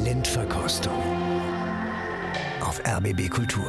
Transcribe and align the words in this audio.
Talentverkostung 0.00 0.94
auf 2.62 2.80
RBB 2.86 3.28
Kultur. 3.28 3.66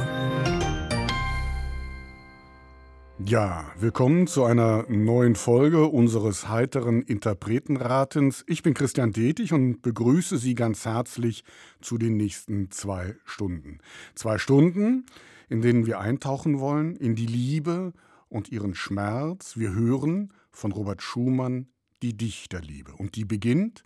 Ja, 3.18 3.70
willkommen 3.78 4.26
zu 4.26 4.44
einer 4.44 4.86
neuen 4.88 5.34
Folge 5.34 5.88
unseres 5.88 6.48
heiteren 6.48 7.02
Interpretenratens. 7.02 8.44
Ich 8.46 8.62
bin 8.62 8.72
Christian 8.72 9.12
Detig 9.12 9.52
und 9.52 9.82
begrüße 9.82 10.38
Sie 10.38 10.54
ganz 10.54 10.86
herzlich 10.86 11.44
zu 11.82 11.98
den 11.98 12.16
nächsten 12.16 12.70
zwei 12.70 13.14
Stunden. 13.26 13.80
Zwei 14.14 14.38
Stunden, 14.38 15.04
in 15.50 15.60
denen 15.60 15.84
wir 15.84 16.00
eintauchen 16.00 16.60
wollen 16.60 16.96
in 16.96 17.14
die 17.14 17.26
Liebe 17.26 17.92
und 18.30 18.50
ihren 18.50 18.74
Schmerz. 18.74 19.58
Wir 19.58 19.74
hören 19.74 20.32
von 20.50 20.72
Robert 20.72 21.02
Schumann 21.02 21.66
die 22.00 22.16
Dichterliebe 22.16 22.92
und 22.92 23.16
die 23.16 23.26
beginnt 23.26 23.82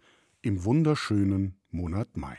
im 0.46 0.64
wunderschönen 0.64 1.56
Monat 1.72 2.16
Mai. 2.16 2.38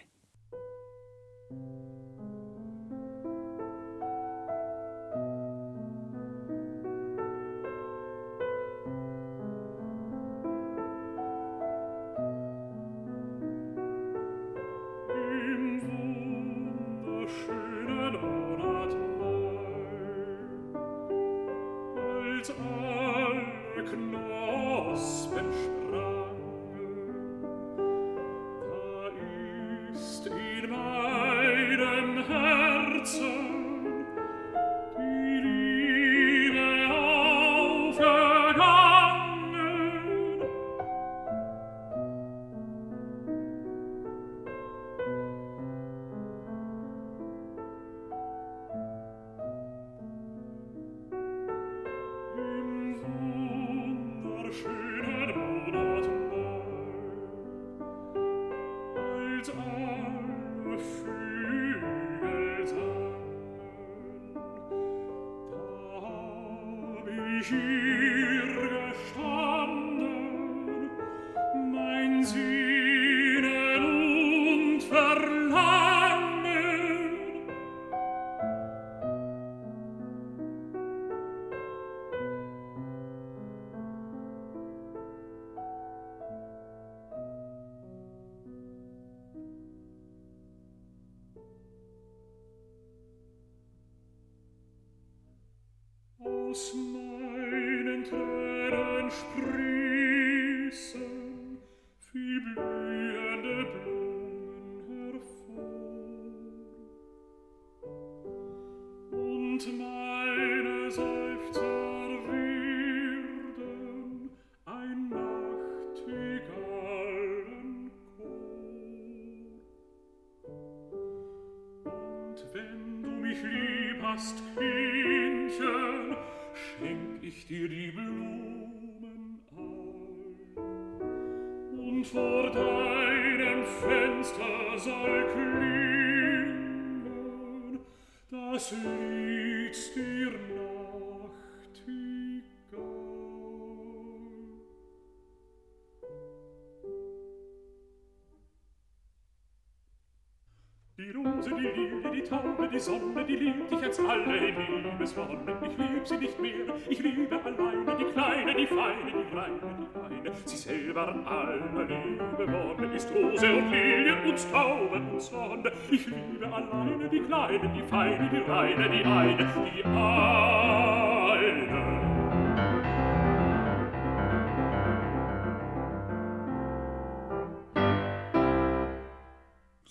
Die 152.77 152.83
Sonne, 152.83 153.25
die 153.27 153.35
liebt 153.35 153.71
dich 153.71 153.83
als 153.83 153.99
alle 153.99 154.37
in 154.37 154.55
Liebeswonne. 154.83 155.57
Ich 155.63 155.77
lieb 155.77 156.07
sie 156.07 156.17
nicht 156.17 156.39
mehr, 156.39 156.51
ich 156.87 156.99
liebe 156.99 157.35
alleine 157.43 157.97
die 157.97 158.05
Kleine, 158.13 158.55
die 158.55 158.67
Feine, 158.67 159.01
die 159.07 159.35
Reine, 159.35 159.59
die 159.79 159.99
Reine. 159.99 160.37
Sie 160.45 160.57
selber 160.57 161.15
aller 161.25 161.87
Liebe 161.87 162.53
Wonne 162.53 162.95
ist 162.95 163.09
Rose 163.15 163.51
und 163.51 163.71
Lilie 163.71 164.15
und 164.23 164.51
Taube 164.51 164.95
und 164.95 165.21
Sonne. 165.21 165.71
Ich 165.89 166.05
liebe 166.05 166.45
alleine 166.45 167.09
die 167.09 167.19
Kleine, 167.19 167.71
die 167.75 167.83
Feine, 167.83 168.29
die 168.31 168.51
Reine, 168.51 168.89
die 168.89 169.05
eine, 169.05 169.49
die 169.75 169.83
eine. 169.83 171.26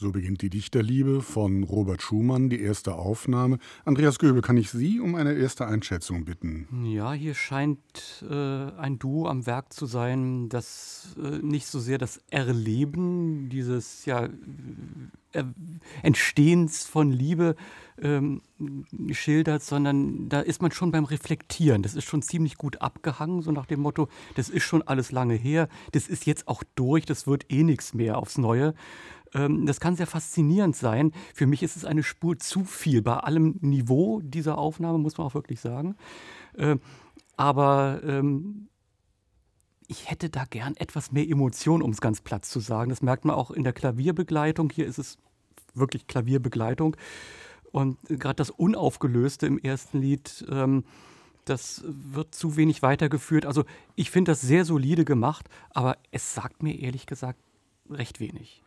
So 0.06 0.12
beginnt 0.12 0.41
die 0.41 0.50
Dichterliebe 0.50 1.21
von 1.21 1.65
Robert 1.65 2.00
Schumann, 2.00 2.49
die 2.49 2.61
erste 2.61 2.94
Aufnahme. 2.94 3.59
Andreas 3.84 4.21
Göbel, 4.21 4.41
kann 4.41 4.56
ich 4.56 4.71
Sie 4.71 5.00
um 5.00 5.17
eine 5.17 5.33
erste 5.33 5.67
Einschätzung 5.67 6.25
bitten? 6.25 6.69
Ja, 6.84 7.12
hier 7.12 7.34
scheint 7.34 8.25
äh, 8.31 8.34
ein 8.34 9.00
Duo 9.00 9.27
am 9.27 9.47
Werk 9.47 9.72
zu 9.72 9.87
sein, 9.87 10.49
das 10.49 11.16
äh, 11.21 11.45
nicht 11.45 11.66
so 11.66 11.81
sehr 11.81 11.99
das 11.99 12.21
Erleben 12.31 13.49
dieses 13.49 14.05
ja, 14.05 14.28
äh, 15.33 15.43
Entstehens 16.05 16.87
von 16.87 17.11
Liebe 17.11 17.56
ähm, 18.00 18.43
schildert, 19.11 19.65
sondern 19.65 20.28
da 20.28 20.39
ist 20.39 20.62
man 20.62 20.71
schon 20.71 20.93
beim 20.93 21.05
Reflektieren. 21.05 21.83
Das 21.83 21.97
ist 21.97 22.05
schon 22.05 22.22
ziemlich 22.22 22.59
gut 22.59 22.81
abgehangen, 22.81 23.43
so 23.43 23.50
nach 23.50 23.66
dem 23.66 23.81
Motto, 23.81 24.09
das 24.37 24.50
ist 24.50 24.62
schon 24.62 24.83
alles 24.83 25.11
lange 25.11 25.34
her, 25.34 25.69
das 25.91 26.06
ist 26.06 26.27
jetzt 26.27 26.47
auch 26.47 26.62
durch, 26.77 27.06
das 27.06 27.27
wird 27.27 27.50
eh 27.50 27.65
nichts 27.65 27.93
mehr 27.93 28.19
aufs 28.19 28.39
Neue. 28.39 28.72
Ähm, 29.37 29.67
das 29.67 29.81
kann 29.81 29.97
sehr 29.97 30.07
faszinierend 30.07 30.75
sein. 30.75 31.13
Für 31.35 31.47
mich 31.47 31.63
ist 31.63 31.77
es 31.77 31.85
eine 31.85 32.03
Spur 32.03 32.39
zu 32.39 32.65
viel 32.65 33.03
bei 33.03 33.17
allem 33.19 33.59
Niveau 33.61 34.21
dieser 34.23 34.59
Aufnahme, 34.59 34.99
muss 34.99 35.19
man 35.19 35.27
auch 35.27 35.35
wirklich 35.35 35.61
sagen. 35.61 35.97
Ähm, 36.57 36.81
aber 37.37 38.01
ähm, 38.03 38.69
ich 39.89 40.11
hätte 40.11 40.31
da 40.31 40.45
gern 40.45 40.75
etwas 40.77 41.13
mehr 41.13 41.29
Emotion, 41.29 41.83
um 41.83 41.91
es 41.91 42.01
ganz 42.01 42.22
platt 42.22 42.45
zu 42.45 42.60
sagen. 42.60 42.89
Das 42.89 43.03
merkt 43.03 43.25
man 43.25 43.37
auch 43.37 43.51
in 43.51 43.63
der 43.63 43.75
Klavierbegleitung. 43.75 44.71
Hier 44.71 44.87
ist 44.87 44.99
es 44.99 45.19
wirklich 45.75 46.07
Klavierbegleitung. 46.07 46.97
Und 47.71 47.99
gerade 48.09 48.37
das 48.37 48.51
Unaufgelöste 48.51 49.47
im 49.47 49.59
ersten 49.59 50.01
Lied, 50.01 50.47
das 51.45 51.84
wird 51.87 52.34
zu 52.34 52.57
wenig 52.57 52.81
weitergeführt. 52.81 53.45
Also 53.45 53.65
ich 53.95 54.10
finde 54.10 54.33
das 54.33 54.41
sehr 54.41 54.65
solide 54.65 55.05
gemacht, 55.05 55.49
aber 55.71 55.99
es 56.10 56.34
sagt 56.34 56.63
mir 56.63 56.81
ehrlich 56.81 57.05
gesagt 57.07 57.39
recht 57.91 58.19
wenig. 58.19 58.63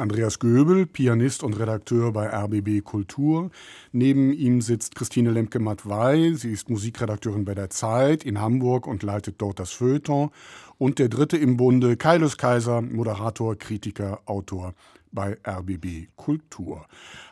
Andreas 0.00 0.38
Göbel, 0.38 0.86
Pianist 0.86 1.42
und 1.42 1.58
Redakteur 1.58 2.12
bei 2.12 2.28
RBB 2.28 2.82
Kultur. 2.82 3.50
Neben 3.92 4.32
ihm 4.32 4.60
sitzt 4.62 4.94
Christine 4.94 5.30
Lemke-Matwei. 5.30 6.32
Sie 6.34 6.50
ist 6.50 6.70
Musikredakteurin 6.70 7.44
bei 7.44 7.54
der 7.54 7.70
Zeit 7.70 8.24
in 8.24 8.40
Hamburg 8.40 8.86
und 8.86 9.02
leitet 9.02 9.36
dort 9.38 9.60
das 9.60 9.72
Feuilleton. 9.72 10.30
Und 10.78 10.98
der 10.98 11.10
dritte 11.10 11.36
im 11.36 11.56
Bunde, 11.56 11.96
Kailus 11.96 12.38
Kaiser, 12.38 12.80
Moderator, 12.80 13.56
Kritiker, 13.56 14.20
Autor 14.24 14.74
bei 15.12 15.36
RBB 15.46 16.08
Kultur. 16.16 16.86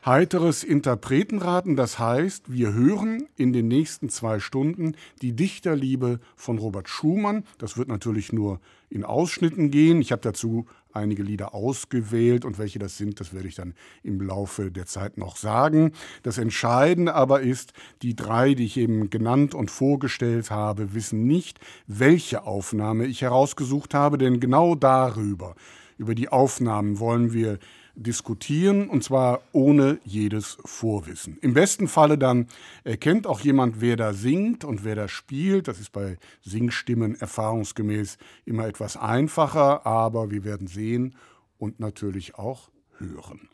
Heiteres 0.04 0.64
Interpretenraten, 0.64 1.76
das 1.76 1.98
heißt, 1.98 2.52
wir 2.52 2.72
hören 2.72 3.28
in 3.36 3.52
den 3.52 3.68
nächsten 3.68 4.08
zwei 4.08 4.40
Stunden 4.40 4.94
die 5.22 5.32
Dichterliebe 5.32 6.20
von 6.36 6.58
Robert 6.58 6.88
Schumann. 6.88 7.44
Das 7.58 7.78
wird 7.78 7.88
natürlich 7.88 8.32
nur 8.32 8.60
in 8.90 9.04
Ausschnitten 9.04 9.70
gehen. 9.70 10.00
Ich 10.00 10.12
habe 10.12 10.22
dazu 10.22 10.66
einige 10.92 11.22
Lieder 11.22 11.54
ausgewählt 11.54 12.44
und 12.44 12.58
welche 12.58 12.78
das 12.78 12.96
sind, 12.96 13.20
das 13.20 13.32
werde 13.32 13.48
ich 13.48 13.54
dann 13.54 13.74
im 14.02 14.20
Laufe 14.20 14.70
der 14.70 14.86
Zeit 14.86 15.18
noch 15.18 15.36
sagen. 15.36 15.92
Das 16.22 16.38
Entscheidende 16.38 17.14
aber 17.14 17.40
ist, 17.40 17.72
die 18.02 18.16
drei, 18.16 18.54
die 18.54 18.64
ich 18.64 18.76
eben 18.76 19.10
genannt 19.10 19.54
und 19.54 19.70
vorgestellt 19.70 20.50
habe, 20.50 20.94
wissen 20.94 21.26
nicht, 21.26 21.60
welche 21.86 22.44
Aufnahme 22.44 23.06
ich 23.06 23.22
herausgesucht 23.22 23.94
habe, 23.94 24.18
denn 24.18 24.40
genau 24.40 24.74
darüber, 24.74 25.54
über 25.98 26.14
die 26.14 26.28
Aufnahmen 26.28 26.98
wollen 26.98 27.32
wir 27.32 27.58
diskutieren 27.98 28.88
und 28.88 29.02
zwar 29.02 29.42
ohne 29.52 29.98
jedes 30.04 30.58
Vorwissen. 30.64 31.36
Im 31.40 31.52
besten 31.52 31.88
Falle 31.88 32.16
dann 32.16 32.46
erkennt 32.84 33.26
auch 33.26 33.40
jemand, 33.40 33.80
wer 33.80 33.96
da 33.96 34.12
singt 34.12 34.64
und 34.64 34.84
wer 34.84 34.94
da 34.94 35.08
spielt. 35.08 35.68
Das 35.68 35.80
ist 35.80 35.92
bei 35.92 36.16
Singstimmen 36.42 37.20
erfahrungsgemäß 37.20 38.18
immer 38.46 38.66
etwas 38.66 38.96
einfacher, 38.96 39.84
aber 39.84 40.30
wir 40.30 40.44
werden 40.44 40.68
sehen 40.68 41.16
und 41.58 41.80
natürlich 41.80 42.36
auch 42.36 42.70
hören. 42.98 43.48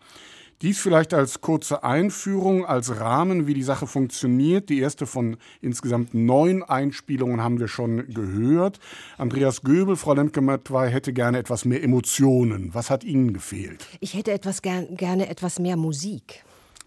Dies 0.65 0.81
vielleicht 0.81 1.13
als 1.13 1.43
kurze 1.43 1.85
Einführung, 1.85 2.65
als 2.65 2.99
Rahmen, 2.99 3.47
wie 3.47 3.53
die 3.53 3.63
Sache 3.63 3.87
funktioniert. 3.87 4.71
Die 4.71 4.81
erste 4.81 5.05
von 5.05 5.37
insgesamt 5.61 6.15
neun 6.15 6.63
Einspielungen 6.63 7.43
haben 7.43 7.61
wir 7.61 7.69
schon 7.69 8.09
gehört. 8.09 8.81
Andreas 9.19 9.61
Göbel, 9.61 9.95
Frau 9.95 10.15
Lemke-Matwei, 10.15 10.89
hätte 10.89 11.13
gerne 11.13 11.37
etwas 11.37 11.67
mehr 11.67 11.83
Emotionen. 11.83 12.73
Was 12.73 12.89
hat 12.89 13.05
Ihnen 13.05 13.35
gefehlt? 13.35 13.87
Ich 14.01 14.15
hätte 14.15 14.33
etwas 14.33 14.63
ger 14.63 14.85
gerne 14.85 15.29
etwas 15.29 15.59
mehr 15.59 15.77
Musik. 15.77 16.43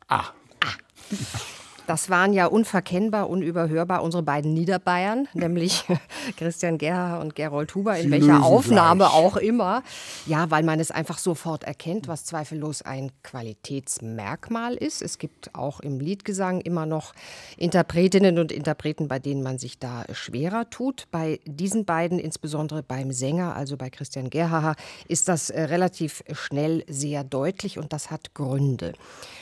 Ah. 0.07 0.23
ah. 0.61 0.67
Das 1.87 2.09
waren 2.09 2.33
ja 2.33 2.47
unverkennbar, 2.47 3.29
unüberhörbar 3.29 4.03
unsere 4.03 4.21
beiden 4.21 4.53
Niederbayern, 4.53 5.29
nämlich 5.33 5.85
Christian 6.35 6.77
Gerha 6.77 7.21
und 7.21 7.33
Gerold 7.33 7.73
Huber, 7.73 7.95
in 7.97 8.03
Sie 8.03 8.11
welcher 8.11 8.43
Aufnahme 8.43 9.05
gleich. 9.05 9.13
auch 9.13 9.37
immer. 9.37 9.83
Ja, 10.25 10.51
weil 10.51 10.63
man 10.63 10.81
es 10.81 10.91
einfach 10.91 11.17
sofort 11.17 11.63
erkennt, 11.63 12.09
was 12.09 12.25
zweifellos 12.25 12.81
ein 12.81 13.11
Qualitätsmerkmal 13.23 14.75
ist. 14.75 15.01
Es 15.01 15.17
gibt 15.17 15.55
auch 15.55 15.79
im 15.79 16.01
Liedgesang 16.01 16.59
immer 16.59 16.85
noch 16.85 17.13
Interpretinnen 17.55 18.37
und 18.37 18.51
Interpreten, 18.51 19.07
bei 19.07 19.19
denen 19.19 19.41
man 19.41 19.57
sich 19.57 19.79
da 19.79 20.03
schwerer 20.11 20.69
tut. 20.69 21.07
Bei 21.09 21.39
diesen 21.45 21.85
beiden, 21.85 22.19
insbesondere 22.19 22.83
beim 22.83 23.13
Sänger, 23.13 23.55
also 23.55 23.77
bei 23.77 23.89
Christian 23.89 24.29
Gerha, 24.29 24.75
ist 25.07 25.29
das 25.29 25.49
äh, 25.49 25.61
relativ 25.63 26.21
schnell 26.33 26.83
sehr 26.89 27.23
deutlich 27.23 27.77
und 27.77 27.93
das 27.93 28.11
hat 28.11 28.33
Gründe. 28.33 28.91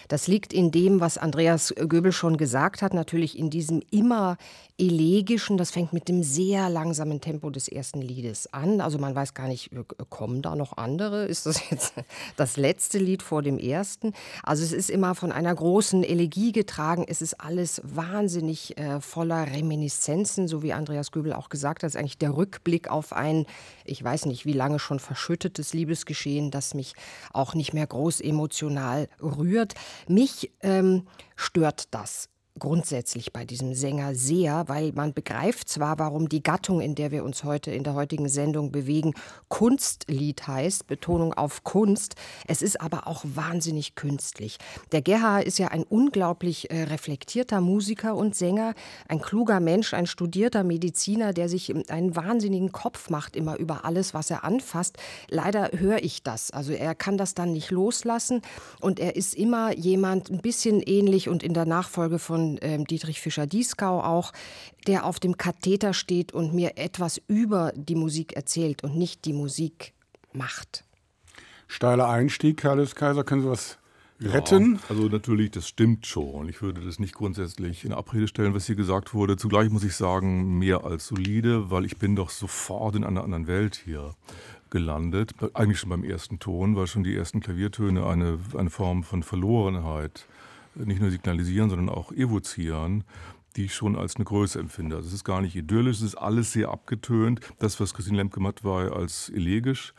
Das 0.08 0.28
liegt 0.28 0.54
in 0.54 0.72
dem, 0.72 1.00
was 1.00 1.18
Andreas 1.18 1.74
Göbel 1.76 2.12
schon 2.12 2.38
gesagt 2.38 2.82
hat, 2.82 2.94
natürlich 2.94 3.38
in 3.38 3.50
diesem 3.50 3.82
immer 3.92 4.38
elegischen, 4.78 5.58
das 5.58 5.72
fängt 5.72 5.94
mit 5.94 6.10
dem 6.10 6.22
sehr 6.22 6.70
langsamen 6.70 7.22
Tempo 7.22 7.50
des 7.50 7.70
ersten 7.70 8.02
Liedes 8.02 8.52
an. 8.52 8.82
Also 8.82 8.98
man 8.98 9.16
weiß 9.16 9.34
gar 9.34 9.48
nicht, 9.48 9.72
äh, 9.72 9.84
kommen 10.10 10.42
da 10.42 10.56
noch 10.56 10.76
andere? 10.76 11.26
Ist 11.26 11.46
das 11.46 11.70
jetzt 11.70 11.94
das 12.36 12.58
letzte 12.58 12.98
Lied 12.98 13.24
vor 13.24 13.42
dem 13.42 13.58
ersten? 13.58 14.14
Also 14.44 14.64
es 14.64 14.74
ist 14.74 14.90
immer 14.90 15.16
von 15.16 15.32
einer 15.32 15.56
großen 15.56 16.04
Elegie 16.04 16.52
getragen. 16.52 17.06
Es 17.08 17.22
ist 17.22 17.40
alles 17.40 17.82
wahnsinnig 17.86 18.78
äh, 18.78 19.00
voller 19.00 19.48
Reminiszenzen, 19.48 20.50
so 20.50 20.62
wie 20.62 20.74
Andreas 20.74 21.12
Göbel 21.12 21.32
auch 21.32 21.48
gesagt 21.48 21.80
hat. 21.80 21.88
Das 21.88 21.96
ist 21.96 22.00
eigentlich 22.00 22.18
der 22.18 22.36
Rückblick 22.36 22.90
auf 22.90 23.14
ein, 23.14 23.46
ich 23.86 24.04
weiß 24.04 24.26
nicht 24.26 24.46
wie 24.46 24.54
lange 24.54 24.80
schon 24.80 25.00
verschüttetes 25.00 25.74
Liebesgeschehen, 25.74 26.52
das 26.52 26.74
mich 26.74 26.96
auch 27.32 27.54
nicht 27.54 27.74
mehr 27.74 27.88
groß 27.88 28.20
emotional 28.20 29.08
rührt. 29.22 29.74
Mich 30.10 30.52
ähm, 30.62 31.08
stört 31.38 31.94
das 31.94 32.30
grundsätzlich 32.58 33.34
bei 33.34 33.44
diesem 33.44 33.74
Sänger 33.74 34.16
sehr, 34.16 34.68
weil 34.68 34.94
man 34.94 35.14
begreift 35.14 35.68
zwar, 35.68 36.00
warum 36.00 36.30
die 36.30 36.42
Gattung, 36.42 36.80
in 36.80 36.96
der 36.96 37.12
wir 37.12 37.26
uns 37.26 37.44
heute 37.44 37.72
in 37.72 37.84
der 37.84 37.96
heutigen 37.96 38.30
Sendung 38.30 38.72
bewegen, 38.72 39.14
Kunstlied 39.50 40.48
heißt, 40.48 40.88
Betonung 40.88 41.34
auf 41.34 41.64
Kunst. 41.64 42.16
Es 42.48 42.62
ist 42.62 42.80
aber 42.80 43.08
auch 43.08 43.24
wahnsinnig 43.26 43.96
künstlich. 43.96 44.58
Der 44.94 45.02
Gerhard 45.02 45.46
ist 45.46 45.60
ja 45.60 45.68
ein 45.68 45.84
unglaublich 45.84 46.72
äh, 46.72 46.84
reflektierter 46.84 47.60
Musiker 47.60 48.16
und 48.16 48.36
Sänger, 48.36 48.74
ein 49.10 49.20
kluger 49.20 49.60
Mensch, 49.60 49.94
ein 49.94 50.08
studierter 50.08 50.64
Mediziner, 50.64 51.34
der 51.34 51.50
sich 51.50 51.74
einen 51.90 52.16
wahnsinnigen 52.16 52.72
Kopf 52.72 53.10
macht 53.10 53.36
immer 53.36 53.58
über 53.58 53.84
alles, 53.84 54.14
was 54.14 54.32
er 54.32 54.46
anfasst. 54.46 54.98
Leider 55.30 55.72
höre 55.74 56.02
ich 56.02 56.24
das. 56.24 56.52
Also 56.52 56.72
er 56.72 56.96
kann 56.96 57.18
das 57.18 57.34
dann 57.34 57.52
nicht 57.52 57.72
loslassen 57.72 58.42
und 58.80 59.00
er 59.00 59.18
ist 59.18 59.34
immer 59.34 59.76
jemand 59.76 60.32
ein 60.32 60.40
bisschen 60.40 60.82
ähnlich 60.82 61.28
und 61.28 61.44
in 61.44 61.54
der 61.54 61.66
Nachfolge 61.66 62.18
von 62.18 62.45
ähm, 62.62 62.86
Dietrich 62.86 63.22
Fischer-Dieskau 63.22 64.02
auch, 64.02 64.32
der 64.88 65.06
auf 65.06 65.20
dem 65.20 65.38
Katheter 65.38 65.94
steht 65.94 66.32
und 66.34 66.54
mir 66.54 66.78
etwas 66.78 67.22
über 67.28 67.72
die 67.76 67.96
Musik 67.96 68.34
erzählt 68.34 68.84
und 68.84 68.96
nicht 68.96 69.26
die 69.26 69.34
Musik 69.34 69.94
macht. 70.34 70.84
Steiler 71.68 72.10
Einstieg, 72.10 72.58
Carlos 72.58 72.96
Kaiser, 72.96 73.24
können 73.24 73.42
Sie 73.42 73.50
was 73.50 73.78
retten? 74.22 74.76
Ja, 74.76 74.80
also 74.90 75.04
natürlich, 75.08 75.52
das 75.52 75.68
stimmt 75.68 76.06
schon. 76.06 76.48
Ich 76.48 76.62
würde 76.62 76.82
das 76.82 77.00
nicht 77.00 77.16
grundsätzlich 77.16 77.86
in 77.86 77.94
Abrede 77.94 78.28
stellen, 78.28 78.54
was 78.54 78.66
hier 78.66 78.76
gesagt 78.76 79.14
wurde. 79.14 79.38
Zugleich 79.38 79.70
muss 79.70 79.84
ich 79.84 79.96
sagen, 79.96 80.58
mehr 80.60 80.86
als 80.86 81.08
solide, 81.08 81.72
weil 81.72 81.86
ich 81.86 81.98
bin 81.98 82.16
doch 82.16 82.30
sofort 82.30 82.96
in 82.96 83.04
einer 83.04 83.24
anderen 83.24 83.48
Welt 83.48 83.82
hier 83.84 84.16
gelandet. 84.70 85.32
Eigentlich 85.54 85.80
schon 85.80 85.90
beim 85.90 86.04
ersten 86.04 86.40
Ton, 86.40 86.76
weil 86.76 86.88
schon 86.88 87.04
die 87.04 87.16
ersten 87.16 87.40
Klaviertöne 87.40 88.06
eine, 88.06 88.40
eine 88.58 88.70
Form 88.70 89.04
von 89.04 89.24
Verlorenheit 89.24 90.28
nicht 90.76 91.02
nur 91.02 91.12
signalisieren, 91.12 91.70
sondern 91.70 91.90
auch 91.90 92.12
evozieren, 92.12 93.04
die 93.56 93.66
ich 93.66 93.76
schon 93.76 93.96
als 93.96 94.16
eine 94.16 94.26
Größe 94.26 94.60
empfinde. 94.60 94.98
Also 94.98 95.08
es 95.08 95.14
ist 95.14 95.24
gar 95.24 95.42
nicht 95.42 95.56
idyllisch, 95.56 95.98
es 95.98 96.04
ist 96.04 96.16
alles 96.16 96.52
sehr 96.52 96.70
abgetönt. 96.70 97.40
Das, 97.60 97.80
was 97.80 97.94
Christine 97.94 98.18
Lemke 98.18 98.40
matt 98.40 98.64
war, 98.64 98.94
als 98.94 99.30
elegisch 99.30 99.94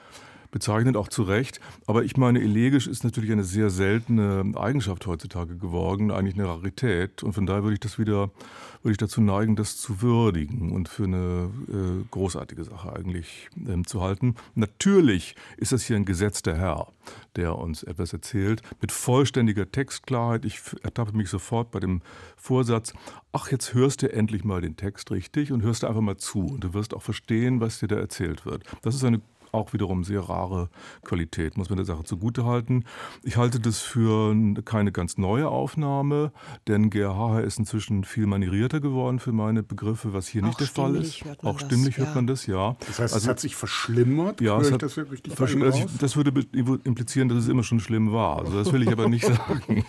bezeichnet, 0.57 0.97
auch 0.97 1.09
zu 1.09 1.23
Recht. 1.23 1.61
Aber 1.87 2.03
ich 2.03 2.17
meine, 2.17 2.41
elegisch 2.41 2.87
ist 2.87 3.05
natürlich 3.05 3.31
eine 3.31 3.45
sehr 3.45 3.69
seltene 3.69 4.55
Eigenschaft 4.57 5.07
heutzutage 5.07 5.59
geworden, 5.59 6.11
eigentlich 6.11 6.35
eine 6.35 6.49
Rarität. 6.49 7.23
Und 7.23 7.35
von 7.35 7.45
daher 7.45 7.63
würde 7.63 7.75
ich 7.75 7.81
das 7.81 7.99
wieder, 7.99 8.31
würde 8.83 8.93
ich 8.93 8.97
dazu 8.97 9.21
neigen, 9.21 9.55
das 9.55 9.77
zu 9.77 10.01
würdigen 10.01 10.73
und 10.73 10.89
für 10.89 11.05
eine 11.05 11.51
äh, 11.69 12.05
großartige 12.11 12.65
Sache 12.65 12.91
eigentlich 12.91 13.51
ähm, 13.69 13.87
zu 13.87 14.01
halten. 14.01 14.35
Natürlich 14.55 15.35
ist 15.59 15.73
das 15.73 15.83
hier 15.83 15.97
ein 15.97 16.07
gesetzter 16.07 16.57
Herr, 16.57 16.87
der 17.37 17.59
uns 17.59 17.83
etwas 17.83 18.15
erzählt, 18.15 18.63
mit 18.81 18.93
vollständiger 18.93 19.71
Textklarheit. 19.71 20.47
Ich 20.47 20.61
ertappe 20.83 21.15
mich 21.15 21.29
sofort 21.29 21.71
bei 21.71 21.81
dem 21.81 22.01
Vorsatz, 22.39 22.95
ach, 23.33 23.51
jetzt 23.51 23.75
hörst 23.75 24.01
du 24.01 24.11
endlich 24.11 24.43
mal 24.43 24.63
den 24.63 24.77
Text 24.77 25.11
richtig 25.11 25.53
und 25.53 25.61
hörst 25.63 25.85
einfach 25.85 26.01
mal 26.01 26.17
zu 26.17 26.47
und 26.47 26.65
du 26.65 26.73
wirst 26.73 26.95
auch 26.95 27.03
verstehen, 27.03 27.61
was 27.61 27.81
dir 27.81 27.89
da 27.89 27.97
erzählt 27.97 28.47
wird. 28.47 28.65
Das 28.81 28.95
ist 28.95 29.05
eine 29.05 29.21
auch 29.57 29.73
wiederum 29.73 30.05
sehr 30.05 30.21
rare 30.21 30.69
Qualität, 31.05 31.57
muss 31.57 31.69
man 31.71 31.77
der 31.77 31.87
Sache 31.87 32.05
zugutehalten. 32.05 32.85
Ich 33.23 33.37
halte 33.37 33.59
das 33.61 33.81
für 33.81 34.35
keine 34.65 34.93
ganz 34.93 35.19
neue 35.19 35.49
Aufnahme, 35.49 36.33
denn 36.69 36.91
GRH 36.91 37.41
ist 37.41 37.59
inzwischen 37.59 38.05
viel 38.05 38.27
manierierter 38.27 38.81
geworden 38.81 39.19
für 39.19 39.33
meine 39.33 39.63
Begriffe, 39.63 40.13
was 40.13 40.29
hier 40.29 40.43
auch 40.43 40.49
nicht 40.49 40.61
der 40.61 40.67
Fall 40.67 40.97
ist. 40.97 41.23
Auch 41.43 41.59
stimmlich 41.59 41.99
hört 41.99 42.15
man 42.15 42.27
das, 42.27 42.47
ja. 42.47 42.77
Das 42.81 42.99
heißt, 42.99 43.15
also, 43.15 43.17
es 43.17 43.29
hat 43.29 43.41
sich 43.41 43.57
verschlimmert? 43.57 44.41
Ja, 44.41 44.61
es 44.61 44.71
hat, 44.71 44.83
das, 44.83 44.99
also 44.99 45.13
ich, 45.13 45.99
das 45.99 46.17
würde 46.17 46.31
implizieren, 46.85 47.29
dass 47.29 47.39
es 47.39 47.49
immer 47.49 47.63
schon 47.63 47.81
schlimm 47.81 48.13
war. 48.13 48.39
Also 48.39 48.59
das 48.59 48.73
will 48.73 48.83
ich 48.83 48.91
aber 48.91 49.09
nicht 49.09 49.25
sagen. 49.27 49.85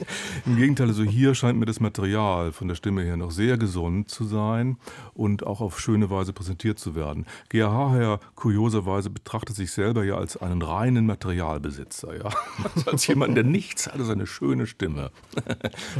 Im 0.45 0.55
Gegenteil, 0.55 0.87
also 0.87 1.03
hier 1.03 1.35
scheint 1.35 1.59
mir 1.59 1.65
das 1.65 1.79
Material 1.79 2.51
von 2.51 2.67
der 2.67 2.75
Stimme 2.75 3.03
her 3.03 3.17
noch 3.17 3.31
sehr 3.31 3.57
gesund 3.57 4.09
zu 4.09 4.23
sein 4.25 4.77
und 5.13 5.45
auch 5.45 5.61
auf 5.61 5.79
schöne 5.79 6.09
Weise 6.09 6.33
präsentiert 6.33 6.79
zu 6.79 6.95
werden. 6.95 7.25
GRH 7.49 7.93
her 7.93 8.19
kurioserweise 8.35 9.09
betrachtet 9.09 9.55
sich 9.57 9.71
selber 9.71 10.03
ja 10.03 10.15
als 10.15 10.37
einen 10.37 10.61
reinen 10.61 11.05
Materialbesitzer, 11.05 12.15
ja. 12.15 12.29
Also 12.63 12.91
als 12.91 13.07
jemand, 13.07 13.35
der 13.35 13.43
nichts 13.43 13.87
hat, 13.87 13.99
ist 13.99 14.09
eine 14.09 14.27
schöne 14.27 14.67
Stimme. 14.67 15.11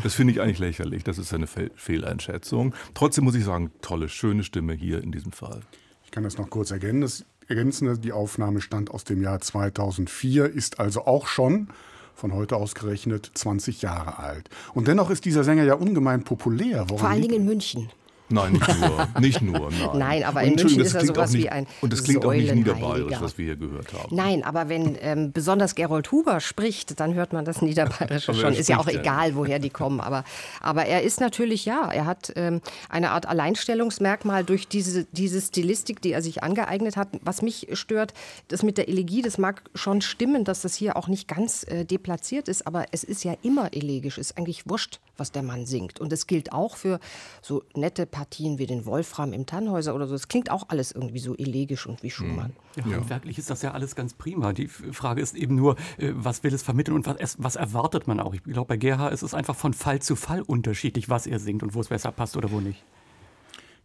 Das 0.04 0.14
finde 0.14 0.34
ich 0.34 0.42
eigentlich 0.42 0.60
lächerlich. 0.60 1.04
Das 1.04 1.18
ist 1.18 1.34
eine 1.34 1.48
Fe 1.48 1.72
Fehleinschätzung. 1.76 2.74
Trotzdem 2.94 3.24
muss 3.24 3.36
ich 3.36 3.44
sagen, 3.44 3.72
tolle, 3.82 4.10
schöne 4.10 4.44
Stimme 4.44 4.74
hier 4.74 5.04
in 5.04 5.12
diesem 5.12 5.32
Fall. 5.32 5.62
Ich 6.06 6.12
kann 6.12 6.24
das 6.24 6.38
noch 6.38 6.50
kurz 6.50 6.72
ergänzen. 6.72 8.02
Die 8.02 8.12
Aufnahme 8.12 8.62
stammt 8.62 8.92
aus 8.92 9.04
dem 9.04 9.22
Jahr 9.22 9.40
2004, 9.40 10.46
ist 10.46 10.80
also 10.80 11.06
auch 11.06 11.28
schon 11.28 11.70
von 12.18 12.34
heute 12.34 12.56
ausgerechnet 12.56 13.32
20 13.34 13.82
Jahre 13.82 14.20
alt. 14.20 14.50
Und 14.74 14.88
dennoch 14.88 15.10
ist 15.10 15.26
dieser 15.26 15.44
Sänger 15.44 15.64
ja 15.64 15.76
ungemein 15.76 16.24
populär. 16.24 16.86
Woran 16.90 17.00
Vor 17.00 17.10
allen 17.10 17.22
Dingen 17.22 17.36
in 17.36 17.46
München. 17.46 17.90
Nein, 18.30 18.54
nicht 18.54 18.80
nur. 18.80 19.08
Nicht 19.20 19.42
nur 19.42 19.72
nein. 19.72 19.90
nein, 19.94 20.24
aber 20.24 20.44
in 20.44 20.56
München 20.56 20.82
ist 20.82 20.94
er 20.94 21.06
sowas 21.06 21.32
nicht, 21.32 21.44
wie 21.44 21.50
ein 21.50 21.66
Und 21.82 21.94
das 21.94 22.04
klingt 22.04 22.26
auch 22.26 22.34
nicht 22.34 22.54
niederbayerisch, 22.54 23.22
was 23.22 23.38
wir 23.38 23.46
hier 23.46 23.56
gehört 23.56 23.94
haben. 23.94 24.14
Nein, 24.14 24.44
aber 24.44 24.68
wenn 24.68 24.98
ähm, 25.02 25.32
besonders 25.32 25.76
Gerold 25.76 26.12
Huber 26.12 26.42
spricht, 26.42 27.00
dann 27.00 27.14
hört 27.14 27.32
man 27.32 27.46
das 27.46 27.62
Niederbayerische 27.62 28.34
schon. 28.34 28.54
Ist 28.54 28.68
ja 28.68 28.80
auch 28.80 28.86
denn? 28.86 29.00
egal, 29.00 29.36
woher 29.36 29.60
die 29.60 29.70
kommen. 29.70 30.02
Aber, 30.02 30.26
aber 30.62 30.86
er 30.86 31.04
ist 31.04 31.22
natürlich, 31.22 31.66
ja, 31.66 31.90
er 31.90 32.06
hat 32.06 32.34
ähm, 32.36 32.62
eine 32.90 33.12
Art 33.12 33.28
Alleinstellungsmerkmal 33.28 34.44
durch 34.44 34.68
diese, 34.68 35.06
diese 35.06 35.40
Stilistik, 35.40 36.02
die 36.02 36.12
er 36.12 36.22
sich 36.22 36.44
angeeignet 36.44 36.98
hat. 36.98 37.10
Was 37.22 37.42
mich 37.42 37.68
stört, 37.74 38.14
das 38.50 38.62
mit 38.62 38.78
der 38.78 38.90
Elegie, 38.90 39.22
das 39.22 39.38
mag 39.38 39.64
schon 39.74 40.02
stimmen, 40.02 40.44
dass 40.44 40.62
das 40.62 40.76
hier 40.76 40.98
auch 40.98 41.08
nicht 41.08 41.30
ganz 41.30 41.64
äh, 41.64 41.86
deplatziert 41.86 42.50
ist, 42.50 42.68
aber 42.68 42.86
es 42.92 43.04
ist 43.04 43.24
ja 43.24 43.36
immer 43.42 43.74
elegisch. 43.74 44.18
Es 44.18 44.32
ist 44.32 44.38
eigentlich 44.38 44.68
wurscht, 44.68 45.00
was 45.18 45.32
der 45.32 45.44
Mann 45.44 45.66
singt. 45.66 46.00
Und 46.00 46.14
es 46.14 46.28
gilt 46.28 46.52
auch 46.52 46.76
für 46.76 47.00
so 47.42 47.64
nette 47.76 48.06
Partien 48.06 48.58
wie 48.58 48.66
den 48.66 48.86
Wolfram 48.86 49.34
im 49.34 49.46
Tannhäuser 49.46 49.96
oder 49.96 50.08
so. 50.08 50.14
Das 50.14 50.28
klingt 50.28 50.52
auch 50.52 50.66
alles 50.70 50.92
irgendwie 50.92 51.20
so 51.20 51.36
elegisch 51.36 51.88
und 51.88 52.04
wie 52.04 52.12
Schumann. 52.12 52.54
Ja, 52.76 52.88
ja. 52.88 52.98
Handwerklich 52.98 53.38
ist 53.38 53.50
das 53.50 53.62
ja 53.62 53.72
alles 53.72 53.96
ganz 53.96 54.14
prima. 54.14 54.54
Die 54.54 54.68
Frage 54.68 55.22
ist 55.22 55.36
eben 55.36 55.56
nur, 55.56 55.76
äh, 55.98 56.12
was 56.14 56.44
will 56.44 56.54
es 56.54 56.64
vermitteln 56.64 56.96
und 56.96 57.06
was, 57.06 57.36
was 57.40 57.56
erwartet 57.56 58.08
man 58.08 58.20
auch? 58.20 58.34
Ich 58.34 58.44
glaube, 58.44 58.68
bei 58.68 58.78
Gerhard 58.78 59.14
ist 59.14 59.24
es 59.24 59.34
einfach 59.34 59.56
von 59.56 59.74
Fall 59.74 60.02
zu 60.02 60.16
Fall 60.16 60.42
unterschiedlich, 60.42 61.10
was 61.10 61.28
er 61.28 61.40
singt 61.40 61.64
und 61.64 61.74
wo 61.74 61.82
es 61.82 61.88
besser 61.88 62.12
passt 62.12 62.38
oder 62.38 62.52
wo 62.52 62.60
nicht. 62.60 62.84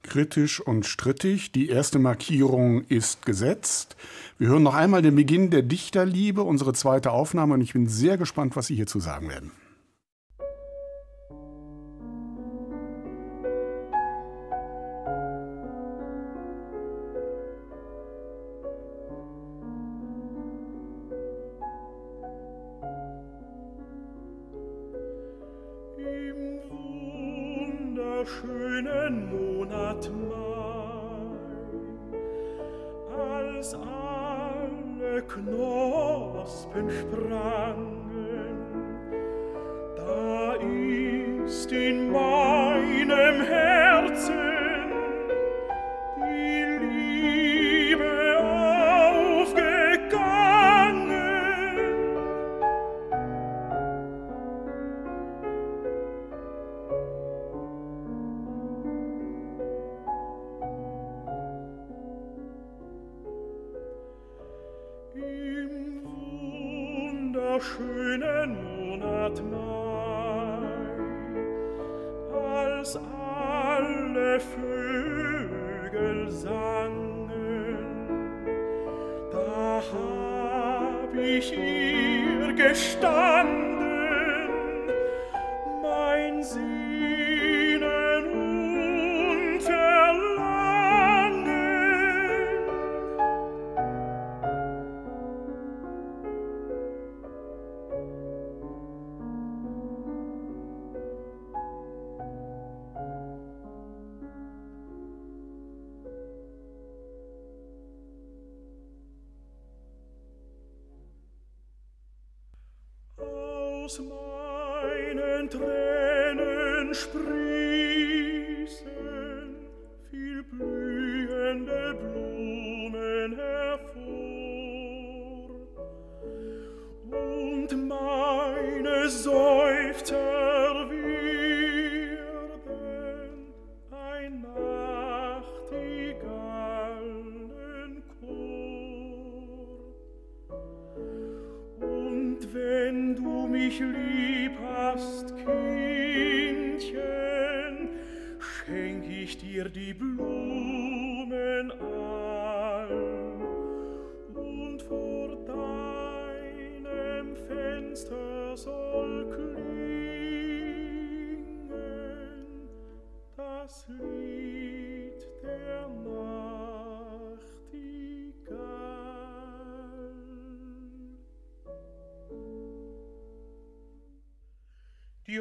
Kritisch 0.02 0.60
und 0.60 0.84
strittig. 0.84 1.52
Die 1.52 1.68
erste 1.68 1.98
Markierung 2.00 2.82
ist 2.84 3.24
gesetzt. 3.24 3.96
Wir 4.36 4.48
hören 4.48 4.64
noch 4.64 4.74
einmal 4.74 5.00
den 5.00 5.14
Beginn 5.14 5.50
der 5.50 5.62
Dichterliebe, 5.62 6.42
unsere 6.42 6.72
zweite 6.72 7.12
Aufnahme, 7.12 7.54
und 7.54 7.60
ich 7.60 7.72
bin 7.72 7.86
sehr 7.86 8.18
gespannt, 8.18 8.56
was 8.56 8.66
Sie 8.66 8.74
hierzu 8.74 8.98
sagen 8.98 9.28
werden. 9.28 9.52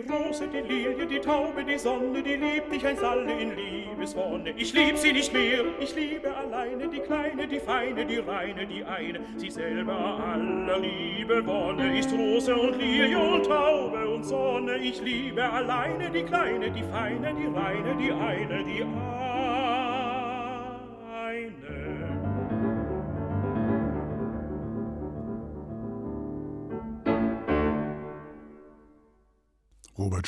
Rose, 0.09 0.47
die 0.47 0.59
Lilie, 0.59 1.05
die 1.05 1.19
Taube, 1.19 1.63
die 1.63 1.77
Sonne, 1.77 2.23
die 2.23 2.35
liebt 2.35 2.71
dich 2.71 2.85
einst 2.85 3.03
alle 3.03 3.31
in 3.39 3.55
Liebeswonne. 3.55 4.51
Ich 4.55 4.73
lieb 4.73 4.97
sie 4.97 5.11
nicht 5.11 5.33
mehr, 5.33 5.63
ich 5.79 5.95
liebe 5.95 6.35
alleine 6.35 6.87
die 6.87 6.99
Kleine, 6.99 7.47
die 7.47 7.59
Feine, 7.59 8.05
die 8.05 8.17
Reine, 8.17 8.65
die 8.65 8.83
eine. 8.83 9.19
Sie 9.37 9.49
selber 9.49 9.93
aller 9.93 10.79
Liebe 10.79 11.45
Wonne 11.45 11.97
ist 11.97 12.11
Rose 12.11 12.55
und 12.55 12.77
Lilie 12.77 13.17
und 13.17 13.45
Taube 13.45 14.09
und 14.09 14.23
Sonne. 14.23 14.77
Ich 14.77 15.01
liebe 15.01 15.43
alleine 15.43 16.09
die 16.09 16.23
Kleine, 16.23 16.71
die 16.71 16.83
Feine, 16.83 17.33
die 17.33 17.47
Reine, 17.47 17.95
die 17.99 18.11
eine, 18.11 18.63
die 18.63 18.83
eine. 18.83 19.10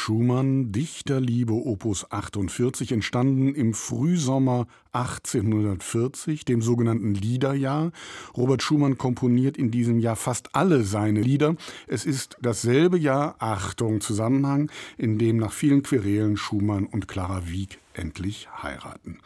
Schumann, 0.03 0.74
Dichterliebe 0.74 1.53
Opus 1.53 2.12
48, 2.12 2.91
entstanden 2.91 3.55
im 3.55 3.74
Frühsommer 3.74 4.67
1840, 4.91 6.43
dem 6.43 6.62
sogenannten 6.62 7.13
Liederjahr. 7.13 7.93
Robert 8.36 8.62
Schumann 8.62 8.98
komponiert 8.98 9.55
in 9.55 9.72
diesem 9.72 10.00
Jahr 10.00 10.17
fast 10.17 10.57
alle 10.57 10.83
seine 10.83 11.22
Lieder. 11.22 11.55
Es 11.88 12.05
ist 12.05 12.36
dasselbe 12.41 12.98
Jahr, 12.98 13.38
Achtung, 13.39 14.01
Zusammenhang, 14.01 14.69
in 14.98 15.19
dem 15.19 15.38
nach 15.38 15.53
vielen 15.53 15.83
Querelen 15.83 16.36
Schumann 16.36 16.86
und 16.86 17.07
Clara 17.07 17.43
Wieck 17.48 17.79
endlich 17.93 18.50
heiraten. 18.62 19.19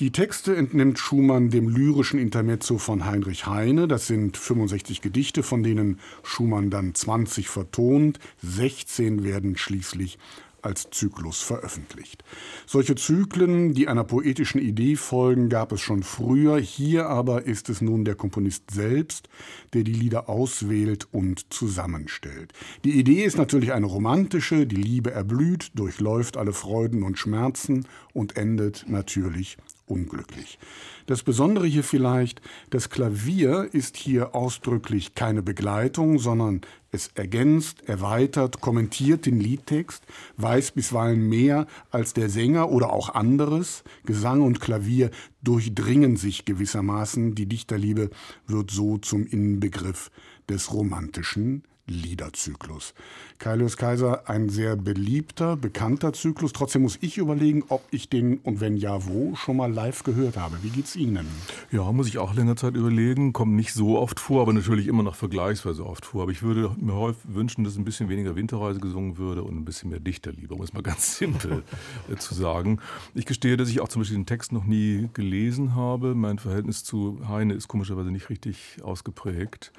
Die 0.00 0.12
Texte 0.12 0.56
entnimmt 0.56 0.98
Schumann 0.98 1.50
dem 1.50 1.68
lyrischen 1.68 2.18
Intermezzo 2.18 2.78
von 2.78 3.04
Heinrich 3.04 3.44
Heine. 3.44 3.86
Das 3.86 4.06
sind 4.06 4.38
65 4.38 5.02
Gedichte, 5.02 5.42
von 5.42 5.62
denen 5.62 5.98
Schumann 6.22 6.70
dann 6.70 6.94
20 6.94 7.50
vertont. 7.50 8.18
16 8.40 9.24
werden 9.24 9.58
schließlich 9.58 10.18
als 10.62 10.88
Zyklus 10.90 11.42
veröffentlicht. 11.42 12.24
Solche 12.66 12.94
Zyklen, 12.94 13.74
die 13.74 13.88
einer 13.88 14.04
poetischen 14.04 14.60
Idee 14.60 14.96
folgen, 14.96 15.48
gab 15.48 15.72
es 15.72 15.80
schon 15.80 16.02
früher. 16.02 16.58
Hier 16.58 17.06
aber 17.06 17.44
ist 17.44 17.68
es 17.68 17.80
nun 17.80 18.04
der 18.04 18.14
Komponist 18.14 18.70
selbst, 18.70 19.28
der 19.74 19.84
die 19.84 19.92
Lieder 19.92 20.28
auswählt 20.28 21.08
und 21.12 21.52
zusammenstellt. 21.52 22.52
Die 22.84 22.98
Idee 22.98 23.24
ist 23.24 23.36
natürlich 23.36 23.72
eine 23.72 23.86
romantische, 23.86 24.66
die 24.66 24.76
Liebe 24.76 25.10
erblüht, 25.10 25.72
durchläuft 25.74 26.36
alle 26.36 26.52
Freuden 26.52 27.02
und 27.02 27.18
Schmerzen 27.18 27.86
und 28.12 28.36
endet 28.36 28.86
natürlich 28.88 29.58
unglücklich. 29.90 30.58
Das 31.06 31.22
Besondere 31.22 31.66
hier 31.66 31.82
vielleicht, 31.82 32.40
das 32.70 32.88
Klavier 32.88 33.68
ist 33.72 33.96
hier 33.96 34.34
ausdrücklich 34.34 35.14
keine 35.14 35.42
Begleitung, 35.42 36.18
sondern 36.18 36.60
es 36.92 37.08
ergänzt, 37.14 37.88
erweitert, 37.88 38.60
kommentiert 38.60 39.26
den 39.26 39.40
Liedtext, 39.40 40.04
weiß 40.36 40.72
bisweilen 40.72 41.28
mehr 41.28 41.66
als 41.90 42.14
der 42.14 42.28
Sänger 42.28 42.70
oder 42.70 42.92
auch 42.92 43.10
anderes. 43.14 43.84
Gesang 44.04 44.42
und 44.42 44.60
Klavier 44.60 45.10
durchdringen 45.42 46.16
sich 46.16 46.44
gewissermaßen. 46.44 47.34
Die 47.34 47.46
Dichterliebe 47.46 48.10
wird 48.46 48.70
so 48.70 48.98
zum 48.98 49.26
Innenbegriff 49.26 50.10
des 50.48 50.72
romantischen 50.72 51.62
Liederzyklus. 51.86 52.94
Kailius 53.38 53.76
Kaiser, 53.76 54.28
ein 54.28 54.48
sehr 54.48 54.76
beliebter, 54.76 55.56
bekannter 55.56 56.12
Zyklus. 56.12 56.52
Trotzdem 56.52 56.82
muss 56.82 56.98
ich 57.00 57.18
überlegen, 57.18 57.64
ob 57.68 57.82
ich 57.90 58.08
den 58.08 58.38
und 58.38 58.60
wenn 58.60 58.76
ja, 58.76 59.06
wo 59.06 59.34
schon 59.34 59.56
mal 59.56 59.72
live 59.72 60.04
gehört 60.04 60.36
habe. 60.36 60.56
Wie 60.62 60.68
geht's 60.68 60.94
Ihnen? 60.94 61.26
Ja, 61.72 61.90
muss 61.92 62.06
ich 62.06 62.18
auch 62.18 62.34
länger 62.34 62.56
Zeit 62.56 62.74
überlegen. 62.76 63.32
Kommt 63.32 63.54
nicht 63.54 63.72
so 63.72 63.98
oft 63.98 64.20
vor, 64.20 64.42
aber 64.42 64.52
natürlich 64.52 64.86
immer 64.86 65.02
noch 65.02 65.14
vergleichsweise 65.14 65.84
oft 65.86 66.04
vor. 66.04 66.22
Aber 66.22 66.32
ich 66.32 66.42
würde 66.42 66.76
mir 66.78 66.94
häufig 66.94 67.22
wünschen, 67.34 67.64
dass 67.64 67.76
ein 67.76 67.84
bisschen 67.84 68.08
weniger 68.08 68.36
Winterreise 68.36 68.78
gesungen 68.78 69.18
würde 69.18 69.42
und 69.42 69.56
ein 69.56 69.64
bisschen 69.64 69.90
mehr 69.90 70.00
Dichterliebe, 70.00 70.54
um 70.54 70.62
es 70.62 70.72
mal 70.72 70.82
ganz 70.90 71.16
simpel 71.16 71.62
äh, 72.10 72.16
zu 72.16 72.34
sagen. 72.34 72.78
Ich 73.14 73.26
gestehe, 73.26 73.56
dass 73.56 73.68
ich 73.68 73.80
auch 73.80 73.88
zum 73.88 74.02
Beispiel 74.02 74.18
den 74.18 74.26
Text 74.26 74.52
noch 74.52 74.64
nie 74.64 75.08
gelesen 75.14 75.74
habe. 75.74 76.14
Mein 76.14 76.38
Verhältnis 76.38 76.84
zu 76.84 77.20
Heine 77.26 77.54
ist 77.54 77.68
komischerweise 77.68 78.10
nicht 78.10 78.28
richtig 78.30 78.78
ausgeprägt. 78.82 79.72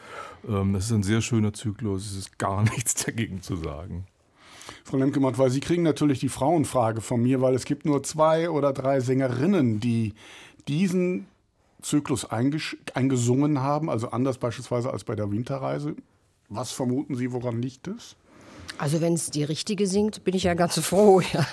Ähm, 0.48 0.74
das 0.74 0.86
ist 0.86 0.92
ein 0.92 1.04
sehr 1.04 1.22
schöner 1.22 1.54
Zyklus. 1.54 2.01
Es 2.06 2.16
ist 2.16 2.40
gar 2.40 2.64
nichts 2.76 2.94
dagegen 3.06 3.42
zu 3.42 3.56
sagen. 3.56 4.06
Frau 4.84 4.98
Lemkemann, 4.98 5.38
weil 5.38 5.50
Sie 5.50 5.60
kriegen 5.60 5.84
natürlich 5.84 6.20
die 6.20 6.30
Frauenfrage 6.30 7.02
von 7.02 7.22
mir, 7.22 7.42
weil 7.42 7.56
es 7.56 7.66
gibt 7.66 7.86
nur 7.86 8.04
zwei 8.04 8.50
oder 8.50 8.74
drei 8.74 9.00
Sängerinnen, 9.00 9.80
die 9.80 10.14
diesen 10.68 11.28
Zyklus 11.82 12.26
eingesungen 12.26 13.60
haben, 13.62 13.90
also 13.90 14.12
anders 14.12 14.38
beispielsweise 14.38 14.92
als 14.92 15.04
bei 15.04 15.16
der 15.16 15.32
Winterreise. 15.32 15.96
Was 16.50 16.72
vermuten 16.72 17.16
Sie, 17.16 17.32
woran 17.32 17.62
liegt 17.62 17.88
es? 17.88 18.16
Also 18.82 19.00
wenn 19.00 19.14
es 19.14 19.30
die 19.30 19.44
richtige 19.44 19.86
singt, 19.86 20.24
bin 20.24 20.34
ich 20.36 20.44
ja 20.44 20.56
ganz 20.56 20.80
froh. 20.80 21.22
Ja. 21.22 21.46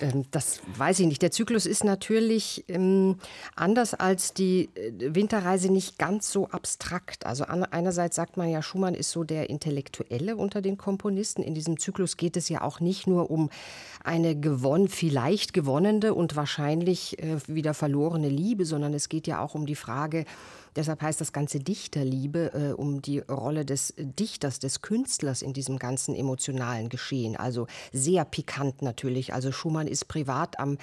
Ähm, 0.00 0.24
das 0.30 0.60
weiß 0.76 1.00
ich 1.00 1.06
nicht. 1.08 1.20
Der 1.20 1.32
Zyklus 1.32 1.66
ist 1.66 1.82
natürlich 1.82 2.64
ähm, 2.68 3.16
anders 3.56 3.92
als 3.92 4.34
die 4.34 4.70
äh, 4.76 4.92
Winterreise 5.16 5.72
nicht 5.72 5.98
ganz 5.98 6.30
so 6.30 6.48
abstrakt. 6.50 7.26
Also 7.26 7.44
einerseits 7.44 8.14
sagt 8.14 8.36
man 8.36 8.48
ja, 8.48 8.62
Schumann 8.62 8.94
ist 8.94 9.10
so 9.10 9.24
der 9.24 9.50
Intellektuelle 9.50 10.36
unter 10.36 10.62
den 10.62 10.78
Komponisten. 10.78 11.42
In 11.42 11.54
diesem 11.54 11.76
Zyklus 11.76 12.16
geht 12.16 12.36
es 12.36 12.48
ja 12.48 12.62
auch 12.62 12.78
nicht 12.78 13.08
nur 13.08 13.32
um 13.32 13.50
eine 14.04 14.38
gewonn, 14.38 14.86
vielleicht 14.86 15.54
gewonnene 15.54 16.14
und 16.14 16.36
wahrscheinlich 16.36 17.18
äh, 17.20 17.38
wieder 17.48 17.74
verlorene 17.74 18.28
Liebe, 18.28 18.64
sondern 18.64 18.94
es 18.94 19.08
geht 19.08 19.26
ja 19.26 19.40
auch 19.40 19.56
um 19.56 19.66
die 19.66 19.74
Frage, 19.74 20.24
Deshalb 20.76 21.02
heißt 21.02 21.20
das 21.20 21.32
Ganze 21.32 21.60
Dichterliebe 21.60 22.52
äh, 22.52 22.72
um 22.72 23.02
die 23.02 23.20
Rolle 23.20 23.64
des 23.64 23.94
Dichters, 23.96 24.58
des 24.58 24.82
Künstlers 24.82 25.42
in 25.42 25.52
diesem 25.52 25.78
ganzen 25.78 26.14
emotionalen 26.14 26.88
Geschehen. 26.88 27.36
Also 27.36 27.66
sehr 27.92 28.24
pikant 28.24 28.82
natürlich. 28.82 29.32
Also 29.32 29.52
Schumann 29.52 29.86
ist 29.86 30.06
privat 30.08 30.58
am 30.58 30.78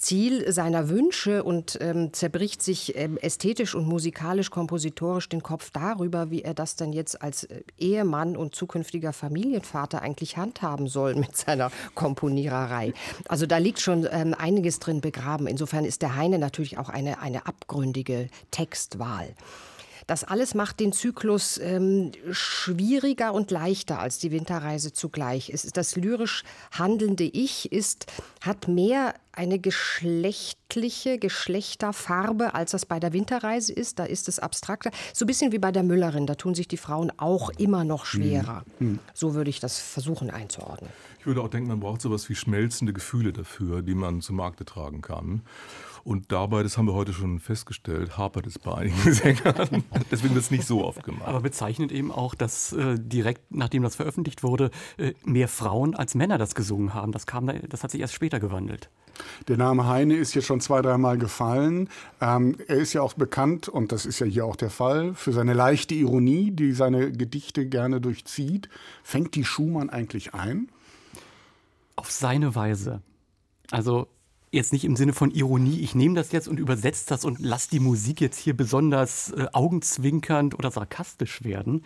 Ziel 0.00 0.50
seiner 0.50 0.88
Wünsche 0.88 1.44
und 1.44 1.78
ähm, 1.80 2.12
zerbricht 2.14 2.62
sich 2.62 2.96
ähm, 2.96 3.18
ästhetisch 3.18 3.74
und 3.74 3.86
musikalisch, 3.86 4.50
kompositorisch 4.50 5.28
den 5.28 5.42
Kopf 5.42 5.70
darüber, 5.70 6.30
wie 6.30 6.40
er 6.40 6.54
das 6.54 6.74
dann 6.74 6.94
jetzt 6.94 7.20
als 7.22 7.44
äh, 7.44 7.62
Ehemann 7.78 8.34
und 8.34 8.54
zukünftiger 8.54 9.12
Familienvater 9.12 10.00
eigentlich 10.00 10.38
handhaben 10.38 10.88
soll 10.88 11.14
mit 11.16 11.36
seiner 11.36 11.70
Komponiererei. 11.94 12.94
Also 13.28 13.44
da 13.44 13.58
liegt 13.58 13.80
schon 13.80 14.08
ähm, 14.10 14.34
einiges 14.36 14.78
drin 14.78 15.02
begraben. 15.02 15.46
Insofern 15.46 15.84
ist 15.84 16.00
der 16.00 16.16
Heine 16.16 16.38
natürlich 16.38 16.78
auch 16.78 16.88
eine, 16.88 17.20
eine 17.20 17.46
abgründige 17.46 18.28
Textwahl. 18.50 19.34
Das 20.10 20.24
alles 20.24 20.56
macht 20.56 20.80
den 20.80 20.92
Zyklus 20.92 21.56
ähm, 21.58 22.10
schwieriger 22.32 23.32
und 23.32 23.52
leichter 23.52 24.00
als 24.00 24.18
die 24.18 24.32
Winterreise 24.32 24.92
zugleich. 24.92 25.50
Es 25.50 25.64
ist 25.64 25.76
das 25.76 25.94
lyrisch 25.94 26.42
handelnde 26.72 27.22
Ich 27.22 27.70
ist, 27.70 28.06
hat 28.40 28.66
mehr 28.66 29.14
eine 29.30 29.60
geschlechtliche 29.60 31.20
Geschlechterfarbe, 31.20 32.54
als 32.54 32.72
das 32.72 32.86
bei 32.86 32.98
der 32.98 33.12
Winterreise 33.12 33.72
ist. 33.72 34.00
Da 34.00 34.04
ist 34.04 34.26
es 34.26 34.40
abstrakter. 34.40 34.90
So 35.14 35.24
ein 35.24 35.28
bisschen 35.28 35.52
wie 35.52 35.60
bei 35.60 35.70
der 35.70 35.84
Müllerin. 35.84 36.26
Da 36.26 36.34
tun 36.34 36.56
sich 36.56 36.66
die 36.66 36.76
Frauen 36.76 37.12
auch 37.16 37.50
immer 37.50 37.84
noch 37.84 38.04
schwerer. 38.04 38.64
Mhm. 38.80 38.98
So 39.14 39.34
würde 39.34 39.50
ich 39.50 39.60
das 39.60 39.78
versuchen 39.78 40.28
einzuordnen. 40.28 40.90
Ich 41.20 41.26
würde 41.26 41.40
auch 41.40 41.48
denken, 41.48 41.68
man 41.68 41.78
braucht 41.78 42.00
sowas 42.00 42.28
wie 42.28 42.34
schmelzende 42.34 42.92
Gefühle 42.92 43.32
dafür, 43.32 43.82
die 43.82 43.94
man 43.94 44.22
zu 44.22 44.32
Markte 44.32 44.64
tragen 44.64 45.02
kann. 45.02 45.42
Und 46.04 46.32
dabei, 46.32 46.62
das 46.62 46.78
haben 46.78 46.86
wir 46.86 46.94
heute 46.94 47.12
schon 47.12 47.38
festgestellt, 47.38 48.16
hapert 48.16 48.46
es 48.46 48.58
bei 48.58 48.74
einigen 48.74 49.12
Sängern. 49.12 49.84
Deswegen 50.10 50.34
wird 50.34 50.44
es 50.44 50.50
nicht 50.50 50.66
so 50.66 50.84
oft 50.84 51.02
gemacht. 51.04 51.28
Aber 51.28 51.40
bezeichnet 51.40 51.92
eben 51.92 52.10
auch, 52.10 52.34
dass 52.34 52.72
äh, 52.72 52.96
direkt 52.98 53.42
nachdem 53.50 53.82
das 53.82 53.96
veröffentlicht 53.96 54.42
wurde, 54.42 54.70
äh, 54.96 55.12
mehr 55.24 55.48
Frauen 55.48 55.94
als 55.94 56.14
Männer 56.14 56.38
das 56.38 56.54
gesungen 56.54 56.94
haben. 56.94 57.12
Das, 57.12 57.26
kam, 57.26 57.46
das 57.46 57.82
hat 57.82 57.90
sich 57.90 58.00
erst 58.00 58.14
später 58.14 58.40
gewandelt. 58.40 58.90
Der 59.48 59.56
Name 59.56 59.86
Heine 59.86 60.16
ist 60.16 60.34
jetzt 60.34 60.46
schon 60.46 60.60
zwei, 60.60 60.80
dreimal 60.82 61.18
gefallen. 61.18 61.88
Ähm, 62.20 62.56
er 62.66 62.76
ist 62.76 62.92
ja 62.92 63.02
auch 63.02 63.14
bekannt, 63.14 63.68
und 63.68 63.92
das 63.92 64.06
ist 64.06 64.18
ja 64.20 64.26
hier 64.26 64.46
auch 64.46 64.56
der 64.56 64.70
Fall, 64.70 65.14
für 65.14 65.32
seine 65.32 65.52
leichte 65.52 65.94
Ironie, 65.94 66.50
die 66.50 66.72
seine 66.72 67.12
Gedichte 67.12 67.66
gerne 67.66 68.00
durchzieht. 68.00 68.68
Fängt 69.02 69.34
die 69.34 69.44
Schumann 69.44 69.90
eigentlich 69.90 70.34
ein? 70.34 70.70
Auf 71.96 72.10
seine 72.10 72.54
Weise. 72.54 73.02
Also 73.70 74.08
jetzt 74.50 74.72
nicht 74.72 74.84
im 74.84 74.96
Sinne 74.96 75.12
von 75.12 75.30
Ironie, 75.30 75.80
ich 75.80 75.94
nehme 75.94 76.14
das 76.14 76.32
jetzt 76.32 76.48
und 76.48 76.58
übersetze 76.58 77.06
das 77.08 77.24
und 77.24 77.38
lasse 77.38 77.70
die 77.70 77.80
Musik 77.80 78.20
jetzt 78.20 78.38
hier 78.38 78.56
besonders 78.56 79.30
äh, 79.32 79.46
augenzwinkernd 79.52 80.58
oder 80.58 80.70
sarkastisch 80.70 81.44
werden, 81.44 81.84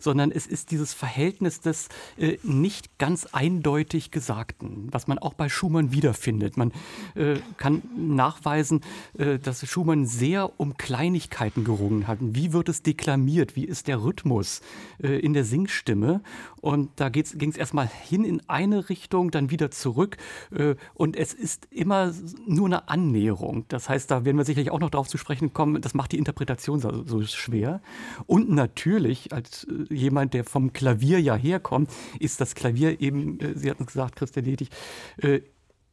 sondern 0.00 0.30
es 0.30 0.46
ist 0.46 0.70
dieses 0.70 0.92
Verhältnis 0.92 1.60
des 1.60 1.88
äh, 2.18 2.36
nicht 2.42 2.98
ganz 2.98 3.26
eindeutig 3.26 4.10
Gesagten, 4.10 4.88
was 4.90 5.06
man 5.06 5.18
auch 5.18 5.34
bei 5.34 5.48
Schumann 5.48 5.92
wiederfindet. 5.92 6.56
Man 6.56 6.72
äh, 7.14 7.36
kann 7.56 7.82
nachweisen, 7.96 8.82
äh, 9.16 9.38
dass 9.38 9.66
Schumann 9.66 10.06
sehr 10.06 10.60
um 10.60 10.76
Kleinigkeiten 10.76 11.64
gerungen 11.64 12.06
hat. 12.06 12.18
Wie 12.20 12.52
wird 12.52 12.68
es 12.68 12.82
deklamiert? 12.82 13.56
Wie 13.56 13.64
ist 13.64 13.88
der 13.88 14.02
Rhythmus 14.02 14.60
äh, 15.02 15.18
in 15.18 15.32
der 15.32 15.44
Singstimme? 15.44 16.22
Und 16.64 16.92
da 16.96 17.10
ging 17.10 17.50
es 17.50 17.58
erstmal 17.58 17.86
hin 17.88 18.24
in 18.24 18.40
eine 18.48 18.88
Richtung, 18.88 19.30
dann 19.30 19.50
wieder 19.50 19.70
zurück. 19.70 20.16
Äh, 20.50 20.76
und 20.94 21.14
es 21.14 21.34
ist 21.34 21.68
immer 21.70 22.14
nur 22.46 22.64
eine 22.64 22.88
Annäherung. 22.88 23.66
Das 23.68 23.90
heißt, 23.90 24.10
da 24.10 24.24
werden 24.24 24.38
wir 24.38 24.46
sicherlich 24.46 24.70
auch 24.70 24.80
noch 24.80 24.88
darauf 24.88 25.06
zu 25.06 25.18
sprechen 25.18 25.52
kommen, 25.52 25.82
das 25.82 25.92
macht 25.92 26.12
die 26.12 26.16
Interpretation 26.16 26.80
so, 26.80 27.04
so 27.04 27.22
schwer. 27.24 27.82
Und 28.24 28.48
natürlich 28.48 29.30
als 29.30 29.64
äh, 29.64 29.92
jemand, 29.92 30.32
der 30.32 30.44
vom 30.44 30.72
Klavier 30.72 31.20
ja 31.20 31.34
herkommt, 31.34 31.90
ist 32.18 32.40
das 32.40 32.54
Klavier 32.54 32.98
eben, 32.98 33.38
äh, 33.40 33.58
Sie 33.58 33.68
hatten 33.70 33.82
es 33.82 33.88
gesagt, 33.88 34.16
Christian 34.16 34.46
Ledig, 34.46 34.70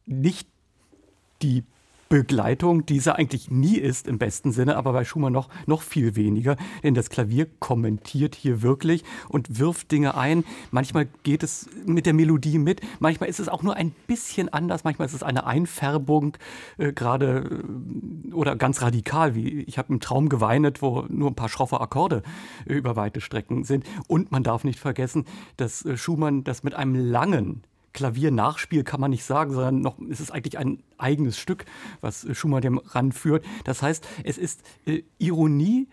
nicht 0.06 0.48
die 1.42 1.64
Begleitung, 2.12 2.84
die 2.84 3.00
sie 3.00 3.14
eigentlich 3.14 3.50
nie 3.50 3.78
ist 3.78 4.06
im 4.06 4.18
besten 4.18 4.52
Sinne, 4.52 4.76
aber 4.76 4.92
bei 4.92 5.02
Schumann 5.02 5.32
noch, 5.32 5.48
noch 5.64 5.80
viel 5.80 6.14
weniger, 6.14 6.58
denn 6.82 6.92
das 6.92 7.08
Klavier 7.08 7.46
kommentiert 7.58 8.34
hier 8.34 8.60
wirklich 8.60 9.02
und 9.30 9.58
wirft 9.58 9.90
Dinge 9.90 10.14
ein. 10.14 10.44
Manchmal 10.72 11.08
geht 11.22 11.42
es 11.42 11.70
mit 11.86 12.04
der 12.04 12.12
Melodie 12.12 12.58
mit, 12.58 12.82
manchmal 13.00 13.30
ist 13.30 13.40
es 13.40 13.48
auch 13.48 13.62
nur 13.62 13.76
ein 13.76 13.92
bisschen 14.08 14.50
anders, 14.50 14.84
manchmal 14.84 15.06
ist 15.06 15.14
es 15.14 15.22
eine 15.22 15.46
Einfärbung, 15.46 16.36
äh, 16.76 16.92
gerade 16.92 17.62
äh, 18.28 18.34
oder 18.34 18.56
ganz 18.56 18.82
radikal, 18.82 19.34
wie 19.34 19.62
ich 19.62 19.78
habe 19.78 19.90
im 19.90 20.00
Traum 20.00 20.28
geweinet, 20.28 20.82
wo 20.82 21.06
nur 21.08 21.30
ein 21.30 21.34
paar 21.34 21.48
schroffe 21.48 21.80
Akkorde 21.80 22.22
äh, 22.66 22.74
über 22.74 22.94
weite 22.94 23.22
Strecken 23.22 23.64
sind. 23.64 23.86
Und 24.06 24.30
man 24.30 24.42
darf 24.42 24.64
nicht 24.64 24.80
vergessen, 24.80 25.24
dass 25.56 25.82
äh, 25.86 25.96
Schumann 25.96 26.44
das 26.44 26.62
mit 26.62 26.74
einem 26.74 26.94
langen 26.94 27.62
Klaviernachspiel 27.92 28.84
kann 28.84 29.00
man 29.00 29.10
nicht 29.10 29.24
sagen, 29.24 29.52
sondern 29.52 29.80
noch 29.80 29.98
ist 30.00 30.20
es 30.20 30.30
eigentlich 30.30 30.58
ein 30.58 30.82
eigenes 30.98 31.38
Stück, 31.38 31.64
was 32.00 32.26
Schumann 32.32 32.62
dem 32.62 32.78
ranführt. 32.78 33.44
Das 33.64 33.82
heißt, 33.82 34.06
es 34.24 34.38
ist 34.38 34.62
äh, 34.86 35.02
Ironie 35.18 35.88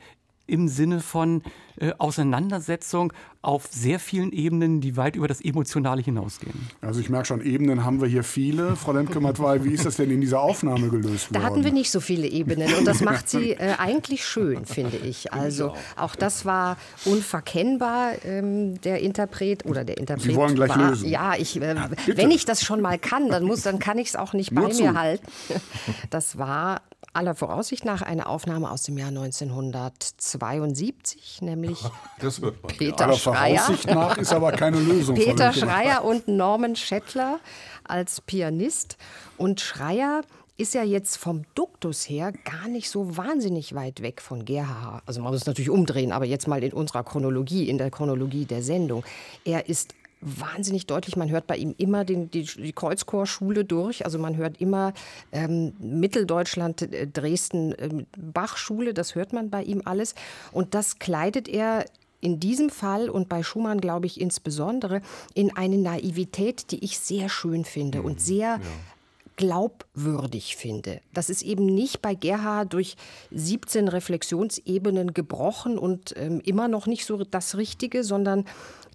im 0.50 0.68
Sinne 0.68 1.00
von 1.00 1.44
äh, 1.80 1.94
Auseinandersetzung 1.98 3.14
auf 3.42 3.68
sehr 3.72 4.00
vielen 4.00 4.34
Ebenen, 4.34 4.82
die 4.82 4.98
weit 4.98 5.16
über 5.16 5.30
das 5.30 5.40
Emotionale 5.40 6.02
hinausgehen. 6.02 6.68
Also 6.82 7.00
ich 7.00 7.10
merke 7.10 7.28
schon, 7.28 7.42
Ebenen 7.42 7.86
haben 7.86 8.02
wir 8.02 8.08
hier 8.10 8.24
viele. 8.24 8.76
Frau 8.76 8.92
Lemke-Matwei, 8.92 9.64
wie 9.64 9.72
ist 9.72 9.86
das 9.86 9.96
denn 9.96 10.12
in 10.12 10.20
dieser 10.20 10.42
Aufnahme 10.42 10.90
gelöst 10.90 11.32
worden? 11.32 11.42
Da 11.42 11.44
hatten 11.44 11.64
wir 11.64 11.72
nicht 11.72 11.90
so 11.90 12.02
viele 12.02 12.28
Ebenen 12.28 12.74
und 12.74 12.86
das 12.86 13.00
macht 13.02 13.30
sie 13.30 13.52
äh, 13.52 13.76
eigentlich 13.78 14.26
schön, 14.26 14.66
finde 14.66 14.98
ich. 14.98 15.32
Also 15.32 15.74
auch 15.96 16.16
das 16.16 16.44
war 16.44 16.78
unverkennbar, 17.06 18.12
ähm, 18.26 18.82
der 18.82 19.00
Interpret 19.00 19.66
oder 19.66 19.86
der 19.86 19.98
Interpret 19.98 20.24
Sie 20.24 20.36
wollen 20.36 20.56
gleich 20.56 20.70
war, 20.72 20.90
lösen. 20.90 21.08
Ja, 21.08 21.36
ich, 21.38 21.62
äh, 21.62 21.76
ja, 21.76 21.90
wenn 22.08 22.32
ich 22.32 22.44
das 22.44 22.62
schon 22.62 22.82
mal 22.82 23.00
kann, 23.00 23.30
dann 23.30 23.46
muss, 23.46 23.62
dann 23.62 23.80
kann 23.80 23.98
ich 24.00 24.10
es 24.10 24.16
auch 24.18 24.34
nicht 24.34 24.54
bei 24.54 24.68
mir 24.68 24.96
halten. 24.96 25.26
Das 26.10 26.38
war 26.38 26.82
aller 27.14 27.36
Voraussicht 27.36 27.86
nach 27.86 28.02
eine 28.02 28.26
Aufnahme 28.28 28.70
aus 28.72 28.84
dem 28.84 28.98
Jahr 28.98 29.08
1972, 29.10 31.42
nämlich 31.42 31.82
Peter 32.68 33.06
aller 33.06 33.16
Schreier. 33.16 33.60
Voraussicht 33.60 33.90
nach 33.90 34.18
ist 34.18 34.34
aber 34.34 34.52
keine 34.52 34.80
Lösung. 34.80 35.16
Peter 35.16 35.54
Schreier 35.54 36.04
und 36.04 36.28
Norman 36.28 36.76
Schettler 36.76 37.40
als 37.84 38.22
Pianist. 38.22 38.98
Und 39.38 39.62
Schreier 39.62 40.24
ist 40.60 40.74
ja 40.74 40.84
jetzt 40.84 41.18
vom 41.18 41.44
Duktus 41.56 42.10
her 42.10 42.34
gar 42.44 42.68
nicht 42.68 42.90
so 42.90 43.16
wahnsinnig 43.16 43.74
weit 43.76 44.02
weg 44.02 44.22
von 44.22 44.44
Gerhard. 44.44 45.02
Also 45.06 45.22
man 45.22 45.32
muss 45.32 45.42
es 45.42 45.48
natürlich 45.48 45.70
umdrehen, 45.70 46.12
aber 46.12 46.26
jetzt 46.26 46.50
mal 46.50 46.62
in 46.62 46.74
unserer 46.74 47.04
Chronologie, 47.04 47.70
in 47.70 47.78
der 47.78 47.90
Chronologie 47.90 48.46
der 48.46 48.62
Sendung. 48.62 49.06
Er 49.46 49.70
ist 49.70 49.96
wahnsinnig 50.22 50.86
deutlich. 50.86 51.16
Man 51.16 51.30
hört 51.30 51.48
bei 51.48 51.56
ihm 51.56 51.74
immer 51.78 52.04
den, 52.06 52.30
die, 52.30 52.44
die 52.44 52.74
Kreuzchorschule 52.74 53.66
durch. 53.66 54.06
Also 54.06 54.20
man 54.20 54.36
hört 54.36 54.60
immer 54.60 54.94
ähm, 55.32 55.74
Mitteldeutschland, 55.80 56.82
äh, 56.82 57.08
Dresden, 57.08 57.74
äh, 57.74 57.90
Bachschule. 58.18 58.94
Das 58.94 59.16
hört 59.16 59.34
man 59.34 59.50
bei 59.50 59.64
ihm 59.64 59.82
alles. 59.86 60.16
Und 60.52 60.74
das 60.74 61.00
kleidet 61.00 61.48
er 61.48 61.86
in 62.22 62.40
diesem 62.40 62.70
Fall 62.70 63.10
und 63.10 63.30
bei 63.30 63.44
Schumann, 63.44 63.80
glaube 63.80 64.06
ich, 64.06 64.20
insbesondere 64.20 65.02
in 65.34 65.56
eine 65.56 65.78
Naivität, 65.78 66.72
die 66.72 66.84
ich 66.84 67.00
sehr 67.00 67.30
schön 67.30 67.64
finde 67.64 68.02
und 68.02 68.20
sehr 68.20 68.40
ja. 68.40 68.62
glaubwürdig 69.38 70.58
finde. 70.58 71.00
Das 71.14 71.30
ist 71.30 71.44
eben 71.44 71.66
nicht 71.66 72.02
bei 72.02 72.16
Gerhard 72.16 72.74
durch 72.74 72.98
17 73.32 73.88
Reflexionsebenen 73.88 75.14
gebrochen 75.14 75.78
und 75.78 76.14
ähm, 76.18 76.42
immer 76.44 76.68
noch 76.68 76.88
nicht 76.88 77.06
so 77.06 77.24
das 77.24 77.56
Richtige, 77.56 78.04
sondern 78.04 78.44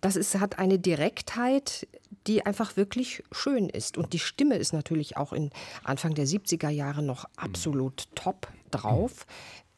das 0.05 0.17
ist, 0.17 0.39
hat 0.39 0.59
eine 0.59 0.79
Direktheit, 0.79 1.89
die 2.27 2.45
einfach 2.45 2.77
wirklich 2.77 3.25
schön 3.33 3.71
ist. 3.71 3.97
Und 3.97 4.13
die 4.13 4.19
Stimme 4.19 4.57
ist 4.57 4.75
natürlich 4.75 5.17
auch 5.17 5.33
in 5.33 5.51
Anfang 5.83 6.13
der 6.13 6.27
70er 6.27 6.69
Jahre 6.69 7.03
noch 7.03 7.25
absolut 7.37 8.07
top 8.15 8.49
drauf. 8.71 9.25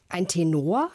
Ein 0.09 0.27
Tenor, 0.27 0.91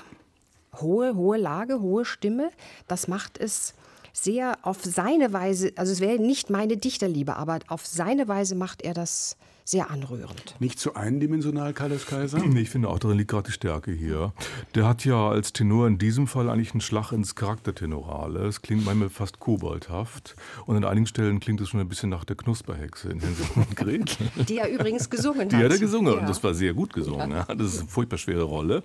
hohe, 0.82 1.16
hohe 1.16 1.38
Lage, 1.38 1.80
hohe 1.80 2.04
Stimme, 2.04 2.50
das 2.88 3.08
macht 3.08 3.38
es 3.38 3.72
sehr 4.12 4.58
auf 4.60 4.84
seine 4.84 5.32
Weise, 5.32 5.72
also 5.76 5.92
es 5.92 6.00
wäre 6.00 6.18
nicht 6.18 6.50
meine 6.50 6.76
Dichterliebe, 6.76 7.34
aber 7.34 7.60
auf 7.68 7.86
seine 7.86 8.28
Weise 8.28 8.54
macht 8.54 8.82
er 8.82 8.92
das 8.92 9.38
sehr 9.64 9.90
anrührend. 9.90 10.56
Nicht 10.58 10.78
zu 10.78 10.94
eindimensional, 10.94 11.72
Carlos 11.72 12.06
Kaiser? 12.06 12.38
Nee, 12.52 12.60
ich 12.60 12.70
finde 12.70 12.88
auch 12.88 12.98
darin 12.98 13.16
liegt 13.16 13.30
gerade 13.30 13.46
die 13.46 13.52
Stärke 13.52 13.92
hier. 13.92 14.32
Der 14.74 14.86
hat 14.86 15.04
ja 15.04 15.30
als 15.30 15.52
Tenor 15.52 15.86
in 15.86 15.96
diesem 15.96 16.26
Fall 16.26 16.50
eigentlich 16.50 16.72
einen 16.72 16.80
Schlag 16.82 17.12
ins 17.12 17.34
Charaktertenorale. 17.34 18.46
Es 18.46 18.60
klingt 18.60 18.84
manchmal 18.84 19.08
fast 19.08 19.38
koboldhaft 19.38 20.36
und 20.66 20.76
an 20.76 20.84
einigen 20.84 21.06
Stellen 21.06 21.40
klingt 21.40 21.60
es 21.60 21.70
schon 21.70 21.80
ein 21.80 21.88
bisschen 21.88 22.10
nach 22.10 22.24
der 22.24 22.36
Knusperhexe 22.36 23.08
in 23.08 23.20
Hänsel 23.20 23.46
und 23.54 23.76
Gretel. 23.76 24.30
Die 24.48 24.58
er 24.58 24.68
übrigens 24.68 25.08
gesungen 25.08 25.42
hat. 25.42 25.52
Die 25.52 25.56
hat 25.56 25.72
er 25.72 25.78
gesungen 25.78 26.12
ja. 26.12 26.20
und 26.20 26.28
das 26.28 26.42
war 26.44 26.52
sehr 26.52 26.74
gut 26.74 26.92
gesungen. 26.92 27.30
Ja. 27.30 27.44
Das 27.44 27.74
ist 27.74 27.80
eine 27.80 27.88
furchtbar 27.88 28.18
schwere 28.18 28.42
Rolle. 28.42 28.82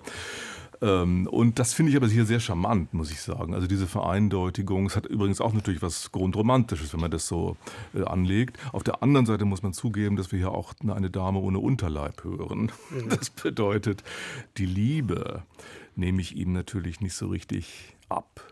Ähm, 0.80 1.26
und 1.26 1.58
das 1.58 1.74
finde 1.74 1.90
ich 1.90 1.96
aber 1.96 2.08
hier 2.08 2.24
sehr 2.24 2.40
charmant, 2.40 2.94
muss 2.94 3.10
ich 3.10 3.20
sagen. 3.20 3.54
Also 3.54 3.66
diese 3.66 3.86
Vereindeutigung, 3.86 4.86
es 4.86 4.96
hat 4.96 5.06
übrigens 5.06 5.40
auch 5.40 5.52
natürlich 5.52 5.82
was 5.82 6.12
Grundromantisches, 6.12 6.92
wenn 6.92 7.00
man 7.00 7.10
das 7.10 7.26
so 7.26 7.56
äh, 7.94 8.02
anlegt. 8.04 8.58
Auf 8.72 8.84
der 8.84 9.02
anderen 9.02 9.26
Seite 9.26 9.44
muss 9.44 9.62
man 9.62 9.72
zugeben, 9.72 10.16
dass 10.16 10.32
wir 10.32 10.38
hier 10.38 10.52
auch 10.52 10.74
eine 10.86 11.10
Dame 11.10 11.38
ohne 11.38 11.58
Unterleib 11.58 12.24
hören. 12.24 12.72
Mhm. 12.90 13.08
Das 13.18 13.30
bedeutet, 13.30 14.04
die 14.58 14.66
Liebe 14.66 15.42
nehme 15.96 16.20
ich 16.20 16.36
ihm 16.36 16.52
natürlich 16.52 17.00
nicht 17.00 17.14
so 17.14 17.26
richtig 17.28 17.96
ab. 18.08 18.47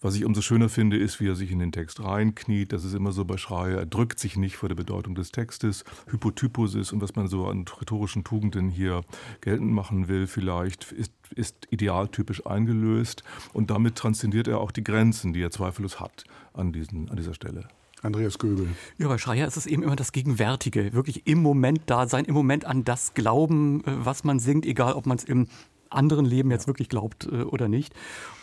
Was 0.00 0.14
ich 0.14 0.24
umso 0.24 0.40
schöner 0.40 0.68
finde, 0.68 0.96
ist, 0.96 1.20
wie 1.20 1.28
er 1.28 1.34
sich 1.34 1.50
in 1.50 1.58
den 1.58 1.72
Text 1.72 2.02
reinkniet. 2.02 2.72
Das 2.72 2.84
ist 2.84 2.94
immer 2.94 3.12
so 3.12 3.24
bei 3.24 3.36
Schreier. 3.36 3.78
Er 3.78 3.86
drückt 3.86 4.18
sich 4.18 4.36
nicht 4.36 4.56
vor 4.56 4.68
der 4.68 4.76
Bedeutung 4.76 5.14
des 5.14 5.32
Textes. 5.32 5.84
Hypotypus 6.10 6.74
ist 6.74 6.92
und 6.92 7.00
was 7.00 7.16
man 7.16 7.28
so 7.28 7.46
an 7.46 7.64
rhetorischen 7.80 8.24
Tugenden 8.24 8.68
hier 8.68 9.02
geltend 9.40 9.72
machen 9.72 10.08
will, 10.08 10.26
vielleicht 10.26 10.92
ist, 10.92 11.12
ist 11.34 11.68
idealtypisch 11.70 12.46
eingelöst. 12.46 13.22
Und 13.52 13.70
damit 13.70 13.96
transzendiert 13.96 14.48
er 14.48 14.60
auch 14.60 14.70
die 14.70 14.84
Grenzen, 14.84 15.32
die 15.32 15.42
er 15.42 15.50
zweifellos 15.50 16.00
hat 16.00 16.24
an, 16.52 16.72
diesen, 16.72 17.10
an 17.10 17.16
dieser 17.16 17.34
Stelle. 17.34 17.68
Andreas 18.02 18.38
Göbel. 18.38 18.68
Ja, 18.96 19.08
bei 19.08 19.18
Schreier 19.18 19.46
ist 19.46 19.56
es 19.56 19.66
eben 19.66 19.82
immer 19.82 19.96
das 19.96 20.12
Gegenwärtige, 20.12 20.92
wirklich 20.92 21.26
im 21.26 21.42
Moment 21.42 21.82
da 21.86 22.06
sein, 22.06 22.24
im 22.26 22.34
Moment 22.34 22.64
an 22.64 22.84
das 22.84 23.14
glauben, 23.14 23.84
äh, 23.84 24.04
was 24.04 24.24
man 24.24 24.38
singt, 24.38 24.66
egal 24.66 24.92
ob 24.92 25.06
man 25.06 25.18
es 25.18 25.24
im 25.24 25.48
anderen 25.90 26.24
Leben 26.24 26.50
jetzt 26.50 26.66
wirklich 26.66 26.88
glaubt 26.88 27.26
äh, 27.30 27.42
oder 27.42 27.68
nicht. 27.68 27.94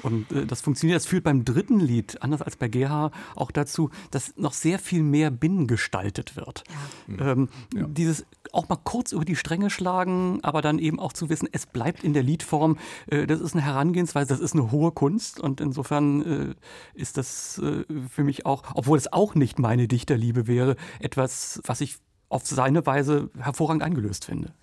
Und 0.01 0.31
äh, 0.31 0.45
das 0.45 0.61
funktioniert. 0.61 0.97
Das 0.97 1.05
führt 1.05 1.23
beim 1.23 1.45
dritten 1.45 1.79
Lied, 1.79 2.21
anders 2.21 2.41
als 2.41 2.55
bei 2.55 2.67
GH, 2.67 3.11
auch 3.35 3.51
dazu, 3.51 3.89
dass 4.11 4.35
noch 4.37 4.53
sehr 4.53 4.79
viel 4.79 5.03
mehr 5.03 5.31
binnengestaltet 5.31 6.35
wird. 6.35 6.63
Ja. 7.07 7.31
Ähm, 7.31 7.49
ja. 7.73 7.87
Dieses 7.87 8.25
auch 8.51 8.69
mal 8.69 8.77
kurz 8.83 9.11
über 9.11 9.25
die 9.25 9.35
Stränge 9.35 9.69
schlagen, 9.69 10.39
aber 10.43 10.61
dann 10.61 10.79
eben 10.79 10.99
auch 10.99 11.13
zu 11.13 11.29
wissen, 11.29 11.49
es 11.51 11.65
bleibt 11.65 12.03
in 12.03 12.13
der 12.13 12.23
Liedform. 12.23 12.77
Äh, 13.07 13.27
das 13.27 13.41
ist 13.41 13.53
eine 13.53 13.63
Herangehensweise, 13.63 14.29
das 14.29 14.39
ist 14.39 14.53
eine 14.53 14.71
hohe 14.71 14.91
Kunst. 14.91 15.39
Und 15.39 15.61
insofern 15.61 16.21
äh, 16.21 16.55
ist 16.93 17.17
das 17.17 17.59
äh, 17.59 17.83
für 18.09 18.23
mich 18.23 18.45
auch, 18.45 18.63
obwohl 18.73 18.97
es 18.97 19.11
auch 19.11 19.35
nicht 19.35 19.59
meine 19.59 19.87
Dichterliebe 19.87 20.47
wäre, 20.47 20.75
etwas, 20.99 21.61
was 21.65 21.81
ich 21.81 21.97
auf 22.29 22.45
seine 22.45 22.85
Weise 22.85 23.29
hervorragend 23.37 23.83
eingelöst 23.83 24.25
finde. 24.25 24.53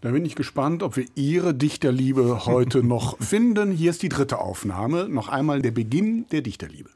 Da 0.00 0.10
bin 0.10 0.24
ich 0.24 0.34
gespannt, 0.34 0.82
ob 0.82 0.96
wir 0.96 1.04
Ihre 1.14 1.54
Dichterliebe 1.54 2.46
heute 2.46 2.82
noch 2.82 3.18
finden. 3.18 3.70
Hier 3.70 3.90
ist 3.90 4.02
die 4.02 4.08
dritte 4.08 4.38
Aufnahme. 4.38 5.08
Noch 5.08 5.28
einmal 5.28 5.60
der 5.60 5.72
Beginn 5.72 6.26
der 6.32 6.40
Dichterliebe. 6.40 6.90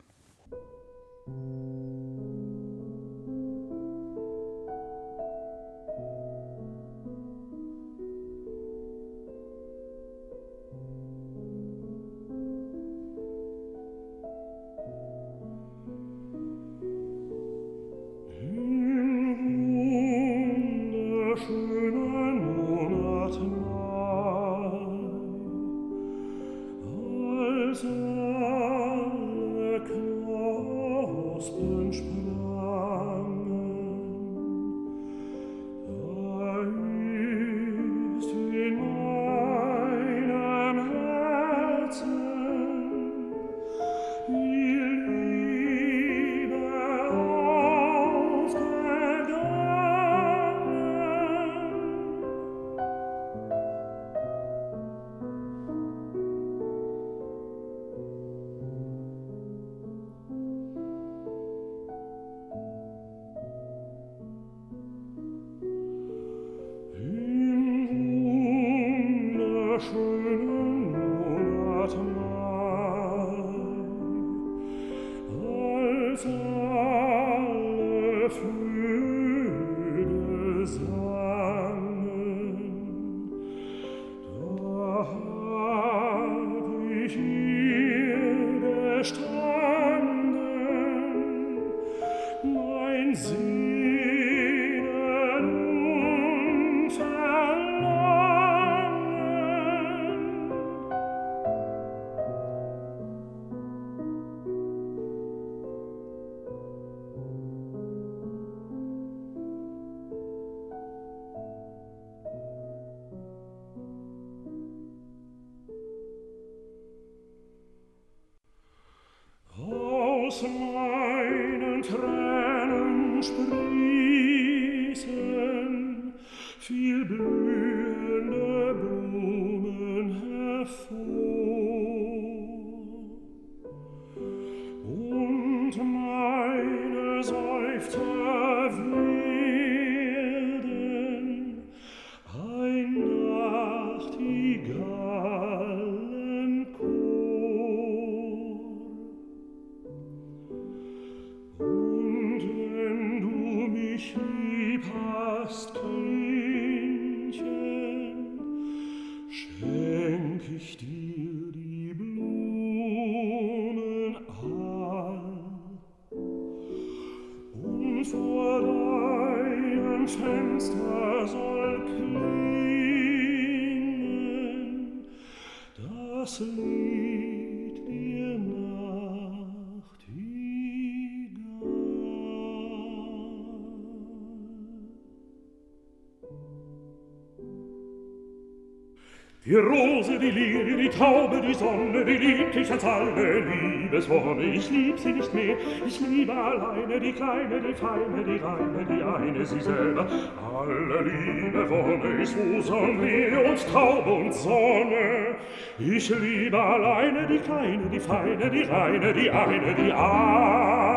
Die 191.47 191.55
Sonne, 191.55 192.05
die 192.05 192.17
liebt 192.17 192.57
ich 192.57 192.71
als 192.71 192.85
alle 192.85 193.41
Liebeswonne. 193.41 194.45
Ich 194.45 194.71
lieb 194.71 194.99
sie 194.99 195.13
nicht 195.13 195.33
mehr, 195.35 195.57
ich 195.87 196.01
liebe 196.01 196.33
alleine 196.33 197.01
die 197.01 197.13
Kleine, 197.13 197.61
die 197.61 197.75
Feine, 197.75 198.25
die 198.25 198.37
Reine, 198.37 198.87
die 198.89 199.03
eine, 199.03 199.45
sie 199.45 199.61
selber. 199.61 200.07
Alle 200.07 201.03
Liebe 201.03 201.69
Wonne 201.71 202.23
ist 202.23 202.37
Lilie 202.37 203.51
und 203.51 203.73
Taube 203.73 204.13
und 204.13 204.35
Sonne. 204.35 205.37
Ich 205.79 206.09
liebe 206.09 206.61
alleine 206.61 207.27
die 207.27 207.39
Kleine, 207.39 207.83
die 207.93 208.01
Feine, 208.01 208.51
die 208.51 208.63
Reine, 208.63 209.13
die 209.13 209.31
eine, 209.31 209.75
die 209.75 209.93
eine. 209.93 210.95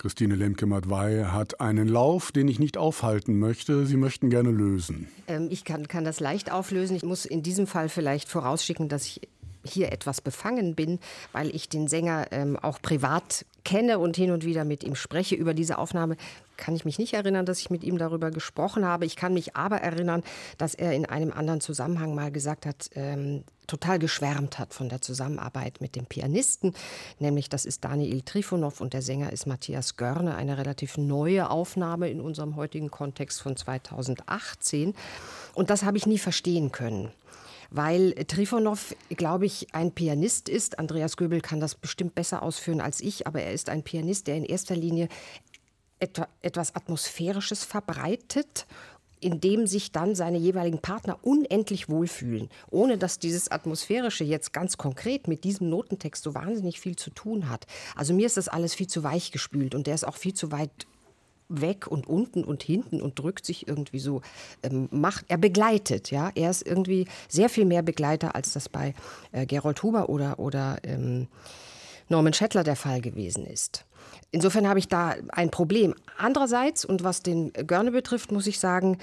Christine 0.00 0.34
Lemke-Madwey 0.34 1.24
hat 1.26 1.60
einen 1.60 1.86
Lauf, 1.86 2.32
den 2.32 2.48
ich 2.48 2.58
nicht 2.58 2.78
aufhalten 2.78 3.38
möchte. 3.38 3.84
Sie 3.84 3.98
möchten 3.98 4.30
gerne 4.30 4.50
lösen. 4.50 5.08
Ähm, 5.28 5.48
ich 5.50 5.62
kann, 5.64 5.88
kann 5.88 6.04
das 6.04 6.20
leicht 6.20 6.50
auflösen. 6.50 6.96
Ich 6.96 7.02
muss 7.02 7.26
in 7.26 7.42
diesem 7.42 7.66
Fall 7.66 7.90
vielleicht 7.90 8.30
vorausschicken, 8.30 8.88
dass 8.88 9.04
ich 9.04 9.28
hier 9.64 9.92
etwas 9.92 10.20
befangen 10.20 10.74
bin, 10.74 10.98
weil 11.32 11.54
ich 11.54 11.68
den 11.68 11.88
Sänger 11.88 12.26
ähm, 12.30 12.56
auch 12.56 12.80
privat 12.80 13.44
kenne 13.64 13.98
und 13.98 14.16
hin 14.16 14.30
und 14.30 14.44
wieder 14.44 14.64
mit 14.64 14.84
ihm 14.84 14.94
spreche 14.94 15.34
über 15.34 15.54
diese 15.54 15.78
Aufnahme, 15.78 16.16
kann 16.56 16.76
ich 16.76 16.84
mich 16.84 16.98
nicht 16.98 17.14
erinnern, 17.14 17.46
dass 17.46 17.60
ich 17.60 17.70
mit 17.70 17.84
ihm 17.84 17.98
darüber 17.98 18.30
gesprochen 18.30 18.84
habe. 18.84 19.06
Ich 19.06 19.16
kann 19.16 19.34
mich 19.34 19.56
aber 19.56 19.78
erinnern, 19.78 20.22
dass 20.58 20.74
er 20.74 20.92
in 20.92 21.06
einem 21.06 21.32
anderen 21.32 21.60
Zusammenhang 21.60 22.14
mal 22.14 22.30
gesagt 22.30 22.66
hat, 22.66 22.90
ähm, 22.94 23.44
total 23.66 23.98
geschwärmt 23.98 24.58
hat 24.58 24.74
von 24.74 24.88
der 24.88 25.00
Zusammenarbeit 25.00 25.80
mit 25.80 25.94
dem 25.94 26.04
Pianisten, 26.04 26.74
nämlich 27.20 27.48
das 27.48 27.64
ist 27.64 27.84
Daniel 27.84 28.20
Trifonov 28.22 28.80
und 28.80 28.92
der 28.94 29.02
Sänger 29.02 29.32
ist 29.32 29.46
Matthias 29.46 29.96
Görne, 29.96 30.34
eine 30.34 30.58
relativ 30.58 30.98
neue 30.98 31.48
Aufnahme 31.50 32.10
in 32.10 32.20
unserem 32.20 32.56
heutigen 32.56 32.90
Kontext 32.90 33.40
von 33.40 33.56
2018. 33.56 34.94
Und 35.54 35.70
das 35.70 35.84
habe 35.84 35.96
ich 35.96 36.06
nie 36.06 36.18
verstehen 36.18 36.72
können 36.72 37.12
weil 37.70 38.14
Trifonov, 38.26 38.94
glaube 39.10 39.46
ich, 39.46 39.74
ein 39.74 39.92
Pianist 39.92 40.48
ist. 40.48 40.78
Andreas 40.78 41.16
Göbel 41.16 41.40
kann 41.40 41.60
das 41.60 41.74
bestimmt 41.74 42.14
besser 42.14 42.42
ausführen 42.42 42.80
als 42.80 43.00
ich, 43.00 43.26
aber 43.26 43.42
er 43.42 43.52
ist 43.52 43.68
ein 43.68 43.82
Pianist, 43.82 44.26
der 44.26 44.36
in 44.36 44.44
erster 44.44 44.76
Linie 44.76 45.08
etwas 45.98 46.74
Atmosphärisches 46.74 47.64
verbreitet 47.64 48.66
in 49.20 49.40
dem 49.40 49.66
sich 49.66 49.92
dann 49.92 50.14
seine 50.14 50.38
jeweiligen 50.38 50.78
Partner 50.78 51.18
unendlich 51.22 51.88
wohlfühlen, 51.88 52.48
ohne 52.70 52.98
dass 52.98 53.18
dieses 53.18 53.50
Atmosphärische 53.50 54.24
jetzt 54.24 54.52
ganz 54.52 54.78
konkret 54.78 55.28
mit 55.28 55.44
diesem 55.44 55.68
Notentext 55.68 56.24
so 56.24 56.34
wahnsinnig 56.34 56.80
viel 56.80 56.96
zu 56.96 57.10
tun 57.10 57.48
hat. 57.48 57.66
Also 57.94 58.14
mir 58.14 58.26
ist 58.26 58.38
das 58.38 58.48
alles 58.48 58.74
viel 58.74 58.86
zu 58.86 59.02
weich 59.02 59.30
gespült 59.30 59.74
und 59.74 59.86
der 59.86 59.94
ist 59.94 60.06
auch 60.06 60.16
viel 60.16 60.34
zu 60.34 60.50
weit 60.50 60.70
weg 61.50 61.86
und 61.86 62.06
unten 62.06 62.44
und 62.44 62.62
hinten 62.62 63.02
und 63.02 63.18
drückt 63.18 63.44
sich 63.44 63.68
irgendwie 63.68 63.98
so, 63.98 64.22
ähm, 64.62 64.88
macht, 64.90 65.26
er 65.28 65.36
begleitet, 65.36 66.10
ja, 66.10 66.30
er 66.34 66.50
ist 66.50 66.66
irgendwie 66.66 67.06
sehr 67.28 67.48
viel 67.48 67.64
mehr 67.64 67.82
Begleiter, 67.82 68.34
als 68.34 68.52
das 68.52 68.68
bei 68.68 68.94
äh, 69.32 69.46
Gerold 69.46 69.82
Huber 69.82 70.08
oder, 70.08 70.38
oder 70.38 70.78
ähm, 70.84 71.28
Norman 72.08 72.32
Schettler 72.32 72.64
der 72.64 72.76
Fall 72.76 73.00
gewesen 73.00 73.44
ist. 73.46 73.84
Insofern 74.32 74.68
habe 74.68 74.78
ich 74.78 74.88
da 74.88 75.14
ein 75.30 75.50
Problem. 75.50 75.94
Andererseits, 76.16 76.84
und 76.84 77.02
was 77.02 77.22
den 77.22 77.52
Görne 77.52 77.90
betrifft, 77.90 78.32
muss 78.32 78.46
ich 78.46 78.58
sagen, 78.58 78.98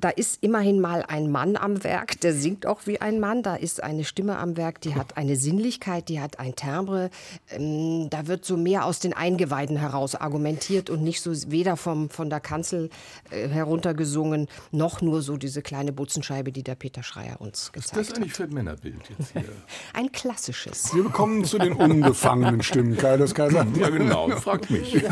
da 0.00 0.08
ist 0.08 0.42
immerhin 0.42 0.80
mal 0.80 1.04
ein 1.06 1.30
Mann 1.30 1.56
am 1.56 1.84
Werk, 1.84 2.20
der 2.20 2.34
singt 2.34 2.66
auch 2.66 2.86
wie 2.86 3.00
ein 3.00 3.20
Mann. 3.20 3.42
Da 3.42 3.56
ist 3.56 3.82
eine 3.82 4.04
Stimme 4.04 4.38
am 4.38 4.56
Werk, 4.56 4.80
die 4.80 4.94
hat 4.94 5.16
eine 5.16 5.36
Sinnlichkeit, 5.36 6.08
die 6.08 6.20
hat 6.20 6.38
ein 6.38 6.56
Timbre. 6.56 7.10
Ähm, 7.50 8.08
da 8.10 8.26
wird 8.26 8.44
so 8.44 8.56
mehr 8.56 8.84
aus 8.86 9.00
den 9.00 9.12
Eingeweiden 9.12 9.76
heraus 9.76 10.14
argumentiert 10.14 10.90
und 10.90 11.02
nicht 11.02 11.20
so 11.20 11.32
weder 11.50 11.76
vom, 11.76 12.10
von 12.10 12.30
der 12.30 12.40
Kanzel 12.40 12.90
äh, 13.30 13.48
heruntergesungen, 13.48 14.48
noch 14.70 15.00
nur 15.00 15.22
so 15.22 15.36
diese 15.36 15.62
kleine 15.62 15.92
Butzenscheibe, 15.92 16.52
die 16.52 16.62
der 16.62 16.74
Peter 16.74 17.02
Schreier 17.02 17.40
uns 17.40 17.72
gezeigt 17.72 17.92
hat. 17.92 17.98
Was 17.98 18.02
ist 18.02 18.10
das 18.10 18.16
eigentlich 18.16 18.32
für 18.32 18.44
ein 18.44 18.54
Männerbild 18.54 19.00
jetzt 19.18 19.32
hier? 19.32 19.44
ein 19.92 20.10
klassisches. 20.12 20.94
Wir 20.94 21.04
kommen 21.04 21.44
zu 21.44 21.58
den 21.58 21.74
unbefangenen 21.74 22.62
Stimmen, 22.62 22.96
Kaius 22.96 23.34
Kaiser. 23.34 23.66
Ja, 23.78 23.90
genau, 23.90 24.28
fragt 24.30 24.70
mich. 24.70 25.02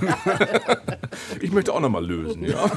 ich 1.41 1.53
möchte 1.53 1.73
auch 1.73 1.81
noch 1.81 1.91
mal 1.91 2.05
lösen, 2.05 2.45
ja. 2.45 2.71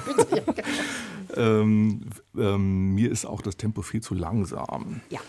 ähm, 1.35 2.00
ähm, 2.37 2.95
mir 2.95 3.11
ist 3.11 3.25
auch 3.25 3.41
das 3.41 3.57
Tempo 3.57 3.81
viel 3.81 4.01
zu 4.01 4.13
langsam. 4.13 5.01
Ja. 5.09 5.19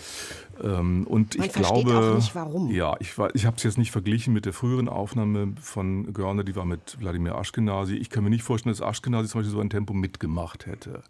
Ähm, 0.62 1.06
und 1.06 1.36
Man 1.36 1.46
ich 1.46 1.52
glaube, 1.52 1.96
auch 1.98 2.14
nicht, 2.16 2.34
warum. 2.34 2.70
ja, 2.70 2.94
ich, 3.00 3.18
war- 3.18 3.34
ich 3.34 3.46
habe 3.46 3.56
es 3.56 3.62
jetzt 3.64 3.78
nicht 3.78 3.90
verglichen 3.90 4.32
mit 4.32 4.46
der 4.46 4.52
früheren 4.52 4.88
Aufnahme 4.88 5.54
von 5.60 6.12
Görner, 6.12 6.44
die 6.44 6.54
war 6.54 6.64
mit 6.64 6.98
Wladimir 7.00 7.34
Aschkenasi. 7.36 7.96
Ich 7.96 8.10
kann 8.10 8.22
mir 8.24 8.30
nicht 8.30 8.44
vorstellen, 8.44 8.72
dass 8.74 8.80
Aschkenasi 8.82 9.28
zum 9.28 9.40
Beispiel 9.40 9.52
so 9.52 9.60
ein 9.60 9.70
Tempo 9.70 9.92
mitgemacht 9.92 10.66
hätte. 10.66 11.02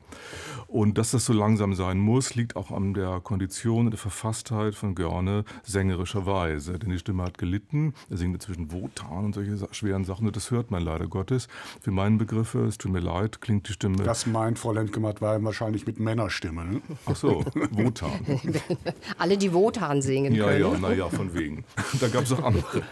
Und 0.69 0.97
dass 0.99 1.11
das 1.11 1.27
so 1.27 1.33
langsam 1.33 1.75
sein 1.75 1.99
muss, 1.99 2.35
liegt 2.35 2.57
auch 2.57 2.71
an 2.71 2.95
der 2.95 3.21
Kondition 3.21 3.87
und 3.87 3.91
der 3.91 3.99
Verfasstheit 3.99 4.75
von 4.75 4.95
Görne 4.95 5.45
sängerischerweise. 5.65 6.79
Denn 6.79 6.91
die 6.91 6.99
Stimme 6.99 7.23
hat 7.25 7.37
gelitten. 7.39 7.95
Er 8.11 8.17
singt 8.17 8.35
inzwischen 8.35 8.73
Wotan 8.73 9.27
und 9.27 9.35
solche 9.35 9.59
schweren 9.73 10.05
Sachen. 10.05 10.27
Und 10.27 10.37
das 10.37 10.51
hört 10.51 10.71
man 10.71 10.83
leider 10.83 11.07
Gottes. 11.09 11.49
Für 11.81 11.91
meine 11.91 12.17
Begriffe, 12.17 12.65
es 12.65 12.79
tut 12.79 12.93
mir 12.93 13.01
leid, 13.01 13.41
klingt 13.41 13.69
die 13.69 13.73
Stimme. 13.75 14.03
Das 14.05 14.27
meint 14.27 14.59
Frau 14.59 14.73
Lemke-Madwey 14.73 15.43
wahrscheinlich 15.45 15.87
mit 15.87 16.01
Männerstimme. 16.01 16.65
Ne? 16.65 16.81
Ach 17.07 17.17
so, 17.17 17.45
Wotan. 17.73 18.11
Alle, 19.19 19.37
die 19.43 19.53
Wotan 19.53 20.01
singen 20.03 20.35
Ja, 20.35 20.47
können. 20.47 20.61
ja, 20.61 20.79
naja, 20.79 21.09
von 21.09 21.35
wegen. 21.35 21.65
Da 22.01 22.09
gab 22.09 22.25
es 22.25 22.33
auch 22.33 22.43
andere. 22.43 22.83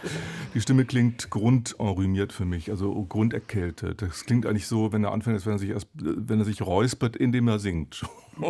Die 0.53 0.61
Stimme 0.61 0.85
klingt 0.85 1.29
grundenrümiert 1.29 2.33
für 2.33 2.45
mich, 2.45 2.69
also 2.69 2.93
grunderkältet. 3.05 4.01
Das 4.01 4.25
klingt 4.25 4.45
eigentlich 4.45 4.67
so, 4.67 4.91
wenn 4.91 5.03
er 5.03 5.11
anfängt, 5.11 5.35
als 5.35 5.45
wenn 5.45 5.53
er 5.53 5.59
sich 5.59 5.69
erst, 5.71 5.87
wenn 5.93 6.39
er 6.39 6.45
sich 6.45 6.61
räuspert, 6.61 7.15
indem 7.15 7.47
er 7.47 7.59
singt. 7.59 8.03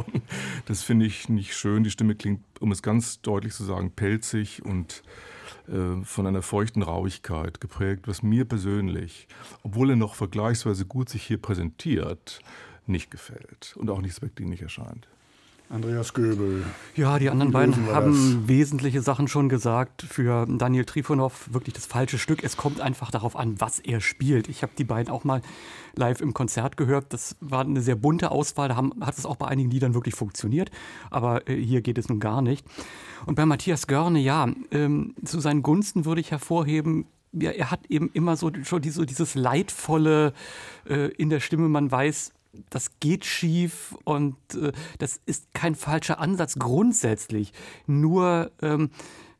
Das 0.68 0.84
finde 0.84 1.06
ich 1.06 1.28
nicht 1.28 1.54
schön. 1.56 1.84
Die 1.84 1.90
Stimme 1.90 2.16
klingt, 2.16 2.44
um 2.62 2.72
es 2.72 2.82
ganz 2.82 3.20
deutlich 3.22 3.54
zu 3.54 3.66
sagen, 3.66 3.92
pelzig 3.92 4.64
und 4.64 5.04
äh, 5.68 6.04
von 6.06 6.28
einer 6.28 6.42
feuchten 6.44 6.82
Rauigkeit 6.84 7.60
geprägt, 7.60 8.08
was 8.08 8.24
mir 8.24 8.46
persönlich, 8.46 9.28
obwohl 9.64 9.90
er 9.90 9.96
noch 9.98 10.16
vergleichsweise 10.16 10.86
gut 10.86 11.10
sich 11.10 11.24
hier 11.24 11.42
präsentiert, 11.42 12.40
nicht 12.86 13.12
gefällt 13.12 13.76
und 13.76 13.90
auch 13.90 14.02
nicht 14.02 14.16
zweckdienlich 14.16 14.62
erscheint. 14.62 15.08
Andreas 15.72 16.14
Göbel. 16.14 16.64
Ja, 16.96 17.18
die 17.18 17.30
anderen 17.30 17.52
beiden 17.52 17.88
haben 17.88 18.48
wesentliche 18.48 19.02
Sachen 19.02 19.28
schon 19.28 19.48
gesagt. 19.48 20.02
Für 20.02 20.46
Daniel 20.46 20.84
Trifonov 20.84 21.54
wirklich 21.54 21.74
das 21.74 21.86
falsche 21.86 22.18
Stück. 22.18 22.44
Es 22.44 22.58
kommt 22.58 22.82
einfach 22.82 23.10
darauf 23.10 23.36
an, 23.36 23.60
was 23.60 23.80
er 23.80 24.02
spielt. 24.02 24.50
Ich 24.50 24.64
habe 24.64 24.74
die 24.78 24.84
beiden 24.84 25.12
auch 25.12 25.24
mal 25.24 25.42
live 25.96 26.20
im 26.20 26.34
Konzert 26.34 26.76
gehört. 26.76 27.14
Das 27.14 27.38
war 27.40 27.62
eine 27.62 27.82
sehr 27.82 27.96
bunte 27.96 28.32
Auswahl. 28.32 28.68
Da 28.68 28.76
haben, 28.76 28.94
hat 29.00 29.18
es 29.18 29.26
auch 29.26 29.38
bei 29.38 29.48
einigen 29.48 29.72
Liedern 29.72 29.94
wirklich 29.94 30.16
funktioniert. 30.16 30.72
Aber 31.10 31.48
äh, 31.48 31.56
hier 31.56 31.82
geht 31.82 31.98
es 31.98 32.10
nun 32.10 32.20
gar 32.20 32.42
nicht. 32.42 32.66
Und 33.26 33.36
bei 33.36 33.46
Matthias 33.46 33.88
Görne, 33.88 34.20
ja, 34.20 34.50
ähm, 34.72 35.16
zu 35.24 35.40
seinen 35.40 35.64
Gunsten 35.64 36.04
würde 36.06 36.20
ich 36.20 36.32
hervorheben, 36.32 37.06
ja, 37.34 37.52
er 37.52 37.72
hat 37.72 37.86
eben 37.88 38.10
immer 38.14 38.36
so, 38.36 38.52
schon 38.64 38.82
die, 38.82 38.90
so 38.90 39.06
dieses 39.06 39.36
leidvolle 39.36 40.34
äh, 40.90 41.08
in 41.14 41.30
der 41.30 41.40
Stimme. 41.40 41.70
Man 41.70 41.90
weiß, 41.90 42.34
das 42.70 43.00
geht 43.00 43.26
schief 43.26 43.96
und 44.04 44.36
äh, 44.56 44.72
das 45.00 45.20
ist 45.26 45.54
kein 45.54 45.76
falscher 45.76 46.20
Ansatz 46.20 46.56
grundsätzlich. 46.60 47.54
Nur 47.88 48.52
ähm, 48.62 48.90
äh, 48.90 49.31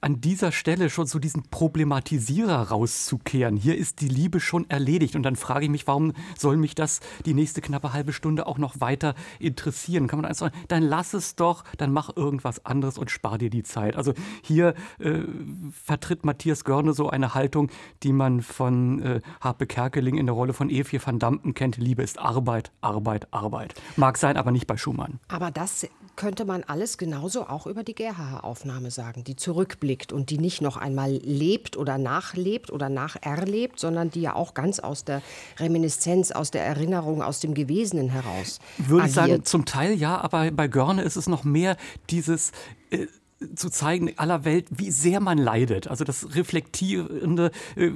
an 0.00 0.20
dieser 0.20 0.50
Stelle 0.50 0.88
schon 0.88 1.06
so 1.06 1.18
diesen 1.18 1.42
Problematisierer 1.50 2.68
rauszukehren. 2.70 3.56
Hier 3.56 3.76
ist 3.76 4.00
die 4.00 4.08
Liebe 4.08 4.40
schon 4.40 4.68
erledigt. 4.70 5.14
Und 5.14 5.24
dann 5.24 5.36
frage 5.36 5.66
ich 5.66 5.70
mich, 5.70 5.86
warum 5.86 6.14
soll 6.38 6.56
mich 6.56 6.74
das 6.74 7.00
die 7.26 7.34
nächste 7.34 7.60
knappe 7.60 7.92
halbe 7.92 8.14
Stunde 8.14 8.46
auch 8.46 8.56
noch 8.56 8.80
weiter 8.80 9.14
interessieren? 9.38 10.06
Kann 10.06 10.18
man 10.18 10.24
einfach 10.24 10.46
sagen, 10.46 10.56
dann 10.68 10.82
lass 10.82 11.12
es 11.12 11.36
doch, 11.36 11.64
dann 11.76 11.92
mach 11.92 12.16
irgendwas 12.16 12.64
anderes 12.64 12.96
und 12.96 13.10
spar 13.10 13.36
dir 13.36 13.50
die 13.50 13.62
Zeit. 13.62 13.96
Also 13.96 14.14
hier 14.42 14.74
äh, 14.98 15.20
vertritt 15.70 16.24
Matthias 16.24 16.64
Görne 16.64 16.94
so 16.94 17.10
eine 17.10 17.34
Haltung, 17.34 17.70
die 18.02 18.14
man 18.14 18.40
von 18.40 19.02
äh, 19.02 19.20
Harpe 19.42 19.66
Kerkeling 19.66 20.16
in 20.16 20.26
der 20.26 20.34
Rolle 20.34 20.54
von 20.54 20.70
Evie 20.70 21.00
van 21.04 21.18
Dampen 21.18 21.52
kennt. 21.52 21.76
Liebe 21.76 22.02
ist 22.02 22.18
Arbeit, 22.18 22.72
Arbeit, 22.80 23.32
Arbeit. 23.32 23.74
Mag 23.96 24.16
sein, 24.16 24.38
aber 24.38 24.50
nicht 24.50 24.66
bei 24.66 24.78
Schumann. 24.78 25.20
Aber 25.28 25.50
das 25.50 25.86
könnte 26.16 26.44
man 26.44 26.64
alles 26.64 26.98
genauso 26.98 27.46
auch 27.46 27.66
über 27.66 27.84
die 27.84 27.94
Gerhaher-Aufnahme 27.94 28.90
sagen, 28.90 29.22
die 29.24 29.36
zurückblickt 29.36 30.12
und 30.12 30.30
die 30.30 30.38
nicht 30.38 30.62
noch 30.62 30.76
einmal 30.76 31.12
lebt 31.12 31.76
oder 31.76 31.98
nachlebt 31.98 32.72
oder 32.72 32.88
nacherlebt, 32.88 33.78
sondern 33.78 34.10
die 34.10 34.22
ja 34.22 34.34
auch 34.34 34.54
ganz 34.54 34.80
aus 34.80 35.04
der 35.04 35.22
Reminiszenz, 35.58 36.32
aus 36.32 36.50
der 36.50 36.64
Erinnerung, 36.64 37.22
aus 37.22 37.40
dem 37.40 37.54
Gewesenen 37.54 38.08
heraus 38.08 38.58
Würde 38.78 39.06
ich 39.06 39.12
sagen, 39.12 39.32
agiert. 39.32 39.48
zum 39.48 39.64
Teil 39.66 39.94
ja, 39.94 40.18
aber 40.20 40.50
bei 40.50 40.68
Görne 40.68 41.02
ist 41.02 41.16
es 41.16 41.28
noch 41.28 41.44
mehr 41.44 41.76
dieses. 42.10 42.52
Äh, 42.90 43.06
zu 43.54 43.68
zeigen 43.68 44.12
aller 44.16 44.46
Welt, 44.46 44.66
wie 44.70 44.90
sehr 44.90 45.20
man 45.20 45.36
leidet. 45.36 45.88
Also 45.88 46.04
das 46.04 46.34
Reflektierende 46.34 47.50
äh, 47.76 47.90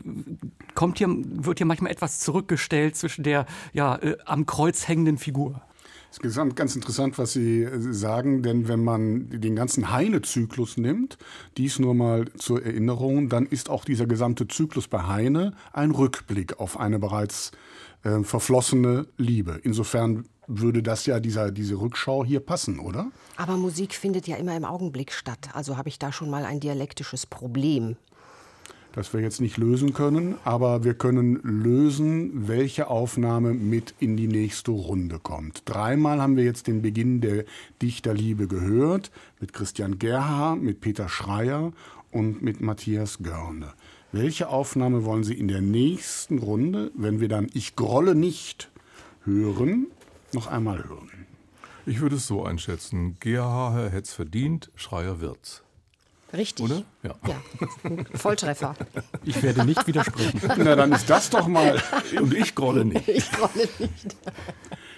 kommt 0.74 0.98
hier, 0.98 1.08
wird 1.08 1.58
hier 1.58 1.66
manchmal 1.66 1.90
etwas 1.90 2.20
zurückgestellt 2.20 2.94
zwischen 2.94 3.24
der 3.24 3.46
ja, 3.72 3.96
äh, 3.96 4.18
am 4.26 4.44
Kreuz 4.44 4.86
hängenden 4.86 5.16
Figur. 5.16 5.62
Ist 6.10 6.56
ganz 6.56 6.74
interessant, 6.74 7.18
was 7.18 7.32
Sie 7.32 7.62
äh, 7.62 7.92
sagen, 7.92 8.42
denn 8.42 8.68
wenn 8.68 8.82
man 8.82 9.28
den 9.30 9.54
ganzen 9.54 9.92
Heine-Zyklus 9.92 10.76
nimmt, 10.76 11.18
dies 11.56 11.78
nur 11.78 11.94
mal 11.94 12.26
zur 12.36 12.64
Erinnerung, 12.64 13.28
dann 13.28 13.46
ist 13.46 13.70
auch 13.70 13.84
dieser 13.84 14.06
gesamte 14.06 14.48
Zyklus 14.48 14.88
bei 14.88 15.04
Heine 15.04 15.54
ein 15.72 15.92
Rückblick 15.92 16.58
auf 16.58 16.78
eine 16.78 16.98
bereits 16.98 17.52
äh, 18.02 18.22
verflossene 18.22 19.06
Liebe. 19.18 19.60
Insofern 19.62 20.24
würde 20.48 20.82
das 20.82 21.06
ja 21.06 21.20
dieser, 21.20 21.52
diese 21.52 21.76
Rückschau 21.80 22.24
hier 22.24 22.40
passen, 22.40 22.80
oder? 22.80 23.10
Aber 23.36 23.56
Musik 23.56 23.94
findet 23.94 24.26
ja 24.26 24.36
immer 24.36 24.56
im 24.56 24.64
Augenblick 24.64 25.12
statt. 25.12 25.50
Also 25.54 25.76
habe 25.76 25.88
ich 25.88 25.98
da 25.98 26.12
schon 26.12 26.28
mal 26.28 26.44
ein 26.44 26.58
dialektisches 26.58 27.24
Problem 27.24 27.96
das 28.92 29.12
wir 29.12 29.20
jetzt 29.20 29.40
nicht 29.40 29.56
lösen 29.56 29.92
können, 29.92 30.36
aber 30.44 30.84
wir 30.84 30.94
können 30.94 31.40
lösen, 31.42 32.48
welche 32.48 32.88
Aufnahme 32.88 33.54
mit 33.54 33.94
in 34.00 34.16
die 34.16 34.26
nächste 34.26 34.72
Runde 34.72 35.18
kommt. 35.18 35.62
Dreimal 35.64 36.20
haben 36.20 36.36
wir 36.36 36.44
jetzt 36.44 36.66
den 36.66 36.82
Beginn 36.82 37.20
der 37.20 37.44
Dichterliebe 37.82 38.46
gehört, 38.46 39.10
mit 39.40 39.52
Christian 39.52 39.98
Gerhard, 39.98 40.60
mit 40.60 40.80
Peter 40.80 41.08
Schreier 41.08 41.72
und 42.10 42.42
mit 42.42 42.60
Matthias 42.60 43.18
Görne. 43.22 43.72
Welche 44.12 44.48
Aufnahme 44.48 45.04
wollen 45.04 45.22
Sie 45.22 45.34
in 45.34 45.46
der 45.46 45.60
nächsten 45.60 46.38
Runde, 46.38 46.90
wenn 46.96 47.20
wir 47.20 47.28
dann 47.28 47.48
Ich 47.54 47.76
grolle 47.76 48.16
nicht 48.16 48.70
hören, 49.24 49.86
noch 50.32 50.48
einmal 50.48 50.82
hören? 50.84 51.10
Ich 51.86 52.00
würde 52.00 52.16
es 52.16 52.26
so 52.26 52.44
einschätzen. 52.44 53.16
Gerhard 53.20 53.92
hätte 53.92 54.02
es 54.02 54.12
verdient, 54.12 54.70
Schreier 54.74 55.20
wird's. 55.20 55.62
Richtig. 56.32 56.64
Oder? 56.64 56.82
Ja. 57.02 57.14
ja. 57.26 57.36
Volltreffer. 58.14 58.74
Ich 59.24 59.42
werde 59.42 59.64
nicht 59.64 59.86
widersprechen. 59.86 60.40
Na, 60.58 60.76
dann 60.76 60.92
ist 60.92 61.10
das 61.10 61.30
doch 61.30 61.48
mal. 61.48 61.82
Und 62.20 62.34
ich 62.34 62.54
grolle 62.54 62.84
nicht. 62.84 63.08
Ich 63.08 63.30
grolle 63.32 63.68
nicht. 63.78 64.16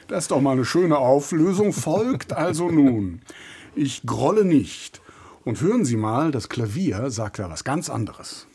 Das 0.09 0.25
ist 0.25 0.31
doch 0.31 0.41
mal 0.41 0.53
eine 0.53 0.65
schöne 0.65 0.99
Auflösung. 0.99 1.73
Folgt 1.73 2.33
also 2.33 2.71
nun. 2.71 3.23
Ich 3.75 4.03
grolle 4.05 4.45
nicht. 4.45 5.01
Und 5.45 5.61
hören 5.61 5.85
Sie 5.85 5.97
mal, 5.97 6.31
das 6.31 6.49
Klavier 6.49 7.11
sagt 7.11 7.39
da 7.39 7.51
was 7.51 7.65
ganz 7.65 7.89
anderes. 7.89 8.47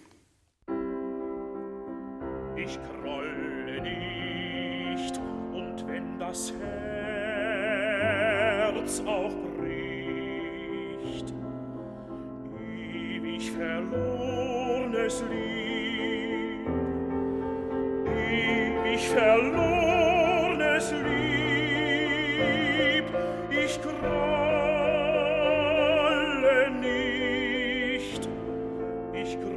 Ich 2.55 2.79
grolle 3.01 3.81
nicht. 3.81 5.19
Und 5.51 5.87
wenn 5.87 6.19
das 6.19 6.53
Herz 8.77 9.01
auch 9.05 9.46
verlornes 13.45 15.23
Lieb, 15.29 16.65
ewig 18.05 19.09
verlornes 19.09 20.91
Lieb, 20.91 21.07
ich 23.49 23.81
grolle 23.81 23.97
nicht, 26.81 28.27
ich 29.13 29.37
grolle 29.39 29.55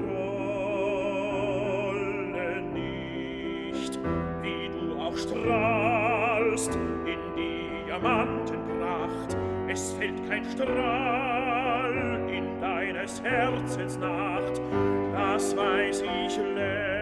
nicht, 2.75 3.99
wie 4.43 4.69
du 4.69 4.97
auch 5.01 5.17
strahlst 5.17 6.79
in 7.07 7.19
Diamantenpracht, 7.37 9.37
es 9.69 9.93
fällt 9.93 10.29
kein 10.29 10.45
Strahl 10.45 11.70
meines 12.61 13.23
Herzens 13.23 13.97
Nacht, 13.99 14.61
das 15.13 15.57
weiß 15.57 16.03
ich 16.03 16.37
längst. 16.37 17.00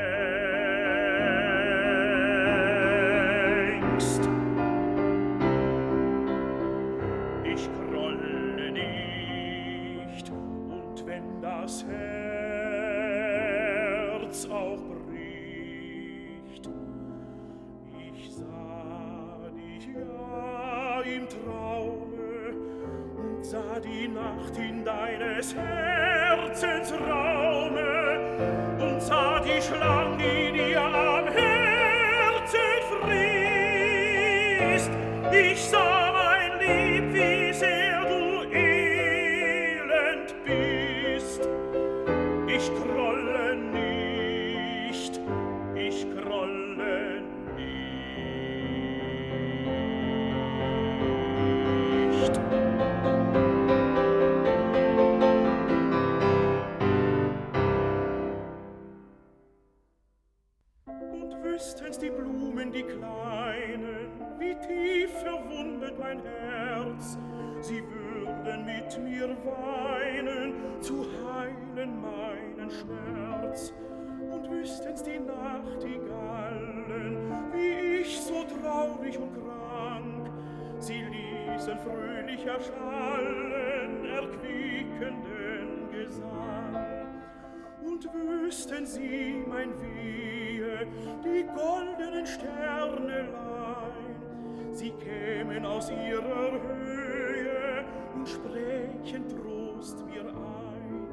die 23.81 24.09
Nacht 24.09 24.57
in 24.57 24.85
deines 24.85 25.55
Herzens 25.55 26.93
Raume 26.93 28.19
und 28.81 29.01
sah 29.01 29.39
die 29.41 29.63
Schlange, 29.63 30.19
die 30.19 30.53
dir 30.53 30.81
am 30.81 31.29
Herzen 31.29 32.59
friest. 32.91 34.91
Ich 35.33 35.63
sah 35.63 35.98
sprächen 99.09 99.25
Trost 99.29 100.05
mir 100.07 100.21
ein. 100.21 101.09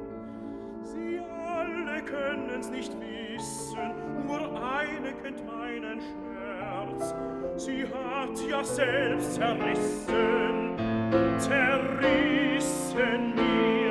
Sie 0.82 1.18
alle 1.18 2.02
können's 2.02 2.70
nicht 2.70 2.92
wissen, 3.00 4.26
nur 4.26 4.40
eine 4.40 5.12
kennt 5.22 5.46
meinen 5.46 6.00
Schmerz. 6.00 7.14
Sie 7.56 7.84
hat 7.84 8.38
ja 8.48 8.62
selbst 8.62 9.34
zerrissen, 9.34 10.76
zerrissen 11.38 13.34
mir 13.34 13.85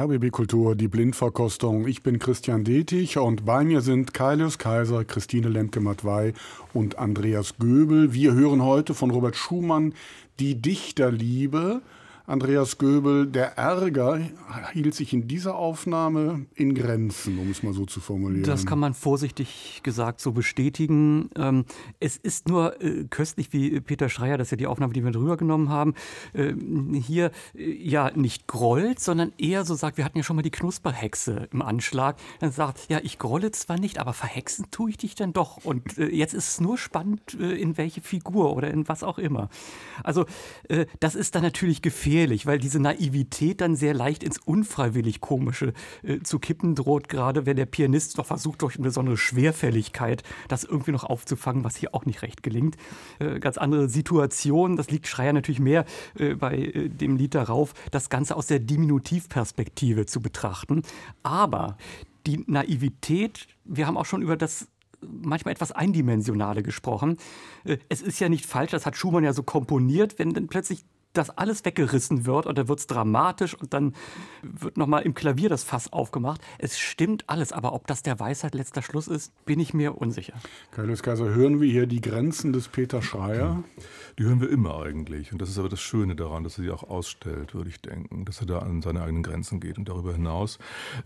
RBB 0.00 0.30
Kultur, 0.30 0.76
die 0.76 0.88
Blindverkostung. 0.88 1.86
Ich 1.86 2.02
bin 2.02 2.18
Christian 2.18 2.64
Detig 2.64 3.18
und 3.18 3.44
bei 3.44 3.64
mir 3.64 3.82
sind 3.82 4.14
Kailius 4.14 4.56
Kaiser, 4.56 5.04
Christine 5.04 5.50
Lemke-Matwei 5.50 6.32
und 6.72 6.98
Andreas 6.98 7.58
Göbel. 7.58 8.14
Wir 8.14 8.32
hören 8.32 8.64
heute 8.64 8.94
von 8.94 9.10
Robert 9.10 9.36
Schumann 9.36 9.92
die 10.38 10.54
Dichterliebe. 10.54 11.82
Andreas 12.30 12.78
Göbel, 12.78 13.26
der 13.26 13.58
Ärger 13.58 14.20
hielt 14.72 14.94
sich 14.94 15.12
in 15.12 15.26
dieser 15.26 15.56
Aufnahme 15.56 16.46
in 16.54 16.76
Grenzen, 16.76 17.40
um 17.40 17.50
es 17.50 17.64
mal 17.64 17.72
so 17.72 17.86
zu 17.86 17.98
formulieren. 17.98 18.44
Das 18.44 18.66
kann 18.66 18.78
man 18.78 18.94
vorsichtig 18.94 19.80
gesagt 19.82 20.20
so 20.20 20.30
bestätigen. 20.30 21.30
Ähm, 21.36 21.64
es 21.98 22.16
ist 22.16 22.48
nur 22.48 22.80
äh, 22.80 23.04
köstlich, 23.10 23.52
wie 23.52 23.80
Peter 23.80 24.08
Schreier, 24.08 24.38
das 24.38 24.46
ist 24.46 24.50
ja 24.52 24.56
die 24.58 24.68
Aufnahme, 24.68 24.92
die 24.92 25.02
wir 25.02 25.10
drüber 25.10 25.36
genommen 25.36 25.70
haben, 25.70 25.94
äh, 26.32 26.54
hier 27.00 27.32
äh, 27.56 27.72
ja 27.72 28.12
nicht 28.14 28.46
grollt, 28.46 29.00
sondern 29.00 29.32
eher 29.36 29.64
so 29.64 29.74
sagt, 29.74 29.96
wir 29.96 30.04
hatten 30.04 30.18
ja 30.18 30.22
schon 30.22 30.36
mal 30.36 30.42
die 30.42 30.52
Knusperhexe 30.52 31.48
im 31.50 31.62
Anschlag, 31.62 32.16
dann 32.38 32.52
sagt, 32.52 32.88
ja, 32.88 33.00
ich 33.02 33.18
grolle 33.18 33.50
zwar 33.50 33.80
nicht, 33.80 33.98
aber 33.98 34.12
verhexen 34.12 34.66
tue 34.70 34.90
ich 34.90 34.98
dich 34.98 35.16
dann 35.16 35.32
doch. 35.32 35.64
Und 35.64 35.96
jetzt 35.96 36.34
ist 36.34 36.48
es 36.48 36.60
nur 36.60 36.78
spannend, 36.78 37.34
in 37.34 37.76
welche 37.76 38.00
Figur 38.02 38.54
oder 38.54 38.70
in 38.70 38.86
was 38.88 39.02
auch 39.02 39.18
immer. 39.18 39.48
Also 40.04 40.26
das 41.00 41.14
ist 41.14 41.34
dann 41.34 41.42
natürlich 41.42 41.82
gefährlich 41.82 42.19
gefährlich, 42.20 42.44
weil 42.44 42.58
diese 42.58 42.80
Naivität 42.80 43.60
dann 43.62 43.76
sehr 43.76 43.94
leicht 43.94 44.22
ins 44.22 44.38
unfreiwillig 44.38 45.20
Komische 45.20 45.72
äh, 46.02 46.20
zu 46.20 46.38
kippen 46.38 46.74
droht, 46.74 47.08
gerade 47.08 47.46
wenn 47.46 47.56
der 47.56 47.66
Pianist 47.66 48.18
doch 48.18 48.26
versucht, 48.26 48.60
durch 48.60 48.76
eine 48.76 48.84
besondere 48.84 49.16
Schwerfälligkeit 49.16 50.22
das 50.48 50.64
irgendwie 50.64 50.92
noch 50.92 51.04
aufzufangen, 51.04 51.64
was 51.64 51.76
hier 51.76 51.94
auch 51.94 52.04
nicht 52.04 52.20
recht 52.22 52.42
gelingt. 52.42 52.76
Äh, 53.20 53.40
ganz 53.40 53.56
andere 53.56 53.88
Situation, 53.88 54.76
das 54.76 54.90
liegt 54.90 55.06
Schreier 55.06 55.32
natürlich 55.32 55.60
mehr 55.60 55.86
äh, 56.18 56.34
bei 56.34 56.58
äh, 56.58 56.88
dem 56.88 57.16
Lied 57.16 57.34
darauf, 57.34 57.72
das 57.90 58.10
Ganze 58.10 58.36
aus 58.36 58.46
der 58.46 58.58
Diminutivperspektive 58.58 60.04
zu 60.04 60.20
betrachten. 60.20 60.82
Aber 61.22 61.78
die 62.26 62.44
Naivität, 62.46 63.46
wir 63.64 63.86
haben 63.86 63.96
auch 63.96 64.04
schon 64.04 64.20
über 64.20 64.36
das 64.36 64.68
manchmal 65.00 65.52
etwas 65.52 65.72
Eindimensionale 65.72 66.62
gesprochen. 66.62 67.16
Äh, 67.64 67.78
es 67.88 68.02
ist 68.02 68.20
ja 68.20 68.28
nicht 68.28 68.44
falsch, 68.44 68.72
das 68.72 68.84
hat 68.84 68.96
Schumann 68.96 69.24
ja 69.24 69.32
so 69.32 69.42
komponiert, 69.42 70.18
wenn 70.18 70.34
dann 70.34 70.48
plötzlich 70.48 70.84
das 71.12 71.30
alles 71.30 71.64
weggerissen 71.64 72.24
wird 72.24 72.46
und 72.46 72.56
dann 72.56 72.68
wird 72.68 72.78
es 72.78 72.86
dramatisch 72.86 73.54
und 73.54 73.74
dann 73.74 73.94
wird 74.42 74.76
nochmal 74.76 75.02
im 75.02 75.14
Klavier 75.14 75.48
das 75.48 75.64
Fass 75.64 75.92
aufgemacht. 75.92 76.40
Es 76.58 76.78
stimmt 76.78 77.24
alles, 77.28 77.52
aber 77.52 77.72
ob 77.72 77.86
das 77.86 78.02
der 78.02 78.20
Weisheit 78.20 78.54
letzter 78.54 78.82
Schluss 78.82 79.08
ist, 79.08 79.32
bin 79.44 79.58
ich 79.58 79.74
mir 79.74 79.96
unsicher. 79.98 80.34
Carlos 80.70 81.02
Kaiser, 81.02 81.26
hören 81.30 81.60
wir 81.60 81.70
hier 81.70 81.86
die 81.86 82.00
Grenzen 82.00 82.52
des 82.52 82.68
Peter 82.68 83.02
Schreier? 83.02 83.62
Die 84.18 84.24
hören 84.24 84.40
wir 84.40 84.50
immer 84.50 84.82
eigentlich. 84.82 85.32
Und 85.32 85.40
das 85.42 85.48
ist 85.48 85.58
aber 85.58 85.68
das 85.68 85.80
Schöne 85.80 86.14
daran, 86.14 86.44
dass 86.44 86.58
er 86.58 86.64
sie 86.64 86.70
auch 86.70 86.84
ausstellt, 86.84 87.54
würde 87.54 87.70
ich 87.70 87.80
denken, 87.80 88.24
dass 88.24 88.40
er 88.40 88.46
da 88.46 88.58
an 88.60 88.82
seine 88.82 89.02
eigenen 89.02 89.22
Grenzen 89.22 89.60
geht 89.60 89.78
und 89.78 89.88
darüber 89.88 90.12
hinaus. 90.12 90.58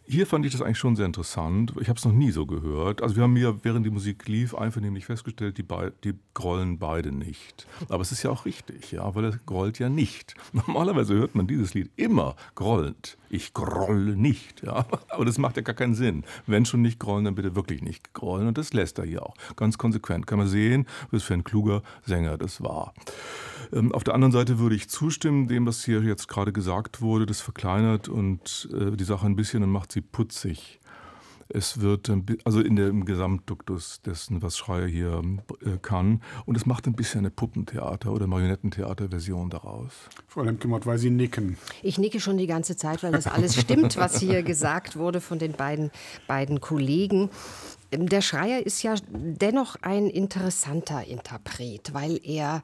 Hier 0.05 0.27
fand 0.27 0.45
ich 0.45 0.53
das 0.53 0.61
eigentlich 0.61 0.79
schon 0.79 0.97
sehr 0.97 1.07
interessant. 1.07 1.73
Ich 1.81 1.89
habe 1.89 1.99
es 1.99 2.05
noch 2.05 2.13
nie 2.13 2.31
so 2.31 2.45
gehört. 2.45 3.03
Also 3.03 3.17
wir 3.17 3.23
haben 3.23 3.37
ja, 3.37 3.55
während 3.63 3.87
die 3.87 3.91
Musik 3.91 4.29
lief, 4.29 4.55
einvernehmlich 4.55 5.07
festgestellt, 5.07 5.57
die, 5.59 5.65
die 6.03 6.15
grollen 6.35 6.79
beide 6.79 7.13
nicht. 7.13 7.67
Aber 7.89 8.03
es 8.03 8.13
ist 8.13 8.23
ja 8.23 8.31
auch 8.31 8.45
richtig, 8.45 8.93
ja, 8.93 9.15
weil 9.15 9.25
er 9.25 9.39
grollt 9.47 9.79
ja 9.79 9.89
nicht. 9.95 10.35
Normalerweise 10.53 11.15
hört 11.15 11.35
man 11.35 11.47
dieses 11.47 11.75
Lied 11.75 11.91
immer 11.97 12.37
grollend. 12.55 13.17
Ich 13.31 13.53
grolle 13.53 14.17
nicht, 14.17 14.63
ja. 14.63 14.87
Aber 15.09 15.25
das 15.25 15.39
macht 15.39 15.57
ja 15.57 15.63
gar 15.63 15.75
keinen 15.75 15.95
Sinn. 15.95 16.25
Wenn 16.47 16.65
schon 16.65 16.83
nicht 16.83 17.01
grollen, 17.01 17.25
dann 17.25 17.35
bitte 17.35 17.57
wirklich 17.57 17.83
nicht 17.83 18.15
grollen. 18.15 18.47
Und 18.47 18.59
das 18.59 18.73
lässt 18.73 18.99
er 18.99 19.05
hier 19.05 19.25
auch. 19.25 19.35
Ganz 19.57 19.79
konsequent. 19.79 20.27
Kann 20.27 20.39
man 20.39 20.49
sehen, 20.49 20.87
was 21.11 21.23
für 21.23 21.35
ein 21.35 21.45
kluger 21.45 21.83
Sänger 22.05 22.39
das 22.39 22.63
war. 22.63 22.95
Ähm, 23.73 23.93
auf 23.93 24.05
der 24.05 24.15
anderen 24.15 24.33
Seite 24.33 24.59
würde 24.59 24.77
ich 24.77 24.89
zustimmen, 24.89 25.49
dem, 25.49 25.67
was 25.67 25.85
hier 25.85 26.03
jetzt 26.03 26.29
gerade 26.29 26.53
gesagt 26.53 27.01
wurde. 27.01 27.27
Das 27.27 27.41
verkleinert 27.41 28.09
und 28.09 28.69
äh, 28.73 28.97
die 28.97 29.05
Sache 29.05 29.27
ein 29.27 29.37
bisschen 29.37 29.63
und 29.63 29.71
macht 29.71 29.93
sie 29.93 30.01
putzig. 30.01 30.81
Es 31.55 31.81
wird, 31.81 32.11
also 32.43 32.61
in 32.61 32.75
dem 32.75 33.05
Gesamtduktus 33.05 34.03
dessen, 34.03 34.43
was 34.43 34.59
Schreier 34.59 34.89
hier 34.89 35.23
äh, 35.65 35.79
kann. 35.81 36.21
Und 36.47 36.57
es 36.57 36.67
macht 36.67 36.89
ein 36.89 36.95
bisschen 36.95 37.21
eine 37.21 37.31
Puppentheater- 37.31 38.11
oder 38.11 38.27
Marionettentheater-Version 38.27 39.51
daraus. 39.51 39.93
Frau 40.27 40.43
Lemke-Mott, 40.43 40.85
weil 40.85 40.99
Sie 40.99 41.11
nicken. 41.11 41.57
Ich 41.85 41.97
nicke 41.97 42.19
schon 42.19 42.39
die 42.39 42.49
ganze 42.49 42.77
Zeit, 42.77 43.05
weil 43.05 43.13
das 43.13 43.29
alles 43.29 43.55
stimmt, 43.55 43.97
was 43.97 44.19
hier 44.19 44.43
gesagt 44.55 44.97
wurde 44.97 45.21
von 45.21 45.39
den 45.39 45.53
beiden, 45.53 45.93
beiden 46.27 46.61
Kollegen. 46.61 47.31
Der 47.93 48.21
Schreier 48.21 48.67
ist 48.67 48.83
ja 48.83 48.97
dennoch 49.09 49.77
ein 49.81 50.09
interessanter 50.09 51.07
Interpret, 51.07 51.95
weil 51.95 52.19
er 52.25 52.63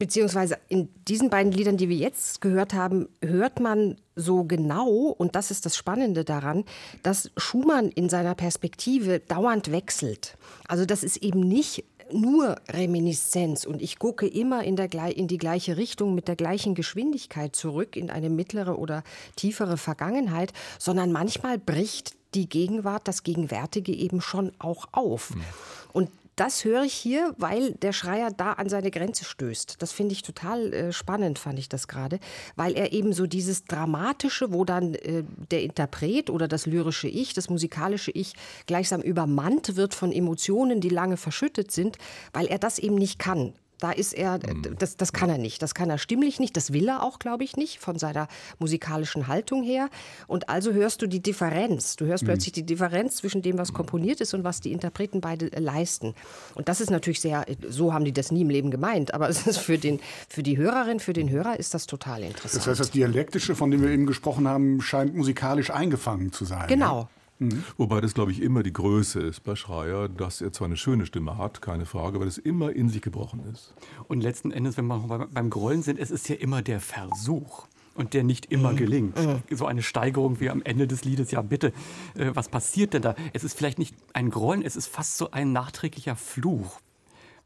beziehungsweise 0.00 0.56
in 0.68 0.88
diesen 1.06 1.28
beiden 1.28 1.52
Liedern, 1.52 1.76
die 1.76 1.90
wir 1.90 1.96
jetzt 1.96 2.40
gehört 2.40 2.72
haben, 2.72 3.06
hört 3.22 3.60
man 3.60 3.96
so 4.16 4.44
genau, 4.44 4.88
und 4.88 5.36
das 5.36 5.50
ist 5.50 5.66
das 5.66 5.76
Spannende 5.76 6.24
daran, 6.24 6.64
dass 7.02 7.30
Schumann 7.36 7.90
in 7.90 8.08
seiner 8.08 8.34
Perspektive 8.34 9.20
dauernd 9.20 9.70
wechselt. 9.70 10.38
Also 10.66 10.86
das 10.86 11.04
ist 11.04 11.18
eben 11.18 11.40
nicht 11.40 11.84
nur 12.12 12.56
Reminiszenz 12.70 13.66
und 13.66 13.82
ich 13.82 13.98
gucke 13.98 14.26
immer 14.26 14.64
in, 14.64 14.74
der, 14.74 14.90
in 15.16 15.28
die 15.28 15.38
gleiche 15.38 15.76
Richtung 15.76 16.14
mit 16.14 16.28
der 16.28 16.36
gleichen 16.36 16.74
Geschwindigkeit 16.74 17.54
zurück 17.54 17.94
in 17.94 18.10
eine 18.10 18.30
mittlere 18.30 18.78
oder 18.78 19.04
tiefere 19.36 19.76
Vergangenheit, 19.76 20.52
sondern 20.78 21.12
manchmal 21.12 21.58
bricht 21.58 22.14
die 22.34 22.48
Gegenwart, 22.48 23.06
das 23.06 23.22
Gegenwärtige 23.22 23.92
eben 23.92 24.22
schon 24.22 24.52
auch 24.58 24.88
auf. 24.92 25.34
Mhm. 25.34 25.44
Und 25.92 26.10
das 26.40 26.64
höre 26.64 26.84
ich 26.84 26.94
hier, 26.94 27.34
weil 27.36 27.72
der 27.74 27.92
Schreier 27.92 28.30
da 28.30 28.54
an 28.54 28.70
seine 28.70 28.90
Grenze 28.90 29.26
stößt. 29.26 29.76
Das 29.82 29.92
finde 29.92 30.14
ich 30.14 30.22
total 30.22 30.72
äh, 30.72 30.90
spannend, 30.90 31.38
fand 31.38 31.58
ich 31.58 31.68
das 31.68 31.86
gerade, 31.86 32.18
weil 32.56 32.72
er 32.72 32.94
eben 32.94 33.12
so 33.12 33.26
dieses 33.26 33.64
Dramatische, 33.66 34.50
wo 34.50 34.64
dann 34.64 34.94
äh, 34.94 35.22
der 35.50 35.62
Interpret 35.62 36.30
oder 36.30 36.48
das 36.48 36.64
lyrische 36.64 37.08
Ich, 37.08 37.34
das 37.34 37.50
musikalische 37.50 38.10
Ich 38.12 38.32
gleichsam 38.64 39.02
übermannt 39.02 39.76
wird 39.76 39.92
von 39.94 40.12
Emotionen, 40.12 40.80
die 40.80 40.88
lange 40.88 41.18
verschüttet 41.18 41.72
sind, 41.72 41.98
weil 42.32 42.46
er 42.46 42.58
das 42.58 42.78
eben 42.78 42.94
nicht 42.94 43.18
kann. 43.18 43.52
Da 43.80 43.90
ist 43.90 44.12
er, 44.12 44.38
mhm. 44.38 44.76
das, 44.78 44.96
das 44.96 45.12
kann 45.12 45.30
er 45.30 45.38
nicht. 45.38 45.62
Das 45.62 45.74
kann 45.74 45.90
er 45.90 45.98
stimmlich 45.98 46.38
nicht. 46.38 46.56
Das 46.56 46.72
will 46.72 46.88
er 46.88 47.02
auch, 47.02 47.18
glaube 47.18 47.44
ich, 47.44 47.56
nicht, 47.56 47.80
von 47.80 47.98
seiner 47.98 48.28
musikalischen 48.58 49.26
Haltung 49.26 49.62
her. 49.62 49.88
Und 50.26 50.48
also 50.48 50.72
hörst 50.72 51.02
du 51.02 51.06
die 51.06 51.20
Differenz. 51.20 51.96
Du 51.96 52.04
hörst 52.06 52.22
mhm. 52.22 52.28
plötzlich 52.28 52.52
die 52.52 52.64
Differenz 52.64 53.16
zwischen 53.16 53.42
dem, 53.42 53.58
was 53.58 53.72
komponiert 53.72 54.20
ist 54.20 54.34
und 54.34 54.44
was 54.44 54.60
die 54.60 54.72
Interpreten 54.72 55.20
beide 55.20 55.52
äh, 55.52 55.60
leisten. 55.60 56.14
Und 56.54 56.68
das 56.68 56.80
ist 56.80 56.90
natürlich 56.90 57.20
sehr, 57.20 57.46
so 57.68 57.92
haben 57.92 58.04
die 58.04 58.12
das 58.12 58.30
nie 58.30 58.42
im 58.42 58.50
Leben 58.50 58.70
gemeint. 58.70 59.14
Aber 59.14 59.28
es 59.30 59.46
ist 59.46 59.58
für, 59.58 59.78
den, 59.78 60.00
für 60.28 60.42
die 60.42 60.56
Hörerin, 60.56 61.00
für 61.00 61.12
den 61.12 61.30
Hörer 61.30 61.58
ist 61.58 61.74
das 61.74 61.86
total 61.86 62.22
interessant. 62.22 62.56
Das 62.56 62.66
heißt, 62.66 62.80
das 62.80 62.90
Dialektische, 62.90 63.54
von 63.54 63.70
dem 63.70 63.82
wir 63.82 63.90
eben 63.90 64.06
gesprochen 64.06 64.46
haben, 64.46 64.80
scheint 64.82 65.14
musikalisch 65.14 65.70
eingefangen 65.70 66.32
zu 66.32 66.44
sein. 66.44 66.66
Genau. 66.68 67.08
Mhm. 67.40 67.64
Wobei 67.76 68.00
das, 68.00 68.14
glaube 68.14 68.30
ich, 68.30 68.40
immer 68.40 68.62
die 68.62 68.72
Größe 68.72 69.20
ist 69.20 69.40
bei 69.40 69.56
Schreier, 69.56 70.08
dass 70.08 70.40
er 70.40 70.52
zwar 70.52 70.66
eine 70.66 70.76
schöne 70.76 71.06
Stimme 71.06 71.38
hat, 71.38 71.60
keine 71.62 71.86
Frage, 71.86 72.20
weil 72.20 72.28
es 72.28 72.38
immer 72.38 72.72
in 72.72 72.88
sich 72.88 73.02
gebrochen 73.02 73.42
ist. 73.52 73.74
Und 74.08 74.20
letzten 74.20 74.52
Endes, 74.52 74.76
wenn 74.76 74.86
wir 74.86 75.28
beim 75.32 75.50
Grollen 75.50 75.82
sind, 75.82 75.98
es 75.98 76.10
ist 76.10 76.28
ja 76.28 76.36
immer 76.36 76.62
der 76.62 76.80
Versuch 76.80 77.66
und 77.94 78.14
der 78.14 78.24
nicht 78.24 78.52
immer 78.52 78.72
mhm. 78.72 78.76
gelingt. 78.76 79.18
So 79.50 79.66
eine 79.66 79.82
Steigerung 79.82 80.38
wie 80.38 80.50
am 80.50 80.62
Ende 80.62 80.86
des 80.86 81.04
Liedes, 81.04 81.30
ja 81.30 81.42
bitte, 81.42 81.72
äh, 82.14 82.30
was 82.34 82.48
passiert 82.48 82.94
denn 82.94 83.02
da? 83.02 83.14
Es 83.32 83.42
ist 83.42 83.56
vielleicht 83.56 83.78
nicht 83.78 83.94
ein 84.12 84.30
Grollen, 84.30 84.62
es 84.62 84.76
ist 84.76 84.86
fast 84.86 85.16
so 85.16 85.30
ein 85.30 85.52
nachträglicher 85.52 86.16
Fluch. 86.16 86.80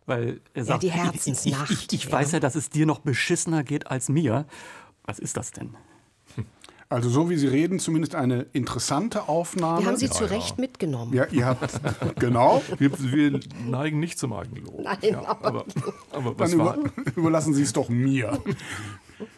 Weil 0.07 0.41
er 0.53 0.65
sagt, 0.65 0.83
ja, 0.83 0.91
die 0.91 0.97
Herzensnacht. 0.97 1.71
Ich, 1.71 1.79
ich, 1.79 1.93
ich, 1.93 1.93
ich 1.93 2.05
ja. 2.05 2.13
weiß 2.13 2.33
ja, 2.33 2.41
dass 2.41 2.57
es 2.57 2.69
dir 2.69 2.85
noch 2.85 2.99
beschissener 2.99 3.65
geht 3.65 3.87
als 3.87 4.09
mir. 4.09 4.45
Was 5.05 5.19
ist 5.19 5.37
das 5.37 5.51
denn? 5.51 5.77
Also 6.89 7.09
so 7.09 7.31
wie 7.31 7.37
Sie 7.37 7.47
reden, 7.47 7.79
zumindest 7.79 8.15
eine 8.15 8.47
interessante 8.53 9.29
Aufnahme. 9.29 9.81
Wir 9.81 9.87
haben 9.89 9.97
Sie 9.97 10.07
ja, 10.07 10.13
zu 10.13 10.25
Recht 10.25 10.57
ja. 10.57 10.61
mitgenommen. 10.61 11.13
Ja, 11.15 11.27
ihr 11.31 11.47
habt, 11.47 11.81
genau. 12.21 12.63
Wir, 12.79 12.91
wir, 12.99 13.41
neigen 13.67 14.01
nicht 14.01 14.19
zum 14.19 14.33
Eigenlob. 14.33 14.81
Nein, 14.83 14.99
ja, 15.03 15.23
aber, 15.27 15.65
aber 16.13 16.39
was 16.39 16.51
Dann 16.51 16.61
war? 16.61 16.77
Über, 16.77 16.93
überlassen 17.17 17.55
Sie 17.55 17.63
es 17.63 17.73
doch 17.73 17.89
mir. 17.89 18.39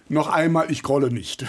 Noch 0.08 0.28
einmal, 0.28 0.70
ich 0.70 0.82
grolle 0.82 1.10
nicht. 1.10 1.46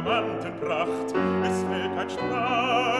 Diamantenpracht, 0.00 1.14
es 1.44 1.62
fällt 1.62 1.94
kein 1.94 2.08
Strahl 2.08 2.99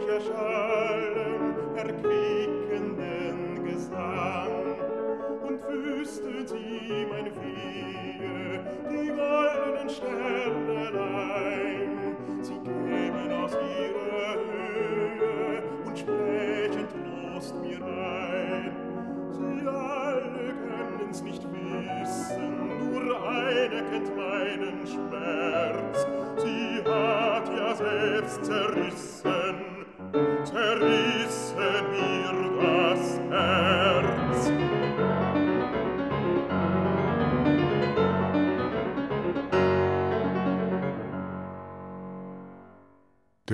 Que 0.00 0.06
dich 0.06 0.28
erscheint. 0.28 0.79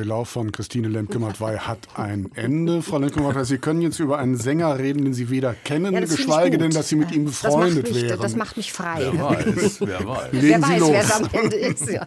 Lauf 0.07 0.31
von 0.31 0.53
Christine 0.53 0.89
Lemke-Matwei 0.89 1.59
hat 1.59 1.79
ein 1.95 2.31
Ende. 2.35 2.81
Frau 2.83 2.99
Lemke-Matwei, 2.99 3.45
Sie 3.45 3.59
können 3.59 3.83
jetzt 3.83 3.99
über 3.99 4.19
einen 4.19 4.37
Sänger 4.37 4.79
reden, 4.79 5.05
den 5.05 5.13
Sie 5.15 5.29
weder 5.31 5.53
kennen, 5.53 5.93
Ja, 5.93 6.01
geschweige 6.01 6.57
denn, 6.59 6.71
dass 6.71 6.89
Sie 6.89 6.97
mit 6.97 7.13
ihm 7.13 7.27
befreundet 7.27 7.93
mich, 7.93 8.03
wären. 8.03 8.21
Das 8.21 8.37
macht 8.37 8.57
mich 8.57 8.73
frei. 8.73 9.11
Wer 9.13 9.21
weiß, 9.21 9.81
wer 9.81 10.07
weiß. 10.07 10.33
Legen 10.33 10.49
Wer 10.49 10.57
Sie 10.59 10.63
weiß, 10.63 10.81
los. 10.81 10.91
wer 10.91 11.01
es 11.03 11.13
am 11.13 11.29
Ende 11.33 11.57
ist. 11.57 11.91
Ja. 11.91 12.07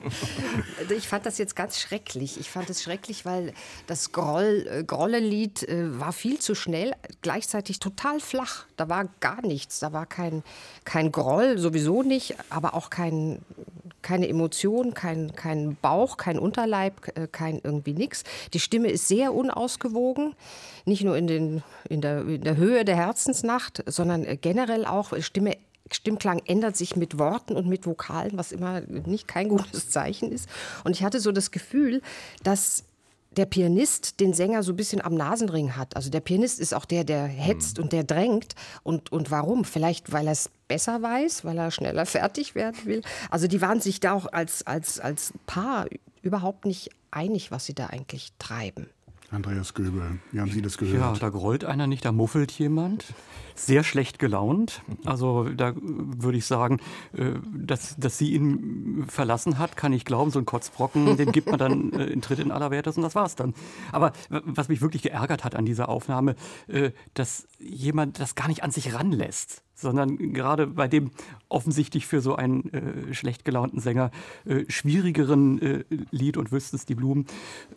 Also 0.80 0.94
Ich 0.96 1.08
fand 1.08 1.26
das 1.26 1.38
jetzt 1.38 1.56
ganz 1.56 1.80
schrecklich. 1.80 2.40
Ich 2.40 2.50
fand 2.50 2.70
es 2.70 2.82
schrecklich, 2.82 3.26
weil 3.26 3.54
das 3.88 4.12
Groll, 4.12 4.66
äh, 4.72 4.84
Grolle-Lied 4.84 5.64
äh, 5.68 6.00
war 6.00 6.14
viel 6.14 6.40
zu 6.40 6.56
schnell, 6.56 6.94
gleichzeitig 7.22 7.80
total 7.80 8.20
flach. 8.20 8.66
Da 8.78 8.88
war 8.90 9.10
gar 9.20 9.46
nichts. 9.46 9.80
Da 9.80 9.92
war 9.94 10.06
kein, 10.06 10.44
kein 10.86 11.12
Groll, 11.12 11.58
sowieso 11.58 12.02
nicht, 12.04 12.36
aber 12.50 12.74
auch 12.74 12.90
kein, 12.90 13.40
keine 14.10 14.28
Emotion, 14.28 14.96
kein, 14.96 15.36
kein 15.36 15.78
Bauch, 15.84 16.18
kein 16.18 16.40
Unterleib, 16.40 17.16
äh, 17.16 17.28
kein 17.28 17.62
irgendwie 17.64 17.94
nix. 17.94 18.24
Die 18.56 18.60
Stimme 18.60 18.88
ist 18.88 19.08
sehr 19.08 19.36
unausgewogen, 19.36 20.34
nicht 20.86 21.04
nur 21.04 21.16
in, 21.16 21.28
den, 21.28 21.64
in, 21.90 22.02
der, 22.02 22.22
in 22.22 22.42
der 22.42 22.58
Höhe 22.58 22.86
der 22.86 22.96
Herzensnacht, 22.96 23.84
sondern 23.86 24.26
äh, 24.26 24.36
generell 24.36 24.86
auch 24.86 25.14
äh, 25.14 25.22
Stimme 25.22 25.58
Stimmklang 25.92 26.42
ändert 26.46 26.76
sich 26.76 26.96
mit 26.96 27.18
Worten 27.18 27.56
und 27.56 27.68
mit 27.68 27.88
Vokalen, 27.88 28.38
was 28.38 28.52
immer 28.52 28.82
nicht 28.82 29.28
kein 29.28 29.50
gutes 29.50 29.90
Zeichen 29.90 30.32
ist. 30.32 30.48
Und 30.84 30.96
ich 30.96 31.04
hatte 31.04 31.20
so 31.20 31.32
das 31.32 31.50
Gefühl, 31.50 32.04
dass 32.44 32.84
der 33.32 33.46
Pianist 33.46 34.20
den 34.20 34.34
Sänger 34.34 34.64
so 34.64 34.74
ein 34.74 34.76
bisschen 34.76 35.02
am 35.02 35.14
Nasenring 35.14 35.76
hat. 35.76 35.96
Also 35.96 36.10
der 36.10 36.20
Pianist 36.20 36.60
ist 36.60 36.74
auch 36.74 36.86
der, 36.86 37.04
der 37.04 37.26
hetzt 37.26 37.78
und 37.80 37.94
der 37.94 38.04
drängt. 38.04 38.56
Und, 38.84 39.12
und 39.12 39.30
warum? 39.32 39.66
Vielleicht, 39.66 40.12
weil 40.12 40.26
er 40.28 40.34
es 40.34 40.50
besser 40.68 41.02
weiß, 41.02 41.46
weil 41.46 41.58
er 41.58 41.72
schneller 41.72 42.06
fertig 42.08 42.56
werden 42.56 42.78
will. 42.86 43.02
Also 43.30 43.48
die 43.48 43.62
waren 43.62 43.82
sich 43.82 44.00
da 44.00 44.14
auch 44.14 44.32
als, 44.32 44.66
als, 44.66 45.00
als 45.00 45.34
Paar 45.46 45.86
überhaupt 46.22 46.66
nicht 46.66 46.90
einig, 47.12 47.52
was 47.52 47.66
sie 47.66 47.74
da 47.76 47.88
eigentlich 47.88 48.30
treiben. 48.40 48.88
Andreas 49.32 49.76
Göbel, 49.76 50.20
wie 50.32 50.40
haben 50.40 50.50
Sie 50.52 50.62
das 50.64 50.74
Ja, 50.76 50.80
gehört? 50.80 51.22
da 51.22 51.30
grollt 51.30 51.64
einer 51.64 51.86
nicht, 51.86 52.04
da 52.04 52.12
muffelt 52.12 52.52
jemand. 52.54 53.06
Sehr 53.60 53.84
schlecht 53.84 54.20
gelaunt. 54.20 54.82
Also 55.06 55.44
da 55.50 55.74
würde 55.76 56.38
ich 56.38 56.46
sagen, 56.46 56.80
äh, 57.14 57.34
dass, 57.54 57.96
dass 57.98 58.18
sie 58.18 58.34
ihn 58.34 59.06
verlassen 59.08 59.60
hat, 59.60 59.76
kann 59.76 59.92
ich 59.94 60.06
glauben. 60.06 60.32
So 60.32 60.40
ein 60.40 60.46
Kotzbrocken, 60.46 61.18
den 61.18 61.32
gibt 61.32 61.50
man 61.50 61.60
dann 61.60 61.94
äh, 61.94 62.06
in 62.06 62.22
Tritt 62.22 62.40
in 62.40 62.52
aller 62.52 62.72
Wertes 62.72 62.96
und 62.96 63.04
das 63.04 63.16
war's 63.16 63.36
dann. 63.36 63.54
Aber 63.92 64.14
was 64.30 64.70
mich 64.70 64.82
wirklich 64.82 65.02
geärgert 65.02 65.44
hat 65.44 65.56
an 65.56 65.66
dieser 65.66 65.90
Aufnahme, 65.90 66.36
äh, 66.68 66.92
dass 67.14 67.48
jemand 67.60 68.20
das 68.20 68.36
gar 68.36 68.48
nicht 68.48 68.64
an 68.64 68.72
sich 68.72 68.94
ranlässt 68.94 69.64
sondern 69.80 70.34
gerade 70.34 70.68
bei 70.68 70.88
dem 70.88 71.12
offensichtlich 71.48 72.06
für 72.06 72.22
so 72.22 72.36
einen 72.36 72.74
äh, 72.74 73.14
schlecht 73.14 73.46
gelaunten 73.46 73.80
Sänger 73.80 74.12
äh, 74.46 74.66
schwierigeren 74.68 75.62
äh, 75.62 75.84
Lied 76.12 76.36
und 76.36 76.52
wüsstens 76.52 76.86
die 76.86 76.96
Blumen, 76.96 77.28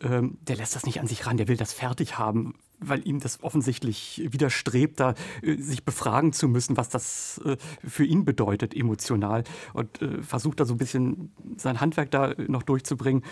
ähm, 0.02 0.36
der 0.42 0.56
lässt 0.56 0.74
das 0.74 0.84
nicht 0.84 1.00
an 1.00 1.06
sich 1.06 1.26
ran, 1.26 1.36
der 1.36 1.48
will 1.48 1.56
das 1.56 1.72
fertig 1.72 2.18
haben, 2.18 2.54
weil 2.82 3.06
ihm 3.06 3.20
das 3.20 3.42
offensichtlich 3.42 4.22
widerstrebt, 4.30 5.00
da 5.00 5.14
äh, 5.42 5.56
sich 5.56 5.84
befragen 5.84 6.32
zu 6.32 6.48
müssen, 6.48 6.76
was 6.76 6.88
das 6.88 7.40
äh, 7.44 7.56
für 7.86 8.04
ihn 8.04 8.24
bedeutet 8.24 8.74
emotional 8.74 9.44
und 9.74 10.02
äh, 10.02 10.22
versucht 10.22 10.60
da 10.60 10.64
so 10.64 10.74
ein 10.74 10.78
bisschen 10.78 11.32
sein 11.56 11.80
Handwerk 11.80 12.10
da 12.10 12.34
noch 12.48 12.62
durchzubringen. 12.62 13.22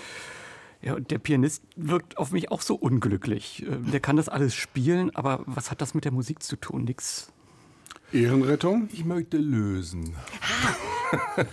Ja, 0.83 0.95
und 0.95 1.11
der 1.11 1.19
Pianist 1.19 1.63
wirkt 1.77 2.17
auf 2.17 2.33
mich 2.33 2.51
auch 2.51 2.63
so 2.63 2.75
unglücklich. 2.75 3.67
Der 3.69 4.01
kann 4.01 4.17
das 4.17 4.31
alles 4.31 4.55
spielen, 4.55 5.15
aber 5.15 5.43
was 5.45 5.71
hat 5.71 5.83
das 5.83 5.93
mit 5.93 6.07
der 6.07 6.13
Musik 6.13 6.43
zu 6.43 6.57
tun? 6.57 6.85
Nix. 6.85 7.31
Ehrenrettung? 8.13 8.89
Ich 8.93 9.05
möchte 9.05 9.37
lösen. 9.39 10.15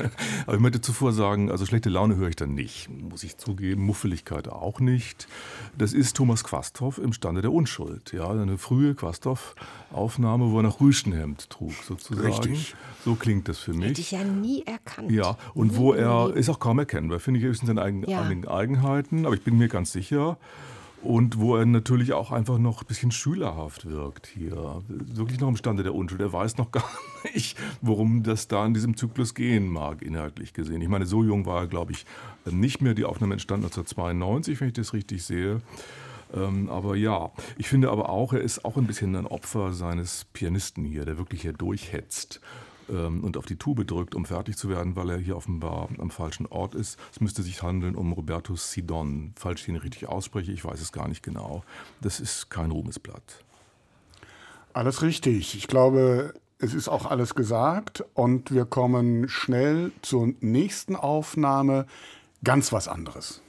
Aber 0.46 0.56
ich 0.56 0.60
möchte 0.60 0.82
zuvor 0.82 1.14
sagen, 1.14 1.50
also 1.52 1.66
schlechte 1.66 1.90
Laune 1.90 2.16
höre 2.16 2.30
ich 2.30 2.36
dann 2.36 2.54
nicht, 2.54 2.90
muss 2.90 3.24
ich 3.24 3.38
zugeben. 3.38 3.84
Muffeligkeit 3.84 4.48
auch 4.48 4.80
nicht. 4.80 5.28
Das 5.78 5.94
ist 5.94 6.16
Thomas 6.16 6.44
Quasthoff 6.44 6.98
im 6.98 7.14
Stande 7.14 7.42
der 7.42 7.52
Unschuld. 7.52 8.12
Ja, 8.14 8.30
eine 8.30 8.58
frühe 8.58 8.96
Quasthoff-Aufnahme, 8.96 10.52
wo 10.52 10.60
er 10.60 10.64
noch 10.64 10.80
Rüschenhemd 10.82 11.50
trug, 11.50 11.74
sozusagen. 11.84 12.28
Richtig. 12.28 12.76
So 13.04 13.16
klingt 13.16 13.48
das 13.48 13.60
für 13.60 13.74
mich. 13.74 13.90
Hätte 13.90 14.02
ich 14.02 14.12
ja 14.12 14.24
nie 14.24 14.64
erkannt. 14.64 15.12
Ja, 15.12 15.38
und 15.54 15.76
wo 15.76 15.94
er 15.94 16.36
ist 16.36 16.50
auch 16.50 16.60
kaum 16.60 16.80
erkennbar, 16.80 17.20
finde 17.20 17.40
ich 17.40 17.46
höchstens 17.46 17.68
seine 17.68 17.82
eigenen 17.82 18.10
Ja. 18.10 18.28
Eigenheiten, 18.50 19.26
aber 19.26 19.36
ich 19.36 19.44
bin 19.44 19.58
mir 19.58 19.68
ganz 19.68 19.92
sicher. 19.92 20.38
Und 21.08 21.40
wo 21.40 21.56
er 21.56 21.66
natürlich 21.66 22.12
auch 22.12 22.34
einfach 22.34 22.58
noch 22.58 22.82
ein 22.82 22.86
bisschen 22.86 23.12
schülerhaft 23.12 23.90
wirkt 23.90 24.28
hier. 24.28 24.84
Wirklich 24.90 25.40
noch 25.40 25.48
im 25.48 25.56
Stande 25.56 25.82
der 25.82 25.96
Unschuld. 25.96 26.20
Er 26.20 26.34
weiß 26.34 26.58
noch 26.58 26.70
gar 26.74 26.84
nicht, 27.34 27.58
worum 27.82 28.24
das 28.24 28.50
da 28.50 28.66
in 28.66 28.74
diesem 28.74 28.98
Zyklus 28.98 29.34
gehen 29.34 29.70
mag, 29.70 30.02
inhaltlich 30.02 30.52
gesehen. 30.52 30.82
Ich 30.82 30.90
meine, 30.90 31.06
so 31.06 31.24
jung 31.24 31.46
war 31.46 31.62
er, 31.62 31.68
glaube 31.68 31.94
ich, 31.94 32.06
nicht 32.44 32.82
mehr. 32.82 32.94
Die 32.94 33.06
Aufnahme 33.06 33.36
entstand 33.36 33.64
1992, 33.64 34.60
wenn 34.60 34.68
ich 34.68 34.74
das 34.74 34.92
richtig 34.92 35.24
sehe. 35.24 35.62
Ähm, 36.36 36.70
aber 36.70 36.98
ja, 36.98 37.32
ich 37.58 37.70
finde 37.70 37.90
aber 37.90 38.10
auch, 38.10 38.34
er 38.34 38.42
ist 38.42 38.66
auch 38.66 38.76
ein 38.76 38.86
bisschen 38.86 39.16
ein 39.16 39.28
Opfer 39.28 39.72
seines 39.72 40.26
Pianisten 40.34 40.84
hier, 40.84 41.06
der 41.06 41.18
wirklich 41.18 41.44
hier 41.44 41.54
durchhetzt 41.54 42.42
ähm, 42.90 43.24
und 43.24 43.38
auf 43.38 43.46
die 43.46 43.56
Tube 43.56 43.86
drückt, 43.86 44.16
um 44.16 44.26
fertig 44.26 44.58
zu 44.58 44.70
werden, 44.70 44.96
weil 44.96 45.10
er 45.10 45.18
hier 45.18 45.38
offenbar 45.38 45.90
am 45.98 46.10
falschen 46.10 46.46
Ort 46.46 46.76
ist. 46.76 47.00
Es 47.12 47.22
müsste 47.22 47.44
sich 47.44 47.62
handeln 47.62 47.96
um 47.96 48.14
Roberto 48.14 48.56
Sidon. 48.56 49.34
Falls 49.36 49.62
ich 49.62 49.68
ihn 49.68 49.76
richtig 49.76 50.08
ausspreche, 50.08 50.52
ich 50.52 50.64
weiß 50.64 50.82
es 50.82 50.92
gar 50.92 51.08
nicht 51.08 51.24
genau. 51.24 51.64
Das 52.02 52.20
ist 52.20 52.50
kein 52.50 52.72
Ruhmesblatt. 52.72 53.44
Alles 54.74 55.02
richtig. 55.02 55.56
Ich 55.56 55.68
glaube, 55.68 56.34
es 56.60 56.74
ist 56.74 56.88
auch 56.88 57.06
alles 57.06 57.36
gesagt 57.36 58.04
und 58.14 58.52
wir 58.52 58.66
kommen 58.66 59.30
schnell 59.30 59.92
zur 60.02 60.34
nächsten 60.40 60.96
Aufnahme. 60.96 61.86
Ganz 62.44 62.72
was 62.72 62.88
anderes. 62.88 63.42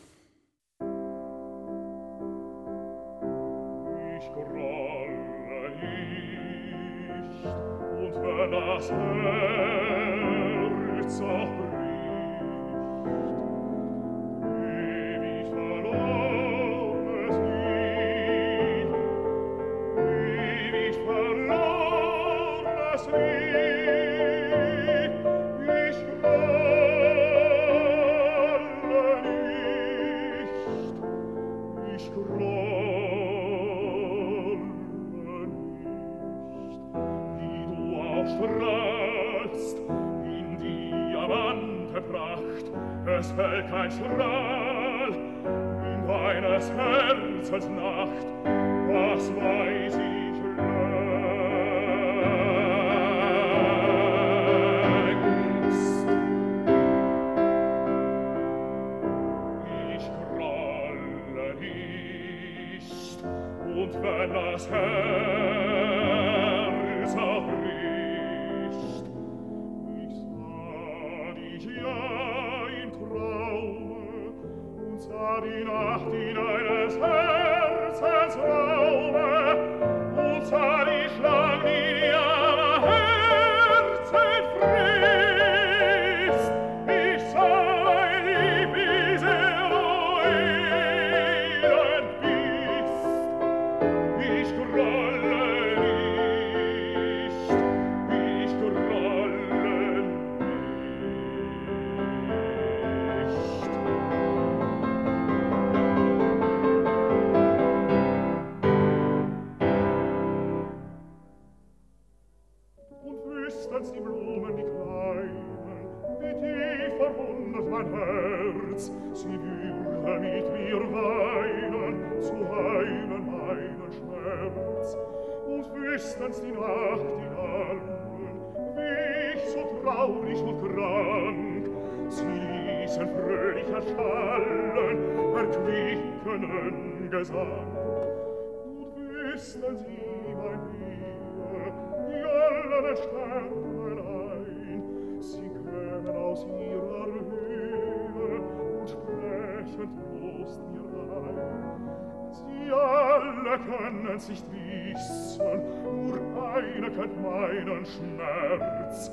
Schmerz. 157.85 159.11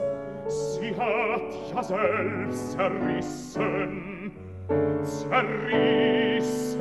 Sie 0.47 0.95
hat 0.95 1.53
ja 1.73 1.83
selbst 1.83 2.71
zerrissen, 2.73 4.31
zerrissen 5.03 6.79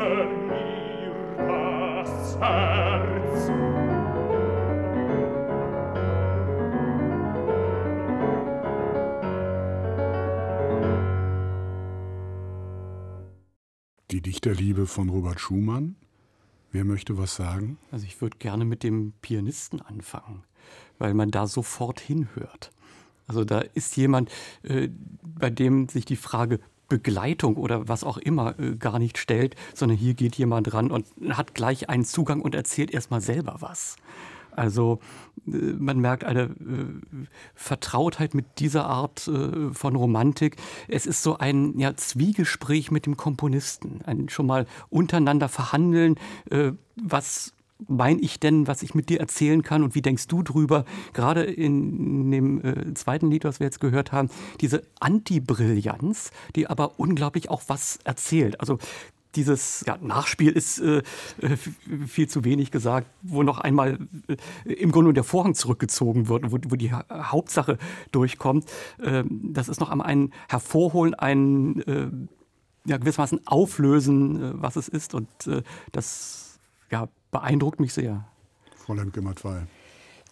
mir 0.48 1.36
das 1.38 2.38
Herz. 2.38 3.50
Die 14.10 14.20
Dichterliebe 14.20 14.86
von 14.86 15.08
Robert 15.08 15.40
Schumann. 15.40 15.96
Wer 16.70 16.84
möchte 16.84 17.16
was 17.18 17.36
sagen? 17.36 17.78
Also 17.90 18.04
ich 18.06 18.20
würde 18.20 18.36
gerne 18.38 18.64
mit 18.64 18.82
dem 18.82 19.12
Pianisten 19.22 19.80
anfangen, 19.80 20.42
weil 20.98 21.14
man 21.14 21.30
da 21.30 21.46
sofort 21.46 22.00
hinhört. 22.00 22.70
Also 23.26 23.44
da 23.44 23.60
ist 23.60 23.96
jemand, 23.96 24.30
äh, 24.62 24.88
bei 25.22 25.50
dem 25.50 25.88
sich 25.88 26.04
die 26.04 26.16
Frage 26.16 26.60
Begleitung 26.88 27.56
oder 27.56 27.88
was 27.88 28.04
auch 28.04 28.18
immer 28.18 28.58
äh, 28.58 28.76
gar 28.76 28.98
nicht 28.98 29.18
stellt, 29.18 29.56
sondern 29.74 29.96
hier 29.96 30.14
geht 30.14 30.36
jemand 30.36 30.72
ran 30.74 30.90
und 30.90 31.06
hat 31.30 31.54
gleich 31.54 31.88
einen 31.88 32.04
Zugang 32.04 32.40
und 32.40 32.54
erzählt 32.54 32.90
erstmal 32.92 33.20
selber 33.20 33.56
was. 33.60 33.96
Also 34.56 35.00
äh, 35.46 35.50
man 35.50 35.98
merkt 35.98 36.24
eine 36.24 36.42
äh, 36.42 36.48
Vertrautheit 37.54 38.34
mit 38.34 38.58
dieser 38.58 38.86
Art 38.86 39.26
äh, 39.28 39.72
von 39.72 39.96
Romantik. 39.96 40.56
Es 40.88 41.06
ist 41.06 41.22
so 41.22 41.38
ein 41.38 41.78
ja, 41.78 41.96
Zwiegespräch 41.96 42.90
mit 42.90 43.06
dem 43.06 43.16
Komponisten, 43.16 44.02
ein 44.04 44.28
schon 44.28 44.46
mal 44.46 44.66
untereinander 44.90 45.48
verhandeln, 45.48 46.16
äh, 46.50 46.72
was 46.96 47.54
mein 47.88 48.18
ich 48.20 48.40
denn, 48.40 48.66
was 48.66 48.82
ich 48.82 48.94
mit 48.94 49.08
dir 49.08 49.20
erzählen 49.20 49.62
kann 49.62 49.82
und 49.82 49.94
wie 49.94 50.02
denkst 50.02 50.28
du 50.28 50.42
drüber? 50.42 50.84
Gerade 51.12 51.42
in 51.44 52.30
dem 52.30 52.64
äh, 52.64 52.94
zweiten 52.94 53.30
Lied, 53.30 53.44
was 53.44 53.60
wir 53.60 53.66
jetzt 53.66 53.80
gehört 53.80 54.12
haben, 54.12 54.30
diese 54.60 54.82
Antibrillanz, 55.00 56.30
die 56.56 56.66
aber 56.68 56.98
unglaublich 56.98 57.50
auch 57.50 57.62
was 57.66 57.98
erzählt. 58.04 58.60
Also 58.60 58.78
dieses 59.34 59.84
ja, 59.86 59.98
Nachspiel 60.00 60.52
ist 60.52 60.78
äh, 60.78 61.02
äh, 61.40 61.56
viel 62.06 62.28
zu 62.28 62.44
wenig 62.44 62.70
gesagt, 62.70 63.08
wo 63.22 63.42
noch 63.42 63.58
einmal 63.58 63.98
äh, 64.28 64.72
im 64.72 64.92
Grunde 64.92 65.12
der 65.12 65.24
Vorhang 65.24 65.54
zurückgezogen 65.54 66.28
wird, 66.28 66.52
wo, 66.52 66.58
wo 66.68 66.76
die 66.76 66.92
ha 66.92 67.04
Hauptsache 67.10 67.78
durchkommt. 68.12 68.70
Ähm, 69.02 69.40
das 69.52 69.68
ist 69.68 69.80
noch 69.80 69.90
einmal 69.90 70.06
ein 70.06 70.32
Hervorholen, 70.48 71.14
ein 71.14 71.80
äh, 71.82 72.10
ja, 72.86 72.98
gewissermaßen 72.98 73.46
Auflösen, 73.46 74.42
äh, 74.42 74.52
was 74.54 74.76
es 74.76 74.88
ist. 74.88 75.14
Und 75.14 75.28
äh, 75.46 75.62
das 75.92 76.60
ja, 76.90 77.08
beeindruckt 77.34 77.80
mich 77.80 77.92
sehr. 77.92 78.24
Frau 78.76 78.94
Lemke-Matwei. 78.94 79.66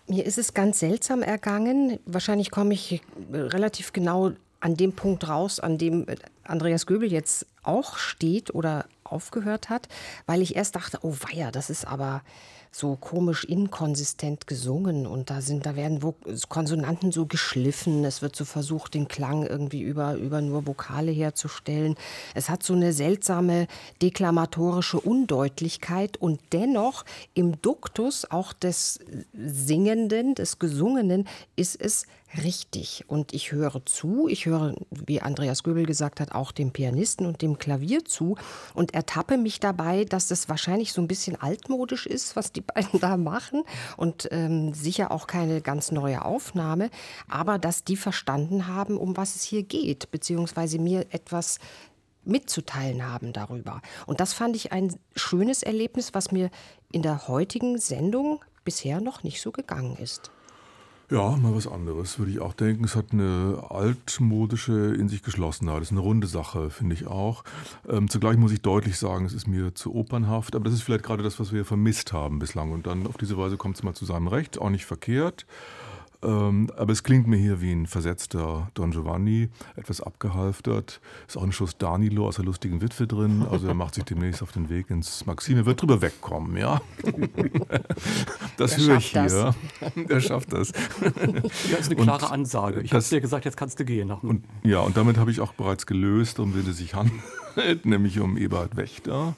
Mir 0.06 0.24
ist 0.24 0.38
es 0.38 0.54
ganz 0.54 0.78
seltsam 0.78 1.22
ergangen. 1.22 1.98
Wahrscheinlich 2.06 2.52
komme 2.52 2.74
ich 2.74 3.02
relativ 3.32 3.92
genau 3.92 4.32
an 4.60 4.76
dem 4.76 4.92
Punkt 4.92 5.28
raus, 5.28 5.58
an 5.58 5.78
dem 5.78 6.06
äh, 6.08 6.14
Andreas 6.44 6.86
Göbel 6.86 7.10
jetzt 7.10 7.46
auch 7.64 7.96
steht 7.96 8.54
oder 8.54 8.86
aufgehört 9.02 9.68
hat, 9.68 9.88
weil 10.26 10.42
ich 10.42 10.54
erst 10.54 10.76
dachte, 10.76 11.00
oh 11.02 11.16
weia, 11.28 11.50
das 11.50 11.70
ist 11.70 11.86
aber 11.86 12.22
so 12.74 12.96
komisch 12.96 13.44
inkonsistent 13.44 14.46
gesungen 14.46 15.06
und 15.06 15.28
da 15.28 15.42
sind, 15.42 15.66
da 15.66 15.76
werden 15.76 16.02
Vo 16.02 16.14
Konsonanten 16.48 17.12
so 17.12 17.26
geschliffen. 17.26 18.04
Es 18.04 18.22
wird 18.22 18.34
so 18.34 18.46
versucht, 18.46 18.94
den 18.94 19.08
Klang 19.08 19.44
irgendwie 19.44 19.82
über, 19.82 20.14
über 20.14 20.40
nur 20.40 20.66
Vokale 20.66 21.12
herzustellen. 21.12 21.96
Es 22.34 22.48
hat 22.48 22.62
so 22.62 22.72
eine 22.72 22.94
seltsame 22.94 23.66
deklamatorische 24.00 24.98
Undeutlichkeit 24.98 26.16
und 26.16 26.40
dennoch 26.52 27.04
im 27.34 27.60
Duktus 27.60 28.30
auch 28.30 28.54
des 28.54 29.00
Singenden, 29.34 30.34
des 30.34 30.58
Gesungenen 30.58 31.28
ist 31.56 31.78
es 31.78 32.06
richtig. 32.42 33.04
Und 33.08 33.32
ich 33.34 33.52
höre 33.52 33.84
zu, 33.84 34.28
ich 34.28 34.46
höre, 34.46 34.74
wie 34.90 35.20
Andreas 35.20 35.62
Göbel 35.62 35.86
gesagt 35.86 36.20
hat, 36.20 36.32
auch 36.32 36.52
dem 36.52 36.72
Pianisten 36.72 37.26
und 37.26 37.42
dem 37.42 37.58
Klavier 37.58 38.04
zu 38.04 38.36
und 38.74 38.94
ertappe 38.94 39.36
mich 39.36 39.60
dabei, 39.60 40.04
dass 40.04 40.28
das 40.28 40.48
wahrscheinlich 40.48 40.92
so 40.92 41.02
ein 41.02 41.08
bisschen 41.08 41.40
altmodisch 41.40 42.06
ist, 42.06 42.36
was 42.36 42.52
die 42.52 42.60
beiden 42.62 43.00
da 43.00 43.16
machen 43.16 43.64
und 43.96 44.28
ähm, 44.30 44.72
sicher 44.74 45.10
auch 45.10 45.26
keine 45.26 45.60
ganz 45.60 45.92
neue 45.92 46.24
Aufnahme, 46.24 46.90
aber 47.28 47.58
dass 47.58 47.84
die 47.84 47.96
verstanden 47.96 48.66
haben, 48.66 48.96
um 48.96 49.16
was 49.16 49.36
es 49.36 49.42
hier 49.42 49.62
geht, 49.62 50.10
beziehungsweise 50.10 50.78
mir 50.78 51.06
etwas 51.10 51.58
mitzuteilen 52.24 53.04
haben 53.04 53.32
darüber. 53.32 53.82
Und 54.06 54.20
das 54.20 54.32
fand 54.32 54.54
ich 54.56 54.72
ein 54.72 54.94
schönes 55.16 55.62
Erlebnis, 55.62 56.14
was 56.14 56.30
mir 56.30 56.50
in 56.92 57.02
der 57.02 57.26
heutigen 57.28 57.78
Sendung 57.78 58.44
bisher 58.64 59.00
noch 59.00 59.22
nicht 59.24 59.40
so 59.40 59.50
gegangen 59.50 59.96
ist. 59.96 60.30
Ja, 61.12 61.36
mal 61.36 61.54
was 61.54 61.66
anderes, 61.66 62.18
würde 62.18 62.30
ich 62.30 62.40
auch 62.40 62.54
denken. 62.54 62.84
Es 62.84 62.96
hat 62.96 63.12
eine 63.12 63.66
altmodische 63.68 64.94
in 64.94 65.10
sich 65.10 65.22
Geschlossenheit. 65.22 65.76
Das 65.76 65.88
ist 65.88 65.90
eine 65.90 66.00
runde 66.00 66.26
Sache, 66.26 66.70
finde 66.70 66.94
ich 66.94 67.06
auch. 67.06 67.44
Ähm, 67.86 68.08
zugleich 68.08 68.38
muss 68.38 68.50
ich 68.50 68.62
deutlich 68.62 68.96
sagen, 68.96 69.26
es 69.26 69.34
ist 69.34 69.46
mir 69.46 69.74
zu 69.74 69.94
opernhaft, 69.94 70.56
aber 70.56 70.64
das 70.64 70.72
ist 70.72 70.80
vielleicht 70.80 71.04
gerade 71.04 71.22
das, 71.22 71.38
was 71.38 71.52
wir 71.52 71.66
vermisst 71.66 72.14
haben 72.14 72.38
bislang. 72.38 72.72
Und 72.72 72.86
dann 72.86 73.06
auf 73.06 73.18
diese 73.18 73.36
Weise 73.36 73.58
kommt 73.58 73.76
es 73.76 73.82
mal 73.82 73.92
zu 73.92 74.06
seinem 74.06 74.26
Recht, 74.26 74.58
auch 74.58 74.70
nicht 74.70 74.86
verkehrt. 74.86 75.44
Ähm, 76.22 76.70
aber 76.76 76.92
es 76.92 77.02
klingt 77.02 77.26
mir 77.26 77.36
hier 77.36 77.60
wie 77.60 77.72
ein 77.72 77.86
versetzter 77.86 78.70
Don 78.74 78.92
Giovanni, 78.92 79.48
etwas 79.76 80.00
abgehalftert. 80.00 81.00
Ist 81.26 81.36
auch 81.36 81.42
ein 81.42 81.52
Schuss 81.52 81.76
Danilo 81.78 82.26
aus 82.26 82.36
der 82.36 82.44
lustigen 82.44 82.80
Witwe 82.80 83.06
drin. 83.06 83.44
Also 83.50 83.66
er 83.66 83.74
macht 83.74 83.94
sich 83.94 84.04
demnächst 84.04 84.42
auf 84.42 84.52
den 84.52 84.68
Weg 84.68 84.90
ins 84.90 85.26
Maxim. 85.26 85.56
Er 85.56 85.66
wird 85.66 85.82
drüber 85.82 86.00
wegkommen, 86.00 86.56
ja. 86.56 86.80
Das 88.56 88.76
Der 88.76 88.86
höre 88.86 88.96
ich 88.98 89.12
das. 89.12 89.32
hier. 89.32 89.54
Der 90.08 90.20
schafft 90.20 90.52
das. 90.52 90.72
Ja, 91.70 91.78
ist 91.78 91.90
eine 91.90 91.96
Und 91.98 92.04
klare 92.04 92.30
Ansage. 92.30 92.80
Ich 92.82 92.92
habe 92.92 93.02
dir 93.02 93.20
gesagt, 93.20 93.44
jetzt 93.44 93.56
kannst 93.56 93.80
du 93.80 93.84
gehen. 93.84 94.08
Nach 94.08 94.22
Und, 94.22 94.44
ja, 94.62 94.80
und 94.80 94.96
damit 94.96 95.16
habe 95.16 95.30
ich 95.30 95.40
auch 95.40 95.52
bereits 95.54 95.86
gelöst, 95.86 96.38
um 96.38 96.54
wen 96.54 96.68
es 96.68 96.76
sich 96.76 96.94
handelt, 96.94 97.20
nämlich 97.84 98.20
um 98.20 98.36
Eberhard 98.36 98.76
Wächter, 98.76 99.34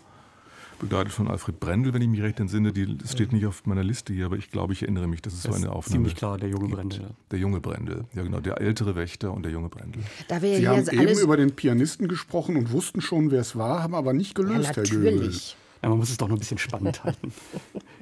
begleitet 0.84 1.12
von 1.12 1.28
Alfred 1.28 1.58
Brendel, 1.60 1.92
wenn 1.94 2.02
ich 2.02 2.08
mich 2.08 2.22
recht 2.22 2.40
entsinne. 2.40 2.72
Die, 2.72 2.96
steht 3.06 3.32
nicht 3.32 3.46
auf 3.46 3.66
meiner 3.66 3.82
Liste 3.84 4.12
hier, 4.12 4.26
aber 4.26 4.36
ich 4.36 4.50
glaube, 4.50 4.72
ich 4.72 4.82
erinnere 4.82 5.06
mich, 5.08 5.22
dass 5.22 5.32
es 5.32 5.42
so 5.42 5.48
Das 5.48 5.56
eine 5.56 5.66
ist 5.66 5.72
Aufnahme 5.72 5.96
ziemlich 5.96 6.14
klar, 6.16 6.38
der 6.38 6.48
junge 6.48 6.66
gibt. 6.66 6.76
Brendel. 6.76 7.10
Der 7.30 7.38
junge 7.38 7.60
Brendel, 7.60 8.04
ja 8.14 8.22
genau, 8.22 8.40
der 8.40 8.60
ältere 8.60 8.94
Wächter 8.94 9.32
und 9.32 9.44
der 9.44 9.52
junge 9.52 9.68
Brendel. 9.68 10.02
Da 10.28 10.40
wir 10.42 10.56
Sie 10.56 10.68
haben 10.68 10.88
eben 10.88 11.18
über 11.18 11.36
den 11.36 11.52
Pianisten 11.56 12.08
gesprochen 12.08 12.56
und 12.56 12.72
wussten 12.72 13.00
schon, 13.00 13.30
wer 13.30 13.40
es 13.40 13.56
war, 13.56 13.82
haben 13.82 13.94
aber 13.94 14.12
nicht 14.12 14.38
ja, 14.38 14.44
gelöst, 14.44 14.76
Herr 14.76 14.84
Göbel. 14.84 15.14
natürlich. 15.14 15.56
Ja, 15.82 15.90
man 15.90 15.98
muss 15.98 16.08
es 16.08 16.16
doch 16.16 16.28
noch 16.28 16.36
ein 16.36 16.38
bisschen 16.38 16.56
spannend 16.56 17.04
halten. 17.04 17.30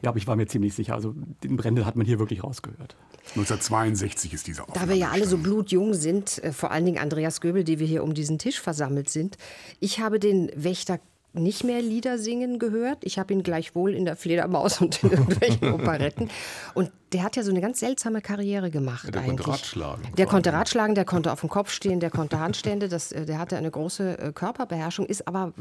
Ja, 0.03 0.11
aber 0.11 0.19
ich 0.19 0.29
war 0.29 0.37
mir 0.37 0.47
ziemlich 0.47 0.73
sicher. 0.73 0.95
Also 0.95 1.17
den 1.43 1.57
Brendel 1.57 1.85
hat 1.85 1.97
man 1.97 2.07
hier 2.07 2.21
wirklich 2.21 2.45
rausgehört. 2.45 2.95
1962 3.31 4.33
ist 4.33 4.47
dieser 4.47 4.67
Da 4.73 4.89
wir 4.89 4.95
ja 4.95 5.11
alle 5.11 5.27
so 5.27 5.37
blutjung 5.37 5.93
sind, 5.93 6.43
äh, 6.45 6.53
vor 6.53 6.71
allen 6.71 6.85
Dingen 6.85 6.99
Andreas 6.99 7.41
Göbel, 7.41 7.65
die 7.65 7.81
wir 7.81 7.87
hier 7.89 8.05
um 8.05 8.15
diesen 8.15 8.39
Tisch 8.39 8.61
versammelt 8.61 9.11
sind, 9.11 9.37
ich 9.81 9.99
habe 9.99 10.21
den 10.21 10.51
Wächter 10.55 11.01
nicht 11.35 11.65
mehr 11.65 11.81
Lieder 11.81 12.19
singen 12.19 12.59
gehört. 12.59 12.99
Ich 13.03 13.19
habe 13.19 13.33
ihn 13.33 13.43
gleichwohl 13.43 13.95
in 13.95 14.05
der 14.05 14.17
Fledermaus 14.17 14.81
und 14.81 15.03
in 15.03 15.11
irgendwelchen 15.11 15.73
Operetten. 15.73 16.31
Und 16.75 16.91
der 17.13 17.23
hat 17.23 17.37
ja 17.37 17.43
so 17.43 17.51
eine 17.51 17.61
ganz 17.61 17.81
seltsame 17.81 18.21
Karriere 18.21 18.71
gemacht. 18.71 19.05
Ja, 19.07 19.11
der 19.13 19.23
eigentlich. 19.23 19.47
konnte 19.47 19.51
Ratschlagen. 19.51 20.15
Der 20.17 20.27
konnte 20.27 20.53
Ratschlagen, 20.53 20.95
der 20.95 21.05
konnte 21.05 21.33
auf 21.33 21.41
dem 21.41 21.49
Kopf 21.49 21.71
stehen, 21.71 22.01
der 22.01 22.11
konnte 22.11 22.39
Handstände. 22.39 22.89
Das, 22.89 23.13
äh, 23.13 23.25
der 23.25 23.39
hatte 23.39 23.57
eine 23.57 23.71
große 23.71 24.19
äh, 24.19 24.33
Körperbeherrschung, 24.33 25.07
ist 25.07 25.27
aber, 25.27 25.53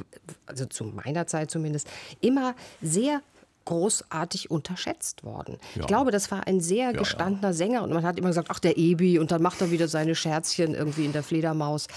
also 0.45 0.65
zu 0.65 0.83
meiner 0.85 1.27
Zeit 1.27 1.51
zumindest, 1.51 1.87
immer 2.19 2.55
sehr 2.81 3.21
großartig 3.65 4.49
unterschätzt 4.49 5.23
worden. 5.23 5.57
Ja. 5.75 5.81
Ich 5.81 5.87
glaube, 5.87 6.11
das 6.11 6.31
war 6.31 6.47
ein 6.47 6.59
sehr 6.61 6.93
gestandener 6.93 7.53
Sänger 7.53 7.83
und 7.83 7.93
man 7.93 8.03
hat 8.03 8.17
immer 8.17 8.29
gesagt, 8.29 8.47
ach 8.49 8.59
der 8.59 8.77
Ebi 8.77 9.19
und 9.19 9.31
dann 9.31 9.41
macht 9.41 9.61
er 9.61 9.71
wieder 9.71 9.87
seine 9.87 10.15
Scherzchen 10.15 10.73
irgendwie 10.73 11.05
in 11.05 11.13
der 11.13 11.23
Fledermaus. 11.23 11.87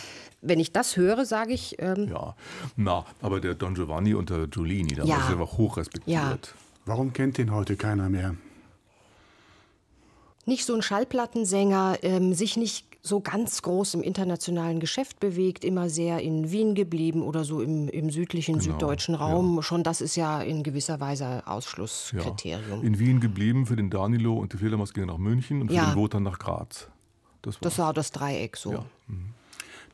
Wenn 0.46 0.60
ich 0.60 0.72
das 0.72 0.96
höre, 0.96 1.24
sage 1.24 1.52
ich, 1.52 1.76
ähm, 1.78 2.08
Ja, 2.08 2.34
na, 2.76 3.04
aber 3.22 3.40
der 3.40 3.54
Don 3.54 3.74
Giovanni 3.74 4.14
unter 4.14 4.46
Giulini, 4.46 4.94
da 4.94 5.04
Ja. 5.04 5.16
war 5.16 5.28
einfach 5.30 5.58
hoch 5.58 5.76
respektiert. 5.78 6.14
Ja. 6.14 6.38
Warum 6.86 7.12
kennt 7.12 7.38
den 7.38 7.50
heute 7.52 7.76
keiner 7.76 8.08
mehr? 8.08 8.34
nicht 10.46 10.66
so 10.66 10.74
ein 10.74 10.82
Schallplattensänger, 10.82 11.96
ähm, 12.02 12.34
sich 12.34 12.58
nicht 12.58 12.86
so 13.00 13.20
ganz 13.20 13.62
groß 13.62 13.94
im 13.94 14.02
internationalen 14.02 14.78
Geschäft 14.78 15.18
bewegt, 15.18 15.64
immer 15.64 15.88
sehr 15.88 16.20
in 16.20 16.50
Wien 16.50 16.74
geblieben 16.74 17.22
oder 17.22 17.44
so 17.44 17.62
im, 17.62 17.88
im 17.88 18.10
südlichen, 18.10 18.60
süddeutschen 18.60 19.14
Raum. 19.14 19.62
Schon 19.62 19.82
das 19.82 20.02
ist 20.02 20.16
ja 20.16 20.42
in 20.42 20.62
gewisser 20.62 21.00
Weise 21.00 21.24
Ja. 21.24 21.46
Ausschlusskriterium. 21.46 22.82
In 22.82 22.98
Wien 22.98 23.20
geblieben 23.20 23.64
für 23.66 23.76
den 23.76 23.88
Danilo 23.88 24.34
und 24.38 24.52
die 24.52 24.58
Fledermaus 24.58 24.92
gingen 24.92 25.06
nach 25.06 25.16
München 25.18 25.62
und 25.62 25.68
für 25.68 25.74
Ja. 25.76 25.86
den 25.92 25.96
Wotan 25.96 26.22
nach 26.22 26.38
Graz. 26.38 26.88
Das, 27.40 27.58
Das 27.60 27.78
war 27.78 27.94
das 27.94 28.10
Dreieck 28.10 28.58
so. 28.58 28.72
Ja. 28.72 28.84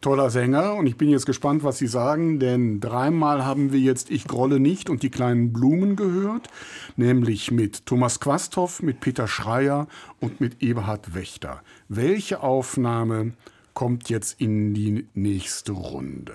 Toller 0.00 0.30
Sänger 0.30 0.76
und 0.76 0.86
ich 0.86 0.96
bin 0.96 1.10
jetzt 1.10 1.26
gespannt, 1.26 1.62
was 1.62 1.76
Sie 1.76 1.86
sagen, 1.86 2.38
denn 2.40 2.80
dreimal 2.80 3.44
haben 3.44 3.70
wir 3.70 3.80
jetzt 3.80 4.10
Ich 4.10 4.26
grolle 4.26 4.58
nicht 4.58 4.88
und 4.88 5.02
die 5.02 5.10
kleinen 5.10 5.52
Blumen 5.52 5.94
gehört, 5.94 6.48
nämlich 6.96 7.50
mit 7.50 7.84
Thomas 7.84 8.18
Quasthoff, 8.18 8.82
mit 8.82 9.00
Peter 9.00 9.28
Schreier 9.28 9.88
und 10.18 10.40
mit 10.40 10.62
Eberhard 10.62 11.14
Wächter. 11.14 11.60
Welche 11.88 12.42
Aufnahme 12.42 13.32
kommt 13.74 14.08
jetzt 14.08 14.40
in 14.40 14.72
die 14.72 15.06
nächste 15.12 15.72
Runde? 15.72 16.32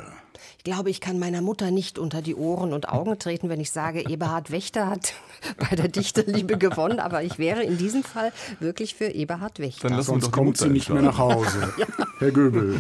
Ich 0.60 0.64
glaube, 0.64 0.92
ich 0.92 1.02
kann 1.02 1.18
meiner 1.18 1.42
Mutter 1.42 1.72
nicht 1.72 1.98
unter 1.98 2.22
die 2.22 2.36
Ohren 2.36 2.72
und 2.72 2.90
Augen 2.90 3.18
treten, 3.18 3.50
wenn 3.50 3.60
ich 3.60 3.72
sage, 3.72 4.08
Eberhard 4.08 4.52
Wächter 4.52 4.88
hat 4.88 5.14
bei 5.58 5.76
der 5.76 5.88
Dichterliebe 5.88 6.60
gewonnen, 6.60 7.00
aber 7.00 7.24
ich 7.24 7.40
wäre 7.40 7.64
in 7.64 7.80
diesem 7.80 8.04
Fall 8.04 8.32
wirklich 8.60 8.94
für 8.94 9.06
Eberhard 9.06 9.60
Wächter. 9.60 9.90
Dann 9.90 10.04
Sonst 10.04 10.32
kommt 10.32 10.58
sie 10.58 10.70
nicht 10.70 10.90
mehr 10.90 11.02
nach 11.02 11.18
Hause. 11.18 11.74
Herr 12.20 12.32
Göbel. 12.32 12.80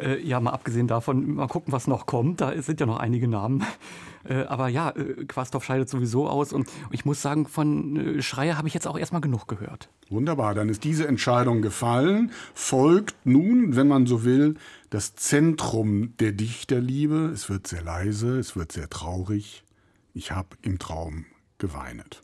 Äh, 0.00 0.20
ja, 0.22 0.40
mal 0.40 0.50
abgesehen 0.50 0.86
davon, 0.86 1.34
mal 1.34 1.48
gucken, 1.48 1.72
was 1.72 1.86
noch 1.86 2.06
kommt. 2.06 2.40
Da 2.40 2.60
sind 2.62 2.80
ja 2.80 2.86
noch 2.86 2.98
einige 2.98 3.28
Namen. 3.28 3.64
Äh, 4.26 4.44
aber 4.44 4.68
ja, 4.68 4.88
äh, 4.88 5.26
Quasthoff 5.26 5.64
scheidet 5.64 5.90
sowieso 5.90 6.26
aus. 6.26 6.54
Und 6.54 6.66
ich 6.90 7.04
muss 7.04 7.20
sagen, 7.20 7.46
von 7.46 7.96
äh, 7.96 8.22
Schreier 8.22 8.56
habe 8.56 8.66
ich 8.66 8.72
jetzt 8.72 8.86
auch 8.86 8.98
erstmal 8.98 9.20
genug 9.20 9.46
gehört. 9.46 9.90
Wunderbar, 10.08 10.54
dann 10.54 10.70
ist 10.70 10.82
diese 10.84 11.06
Entscheidung 11.06 11.60
gefallen. 11.60 12.32
Folgt 12.54 13.14
nun, 13.26 13.76
wenn 13.76 13.86
man 13.86 14.06
so 14.06 14.24
will, 14.24 14.54
das 14.88 15.14
Zentrum 15.14 16.16
der 16.20 16.32
Dichterliebe. 16.32 17.30
Es 17.34 17.50
wird 17.50 17.66
sehr 17.66 17.82
leise, 17.82 18.38
es 18.38 18.56
wird 18.56 18.72
sehr 18.72 18.88
traurig. 18.88 19.62
Ich 20.14 20.32
habe 20.32 20.56
im 20.62 20.78
Traum 20.78 21.26
geweinet. 21.58 22.23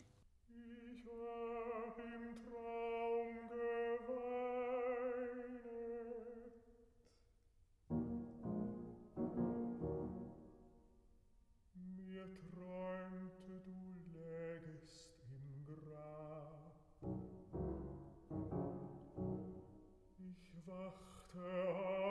Wachte 21.41 22.07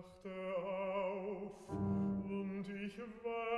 wachte 0.00 0.56
auf 0.56 1.68
um 1.68 2.24
und 2.30 2.66
ich 2.68 2.98
war 3.22 3.49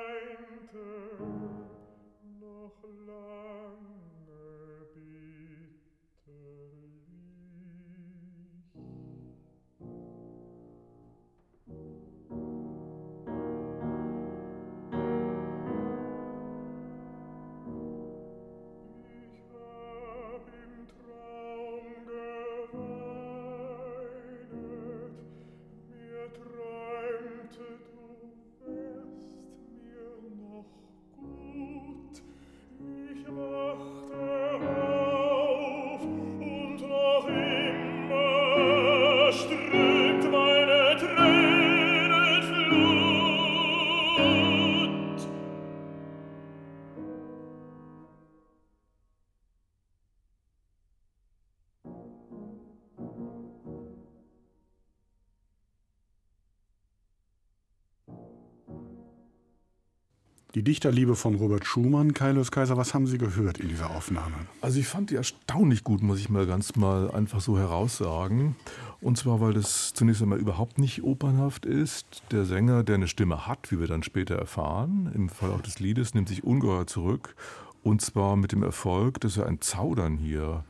Die 60.62 60.70
Dichterliebe 60.70 61.16
von 61.16 61.34
Robert 61.34 61.66
Schumann, 61.66 62.14
Kaius 62.14 62.52
Kaiser, 62.52 62.76
was 62.76 62.94
haben 62.94 63.08
Sie 63.08 63.18
gehört 63.18 63.58
in 63.58 63.66
dieser 63.66 63.90
Aufnahme? 63.90 64.36
Also 64.60 64.78
ich 64.78 64.86
fand 64.86 65.10
die 65.10 65.16
erstaunlich 65.16 65.82
gut, 65.82 66.02
muss 66.04 66.20
ich 66.20 66.30
mal 66.30 66.46
ganz 66.46 66.76
mal 66.76 67.10
einfach 67.10 67.40
so 67.40 67.58
heraussagen. 67.58 68.54
Und 69.00 69.18
zwar, 69.18 69.40
weil 69.40 69.54
das 69.54 69.92
zunächst 69.92 70.22
einmal 70.22 70.38
überhaupt 70.38 70.78
nicht 70.78 71.02
opernhaft 71.02 71.66
ist. 71.66 72.22
Der 72.30 72.44
Sänger, 72.44 72.84
der 72.84 72.94
eine 72.94 73.08
Stimme 73.08 73.48
hat, 73.48 73.72
wie 73.72 73.80
wir 73.80 73.88
dann 73.88 74.04
später 74.04 74.36
erfahren, 74.36 75.10
im 75.12 75.30
Fall 75.30 75.50
auch 75.50 75.62
des 75.62 75.80
Liedes, 75.80 76.14
nimmt 76.14 76.28
sich 76.28 76.44
ungeheuer 76.44 76.86
zurück. 76.86 77.34
Und 77.82 78.00
zwar 78.00 78.36
mit 78.36 78.52
dem 78.52 78.62
Erfolg, 78.62 79.20
dass 79.20 79.38
er 79.38 79.46
ein 79.46 79.60
Zaudern 79.60 80.16
hier 80.16 80.62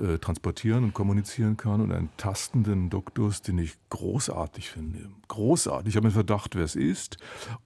äh, 0.00 0.18
transportieren 0.18 0.84
und 0.84 0.94
kommunizieren 0.94 1.56
kann 1.56 1.80
und 1.80 1.92
einen 1.92 2.10
tastenden 2.16 2.90
Duktus, 2.90 3.42
den 3.42 3.58
ich 3.58 3.74
großartig 3.90 4.70
finde. 4.70 5.08
Großartig. 5.28 5.88
Ich 5.88 5.96
habe 5.96 6.06
mir 6.06 6.12
Verdacht, 6.12 6.54
wer 6.54 6.64
es 6.64 6.76
ist 6.76 7.16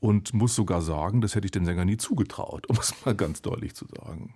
und 0.00 0.34
muss 0.34 0.54
sogar 0.54 0.82
sagen, 0.82 1.20
das 1.20 1.34
hätte 1.34 1.46
ich 1.46 1.50
dem 1.50 1.64
Sänger 1.64 1.84
nie 1.84 1.96
zugetraut, 1.96 2.66
um 2.70 2.76
es 2.76 2.94
mal 3.04 3.14
ganz 3.14 3.42
deutlich 3.42 3.74
zu 3.74 3.86
sagen. 3.86 4.34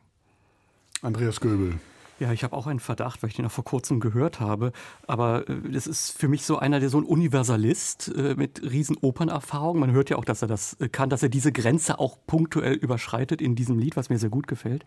Andreas 1.03 1.41
Göbel. 1.41 1.79
Ja, 2.21 2.33
ich 2.33 2.45
habe 2.45 2.57
auch 2.57 2.69
einen 2.69 2.79
Verdacht, 2.79 3.23
weil 3.23 3.31
ich 3.31 3.37
den 3.37 3.47
auch 3.47 3.51
vor 3.51 3.65
kurzem 3.65 3.99
gehört 3.99 4.39
habe. 4.39 4.73
Aber 5.07 5.49
äh, 5.49 5.71
das 5.71 5.87
ist 5.87 6.17
für 6.17 6.29
mich 6.29 6.47
so 6.47 6.59
einer, 6.59 6.79
der 6.79 6.89
so 6.89 6.99
ein 6.99 7.05
Universalist 7.05 8.13
äh, 8.17 8.35
mit 8.37 8.63
riesen 8.63 8.97
Opernerfahrung. 9.01 9.81
Man 9.81 9.91
hört 9.91 10.11
ja 10.11 10.17
auch, 10.17 10.25
dass 10.25 10.43
er 10.43 10.49
das 10.49 10.75
äh, 10.81 10.89
kann, 10.89 11.11
dass 11.11 11.23
er 11.23 11.29
diese 11.29 11.51
Grenze 11.51 11.99
auch 11.99 12.19
punktuell 12.27 12.75
überschreitet 12.75 13.43
in 13.43 13.57
diesem 13.57 13.79
Lied, 13.79 13.97
was 13.97 14.11
mir 14.11 14.19
sehr 14.19 14.31
gut 14.31 14.47
gefällt. 14.47 14.85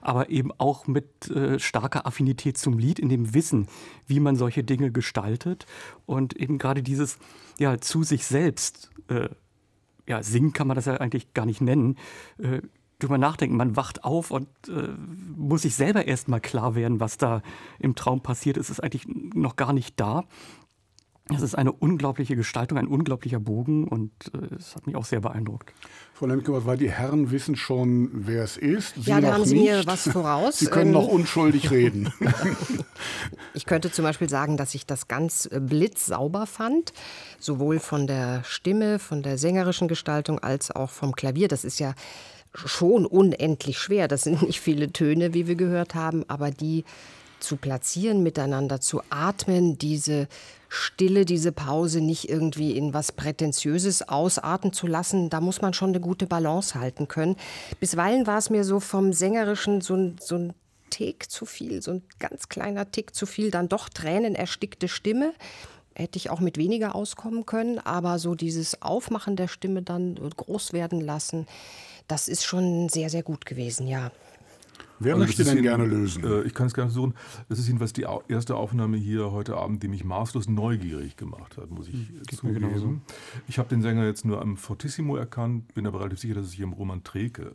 Aber 0.00 0.30
eben 0.30 0.50
auch 0.58 0.86
mit 0.86 1.30
äh, 1.30 1.58
starker 1.58 2.06
Affinität 2.06 2.58
zum 2.58 2.78
Lied, 2.78 2.98
in 2.98 3.08
dem 3.08 3.34
Wissen, 3.34 3.68
wie 4.06 4.20
man 4.20 4.36
solche 4.36 4.64
Dinge 4.64 4.90
gestaltet 4.90 5.66
und 6.06 6.36
eben 6.36 6.58
gerade 6.58 6.82
dieses 6.82 7.18
ja 7.58 7.78
zu 7.78 8.02
sich 8.02 8.24
selbst 8.26 8.90
äh, 9.08 9.28
ja 10.06 10.22
singen 10.22 10.52
kann 10.52 10.66
man 10.66 10.74
das 10.74 10.86
ja 10.86 10.96
eigentlich 10.96 11.34
gar 11.34 11.46
nicht 11.46 11.60
nennen. 11.60 11.96
Äh, 12.38 12.62
drüber 12.98 13.18
nachdenken. 13.18 13.56
Man 13.56 13.76
wacht 13.76 14.04
auf 14.04 14.30
und 14.30 14.48
äh, 14.68 14.88
muss 15.36 15.62
sich 15.62 15.74
selber 15.74 16.06
erstmal 16.06 16.40
klar 16.40 16.74
werden, 16.74 17.00
was 17.00 17.16
da 17.16 17.42
im 17.78 17.94
Traum 17.94 18.22
passiert 18.22 18.56
ist. 18.56 18.70
ist 18.70 18.80
eigentlich 18.80 19.06
noch 19.06 19.56
gar 19.56 19.72
nicht 19.72 19.98
da. 20.00 20.24
Es 21.34 21.42
ist 21.42 21.54
eine 21.54 21.72
unglaubliche 21.72 22.36
Gestaltung, 22.36 22.78
ein 22.78 22.86
unglaublicher 22.86 23.38
Bogen 23.38 23.86
und 23.86 24.10
äh, 24.32 24.54
es 24.54 24.74
hat 24.74 24.86
mich 24.86 24.96
auch 24.96 25.04
sehr 25.04 25.20
beeindruckt. 25.20 25.72
Frau 26.14 26.26
Lemke, 26.26 26.66
weil 26.66 26.76
die 26.76 26.90
Herren 26.90 27.30
wissen 27.30 27.54
schon, 27.54 28.10
wer 28.12 28.42
es 28.42 28.56
ist. 28.56 28.94
Sie 28.96 29.10
ja, 29.10 29.20
da 29.20 29.34
haben 29.34 29.44
Sie 29.44 29.58
nicht. 29.58 29.70
mir 29.70 29.86
was 29.86 30.08
voraus. 30.08 30.58
Sie 30.58 30.66
können 30.66 30.90
noch 30.90 31.08
ähm, 31.08 31.16
unschuldig 31.16 31.70
reden. 31.70 32.12
ich 33.54 33.66
könnte 33.66 33.92
zum 33.92 34.04
Beispiel 34.04 34.28
sagen, 34.28 34.56
dass 34.56 34.74
ich 34.74 34.86
das 34.86 35.06
ganz 35.06 35.46
äh, 35.46 35.60
blitzsauber 35.60 36.46
fand, 36.46 36.92
sowohl 37.38 37.78
von 37.78 38.06
der 38.06 38.42
Stimme, 38.44 38.98
von 38.98 39.22
der 39.22 39.38
sängerischen 39.38 39.86
Gestaltung 39.86 40.38
als 40.38 40.70
auch 40.70 40.90
vom 40.90 41.14
Klavier. 41.14 41.48
Das 41.48 41.64
ist 41.64 41.78
ja 41.78 41.94
schon 42.54 43.06
unendlich 43.06 43.78
schwer. 43.78 44.08
Das 44.08 44.22
sind 44.22 44.42
nicht 44.42 44.60
viele 44.60 44.92
Töne, 44.92 45.34
wie 45.34 45.46
wir 45.46 45.54
gehört 45.54 45.94
haben, 45.94 46.24
aber 46.28 46.50
die 46.50 46.84
zu 47.40 47.56
platzieren, 47.56 48.22
miteinander 48.22 48.80
zu 48.80 49.02
atmen, 49.10 49.78
diese 49.78 50.28
Stille, 50.68 51.24
diese 51.24 51.52
Pause 51.52 52.00
nicht 52.00 52.28
irgendwie 52.28 52.76
in 52.76 52.92
was 52.92 53.12
Prätentiöses 53.12 54.08
ausarten 54.08 54.72
zu 54.72 54.86
lassen, 54.86 55.30
da 55.30 55.40
muss 55.40 55.62
man 55.62 55.72
schon 55.72 55.90
eine 55.90 56.00
gute 56.00 56.26
Balance 56.26 56.78
halten 56.78 57.08
können. 57.08 57.36
Bisweilen 57.80 58.26
war 58.26 58.38
es 58.38 58.50
mir 58.50 58.64
so 58.64 58.80
vom 58.80 59.12
Sängerischen 59.12 59.80
so 59.80 59.94
ein, 59.94 60.16
so 60.20 60.36
ein 60.36 60.52
Tick 60.90 61.30
zu 61.30 61.46
viel, 61.46 61.82
so 61.82 61.92
ein 61.92 62.02
ganz 62.18 62.48
kleiner 62.48 62.90
Tick 62.90 63.14
zu 63.14 63.26
viel, 63.26 63.50
dann 63.50 63.68
doch 63.68 63.88
tränenerstickte 63.88 64.88
Stimme. 64.88 65.32
Hätte 65.94 66.16
ich 66.16 66.30
auch 66.30 66.40
mit 66.40 66.58
weniger 66.58 66.94
auskommen 66.94 67.44
können, 67.44 67.78
aber 67.78 68.18
so 68.18 68.34
dieses 68.34 68.82
Aufmachen 68.82 69.36
der 69.36 69.48
Stimme 69.48 69.82
dann 69.82 70.14
groß 70.14 70.72
werden 70.72 71.00
lassen, 71.00 71.46
das 72.06 72.28
ist 72.28 72.44
schon 72.44 72.88
sehr, 72.88 73.10
sehr 73.10 73.22
gut 73.22 73.46
gewesen, 73.46 73.86
ja. 73.86 74.10
Wer 75.00 75.14
also 75.14 75.26
möchte 75.26 75.44
denn 75.44 75.62
gerne 75.62 75.86
lösen? 75.86 76.24
Äh, 76.24 76.42
ich 76.42 76.54
kann 76.54 76.66
es 76.66 76.74
gerne 76.74 76.90
versuchen. 76.90 77.14
Das 77.48 77.58
ist 77.58 77.66
jedenfalls 77.66 77.92
die 77.92 78.06
erste 78.28 78.56
Aufnahme 78.56 78.96
hier 78.96 79.30
heute 79.30 79.56
Abend, 79.56 79.82
die 79.82 79.88
mich 79.88 80.04
maßlos 80.04 80.48
neugierig 80.48 81.16
gemacht 81.16 81.56
hat, 81.56 81.70
muss 81.70 81.88
ich 81.88 81.94
hm, 81.94 82.22
zugeben. 82.34 83.02
Ich 83.46 83.58
habe 83.58 83.68
den 83.68 83.82
Sänger 83.82 84.04
jetzt 84.04 84.24
nur 84.24 84.40
am 84.40 84.56
Fortissimo 84.56 85.16
erkannt, 85.16 85.74
bin 85.74 85.86
aber 85.86 86.00
relativ 86.00 86.18
sicher, 86.20 86.34
dass 86.34 86.46
es 86.46 86.50
sich 86.52 86.62
um 86.62 86.72
Roman 86.72 87.04
Treke 87.04 87.52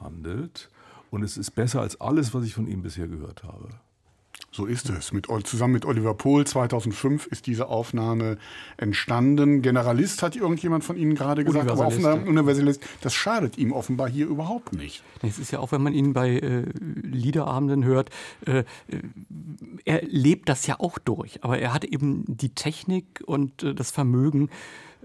handelt. 0.00 0.70
Und 1.10 1.22
es 1.22 1.36
ist 1.36 1.52
besser 1.52 1.80
als 1.80 2.00
alles, 2.00 2.34
was 2.34 2.44
ich 2.44 2.54
von 2.54 2.66
ihm 2.66 2.82
bisher 2.82 3.08
gehört 3.08 3.44
habe. 3.44 3.68
So 4.56 4.64
ist 4.64 4.88
es. 4.88 5.12
Mit, 5.12 5.26
zusammen 5.44 5.74
mit 5.74 5.84
Oliver 5.84 6.14
Pohl 6.14 6.46
2005 6.46 7.26
ist 7.26 7.46
diese 7.46 7.68
Aufnahme 7.68 8.38
entstanden. 8.78 9.60
Generalist 9.60 10.22
hat 10.22 10.34
irgendjemand 10.34 10.82
von 10.82 10.96
Ihnen 10.96 11.14
gerade 11.14 11.44
gesagt, 11.44 11.70
aber 11.70 11.84
Aufnahme, 11.84 12.24
Universalist, 12.24 12.82
das 13.02 13.12
schadet 13.12 13.58
ihm 13.58 13.72
offenbar 13.72 14.08
hier 14.08 14.26
überhaupt 14.26 14.72
nicht. 14.72 15.02
Es 15.20 15.38
ist 15.38 15.50
ja 15.50 15.58
auch, 15.58 15.72
wenn 15.72 15.82
man 15.82 15.92
ihn 15.92 16.14
bei 16.14 16.38
äh, 16.38 16.62
Liederabenden 17.02 17.84
hört, 17.84 18.08
äh, 18.46 18.64
er 19.84 20.02
lebt 20.04 20.48
das 20.48 20.66
ja 20.66 20.80
auch 20.80 20.98
durch. 20.98 21.44
Aber 21.44 21.58
er 21.58 21.74
hat 21.74 21.84
eben 21.84 22.24
die 22.26 22.54
Technik 22.54 23.22
und 23.26 23.62
äh, 23.62 23.74
das 23.74 23.90
Vermögen, 23.90 24.48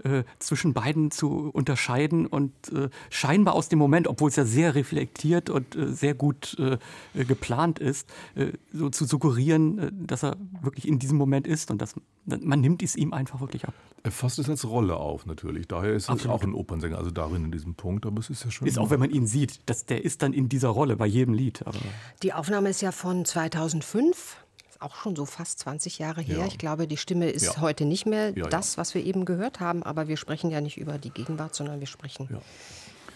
äh, 0.04 0.24
zwischen 0.38 0.72
beiden 0.72 1.10
zu 1.10 1.50
unterscheiden 1.50 2.26
und 2.26 2.52
äh, 2.72 2.88
scheinbar 3.10 3.54
aus 3.54 3.68
dem 3.68 3.78
Moment, 3.78 4.08
obwohl 4.08 4.28
es 4.28 4.36
ja 4.36 4.44
sehr 4.44 4.74
reflektiert 4.74 5.50
und 5.50 5.76
äh, 5.76 5.92
sehr 5.92 6.14
gut 6.14 6.56
äh, 6.58 6.78
geplant 7.24 7.78
ist, 7.78 8.08
äh, 8.34 8.52
so 8.72 8.90
zu 8.90 9.04
suggerieren, 9.04 9.78
äh, 9.78 9.90
dass 9.92 10.22
er 10.22 10.36
wirklich 10.60 10.88
in 10.88 10.98
diesem 10.98 11.18
Moment 11.18 11.46
ist 11.46 11.70
und 11.70 11.80
dass 11.82 11.94
man 12.24 12.60
nimmt 12.60 12.82
es 12.82 12.94
ihm 12.94 13.12
einfach 13.12 13.40
wirklich 13.40 13.66
ab. 13.66 13.74
Er 14.04 14.10
fasst 14.10 14.38
es 14.38 14.48
als 14.48 14.68
Rolle 14.68 14.96
auf 14.96 15.26
natürlich. 15.26 15.68
Daher 15.68 15.92
ist 15.94 16.08
er 16.08 16.30
auch 16.30 16.42
ein 16.42 16.54
Opernsänger, 16.54 16.98
also 16.98 17.10
darin 17.10 17.44
in 17.44 17.52
diesem 17.52 17.74
Punkt. 17.74 18.06
Aber 18.06 18.18
es 18.20 18.30
ist 18.30 18.44
ja 18.44 18.50
schon. 18.50 18.66
Ist 18.66 18.78
auch, 18.78 18.90
wenn 18.90 19.00
man 19.00 19.10
ihn 19.10 19.26
sieht, 19.26 19.60
dass 19.66 19.86
der 19.86 20.04
ist 20.04 20.22
dann 20.22 20.32
in 20.32 20.48
dieser 20.48 20.68
Rolle 20.68 20.96
bei 20.96 21.06
jedem 21.06 21.34
Lied. 21.34 21.64
Aber 21.66 21.78
Die 22.22 22.32
Aufnahme 22.32 22.70
ist 22.70 22.80
ja 22.80 22.92
von 22.92 23.24
2005 23.24 24.36
auch 24.82 24.96
schon 24.96 25.16
so 25.16 25.26
fast 25.26 25.58
20 25.60 25.98
Jahre 25.98 26.20
her. 26.20 26.38
Ja. 26.38 26.46
Ich 26.46 26.58
glaube, 26.58 26.86
die 26.86 26.96
Stimme 26.96 27.30
ist 27.30 27.44
ja. 27.44 27.60
heute 27.60 27.84
nicht 27.84 28.06
mehr 28.06 28.36
ja, 28.36 28.46
das, 28.46 28.78
was 28.78 28.94
wir 28.94 29.04
eben 29.04 29.24
gehört 29.24 29.60
haben. 29.60 29.82
Aber 29.82 30.08
wir 30.08 30.16
sprechen 30.16 30.50
ja 30.50 30.60
nicht 30.60 30.78
über 30.78 30.98
die 30.98 31.10
Gegenwart, 31.10 31.54
sondern 31.54 31.80
wir 31.80 31.86
sprechen 31.86 32.28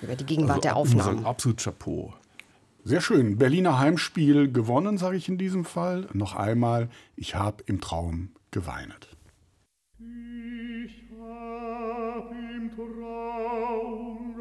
über 0.03 0.17
die 0.17 0.25
Gegenwart 0.25 0.59
also, 0.59 0.63
der 0.63 0.77
Aufnahmen. 0.77 1.27
Absolut 1.27 1.63
Chapeau. 1.63 2.15
Sehr 2.85 3.01
schön. 3.01 3.37
Berliner 3.37 3.79
Heimspiel 3.79 4.53
gewonnen, 4.53 4.97
sage 4.97 5.17
ich 5.17 5.29
in 5.29 5.39
diesem 5.39 5.65
Fall. 5.65 6.07
Noch 6.13 6.37
einmal, 6.37 6.89
ich 7.17 7.35
habe 7.35 7.65
im 7.67 7.81
Traum 7.81 8.31
geweinet. 8.53 9.09
Ich 9.99 11.03
hab 11.19 12.31
im 12.31 12.71
Traum 12.77 14.37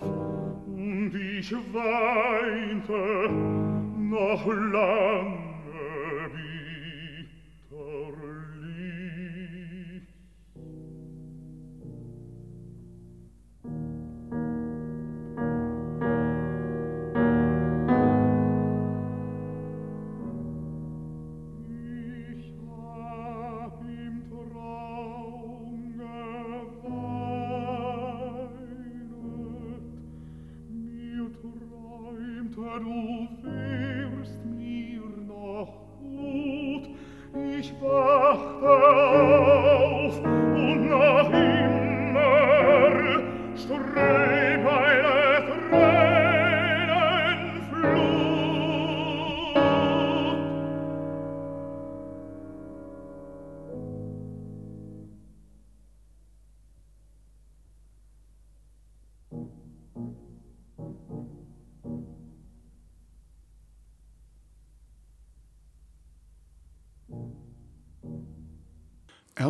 auf 0.00 0.66
und 0.66 1.14
ich 1.14 1.52
weinte 1.72 3.30
noch 3.98 4.46
lang 4.46 5.39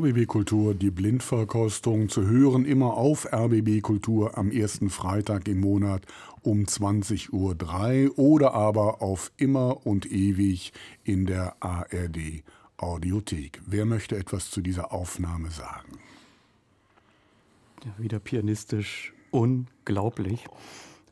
RBB 0.01 0.27
Kultur, 0.27 0.73
die 0.75 0.91
Blindverkostung 0.91 2.09
zu 2.09 2.27
hören, 2.27 2.65
immer 2.65 2.95
auf 2.95 3.31
RBB 3.31 3.83
Kultur 3.83 4.39
am 4.39 4.51
ersten 4.51 4.89
Freitag 4.89 5.47
im 5.47 5.61
Monat 5.61 6.07
um 6.41 6.61
20.03 6.63 8.09
Uhr 8.09 8.19
oder 8.19 8.55
aber 8.55 9.03
auf 9.03 9.31
immer 9.37 9.87
und 9.87 10.11
ewig 10.11 10.73
in 11.05 11.27
der 11.27 11.55
ARD 11.61 12.43
Audiothek. 12.79 13.61
Wer 13.67 13.85
möchte 13.85 14.17
etwas 14.17 14.51
zu 14.51 14.63
dieser 14.63 14.91
Aufnahme 14.91 15.51
sagen? 15.51 15.99
Ja, 17.85 17.93
wieder 18.03 18.21
pianistisch 18.21 19.13
unglaublich. 19.31 20.47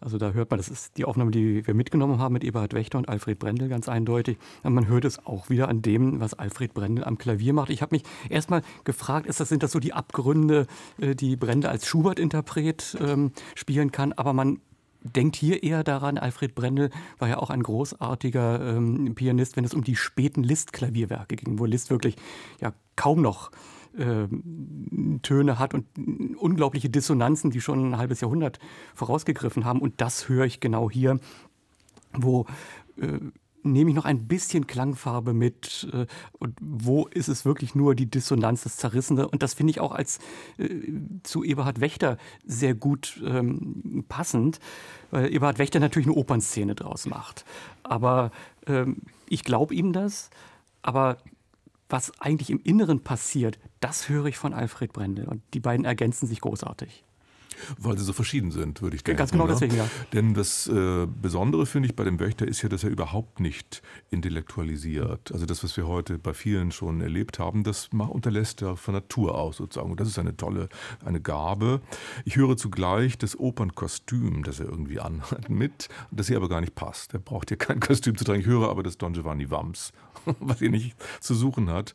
Also 0.01 0.18
da 0.18 0.32
hört 0.32 0.51
man, 0.51 0.59
das 0.59 0.68
ist 0.68 0.96
die 0.96 1.05
Aufnahme, 1.05 1.30
die 1.30 1.66
wir 1.66 1.74
mitgenommen 1.74 2.18
haben 2.18 2.32
mit 2.32 2.44
Eberhard 2.44 2.74
Wächter 2.74 2.99
und 2.99 3.09
Alfred 3.09 3.38
Brendel 3.38 3.68
ganz 3.68 3.88
eindeutig. 3.88 4.38
Und 4.62 4.74
man 4.74 4.88
hört 4.88 5.05
es 5.05 5.24
auch 5.26 5.51
wieder 5.51 5.68
an 5.68 5.82
dem, 5.82 6.20
was 6.20 6.34
Alfred 6.34 6.74
Brendel 6.74 7.05
am 7.05 7.18
Klavier 7.18 7.53
macht. 7.53 7.70
Ich 7.70 7.82
habe 7.82 7.94
mich 7.94 8.03
erstmal 8.28 8.62
gefragt, 8.84 9.26
ist 9.26 9.40
das, 9.40 9.49
sind 9.49 9.62
das 9.62 9.72
so 9.72 9.80
die 9.80 9.92
Abgründe, 9.92 10.66
äh, 11.01 11.14
die 11.14 11.36
Brendel 11.36 11.70
als 11.70 11.86
Schubert-Interpret 11.86 12.96
ähm, 13.01 13.32
spielen 13.55 13.92
kann? 13.92 14.12
Aber 14.12 14.32
man 14.32 14.61
denkt 15.03 15.36
hier 15.36 15.62
eher 15.62 15.84
daran, 15.84 16.18
Alfred 16.18 16.55
Brendel 16.55 16.90
war 17.18 17.28
ja 17.28 17.38
auch 17.38 17.51
ein 17.51 17.62
großartiger 17.62 18.76
ähm, 18.76 19.14
Pianist, 19.14 19.57
wenn 19.57 19.64
es 19.64 19.74
um 19.74 19.84
die 19.84 19.96
späten 19.96 20.42
Liszt-Klavierwerke 20.42 21.36
ging, 21.36 21.59
wo 21.59 21.64
Liszt 21.64 21.90
wirklich 21.90 22.16
ja 22.61 22.72
kaum 22.96 23.22
noch 23.22 23.51
äh, 23.97 24.28
Töne 25.22 25.59
hat 25.59 25.74
und 25.74 25.86
unglaubliche 26.36 26.91
Dissonanzen, 26.91 27.51
die 27.51 27.61
schon 27.61 27.91
ein 27.93 27.99
halbes 27.99 28.20
Jahrhundert 28.20 28.59
vorausgegriffen 28.95 29.64
haben. 29.64 29.80
Und 29.80 30.01
das 30.01 30.28
höre 30.28 30.45
ich 30.45 30.61
genau 30.61 30.91
hier, 30.91 31.18
wo 32.12 32.47
äh, 32.97 33.18
nehme 33.62 33.91
ich 33.91 33.97
noch 33.97 34.05
ein 34.05 34.26
bisschen 34.26 34.66
Klangfarbe 34.66 35.32
mit 35.32 35.89
äh, 35.93 36.07
und 36.39 36.57
wo 36.61 37.07
ist 37.07 37.28
es 37.28 37.45
wirklich 37.45 37.74
nur 37.74 37.95
die 37.95 38.07
Dissonanz, 38.07 38.62
das 38.62 38.76
Zerrissene. 38.76 39.28
Und 39.28 39.43
das 39.43 39.55
finde 39.55 39.72
ich 39.72 39.80
auch 39.80 39.93
als 39.93 40.18
äh, 40.59 40.68
zu 41.22 41.45
Eberhard 41.45 41.80
Wächter 41.80 42.18
sehr 42.45 42.74
gut 42.74 43.20
ähm, 43.24 44.05
passend, 44.09 44.61
weil 45.11 45.32
Eberhard 45.32 45.59
Wächter 45.59 45.80
natürlich 45.80 46.09
eine 46.09 46.16
Opernszene 46.16 46.74
draus 46.74 47.07
macht. 47.07 47.45
Aber 47.82 48.30
ähm, 48.66 49.03
ich 49.28 49.45
glaube 49.45 49.74
ihm 49.74 49.93
das, 49.93 50.30
aber 50.82 51.18
was 51.89 52.12
eigentlich 52.20 52.51
im 52.51 52.61
Inneren 52.62 53.03
passiert, 53.03 53.59
das 53.80 54.08
höre 54.08 54.26
ich 54.26 54.36
von 54.36 54.52
Alfred 54.52 54.92
Brendel. 54.92 55.26
Und 55.26 55.42
die 55.54 55.60
beiden 55.60 55.84
ergänzen 55.84 56.26
sich 56.26 56.40
großartig. 56.40 57.04
Weil 57.78 57.98
sie 57.98 58.04
so 58.04 58.12
verschieden 58.12 58.50
sind, 58.50 58.82
würde 58.82 58.96
ich 58.96 59.04
denken. 59.04 59.18
Ganz 59.18 59.32
genau 59.32 59.46
ja? 59.46 59.52
deswegen, 59.52 59.76
ja. 59.76 59.88
Denn 60.12 60.34
das 60.34 60.66
äh, 60.68 61.06
Besondere, 61.06 61.66
finde 61.66 61.88
ich, 61.88 61.96
bei 61.96 62.04
dem 62.04 62.20
Wächter 62.20 62.46
ist 62.46 62.62
ja, 62.62 62.68
dass 62.68 62.84
er 62.84 62.90
überhaupt 62.90 63.40
nicht 63.40 63.82
intellektualisiert. 64.10 65.32
Also 65.32 65.46
das, 65.46 65.64
was 65.64 65.76
wir 65.76 65.86
heute 65.86 66.18
bei 66.18 66.34
vielen 66.34 66.72
schon 66.72 67.00
erlebt 67.00 67.38
haben, 67.38 67.64
das 67.64 67.88
unterlässt 67.92 68.62
er 68.62 68.76
von 68.76 68.94
Natur 68.94 69.36
aus 69.36 69.56
sozusagen. 69.56 69.90
Und 69.90 70.00
das 70.00 70.08
ist 70.08 70.18
eine 70.18 70.36
tolle, 70.36 70.68
eine 71.04 71.20
Gabe. 71.20 71.80
Ich 72.24 72.36
höre 72.36 72.56
zugleich 72.56 73.18
das 73.18 73.38
Opernkostüm, 73.38 74.44
das 74.44 74.60
er 74.60 74.66
irgendwie 74.66 75.00
anhat, 75.00 75.48
mit, 75.50 75.88
das 76.10 76.28
hier 76.28 76.36
aber 76.36 76.48
gar 76.48 76.60
nicht 76.60 76.74
passt. 76.74 77.14
Er 77.14 77.20
braucht 77.20 77.48
hier 77.48 77.58
kein 77.58 77.80
Kostüm 77.80 78.16
zu 78.16 78.24
tragen. 78.24 78.40
Ich 78.40 78.46
höre 78.46 78.68
aber 78.68 78.82
das 78.82 78.98
Don 78.98 79.12
Giovanni 79.12 79.50
Wams, 79.50 79.92
was 80.40 80.58
hier 80.58 80.70
nicht 80.70 80.96
zu 81.20 81.34
suchen 81.34 81.70
hat. 81.70 81.94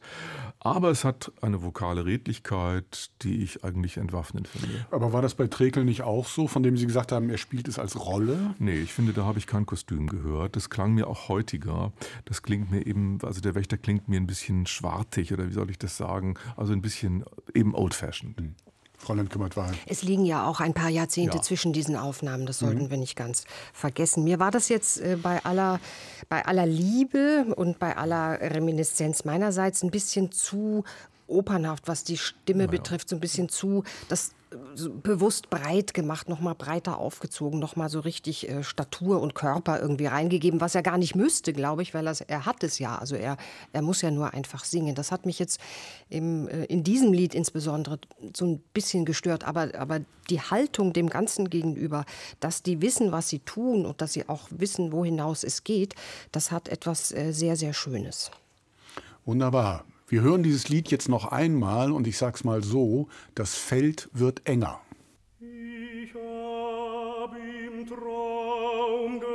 Aber 0.59 0.89
es 0.89 1.03
hat 1.03 1.32
eine 1.41 1.61
vokale 1.61 2.05
Redlichkeit, 2.05 3.11
die 3.21 3.43
ich 3.43 3.63
eigentlich 3.63 3.97
entwaffnend 3.97 4.47
finde. 4.47 4.86
Aber 4.91 5.11
war 5.11 5.21
das 5.21 5.36
bei 5.36 5.47
Trekel 5.47 5.84
nicht 5.84 6.03
auch 6.03 6.28
so, 6.28 6.47
von 6.47 6.63
dem 6.63 6.78
Sie 6.78 6.88
gesagt 6.88 7.11
haben, 7.11 7.30
er 7.30 7.38
spielt 7.38 7.67
es 7.67 7.80
als 7.80 7.99
Rolle? 7.99 8.55
Nee, 8.59 8.80
ich 8.80 8.93
finde, 8.93 9.13
da 9.13 9.26
habe 9.26 9.39
ich 9.39 9.47
kein 9.47 9.65
Kostüm 9.65 10.07
gehört. 10.07 10.55
Das 10.55 10.69
klang 10.69 10.93
mir 10.93 11.07
auch 11.07 11.28
heutiger. 11.28 11.91
Das 12.26 12.41
klingt 12.43 12.71
mir 12.71 12.86
eben, 12.86 13.17
also 13.24 13.41
der 13.41 13.55
Wächter 13.55 13.78
klingt 13.78 14.07
mir 14.07 14.19
ein 14.19 14.28
bisschen 14.28 14.65
schwartig 14.65 15.34
oder 15.34 15.49
wie 15.49 15.53
soll 15.53 15.69
ich 15.69 15.78
das 15.78 15.97
sagen? 15.97 16.36
Also 16.55 16.74
ein 16.74 16.82
bisschen 16.82 17.26
eben 17.53 17.76
old-fashioned. 17.76 18.39
Mhm. 18.39 18.55
Frau 19.04 19.14
Lemke-Wahl. 19.14 19.74
Es 19.86 20.01
liegen 20.01 20.26
ja 20.26 20.47
auch 20.47 20.60
ein 20.60 20.74
paar 20.74 20.89
Jahrzehnte 20.89 21.38
ja. 21.38 21.43
zwischen 21.43 21.74
diesen 21.74 21.95
Aufnahmen, 21.95 22.45
das 22.45 22.60
sollten 22.60 22.86
mhm. 22.86 22.89
wir 22.89 22.97
nicht 22.97 23.16
ganz 23.16 23.43
vergessen. 23.74 24.24
Mir 24.24 24.39
war 24.39 24.49
das 24.49 24.70
jetzt 24.70 25.01
äh, 25.01 25.18
bei, 25.22 25.43
aller, 25.43 25.80
bei 26.30 26.45
aller 26.45 26.66
Liebe 26.66 27.45
und 27.56 27.80
bei 27.80 27.97
aller 27.97 28.39
Reminiszenz 28.39 29.26
meinerseits 29.26 29.84
ein 29.84 29.91
bisschen 29.91 30.32
zu 30.32 30.84
opernhaft, 31.28 31.88
was 31.88 32.03
die 32.03 32.17
Stimme 32.17 32.65
naja. 32.65 32.71
betrifft, 32.71 33.09
so 33.09 33.15
ein 33.15 33.19
bisschen 33.19 33.49
zu. 33.49 33.84
Das 34.09 34.34
bewusst 35.01 35.49
breit 35.49 35.93
gemacht, 35.93 36.30
noch 36.30 36.39
mal 36.39 36.53
breiter 36.53 36.97
aufgezogen, 36.97 37.59
noch 37.59 37.76
mal 37.76 37.89
so 37.89 37.99
richtig 37.99 38.49
äh, 38.49 38.63
Statur 38.63 39.21
und 39.21 39.36
Körper 39.36 39.80
irgendwie 39.80 40.05
reingegeben, 40.05 40.61
was 40.61 40.76
er 40.76 40.84
gar 40.84 40.97
nicht 40.97 41.15
müsste, 41.15 41.53
glaube 41.53 41.82
ich, 41.82 41.93
weil 41.93 42.07
er, 42.07 42.15
er 42.28 42.45
hat 42.45 42.63
es 42.63 42.80
ja. 42.80 42.97
Also 42.97 43.15
er, 43.15 43.38
er 43.71 43.82
muss 43.82 44.01
ja 44.01 44.11
nur 44.11 44.34
einfach 44.34 44.63
singen. 44.65 44.95
Das 44.95 45.11
hat 45.11 45.26
mich 45.26 45.39
jetzt 45.39 45.59
im, 46.09 46.47
äh, 46.47 46.65
in 46.65 46.84
diesem 46.84 47.13
Lied 47.13 47.34
insbesondere 47.36 47.99
so 48.36 48.45
ein 48.45 48.59
bisschen 48.74 49.05
gestört. 49.05 49.43
Aber, 49.43 49.69
aber 49.78 50.01
die 50.30 50.41
Haltung 50.41 50.93
dem 50.93 51.09
Ganzen 51.09 51.49
gegenüber, 51.49 52.05
dass 52.39 52.63
die 52.63 52.82
wissen, 52.82 53.11
was 53.11 53.30
sie 53.30 53.39
tun 53.39 53.86
und 53.86 54.01
dass 54.01 54.13
sie 54.13 54.28
auch 54.30 54.47
wissen, 54.51 54.91
wo 54.91 55.03
hinaus 55.03 55.43
es 55.43 55.63
geht, 55.63 55.95
das 56.32 56.51
hat 56.51 56.69
etwas 56.69 57.11
äh, 57.11 57.32
sehr, 57.32 57.55
sehr 57.55 57.74
Schönes. 57.74 58.32
Wunderbar. 59.26 59.86
Wir 60.14 60.22
hören 60.22 60.43
dieses 60.43 60.70
Lied 60.70 60.91
jetzt 60.91 61.09
noch 61.09 61.32
einmal 61.32 61.91
und 61.91 62.05
ich 62.05 62.20
sag's 62.20 62.43
mal 62.43 62.61
so, 62.61 63.07
das 63.34 63.55
Feld 63.55 64.11
wird 64.14 64.47
enger. 64.47 64.80
Ich 65.39 66.14
hab 66.14 67.36
im 67.36 67.88
Traum 67.88 69.20
geweint. 69.20 69.34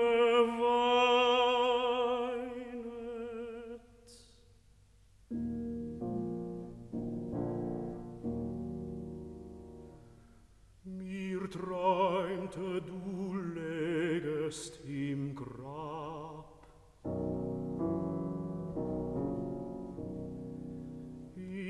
Mir 10.84 11.50
träumte, 11.50 12.82
du 12.86 13.34
lägest 13.34 14.77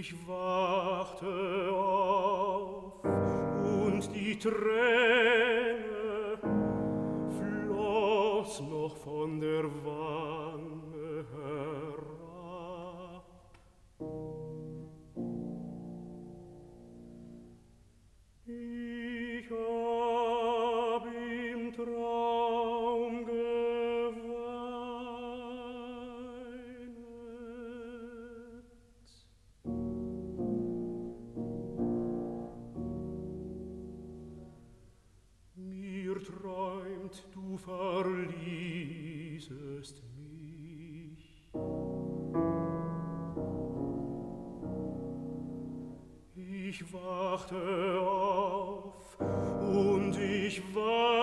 ich 0.09 0.14
wachte 0.26 1.26
auf 1.70 3.04
und 3.04 4.14
die 4.14 4.38
Träne 4.38 4.56
floss 7.36 8.62
noch 8.62 8.96
von 8.96 9.38
der 9.38 9.64
Wange. 9.84 10.27
Ich 46.80 46.92
wachte 46.92 47.56
auf 48.00 49.18
und 49.18 50.16
ich 50.16 50.62
weinte 50.72 51.17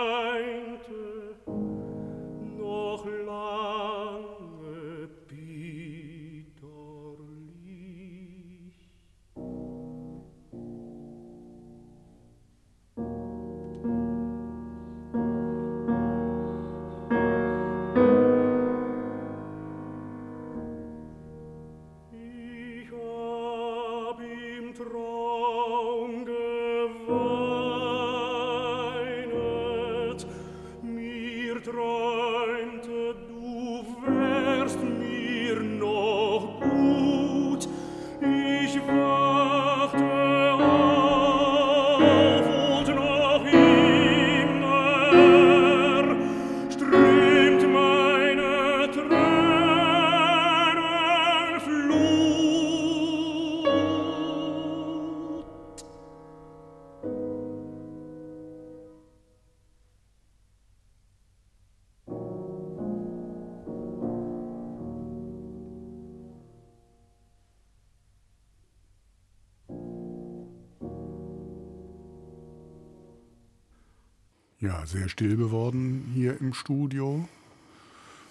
Sehr 74.86 75.10
still 75.10 75.36
geworden 75.36 76.12
hier 76.14 76.40
im 76.40 76.54
Studio. 76.54 77.28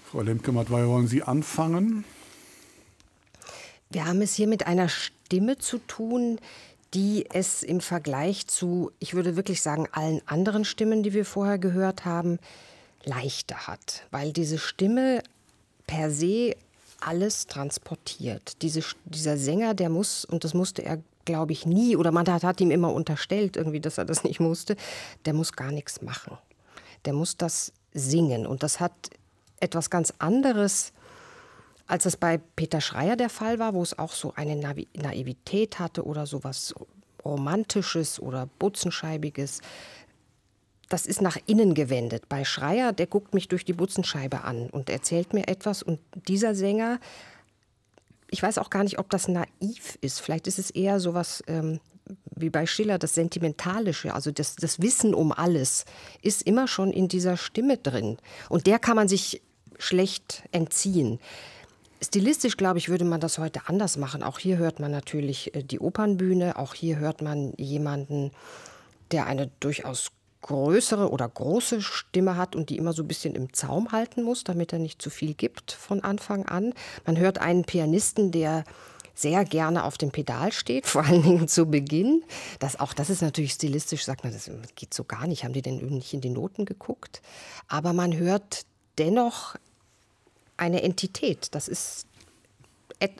Frau 0.09 0.20
Lemke-Mattwey, 0.20 0.86
wollen 0.86 1.09
Sie 1.09 1.24
anfangen? 1.24 2.05
Wir 3.90 4.07
haben 4.07 4.22
es 4.22 4.34
hier 4.34 4.46
mit 4.46 4.66
einer 4.66 4.88
Stimme 4.88 5.59
zu 5.59 5.78
tun, 5.78 6.38
die 6.94 7.26
es 7.32 7.64
im 7.64 7.80
Vergleich 7.80 8.46
zu, 8.46 8.92
ich 9.00 9.14
würde 9.14 9.34
wirklich 9.34 9.62
sagen, 9.62 9.88
allen 9.90 10.22
anderen 10.26 10.64
Stimmen, 10.64 11.02
die 11.02 11.12
wir 11.12 11.24
vorher 11.24 11.59
gehört 11.59 12.05
haben, 12.05 12.38
leichter 13.05 13.66
hat. 13.66 14.07
Weil 14.12 14.32
diese 14.32 14.59
Stimme 14.59 15.24
per 15.88 16.12
se 16.12 16.55
alles 17.00 17.48
transportiert. 17.48 18.62
Diese, 18.62 18.82
dieser 19.07 19.36
Sänger, 19.36 19.74
der 19.74 19.88
muss, 19.88 20.24
und 20.24 20.44
das 20.44 20.55
musste 20.55 20.84
er, 20.84 21.02
glaube 21.24 21.52
ich, 21.52 21.66
nie, 21.66 21.96
oder 21.96 22.12
man 22.12 22.26
hat, 22.28 22.42
hat 22.44 22.60
ihm 22.60 22.70
immer 22.70 22.92
unterstellt, 22.92 23.56
irgendwie, 23.56 23.80
dass 23.80 23.98
er 23.98 24.04
das 24.04 24.24
nicht 24.24 24.40
musste, 24.40 24.76
der 25.24 25.34
muss 25.34 25.52
gar 25.52 25.70
nichts 25.70 26.02
machen. 26.02 26.38
Der 27.04 27.12
muss 27.12 27.36
das 27.36 27.72
singen. 27.92 28.46
Und 28.46 28.62
das 28.62 28.80
hat 28.80 28.92
etwas 29.60 29.90
ganz 29.90 30.12
anderes, 30.18 30.92
als 31.86 32.06
es 32.06 32.16
bei 32.16 32.38
Peter 32.56 32.80
Schreier 32.80 33.16
der 33.16 33.28
Fall 33.28 33.58
war, 33.58 33.74
wo 33.74 33.82
es 33.82 33.98
auch 33.98 34.12
so 34.12 34.32
eine 34.34 34.56
Naivität 34.56 35.78
hatte 35.78 36.04
oder 36.04 36.26
so 36.26 36.44
was 36.44 36.74
Romantisches 37.24 38.20
oder 38.20 38.48
Butzenscheibiges. 38.58 39.60
Das 40.88 41.06
ist 41.06 41.22
nach 41.22 41.38
innen 41.46 41.74
gewendet. 41.74 42.28
Bei 42.28 42.44
Schreier, 42.44 42.92
der 42.92 43.06
guckt 43.06 43.34
mich 43.34 43.48
durch 43.48 43.64
die 43.64 43.72
Butzenscheibe 43.72 44.44
an 44.44 44.68
und 44.70 44.90
erzählt 44.90 45.32
mir 45.32 45.48
etwas. 45.48 45.82
Und 45.82 45.98
dieser 46.28 46.54
Sänger, 46.54 47.00
ich 48.35 48.43
weiß 48.43 48.59
auch 48.59 48.68
gar 48.68 48.82
nicht, 48.82 48.99
ob 48.99 49.11
das 49.11 49.28
naiv 49.28 49.97
ist. 50.01 50.20
Vielleicht 50.20 50.49
ist 50.49 50.59
es 50.59 50.72
eher 50.72 50.99
so 50.99 51.14
was 51.14 51.45
ähm, 51.47 51.78
wie 52.35 52.51
bei 52.51 52.66
Schiller, 52.66 52.99
das 52.99 53.14
Sentimentalische, 53.14 54.12
also 54.12 54.32
das, 54.32 54.57
das 54.57 54.82
Wissen 54.82 55.14
um 55.14 55.30
alles, 55.30 55.85
ist 56.20 56.43
immer 56.43 56.66
schon 56.66 56.91
in 56.91 57.07
dieser 57.07 57.37
Stimme 57.37 57.78
drin. 57.78 58.18
Und 58.49 58.66
der 58.66 58.80
kann 58.80 58.97
man 58.97 59.07
sich 59.07 59.41
schlecht 59.78 60.43
entziehen. 60.51 61.20
Stilistisch, 62.03 62.57
glaube 62.57 62.78
ich, 62.78 62.89
würde 62.89 63.05
man 63.05 63.20
das 63.20 63.39
heute 63.39 63.61
anders 63.66 63.97
machen. 63.99 64.24
Auch 64.24 64.41
hier 64.41 64.59
hört 64.59 64.80
man 64.80 64.91
natürlich 64.91 65.55
äh, 65.55 65.62
die 65.62 65.78
Opernbühne, 65.78 66.59
auch 66.59 66.74
hier 66.74 66.99
hört 66.99 67.22
man 67.22 67.53
jemanden, 67.57 68.32
der 69.12 69.26
eine 69.26 69.49
durchaus 69.61 70.11
größere 70.45 71.11
oder 71.11 71.26
große 71.26 71.80
Stimme 71.80 72.36
hat 72.36 72.55
und 72.55 72.68
die 72.68 72.76
immer 72.76 72.92
so 72.92 73.03
ein 73.03 73.09
bisschen 73.09 73.34
im 73.34 73.55
Zaum 73.55 73.92
halten 73.92 74.22
muss, 74.22 74.45
damit 74.45 74.74
er 74.74 74.78
nicht 74.78 75.01
zu 75.01 75.09
viel 75.09 75.32
gibt 75.32 75.72
von 75.72 76.05
Anfang 76.05 76.45
an. 76.45 76.74
Man 77.07 77.16
hört 77.16 77.38
einen 77.38 77.64
Pianisten, 77.64 78.30
der 78.30 78.64
sehr 79.14 79.47
gerne 79.47 79.84
auf 79.84 79.97
dem 79.97 80.11
Pedal 80.11 80.53
steht, 80.53 80.86
vor 80.86 81.05
allen 81.05 81.22
Dingen 81.22 81.49
zu 81.49 81.64
Beginn. 81.64 82.22
Das, 82.59 82.78
auch 82.78 82.92
das 82.92 83.09
ist 83.09 83.22
natürlich 83.22 83.53
stilistisch, 83.53 84.05
sagt 84.05 84.22
man, 84.22 84.34
das 84.34 84.51
geht 84.74 84.92
so 84.92 85.05
gar 85.05 85.26
nicht. 85.26 85.45
Haben 85.45 85.55
die 85.55 85.62
denn 85.62 85.76
nicht 85.76 86.12
in 86.12 86.20
die 86.20 86.28
Noten 86.28 86.66
geguckt? 86.66 87.22
Aber 87.66 87.95
man 87.95 88.14
hört 88.14 88.66
dennoch 88.99 89.57
eine 90.59 90.82
Entität. 90.82 91.49
Das 91.55 91.68
ist 91.68 92.07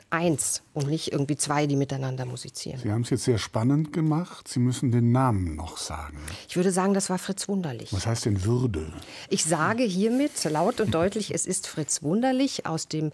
eins 0.09 0.63
und 0.73 0.87
nicht 0.87 1.11
irgendwie 1.11 1.35
zwei, 1.35 1.67
die 1.67 1.75
miteinander 1.75 2.25
musizieren. 2.25 2.79
Sie 2.79 2.91
haben 2.91 3.01
es 3.01 3.09
jetzt 3.09 3.25
sehr 3.25 3.37
spannend 3.37 3.93
gemacht. 3.93 4.47
Sie 4.47 4.59
müssen 4.59 4.91
den 4.91 5.11
Namen 5.11 5.55
noch 5.55 5.77
sagen. 5.77 6.17
Ich 6.47 6.55
würde 6.55 6.71
sagen, 6.71 6.93
das 6.93 7.09
war 7.09 7.17
Fritz 7.17 7.47
Wunderlich. 7.47 7.93
Was 7.93 8.07
heißt 8.07 8.25
denn 8.25 8.43
Würde? 8.43 8.91
Ich 9.29 9.45
sage 9.45 9.83
hiermit 9.83 10.31
laut 10.45 10.79
und 10.79 10.93
deutlich, 10.93 11.33
es 11.33 11.45
ist 11.45 11.67
Fritz 11.67 12.01
Wunderlich 12.01 12.65
aus 12.65 12.87
dem 12.87 13.11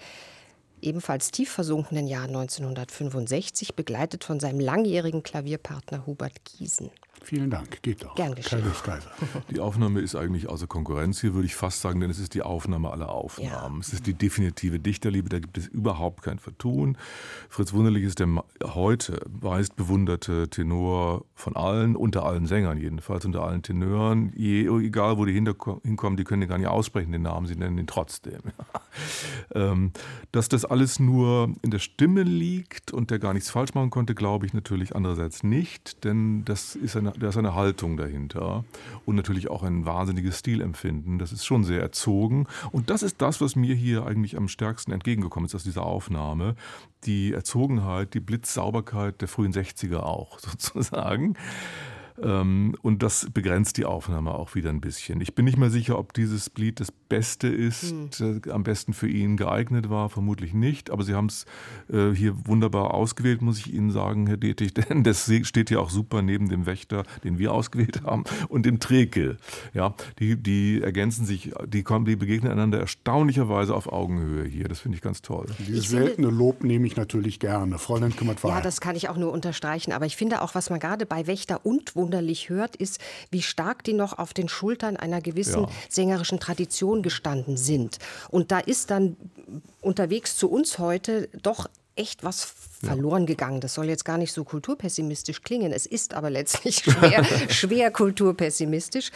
ebenfalls 0.82 1.32
tief 1.32 1.50
versunkenen 1.50 2.08
Jahr 2.08 2.26
1965, 2.26 3.76
begleitet 3.76 4.24
von 4.24 4.40
seinem 4.40 4.60
langjährigen 4.60 5.24
Klavierpartner 5.24 6.06
Hubert 6.06 6.44
Giesen. 6.46 6.90
Vielen 7.24 7.52
Dank, 7.52 7.84
geht 7.84 8.04
doch. 8.04 8.16
Gern 8.16 8.34
geschehen. 8.34 8.64
Die 9.52 9.60
Aufnahme 9.60 10.00
ist 10.00 10.16
eigentlich 10.16 10.50
außer 10.50 10.66
Konkurrenz 10.68 11.22
hier, 11.22 11.34
würde 11.34 11.46
ich 11.46 11.56
fast 11.56 11.82
sagen, 11.82 12.00
denn 12.00 12.10
es 12.10 12.20
ist 12.20 12.34
die 12.34 12.42
Aufnahme 12.42 12.92
aller 12.92 13.10
Aufnahmen. 13.10 13.76
Ja. 13.76 13.80
Es 13.80 13.94
ist 13.94 14.08
die 14.08 14.14
definitive 14.14 14.80
Dichterliebe, 14.80 15.30
da 15.30 15.40
gibt 15.40 15.58
es 15.58 15.68
überhaupt 15.68 16.24
kein 16.24 16.40
Vertun. 16.40 16.98
Fritz 17.48 17.74
Wunderlich 17.74 18.04
ist 18.04 18.20
der 18.20 18.28
heute 18.64 19.22
meist 19.42 19.76
bewunderte 19.76 20.50
Tenor 20.50 21.26
von 21.36 21.56
allen, 21.56 21.96
unter 21.96 22.26
allen 22.26 22.48
Sängern 22.48 22.78
jedenfalls, 22.78 23.24
unter 23.24 23.44
allen 23.44 23.62
Tenören. 23.62 24.34
Je, 24.36 24.66
egal, 24.84 25.18
wo 25.18 25.26
die 25.26 25.34
hinkommen, 25.34 26.18
die 26.18 26.24
können 26.24 26.42
den 26.42 26.50
gar 26.50 26.58
nicht 26.58 26.68
aussprechen, 26.68 27.12
den 27.12 27.22
Namen, 27.22 27.46
sie 27.46 27.56
nennen 27.56 27.78
ihn 27.78 27.88
trotzdem. 27.88 28.42
Ähm, 29.54 29.92
dass 30.32 30.50
das 30.50 30.64
alles 30.66 31.00
nur 31.00 31.54
in 31.62 31.72
der 31.72 31.80
Stimme 31.80 32.24
liegt 32.24 32.92
und 32.94 33.12
der 33.12 33.20
gar 33.20 33.34
nichts 33.34 33.50
falsch 33.50 33.74
machen 33.74 33.90
konnte, 33.90 34.16
glaube 34.16 34.46
ich 34.46 34.54
natürlich 34.54 34.96
andererseits 34.96 35.44
nicht, 35.44 36.04
denn 36.04 36.46
das 36.46 36.76
ist 36.76 36.96
eine, 36.96 37.11
da 37.20 37.30
ist 37.30 37.38
eine 37.38 37.56
Haltung 37.56 37.98
dahinter 37.98 38.64
und 39.06 39.16
natürlich 39.16 39.50
auch 39.50 39.64
ein 39.64 39.86
wahnsinniges 39.86 40.40
Stilempfinden. 40.40 41.20
Das 41.20 41.32
ist 41.32 41.46
schon 41.46 41.64
sehr 41.64 41.82
erzogen 41.82 42.48
und 42.72 42.90
das 42.90 43.04
ist 43.04 43.22
das, 43.22 43.42
was 43.42 43.56
mir 43.56 43.76
hier 43.76 44.06
eigentlich 44.06 44.38
am 44.38 44.48
stärksten 44.48 44.92
entgegengekommen 44.92 45.46
ist 45.46 45.56
aus 45.56 45.64
dieser 45.64 45.84
Aufnahme. 45.84 46.56
Die 47.06 47.34
Erzogenheit, 47.34 48.14
die 48.14 48.20
Blitzsauberkeit 48.20 49.22
der 49.22 49.28
frühen 49.28 49.54
60er 49.54 49.98
auch 49.98 50.40
sozusagen. 50.40 51.36
Ähm, 52.22 52.76
und 52.82 53.04
das 53.04 53.28
begrenzt 53.32 53.78
die 53.78 53.86
Aufnahme 53.86 54.34
auch 54.34 54.56
wieder 54.56 54.70
ein 54.70 54.82
bisschen. 54.82 55.22
Ich 55.22 55.36
bin 55.36 55.46
nicht 55.46 55.58
mehr 55.58 55.70
sicher, 55.70 55.98
ob 56.00 56.14
dieses 56.14 56.52
Lied 56.56 56.80
das 56.80 56.92
Beste 56.92 57.48
ist, 57.48 57.94
hm. 58.18 58.42
am 58.50 58.64
besten 58.64 58.94
für 58.94 59.08
ihn 59.08 59.38
geeignet 59.38 59.90
war, 59.90 60.10
vermutlich 60.10 60.54
nicht. 60.54 60.90
Aber 60.90 61.04
Sie 61.04 61.14
haben 61.14 61.28
es 61.28 61.46
äh, 61.92 62.12
hier 62.12 62.48
wunderbar 62.48 62.94
ausgewählt, 62.94 63.42
muss 63.42 63.60
ich 63.60 63.74
Ihnen 63.74 63.92
sagen, 63.92 64.28
Herr 64.28 64.38
Detig, 64.38 64.74
denn 64.90 65.04
das 65.04 65.32
steht 65.44 65.70
ja 65.70 65.80
auch 65.80 65.90
super 65.90 66.22
neben 66.22 66.50
dem 66.50 66.66
Wächter, 66.66 67.04
den 67.24 67.38
wir 67.38 67.54
ausgewählt 67.54 68.04
haben, 68.04 68.24
und 68.48 68.66
dem 68.66 68.80
Trekel. 68.80 69.38
Ja, 69.74 69.94
die, 70.20 70.36
die 70.36 70.82
ergänzen 70.82 71.26
sich, 71.26 71.52
die, 71.68 71.84
kommen, 71.84 72.06
die 72.06 72.16
begegnen 72.16 72.52
einander 72.52 72.80
erstaunlicherweise 72.80 73.76
auf 73.76 73.92
Augenhöhe 73.92 74.46
hier. 74.46 74.68
Das 74.68 74.80
finde 74.80 74.96
ich 74.96 75.02
ganz 75.02 75.22
toll. 75.22 75.48
Dieses 75.60 75.90
seltene 75.90 76.30
Lob 76.30 76.64
nehme 76.64 76.88
ich 76.88 76.96
natürlich 76.96 77.40
gerne. 77.40 77.78
Fräulein 77.78 78.16
kümmert 78.16 78.42
Ja, 78.44 78.62
das 78.62 78.82
kann 78.82 78.96
ich 78.96 79.10
auch 79.10 79.18
nur 79.18 79.32
unterstreichen. 79.32 79.92
Aber 79.92 80.06
ich 80.06 80.16
finde 80.16 80.42
auch, 80.42 80.56
was 80.56 80.70
man 80.70 80.80
gerade 80.80 81.06
bei 81.06 81.28
Wächter 81.28 81.66
und 81.66 81.96
wunderlich 82.02 82.50
hört, 82.50 82.76
ist, 82.76 83.00
wie 83.30 83.44
stark 83.44 83.84
die 83.84 83.94
noch 83.94 84.18
auf 84.18 84.34
den 84.34 84.50
Schultern 84.50 84.98
einer 84.98 85.22
gewissen 85.22 85.62
ja. 85.62 85.70
sängerischen 85.88 86.40
Tradition 86.40 87.04
gestanden 87.04 87.56
sind. 87.56 88.00
Und 88.30 88.52
da 88.52 88.60
ist 88.60 88.90
dann 88.90 89.16
unterwegs 89.82 90.36
zu 90.36 90.50
uns 90.50 90.80
heute 90.80 91.30
doch 91.42 91.70
echt 91.96 92.24
was 92.24 92.44
verloren 92.84 93.26
gegangen. 93.26 93.62
Das 93.62 93.76
soll 93.76 93.88
jetzt 93.88 94.06
gar 94.06 94.18
nicht 94.18 94.34
so 94.34 94.44
kulturpessimistisch 94.44 95.44
klingen. 95.44 95.72
Es 95.72 95.86
ist 95.86 96.14
aber 96.14 96.30
letztlich 96.30 96.78
schwer, 96.84 97.24
schwer 97.50 97.92
kulturpessimistisch. 97.92 99.12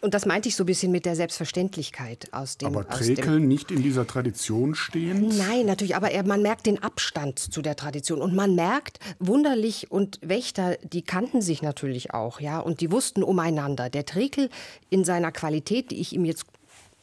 Und 0.00 0.14
das 0.14 0.26
meinte 0.26 0.48
ich 0.48 0.56
so 0.56 0.64
ein 0.64 0.66
bisschen 0.66 0.92
mit 0.92 1.06
der 1.06 1.16
Selbstverständlichkeit 1.16 2.28
aus 2.32 2.58
dem. 2.58 2.68
Aber 2.68 2.88
Trekel 2.88 3.40
nicht 3.40 3.70
in 3.70 3.82
dieser 3.82 4.06
Tradition 4.06 4.74
stehen? 4.74 5.28
Nein, 5.36 5.66
natürlich, 5.66 5.96
aber 5.96 6.10
er, 6.10 6.24
man 6.24 6.42
merkt 6.42 6.66
den 6.66 6.82
Abstand 6.82 7.38
zu 7.38 7.62
der 7.62 7.76
Tradition. 7.76 8.20
Und 8.20 8.34
man 8.34 8.54
merkt, 8.54 8.98
Wunderlich 9.18 9.90
und 9.90 10.18
Wächter, 10.22 10.76
die 10.82 11.02
kannten 11.02 11.40
sich 11.40 11.62
natürlich 11.62 12.12
auch, 12.12 12.40
ja, 12.40 12.60
und 12.60 12.80
die 12.80 12.92
wussten 12.92 13.22
umeinander. 13.22 13.88
Der 13.88 14.04
Trekel 14.04 14.50
in 14.90 15.04
seiner 15.04 15.32
Qualität, 15.32 15.90
die 15.90 16.00
ich 16.00 16.12
ihm 16.12 16.24
jetzt 16.24 16.44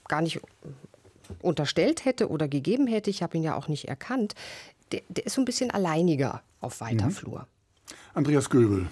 gar 0.08 0.22
nicht 0.22 0.40
unterstellt 1.42 2.06
hätte 2.06 2.30
oder 2.30 2.48
gegeben 2.48 2.88
hätte, 2.88 3.10
ich 3.10 3.24
habe 3.24 3.38
ihn 3.38 3.44
ja 3.44 3.56
auch 3.56 3.68
nicht 3.68 3.88
erkannt, 3.88 4.36
der, 4.92 5.02
der, 5.10 5.26
ist 5.26 5.34
so 5.34 5.42
ein 5.42 5.46
bisschen 5.46 5.72
alleiniger 5.72 6.44
auf 6.60 6.82
weiter 6.82 7.08
mhm. 7.08 7.12
Flur. 7.12 7.48
Andreas 8.14 8.50
Göbel. 8.50 8.88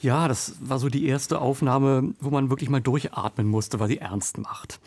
Ja, 0.00 0.28
das 0.28 0.56
war 0.60 0.78
so 0.78 0.88
die 0.88 1.06
erste 1.06 1.40
Aufnahme, 1.40 2.14
wo 2.20 2.30
man 2.30 2.50
wirklich 2.50 2.68
mal 2.68 2.80
durchatmen 2.80 3.46
musste, 3.46 3.80
weil 3.80 3.88
sie 3.88 3.98
ernst 3.98 4.38
macht. 4.38 4.80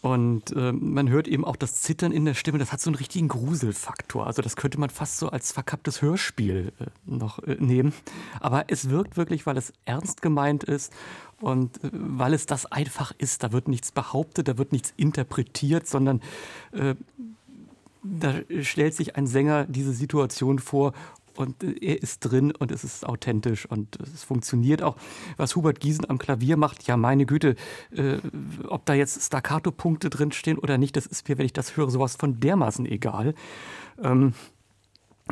Und 0.00 0.54
äh, 0.54 0.72
man 0.72 1.08
hört 1.08 1.26
eben 1.26 1.44
auch 1.44 1.56
das 1.56 1.82
Zittern 1.82 2.12
in 2.12 2.24
der 2.24 2.34
Stimme, 2.34 2.58
das 2.58 2.72
hat 2.72 2.80
so 2.80 2.88
einen 2.88 2.94
richtigen 2.94 3.26
Gruselfaktor. 3.26 4.26
Also 4.26 4.42
das 4.42 4.54
könnte 4.54 4.78
man 4.78 4.90
fast 4.90 5.18
so 5.18 5.28
als 5.28 5.50
verkapptes 5.50 6.02
Hörspiel 6.02 6.72
äh, 6.78 6.84
noch 7.04 7.40
äh, 7.40 7.56
nehmen. 7.58 7.92
Aber 8.38 8.66
es 8.68 8.90
wirkt 8.90 9.16
wirklich, 9.16 9.44
weil 9.44 9.56
es 9.56 9.72
ernst 9.86 10.22
gemeint 10.22 10.62
ist 10.62 10.92
und 11.40 11.82
äh, 11.82 11.90
weil 11.92 12.32
es 12.32 12.46
das 12.46 12.66
einfach 12.66 13.12
ist. 13.18 13.42
Da 13.42 13.50
wird 13.50 13.66
nichts 13.66 13.90
behauptet, 13.90 14.46
da 14.46 14.56
wird 14.56 14.70
nichts 14.70 14.94
interpretiert, 14.96 15.88
sondern 15.88 16.20
äh, 16.70 16.94
da 18.04 18.34
stellt 18.62 18.94
sich 18.94 19.16
ein 19.16 19.26
Sänger 19.26 19.66
diese 19.66 19.92
Situation 19.92 20.60
vor 20.60 20.92
und 21.38 21.62
äh, 21.62 21.74
er 21.80 22.02
ist 22.02 22.20
drin 22.20 22.52
und 22.52 22.72
es 22.72 22.84
ist 22.84 23.06
authentisch 23.06 23.66
und 23.66 23.96
es 24.00 24.24
funktioniert 24.24 24.82
auch. 24.82 24.96
Was 25.36 25.56
Hubert 25.56 25.80
Giesen 25.80 26.08
am 26.08 26.18
Klavier 26.18 26.56
macht, 26.56 26.86
ja 26.86 26.96
meine 26.96 27.26
Güte, 27.26 27.54
äh, 27.94 28.18
ob 28.66 28.84
da 28.84 28.94
jetzt 28.94 29.22
Staccato-Punkte 29.22 30.10
drinstehen 30.10 30.58
oder 30.58 30.78
nicht, 30.78 30.96
das 30.96 31.06
ist 31.06 31.28
mir, 31.28 31.38
wenn 31.38 31.46
ich 31.46 31.52
das 31.52 31.76
höre, 31.76 31.90
sowas 31.90 32.16
von 32.16 32.40
dermaßen 32.40 32.86
egal. 32.86 33.34
Ähm, 34.02 34.34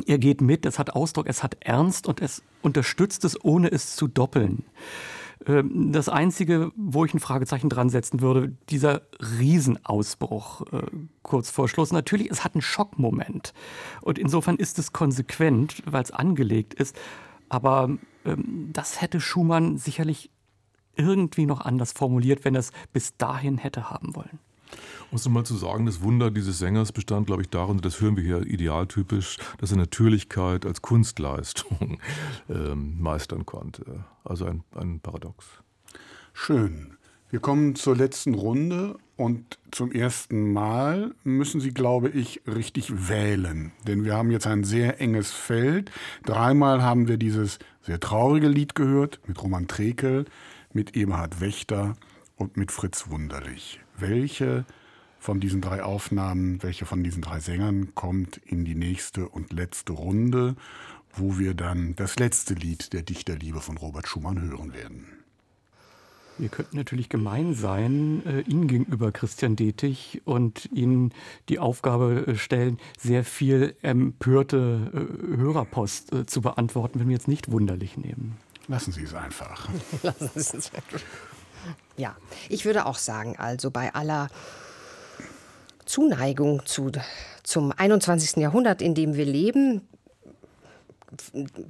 er 0.05 0.19
geht 0.19 0.41
mit, 0.41 0.65
es 0.65 0.79
hat 0.79 0.91
Ausdruck, 0.91 1.27
es 1.27 1.43
hat 1.43 1.57
Ernst 1.59 2.07
und 2.07 2.21
es 2.21 2.43
unterstützt 2.61 3.25
es, 3.25 3.43
ohne 3.43 3.71
es 3.71 3.95
zu 3.95 4.07
doppeln. 4.07 4.63
Ähm, 5.45 5.91
das 5.91 6.09
Einzige, 6.09 6.71
wo 6.75 7.05
ich 7.05 7.13
ein 7.13 7.19
Fragezeichen 7.19 7.69
dran 7.69 7.89
setzen 7.89 8.21
würde, 8.21 8.55
dieser 8.69 9.01
Riesenausbruch 9.39 10.61
äh, 10.71 10.81
kurz 11.21 11.49
vor 11.49 11.67
Schluss. 11.69 11.91
Natürlich, 11.91 12.31
es 12.31 12.43
hat 12.43 12.55
einen 12.55 12.61
Schockmoment. 12.61 13.53
Und 14.01 14.17
insofern 14.19 14.55
ist 14.57 14.79
es 14.79 14.93
konsequent, 14.93 15.83
weil 15.85 16.03
es 16.03 16.11
angelegt 16.11 16.73
ist. 16.73 16.97
Aber 17.49 17.89
ähm, 18.25 18.69
das 18.73 19.01
hätte 19.01 19.21
Schumann 19.21 19.77
sicherlich 19.77 20.31
irgendwie 20.95 21.45
noch 21.45 21.61
anders 21.61 21.91
formuliert, 21.91 22.43
wenn 22.43 22.55
er 22.55 22.61
es 22.61 22.71
bis 22.91 23.15
dahin 23.17 23.57
hätte 23.57 23.89
haben 23.89 24.15
wollen. 24.15 24.39
Um 25.09 25.15
es 25.15 25.29
mal 25.29 25.45
zu 25.45 25.55
sagen, 25.55 25.85
das 25.85 26.01
Wunder 26.01 26.31
dieses 26.31 26.59
Sängers 26.59 26.91
bestand, 26.91 27.27
glaube 27.27 27.41
ich, 27.41 27.49
darin, 27.49 27.77
das 27.79 28.01
hören 28.01 28.17
wir 28.17 28.23
hier 28.23 28.41
idealtypisch, 28.41 29.37
dass 29.57 29.71
er 29.71 29.77
Natürlichkeit 29.77 30.65
als 30.65 30.81
Kunstleistung 30.81 31.99
ähm, 32.49 33.01
meistern 33.01 33.45
konnte. 33.45 34.03
Also 34.25 34.45
ein, 34.45 34.63
ein 34.75 34.99
Paradox. 34.99 35.45
Schön. 36.33 36.97
Wir 37.29 37.39
kommen 37.39 37.75
zur 37.75 37.95
letzten 37.95 38.33
Runde 38.33 38.97
und 39.17 39.59
zum 39.71 39.91
ersten 39.91 40.53
Mal 40.53 41.13
müssen 41.23 41.59
Sie, 41.59 41.73
glaube 41.73 42.09
ich, 42.09 42.41
richtig 42.45 43.09
wählen. 43.09 43.71
Denn 43.85 44.03
wir 44.03 44.15
haben 44.15 44.31
jetzt 44.31 44.47
ein 44.47 44.63
sehr 44.63 45.01
enges 45.01 45.31
Feld. 45.31 45.91
Dreimal 46.23 46.83
haben 46.83 47.07
wir 47.07 47.17
dieses 47.17 47.59
sehr 47.81 47.99
traurige 47.99 48.47
Lied 48.47 48.75
gehört 48.75 49.19
mit 49.25 49.41
Roman 49.41 49.67
Trekel, 49.67 50.25
mit 50.73 50.95
Eberhard 50.95 51.41
Wächter 51.41 51.95
und 52.35 52.55
mit 52.55 52.71
Fritz 52.71 53.09
Wunderlich. 53.09 53.79
Welche 53.97 54.65
von 55.27 55.41
diesen 55.41 55.59
drei 55.59 55.83
Aufnahmen, 55.83 56.63
welche 56.63 56.85
von 56.85 57.03
diesen 57.03 57.21
drei 57.21 57.41
Sängern 57.41 57.93
kommt 57.95 58.37
in 58.45 58.63
die 58.63 58.75
nächste 58.75 59.27
und 59.27 59.51
letzte 59.51 59.91
Runde, 59.91 60.55
wo 61.11 61.37
wir 61.37 61.53
dann 61.53 61.97
das 61.97 62.15
letzte 62.17 62.53
Lied 62.53 62.93
der 62.93 63.01
Dichterliebe 63.01 63.59
von 63.59 63.75
Robert 63.75 64.07
Schumann 64.07 64.41
hören 64.41 64.73
werden? 64.73 65.05
Wir 66.37 66.47
könnten 66.47 66.77
natürlich 66.77 67.09
gemein 67.09 67.55
sein 67.55 68.25
äh, 68.25 68.39
Ihnen 68.43 68.69
gegenüber, 68.69 69.11
Christian 69.11 69.57
Detig, 69.57 70.21
und 70.23 70.69
Ihnen 70.71 71.11
die 71.49 71.59
Aufgabe 71.59 72.25
äh, 72.25 72.35
stellen, 72.37 72.79
sehr 72.97 73.25
viel 73.25 73.75
empörte 73.81 74.91
äh, 74.93 75.35
Hörerpost 75.35 76.13
äh, 76.13 76.25
zu 76.25 76.39
beantworten, 76.39 77.01
wenn 77.01 77.09
wir 77.09 77.17
jetzt 77.17 77.27
nicht 77.27 77.51
wunderlich 77.51 77.97
nehmen. 77.97 78.37
Lassen 78.69 78.93
Sie 78.93 79.03
es 79.03 79.13
einfach. 79.13 79.67
Lassen 80.03 80.29
Sie 80.35 80.39
es 80.39 80.73
einfach. 80.73 81.01
Ja, 81.97 82.15
ich 82.47 82.63
würde 82.63 82.85
auch 82.85 82.97
sagen, 82.97 83.35
also 83.35 83.71
bei 83.71 83.93
aller 83.93 84.29
Zuneigung 85.87 86.65
zu, 86.65 86.91
zum 87.43 87.71
21. 87.71 88.37
Jahrhundert, 88.37 88.81
in 88.81 88.93
dem 88.93 89.15
wir 89.15 89.25
leben, 89.25 89.81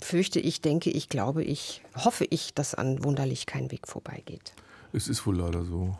fürchte 0.02 0.39
ich, 0.39 0.61
denke 0.61 0.89
ich, 0.89 1.10
glaube 1.10 1.44
ich, 1.44 1.81
hoffe 1.95 2.26
ich, 2.30 2.53
dass 2.53 2.73
an 2.73 3.03
Wunderlich 3.03 3.45
kein 3.45 3.72
Weg 3.72 3.88
vorbeigeht. 3.88 4.53
Es 4.94 5.07
ist 5.07 5.26
wohl 5.26 5.38
leider 5.38 5.64
so. 5.64 5.95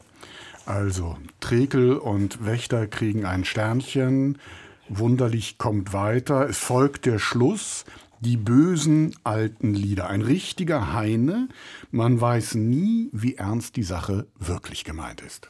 Also, 0.66 1.18
Trekel 1.40 1.98
und 1.98 2.46
Wächter 2.46 2.88
kriegen 2.88 3.26
ein 3.26 3.46
Sternchen. 3.46 4.38
Wunderlich 4.90 5.58
kommt 5.58 5.94
weiter. 5.94 6.50
Es 6.50 6.58
folgt 6.58 7.06
der 7.06 7.20
Schluss. 7.20 7.86
Die 8.20 8.38
bösen 8.38 9.16
alten 9.24 9.74
Lieder. 9.74 10.10
Ein 10.10 10.22
richtiger 10.22 10.94
Heine. 10.94 11.50
Man 11.92 12.20
weiß 12.20 12.56
nie, 12.56 13.10
wie 13.14 13.36
ernst 13.36 13.76
die 13.76 13.84
Sache 13.84 14.28
wirklich 14.40 14.84
gemeint 14.84 15.22
ist. 15.22 15.50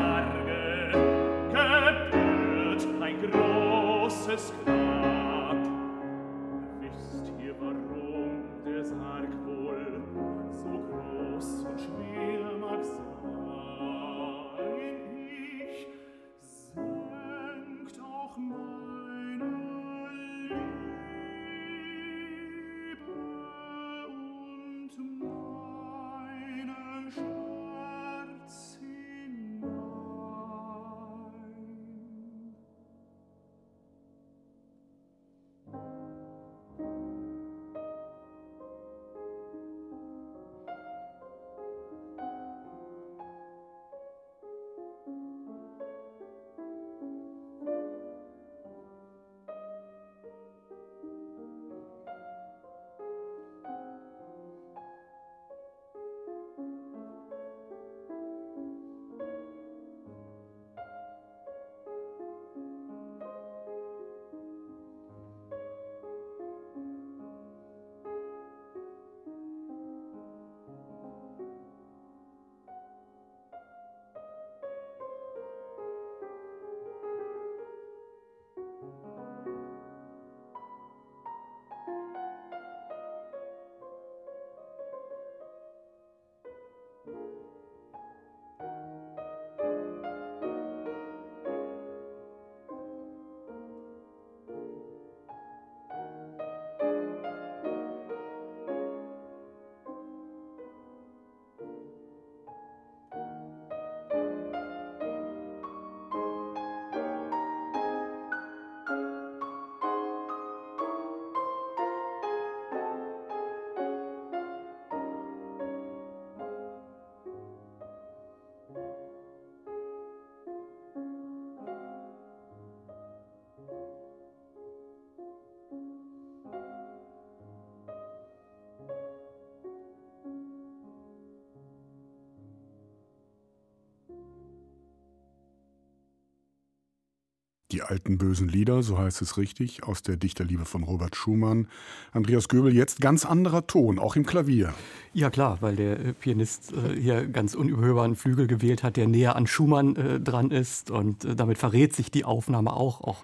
Die 137.71 137.81
alten 137.83 138.17
bösen 138.17 138.49
Lieder, 138.49 138.83
so 138.83 138.97
heißt 138.97 139.21
es 139.21 139.37
richtig, 139.37 139.83
aus 139.83 140.01
der 140.01 140.17
Dichterliebe 140.17 140.65
von 140.65 140.83
Robert 140.83 141.15
Schumann. 141.15 141.69
Andreas 142.11 142.49
Göbel, 142.49 142.75
jetzt 142.75 142.99
ganz 142.99 143.25
anderer 143.25 143.65
Ton, 143.65 143.97
auch 143.97 144.17
im 144.17 144.25
Klavier. 144.25 144.73
Ja 145.13 145.29
klar, 145.29 145.57
weil 145.59 145.75
der 145.75 145.99
äh, 145.99 146.13
Pianist 146.13 146.71
äh, 146.71 146.97
hier 146.97 147.27
ganz 147.27 147.53
unüberhörbaren 147.53 148.15
Flügel 148.15 148.47
gewählt 148.47 148.81
hat, 148.81 148.95
der 148.95 149.07
näher 149.07 149.35
an 149.35 149.45
Schumann 149.45 149.97
äh, 149.97 150.19
dran 150.21 150.51
ist. 150.51 150.89
Und 150.89 151.25
äh, 151.25 151.35
damit 151.35 151.57
verrät 151.57 151.93
sich 151.93 152.11
die 152.11 152.23
Aufnahme 152.23 152.71
auch, 152.71 153.01
auch 153.01 153.17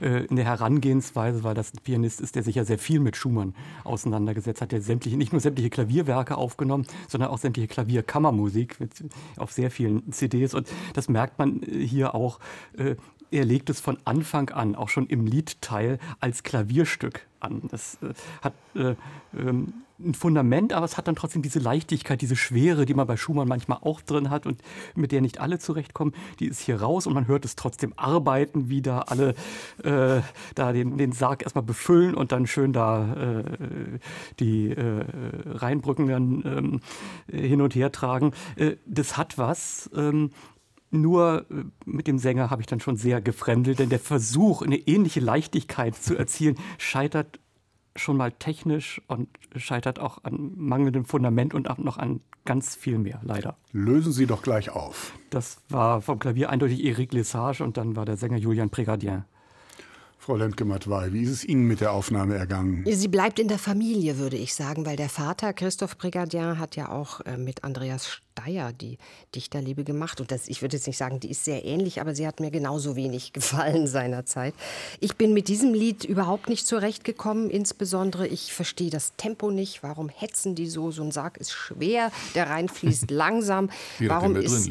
äh, 0.00 0.24
in 0.24 0.36
der 0.36 0.46
Herangehensweise, 0.46 1.44
weil 1.44 1.54
das 1.54 1.74
ein 1.74 1.80
Pianist 1.84 2.22
ist, 2.22 2.34
der 2.34 2.44
sich 2.44 2.54
ja 2.54 2.64
sehr 2.64 2.78
viel 2.78 2.98
mit 2.98 3.14
Schumann 3.14 3.54
auseinandergesetzt 3.84 4.62
hat, 4.62 4.72
der 4.72 4.80
sämtliche, 4.80 5.18
nicht 5.18 5.32
nur 5.32 5.40
sämtliche 5.40 5.68
Klavierwerke 5.68 6.38
aufgenommen, 6.38 6.86
sondern 7.08 7.28
auch 7.28 7.36
sämtliche 7.36 7.68
Klavierkammermusik 7.68 8.78
auf 9.36 9.52
sehr 9.52 9.70
vielen 9.70 10.12
CDs 10.12 10.54
und 10.54 10.66
das 10.94 11.10
merkt 11.10 11.38
man 11.38 11.62
äh, 11.62 11.86
hier 11.86 12.14
auch 12.14 12.40
er 13.34 13.44
legt 13.44 13.68
es 13.68 13.80
von 13.80 13.98
Anfang 14.04 14.50
an, 14.50 14.76
auch 14.76 14.88
schon 14.88 15.06
im 15.08 15.26
Liedteil, 15.26 15.98
als 16.20 16.44
Klavierstück 16.44 17.26
an. 17.40 17.62
Das 17.70 17.98
äh, 18.02 18.14
hat 18.42 18.54
äh, 18.76 18.94
ähm, 19.36 19.74
ein 19.98 20.14
Fundament, 20.14 20.72
aber 20.72 20.84
es 20.84 20.96
hat 20.96 21.06
dann 21.08 21.14
trotzdem 21.14 21.42
diese 21.42 21.58
Leichtigkeit, 21.58 22.20
diese 22.20 22.36
Schwere, 22.36 22.84
die 22.84 22.94
man 22.94 23.06
bei 23.06 23.16
Schumann 23.16 23.48
manchmal 23.48 23.78
auch 23.80 24.00
drin 24.00 24.30
hat 24.30 24.46
und 24.46 24.60
mit 24.94 25.12
der 25.12 25.20
nicht 25.20 25.40
alle 25.40 25.58
zurechtkommen. 25.58 26.14
Die 26.40 26.46
ist 26.46 26.60
hier 26.60 26.80
raus 26.80 27.06
und 27.06 27.14
man 27.14 27.26
hört 27.26 27.44
es 27.44 27.56
trotzdem 27.56 27.92
arbeiten, 27.96 28.68
wie 28.68 28.82
da 28.82 29.00
alle 29.00 29.34
äh, 29.82 30.20
da 30.54 30.72
den, 30.72 30.96
den 30.96 31.12
Sarg 31.12 31.42
erstmal 31.42 31.64
befüllen 31.64 32.14
und 32.14 32.32
dann 32.32 32.46
schön 32.46 32.72
da 32.72 33.14
äh, 33.14 33.44
die 34.40 34.70
äh, 34.70 35.04
Rheinbrücken 35.46 36.08
dann 36.08 36.42
ähm, 36.44 36.80
hin 37.30 37.60
und 37.60 37.74
her 37.74 37.92
tragen. 37.92 38.32
Äh, 38.56 38.76
das 38.86 39.16
hat 39.16 39.38
was. 39.38 39.90
Ähm, 39.94 40.30
nur 41.00 41.46
äh, 41.50 41.64
mit 41.84 42.06
dem 42.06 42.18
Sänger 42.18 42.50
habe 42.50 42.62
ich 42.62 42.66
dann 42.66 42.80
schon 42.80 42.96
sehr 42.96 43.20
gefremdelt, 43.20 43.78
denn 43.78 43.88
der 43.88 43.98
Versuch, 43.98 44.62
eine 44.62 44.76
ähnliche 44.76 45.20
Leichtigkeit 45.20 45.94
zu 45.94 46.16
erzielen, 46.16 46.56
scheitert 46.78 47.40
schon 47.96 48.16
mal 48.16 48.32
technisch 48.32 49.00
und 49.06 49.28
scheitert 49.56 49.98
auch 50.00 50.24
an 50.24 50.52
mangelndem 50.56 51.04
Fundament 51.04 51.54
und 51.54 51.70
auch 51.70 51.78
noch 51.78 51.96
an 51.96 52.20
ganz 52.44 52.74
viel 52.74 52.98
mehr, 52.98 53.20
leider. 53.22 53.56
Lösen 53.72 54.12
Sie 54.12 54.26
doch 54.26 54.42
gleich 54.42 54.70
auf. 54.70 55.12
Das 55.30 55.58
war 55.68 56.02
vom 56.02 56.18
Klavier 56.18 56.50
eindeutig 56.50 56.84
Eric 56.84 57.12
Lesage 57.12 57.62
und 57.62 57.76
dann 57.76 57.96
war 57.96 58.04
der 58.04 58.16
Sänger 58.16 58.36
Julian 58.36 58.70
Pregadien. 58.70 59.24
Frau 60.24 60.36
Lemke-Matwei, 60.36 61.12
wie 61.12 61.22
ist 61.22 61.30
es 61.30 61.44
Ihnen 61.44 61.66
mit 61.66 61.82
der 61.82 61.92
Aufnahme 61.92 62.36
ergangen? 62.36 62.82
Sie 62.90 63.08
bleibt 63.08 63.38
in 63.38 63.46
der 63.46 63.58
Familie, 63.58 64.16
würde 64.16 64.38
ich 64.38 64.54
sagen, 64.54 64.86
weil 64.86 64.96
der 64.96 65.10
Vater, 65.10 65.52
Christoph 65.52 65.98
Brigadier, 65.98 66.58
hat 66.58 66.76
ja 66.76 66.88
auch 66.88 67.20
äh, 67.26 67.36
mit 67.36 67.62
Andreas 67.62 68.06
Steyer 68.06 68.72
die 68.72 68.96
Dichterliebe 69.34 69.84
gemacht. 69.84 70.22
Und 70.22 70.30
das, 70.30 70.48
ich 70.48 70.62
würde 70.62 70.78
jetzt 70.78 70.86
nicht 70.86 70.96
sagen, 70.96 71.20
die 71.20 71.30
ist 71.30 71.44
sehr 71.44 71.66
ähnlich, 71.66 72.00
aber 72.00 72.14
sie 72.14 72.26
hat 72.26 72.40
mir 72.40 72.50
genauso 72.50 72.96
wenig 72.96 73.32
gefallen 73.34 73.86
seinerzeit. 73.86 74.54
Ich 74.98 75.16
bin 75.16 75.34
mit 75.34 75.48
diesem 75.48 75.74
Lied 75.74 76.04
überhaupt 76.04 76.48
nicht 76.48 76.66
zurechtgekommen. 76.66 77.50
Insbesondere, 77.50 78.26
ich 78.26 78.54
verstehe 78.54 78.88
das 78.88 79.12
Tempo 79.18 79.50
nicht. 79.50 79.82
Warum 79.82 80.08
hetzen 80.08 80.54
die 80.54 80.68
so? 80.68 80.90
So 80.90 81.02
ein 81.02 81.12
Sarg 81.12 81.36
ist 81.36 81.52
schwer, 81.52 82.10
der 82.34 82.48
Rhein 82.48 82.70
fließt 82.70 83.10
langsam. 83.10 83.68
Wie 83.98 84.08
Warum 84.08 84.36
ist. 84.36 84.70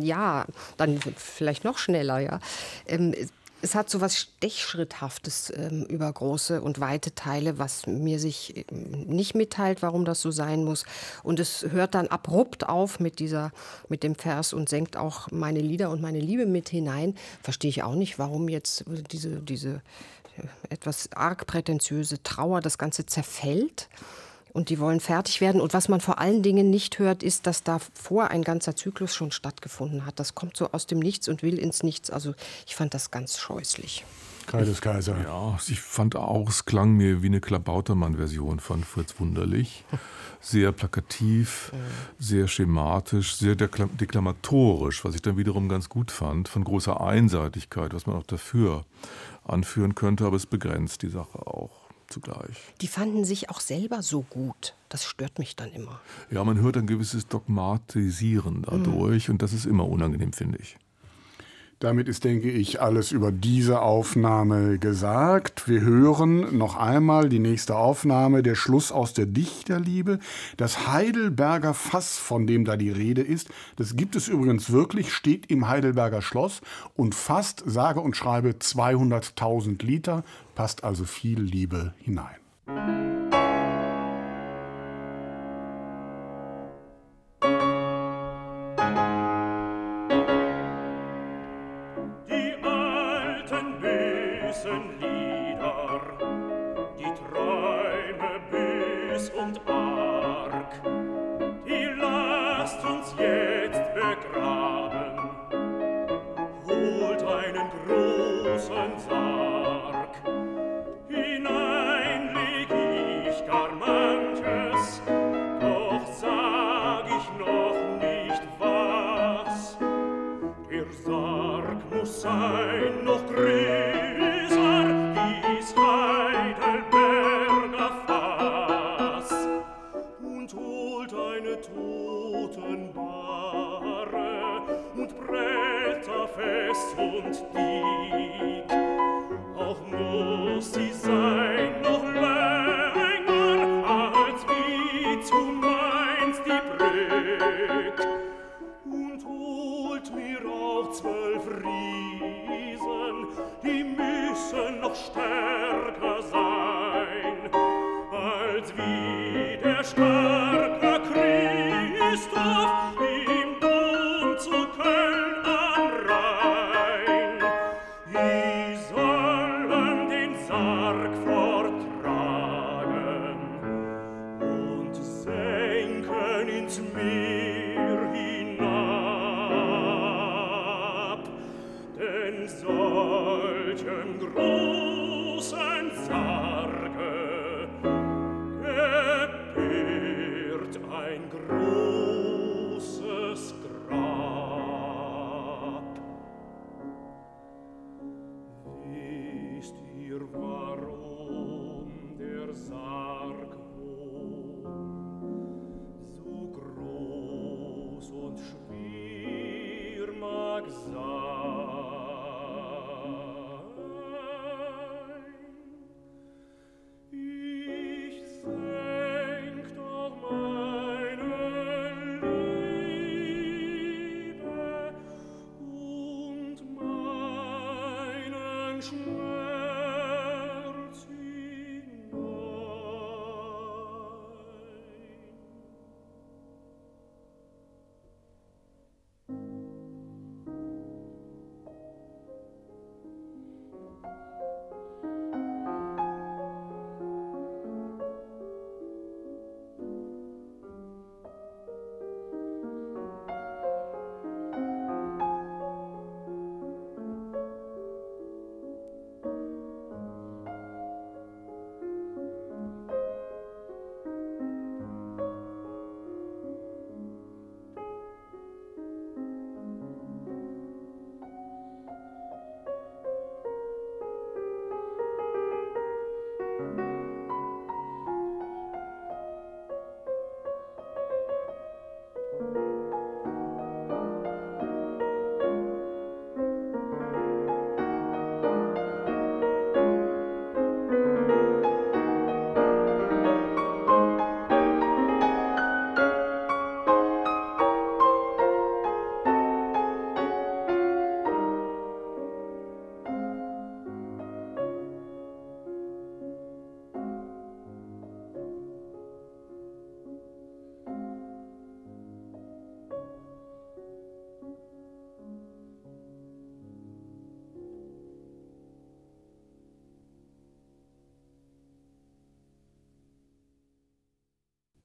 Ja, 0.00 0.46
dann 0.78 0.98
vielleicht 1.16 1.64
noch 1.64 1.76
schneller, 1.76 2.20
ja. 2.20 2.40
Ähm, 2.86 3.14
es 3.62 3.76
hat 3.76 3.88
so 3.88 4.00
was 4.00 4.18
Stechschritthaftes 4.18 5.52
ähm, 5.56 5.84
über 5.84 6.12
große 6.12 6.60
und 6.60 6.80
weite 6.80 7.14
Teile, 7.14 7.58
was 7.58 7.86
mir 7.86 8.18
sich 8.18 8.66
ähm, 8.70 9.06
nicht 9.06 9.34
mitteilt, 9.34 9.82
warum 9.82 10.04
das 10.04 10.20
so 10.20 10.30
sein 10.30 10.64
muss. 10.64 10.84
Und 11.22 11.38
es 11.38 11.62
hört 11.70 11.94
dann 11.94 12.08
abrupt 12.08 12.68
auf 12.68 12.98
mit, 12.98 13.20
dieser, 13.20 13.52
mit 13.88 14.02
dem 14.02 14.16
Vers 14.16 14.52
und 14.52 14.68
senkt 14.68 14.96
auch 14.96 15.30
meine 15.30 15.60
Lieder 15.60 15.90
und 15.90 16.02
meine 16.02 16.20
Liebe 16.20 16.44
mit 16.44 16.68
hinein. 16.68 17.14
Verstehe 17.42 17.70
ich 17.70 17.84
auch 17.84 17.94
nicht, 17.94 18.18
warum 18.18 18.48
jetzt 18.48 18.84
diese, 19.12 19.36
diese 19.36 19.80
äh, 20.36 20.42
etwas 20.68 21.12
arg 21.12 21.46
prätentiöse 21.46 22.22
Trauer 22.22 22.60
das 22.60 22.78
Ganze 22.78 23.06
zerfällt 23.06 23.88
und 24.52 24.68
die 24.68 24.78
wollen 24.78 25.00
fertig 25.00 25.40
werden. 25.40 25.60
Und 25.60 25.74
was 25.74 25.88
man 25.88 26.00
vor 26.00 26.18
allen 26.18 26.42
Dingen 26.42 26.70
nicht 26.70 26.98
hört, 26.98 27.22
ist, 27.22 27.46
dass 27.46 27.62
davor 27.62 28.28
ein 28.28 28.42
ganzer 28.42 28.76
Zyklus 28.76 29.14
schon 29.14 29.32
stattgefunden 29.32 30.04
hat. 30.04 30.20
Das 30.20 30.34
kommt 30.34 30.56
so 30.56 30.70
aus 30.72 30.86
dem 30.86 30.98
Nichts 30.98 31.28
und 31.28 31.42
will 31.42 31.58
ins 31.58 31.82
Nichts. 31.82 32.10
Also 32.10 32.34
ich 32.66 32.76
fand 32.76 32.94
das 32.94 33.10
ganz 33.10 33.38
scheußlich. 33.38 34.04
Kaides 34.46 34.80
Kaiser. 34.80 35.16
Ja, 35.22 35.58
ich 35.68 35.80
fand 35.80 36.16
auch, 36.16 36.48
es 36.48 36.64
klang 36.64 36.92
mir 36.96 37.22
wie 37.22 37.28
eine 37.28 37.40
Klabautermann-Version 37.40 38.60
von 38.60 38.82
Fritz 38.84 39.14
Wunderlich. 39.18 39.84
Sehr 40.40 40.72
plakativ, 40.72 41.72
sehr 42.18 42.48
schematisch, 42.48 43.36
sehr 43.36 43.54
deklamatorisch, 43.54 45.04
was 45.04 45.14
ich 45.14 45.22
dann 45.22 45.36
wiederum 45.36 45.68
ganz 45.68 45.88
gut 45.88 46.10
fand, 46.10 46.48
von 46.48 46.64
großer 46.64 47.00
Einseitigkeit, 47.00 47.94
was 47.94 48.06
man 48.06 48.16
auch 48.16 48.26
dafür 48.26 48.84
anführen 49.44 49.94
könnte, 49.94 50.26
aber 50.26 50.36
es 50.36 50.46
begrenzt 50.46 51.02
die 51.02 51.08
Sache 51.08 51.46
auch 51.46 51.81
zugleich. 52.12 52.56
Die 52.80 52.86
fanden 52.86 53.24
sich 53.24 53.50
auch 53.50 53.60
selber 53.60 54.02
so 54.02 54.22
gut. 54.22 54.74
Das 54.88 55.04
stört 55.04 55.38
mich 55.38 55.56
dann 55.56 55.72
immer. 55.72 56.00
Ja, 56.30 56.44
man 56.44 56.60
hört 56.60 56.76
ein 56.76 56.86
gewisses 56.86 57.26
Dogmatisieren 57.26 58.62
dadurch 58.62 59.28
mhm. 59.28 59.34
und 59.34 59.42
das 59.42 59.52
ist 59.52 59.66
immer 59.66 59.88
unangenehm, 59.88 60.32
finde 60.32 60.58
ich. 60.58 60.76
Damit 61.82 62.06
ist, 62.06 62.22
denke 62.22 62.48
ich, 62.48 62.80
alles 62.80 63.10
über 63.10 63.32
diese 63.32 63.82
Aufnahme 63.82 64.78
gesagt. 64.78 65.68
Wir 65.68 65.80
hören 65.80 66.56
noch 66.56 66.76
einmal 66.76 67.28
die 67.28 67.40
nächste 67.40 67.74
Aufnahme, 67.74 68.44
der 68.44 68.54
Schluss 68.54 68.92
aus 68.92 69.14
der 69.14 69.26
Dichterliebe. 69.26 70.20
Das 70.56 70.86
Heidelberger 70.86 71.74
Fass, 71.74 72.18
von 72.18 72.46
dem 72.46 72.64
da 72.64 72.76
die 72.76 72.92
Rede 72.92 73.22
ist, 73.22 73.48
das 73.74 73.96
gibt 73.96 74.14
es 74.14 74.28
übrigens 74.28 74.70
wirklich, 74.70 75.12
steht 75.12 75.50
im 75.50 75.66
Heidelberger 75.66 76.22
Schloss 76.22 76.60
und 76.94 77.16
fast, 77.16 77.64
sage 77.66 77.98
und 77.98 78.16
schreibe, 78.16 78.50
200.000 78.50 79.84
Liter, 79.84 80.22
passt 80.54 80.84
also 80.84 81.04
viel 81.04 81.40
Liebe 81.40 81.94
hinein. 81.98 82.36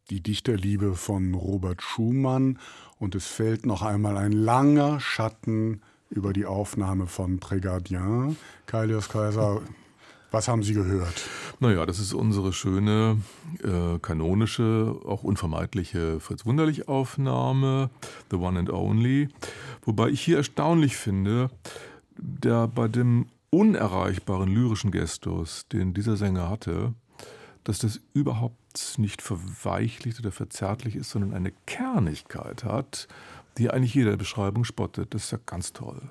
Die 0.09 0.21
Dichterliebe 0.21 0.95
von 0.95 1.33
Robert 1.33 1.81
Schumann 1.81 2.59
und 2.99 3.15
es 3.15 3.27
fällt 3.27 3.65
noch 3.65 3.81
einmal 3.81 4.17
ein 4.17 4.31
langer 4.31 4.99
Schatten 4.99 5.81
über 6.09 6.33
die 6.33 6.45
Aufnahme 6.45 7.07
von 7.07 7.39
Prégardien. 7.39 8.35
Kailios 8.65 9.09
Kaiser, 9.09 9.61
was 10.31 10.47
haben 10.47 10.63
Sie 10.63 10.73
gehört? 10.73 11.29
Naja, 11.59 11.85
das 11.85 11.99
ist 11.99 12.13
unsere 12.13 12.53
schöne, 12.53 13.17
äh, 13.63 13.97
kanonische, 13.99 14.95
auch 15.05 15.23
unvermeidliche 15.23 16.19
Fritz 16.19 16.45
Wunderlich-Aufnahme, 16.45 17.89
The 18.29 18.37
One 18.37 18.59
and 18.59 18.69
Only. 18.69 19.29
Wobei 19.83 20.09
ich 20.09 20.21
hier 20.21 20.37
erstaunlich 20.37 20.95
finde, 20.95 21.49
der 22.17 22.67
bei 22.67 22.87
dem 22.87 23.27
unerreichbaren 23.49 24.53
lyrischen 24.53 24.91
Gestus, 24.91 25.67
den 25.71 25.93
dieser 25.93 26.17
Sänger 26.17 26.49
hatte, 26.49 26.93
dass 27.63 27.79
das 27.79 27.99
überhaupt 28.13 28.57
nicht 28.97 29.21
verweichlicht 29.21 30.19
oder 30.19 30.31
verzärtlich 30.31 30.95
ist, 30.95 31.09
sondern 31.09 31.33
eine 31.33 31.51
Kernigkeit 31.65 32.63
hat, 32.63 33.07
die 33.57 33.69
eigentlich 33.69 33.93
jeder 33.93 34.17
Beschreibung 34.17 34.63
spottet. 34.63 35.13
Das 35.13 35.25
ist 35.25 35.31
ja 35.31 35.39
ganz 35.45 35.73
toll. 35.73 36.01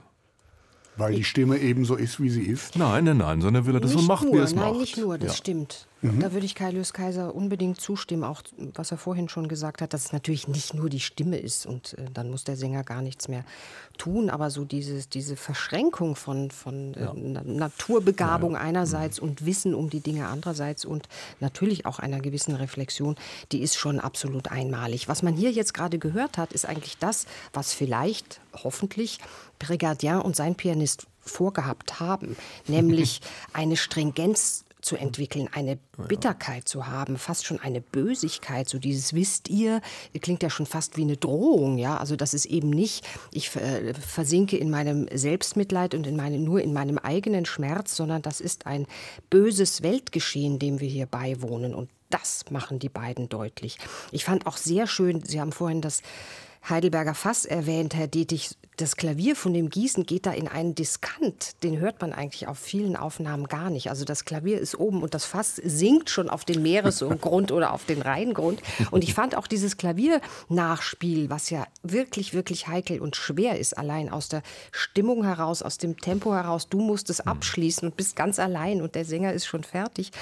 Weil 0.96 1.14
die 1.14 1.24
Stimme 1.24 1.58
ebenso 1.58 1.94
ist, 1.94 2.20
wie 2.20 2.30
sie 2.30 2.42
ist? 2.42 2.76
Nein, 2.76 3.04
nein, 3.04 3.18
nein, 3.18 3.40
sondern 3.42 3.66
will 3.66 3.74
er 3.74 3.80
das 3.80 3.92
nicht 3.92 4.00
so 4.00 4.06
macht, 4.06 4.24
nur, 4.24 4.32
wie 4.32 4.38
er 4.38 4.44
es 4.44 4.54
macht. 4.54 4.70
Nein, 4.70 4.80
nicht 4.80 4.96
nur, 4.96 5.18
das 5.18 5.32
ja. 5.32 5.36
stimmt. 5.36 5.86
Mhm. 6.02 6.20
Da 6.20 6.32
würde 6.32 6.44
ich 6.44 6.54
Kai 6.54 6.70
Lös 6.70 6.92
Kaiser 6.92 7.34
unbedingt 7.34 7.80
zustimmen, 7.80 8.24
auch 8.24 8.42
was 8.74 8.90
er 8.90 8.98
vorhin 8.98 9.28
schon 9.30 9.48
gesagt 9.48 9.80
hat, 9.80 9.94
dass 9.94 10.06
es 10.06 10.12
natürlich 10.12 10.46
nicht 10.46 10.74
nur 10.74 10.90
die 10.90 11.00
Stimme 11.00 11.38
ist 11.38 11.64
und 11.64 11.94
äh, 11.94 12.04
dann 12.12 12.30
muss 12.30 12.44
der 12.44 12.56
Sänger 12.56 12.84
gar 12.84 13.00
nichts 13.00 13.28
mehr 13.28 13.44
tun, 13.96 14.28
aber 14.28 14.50
so 14.50 14.64
dieses, 14.64 15.08
diese 15.08 15.36
Verschränkung 15.36 16.14
von, 16.14 16.50
von 16.50 16.92
äh, 16.94 17.08
Na 17.14 17.42
Naturbegabung 17.44 18.52
Ja, 18.52 18.58
ja. 18.58 18.64
einerseits 18.64 19.18
und 19.18 19.46
Wissen 19.46 19.74
um 19.74 19.88
die 19.88 20.00
Dinge 20.00 20.28
andererseits 20.28 20.84
und 20.84 21.08
natürlich 21.40 21.86
auch 21.86 21.98
einer 21.98 22.20
gewissen 22.20 22.54
Reflexion, 22.54 23.16
die 23.52 23.62
ist 23.62 23.76
schon 23.76 23.98
absolut 23.98 24.50
einmalig. 24.50 25.08
Was 25.08 25.22
man 25.22 25.34
hier 25.34 25.50
jetzt 25.50 25.72
gerade 25.72 25.98
gehört 25.98 26.36
hat, 26.36 26.52
ist 26.52 26.66
eigentlich 26.66 26.98
das, 26.98 27.26
was 27.54 27.72
vielleicht, 27.72 28.40
hoffentlich, 28.52 29.18
Brigadier 29.58 30.22
und 30.22 30.36
sein 30.36 30.56
Pianist 30.56 31.06
vorgehabt 31.22 32.00
haben, 32.00 32.36
nämlich 32.66 33.22
eine 33.54 33.78
Stringenz 33.78 34.65
zu 34.86 34.96
entwickeln, 34.96 35.48
eine 35.52 35.78
Bitterkeit 36.08 36.68
zu 36.68 36.86
haben, 36.86 37.18
fast 37.18 37.44
schon 37.44 37.60
eine 37.60 37.80
Bösigkeit, 37.80 38.68
so 38.68 38.78
dieses 38.78 39.12
wisst 39.14 39.48
ihr, 39.48 39.80
klingt 40.22 40.42
ja 40.42 40.50
schon 40.50 40.64
fast 40.64 40.96
wie 40.96 41.02
eine 41.02 41.16
Drohung, 41.16 41.76
ja, 41.76 41.96
also 41.96 42.14
das 42.14 42.34
ist 42.34 42.46
eben 42.46 42.70
nicht, 42.70 43.06
ich 43.32 43.54
äh, 43.56 43.94
versinke 43.94 44.56
in 44.56 44.70
meinem 44.70 45.08
Selbstmitleid 45.12 45.94
und 45.94 46.06
in 46.06 46.16
meine, 46.16 46.38
nur 46.38 46.62
in 46.62 46.72
meinem 46.72 46.98
eigenen 46.98 47.46
Schmerz, 47.46 47.96
sondern 47.96 48.22
das 48.22 48.40
ist 48.40 48.66
ein 48.66 48.86
böses 49.28 49.82
Weltgeschehen, 49.82 50.58
dem 50.58 50.80
wir 50.80 50.88
hier 50.88 51.06
beiwohnen 51.06 51.74
und 51.74 51.90
das 52.08 52.44
machen 52.50 52.78
die 52.78 52.88
beiden 52.88 53.28
deutlich. 53.28 53.78
Ich 54.12 54.24
fand 54.24 54.46
auch 54.46 54.56
sehr 54.56 54.86
schön, 54.86 55.24
Sie 55.24 55.40
haben 55.40 55.50
vorhin 55.50 55.80
das 55.80 56.02
Heidelberger 56.68 57.14
Fass 57.14 57.44
erwähnt, 57.44 57.94
Herr 57.94 58.06
Dietrich. 58.06 58.56
Das 58.78 58.96
Klavier 58.96 59.36
von 59.36 59.54
dem 59.54 59.70
Gießen 59.70 60.04
geht 60.04 60.26
da 60.26 60.32
in 60.32 60.48
einen 60.48 60.74
Diskant. 60.74 61.62
Den 61.62 61.78
hört 61.78 62.02
man 62.02 62.12
eigentlich 62.12 62.46
auf 62.46 62.58
vielen 62.58 62.94
Aufnahmen 62.94 63.48
gar 63.48 63.70
nicht. 63.70 63.88
Also 63.88 64.04
das 64.04 64.26
Klavier 64.26 64.60
ist 64.60 64.78
oben 64.78 65.02
und 65.02 65.14
das 65.14 65.24
Fass 65.24 65.56
sinkt 65.56 66.10
schon 66.10 66.28
auf 66.28 66.44
den 66.44 66.60
Meeresgrund 66.60 67.52
oder 67.52 67.72
auf 67.72 67.86
den 67.86 68.02
Rheingrund. 68.02 68.60
Und 68.90 69.02
ich 69.02 69.14
fand 69.14 69.34
auch 69.34 69.46
dieses 69.46 69.78
Klaviernachspiel, 69.78 71.30
was 71.30 71.48
ja 71.48 71.66
wirklich, 71.82 72.34
wirklich 72.34 72.68
heikel 72.68 73.00
und 73.00 73.16
schwer 73.16 73.58
ist, 73.58 73.78
allein 73.78 74.10
aus 74.10 74.28
der 74.28 74.42
Stimmung 74.72 75.24
heraus, 75.24 75.62
aus 75.62 75.78
dem 75.78 75.96
Tempo 75.96 76.34
heraus. 76.34 76.68
Du 76.68 76.80
musst 76.82 77.08
es 77.08 77.22
abschließen 77.22 77.88
und 77.88 77.96
bist 77.96 78.14
ganz 78.14 78.38
allein 78.38 78.82
und 78.82 78.94
der 78.94 79.06
Sänger 79.06 79.32
ist 79.32 79.46
schon 79.46 79.64
fertig. 79.64 80.12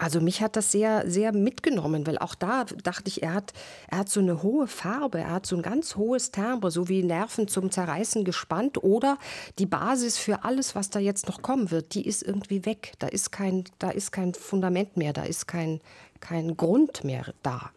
Also 0.00 0.22
mich 0.22 0.40
hat 0.40 0.56
das 0.56 0.72
sehr, 0.72 1.04
sehr 1.06 1.30
mitgenommen, 1.34 2.06
weil 2.06 2.16
auch 2.16 2.34
da 2.34 2.64
dachte 2.64 3.08
ich, 3.08 3.22
er 3.22 3.34
hat, 3.34 3.52
er 3.88 3.98
hat 3.98 4.08
so 4.08 4.20
eine 4.20 4.42
hohe 4.42 4.66
Farbe, 4.66 5.18
er 5.18 5.30
hat 5.30 5.44
so 5.44 5.56
ein 5.56 5.62
ganz 5.62 5.94
hohes 5.94 6.30
Timbre, 6.30 6.70
so 6.70 6.88
wie 6.88 7.02
Nerven 7.02 7.48
zum 7.48 7.70
Zerreißen 7.70 8.24
gespannt 8.24 8.82
oder 8.82 9.18
die 9.58 9.66
Basis 9.66 10.16
für 10.16 10.42
alles, 10.42 10.74
was 10.74 10.88
da 10.88 11.00
jetzt 11.00 11.28
noch 11.28 11.42
kommen 11.42 11.70
wird, 11.70 11.92
die 11.94 12.06
ist 12.06 12.22
irgendwie 12.22 12.64
weg. 12.64 12.94
Da 12.98 13.08
ist 13.08 13.30
kein, 13.30 13.64
da 13.78 13.90
ist 13.90 14.10
kein 14.10 14.32
Fundament 14.32 14.96
mehr, 14.96 15.12
da 15.12 15.24
ist 15.24 15.46
kein, 15.46 15.82
kein 16.20 16.56
Grund 16.56 17.04
mehr 17.04 17.34
da. 17.42 17.70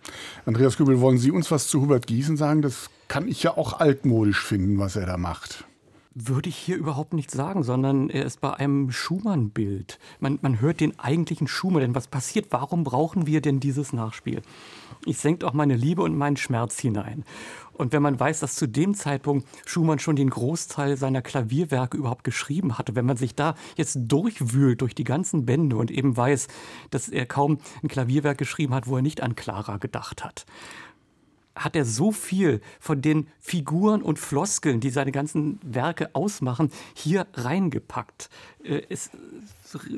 Andreas 0.46 0.78
Kübel, 0.78 1.02
wollen 1.02 1.18
Sie 1.18 1.32
uns 1.32 1.52
was 1.52 1.68
zu 1.68 1.82
Hubert 1.82 2.08
Giesen 2.08 2.38
sagen? 2.38 2.62
Das 2.62 2.90
kann 3.10 3.28
ich 3.28 3.44
ja 3.44 3.58
auch 3.58 3.82
altmodisch 3.82 4.46
finden, 4.46 4.80
was 4.80 4.96
er 4.96 5.08
da 5.08 5.18
macht. 5.18 5.66
Würde 6.16 6.50
ich 6.50 6.56
hier 6.56 6.78
überhaupt 6.78 7.14
nicht 7.14 7.32
sagen, 7.32 7.64
sondern 7.64 8.10
er 8.10 8.24
ist 8.26 8.40
bei 8.40 8.54
einem 8.54 8.92
Schumann-Bild. 8.92 9.98
Man, 10.20 10.38
man 10.44 10.62
hört 10.62 10.80
den 10.80 11.00
eigentlichen 11.00 11.48
Schumann. 11.48 11.82
Denn 11.82 11.96
was 11.96 12.08
passiert? 12.08 12.48
Warum 12.52 12.84
brauchen 12.84 13.26
wir 13.26 13.42
denn 13.42 13.60
dieses 13.60 13.94
Nachspiel? 13.94 14.44
Ich 15.06 15.18
senkt 15.18 15.44
auch 15.44 15.54
meine 15.54 15.76
Liebe 15.76 16.04
und 16.04 16.16
meinen 16.16 16.38
Schmerz 16.38 16.80
hinein. 16.80 17.26
Und 17.74 17.92
wenn 17.92 18.04
man 18.04 18.20
weiß, 18.20 18.40
dass 18.40 18.56
zu 18.56 18.68
dem 18.68 18.94
Zeitpunkt 18.94 19.48
Schumann 19.66 19.98
schon 19.98 20.16
den 20.16 20.30
Großteil 20.30 20.98
seiner 20.98 21.24
Klavierwerke 21.24 21.98
überhaupt 21.98 22.24
geschrieben 22.24 22.78
hatte, 22.78 22.96
wenn 22.96 23.06
man 23.06 23.18
sich 23.18 23.34
da 23.34 23.56
jetzt 23.76 23.98
durchwühlt 24.00 24.82
durch 24.82 24.94
die 24.94 25.04
ganzen 25.04 25.46
Bände 25.46 25.76
und 25.76 25.90
eben 25.90 26.16
weiß, 26.16 26.48
dass 26.92 27.10
er 27.10 27.26
kaum 27.26 27.58
ein 27.82 27.88
Klavierwerk 27.88 28.38
geschrieben 28.38 28.76
hat, 28.76 28.88
wo 28.88 28.96
er 28.98 29.02
nicht 29.02 29.22
an 29.22 29.36
Clara 29.36 29.78
gedacht 29.78 30.24
hat, 30.24 30.46
hat 31.56 31.76
er 31.76 31.86
so 31.86 32.12
viel 32.12 32.62
von 32.80 33.02
den 33.02 33.28
Figuren 33.40 34.02
und 34.02 34.20
Floskeln, 34.20 34.80
die 34.80 34.90
seine 34.90 35.12
ganzen 35.12 35.60
Werke 35.64 36.14
ausmachen, 36.16 36.72
hier 36.94 37.28
reingepackt. 37.34 38.30
Äh, 38.64 38.82
Es, 38.90 39.12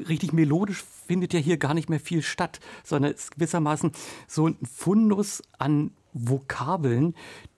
richtig 0.08 0.34
melodisch 0.34 0.84
findet 1.08 1.34
ja 1.34 1.40
hier 1.40 1.58
gar 1.58 1.74
nicht 1.74 1.90
mehr 1.90 2.00
viel 2.00 2.22
statt, 2.22 2.60
sondern 2.84 3.14
es 3.14 3.26
ist 3.26 3.32
gewissermaßen 3.32 3.92
so 4.28 4.48
ein 4.48 4.58
Fundus 4.64 5.44
an 5.58 5.92
Vokabeln, 6.14 7.16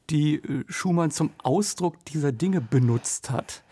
die 0.09 0.35
äh, 0.35 0.63
Schumann 0.67 1.11
zum 1.11 1.31
Ausdruck 1.39 2.03
dieser 2.05 2.31
Dinge 2.31 2.61
benutzt 2.61 3.29
hat. 3.29 3.63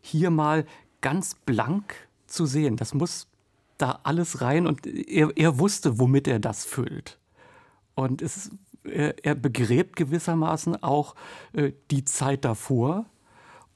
Hier 0.00 0.30
mal 0.30 0.66
ganz 1.00 1.34
blank 1.34 1.94
zu 2.26 2.46
sehen. 2.46 2.76
Das 2.76 2.94
muss 2.94 3.26
da 3.78 4.00
alles 4.04 4.40
rein 4.40 4.66
und 4.66 4.86
er, 4.86 5.36
er 5.36 5.58
wusste, 5.58 5.98
womit 5.98 6.28
er 6.28 6.38
das 6.38 6.64
füllt. 6.64 7.18
Und 7.94 8.22
es, 8.22 8.50
er, 8.84 9.24
er 9.24 9.34
begräbt 9.34 9.96
gewissermaßen 9.96 10.82
auch 10.82 11.14
äh, 11.52 11.72
die 11.90 12.04
Zeit 12.04 12.44
davor 12.44 13.06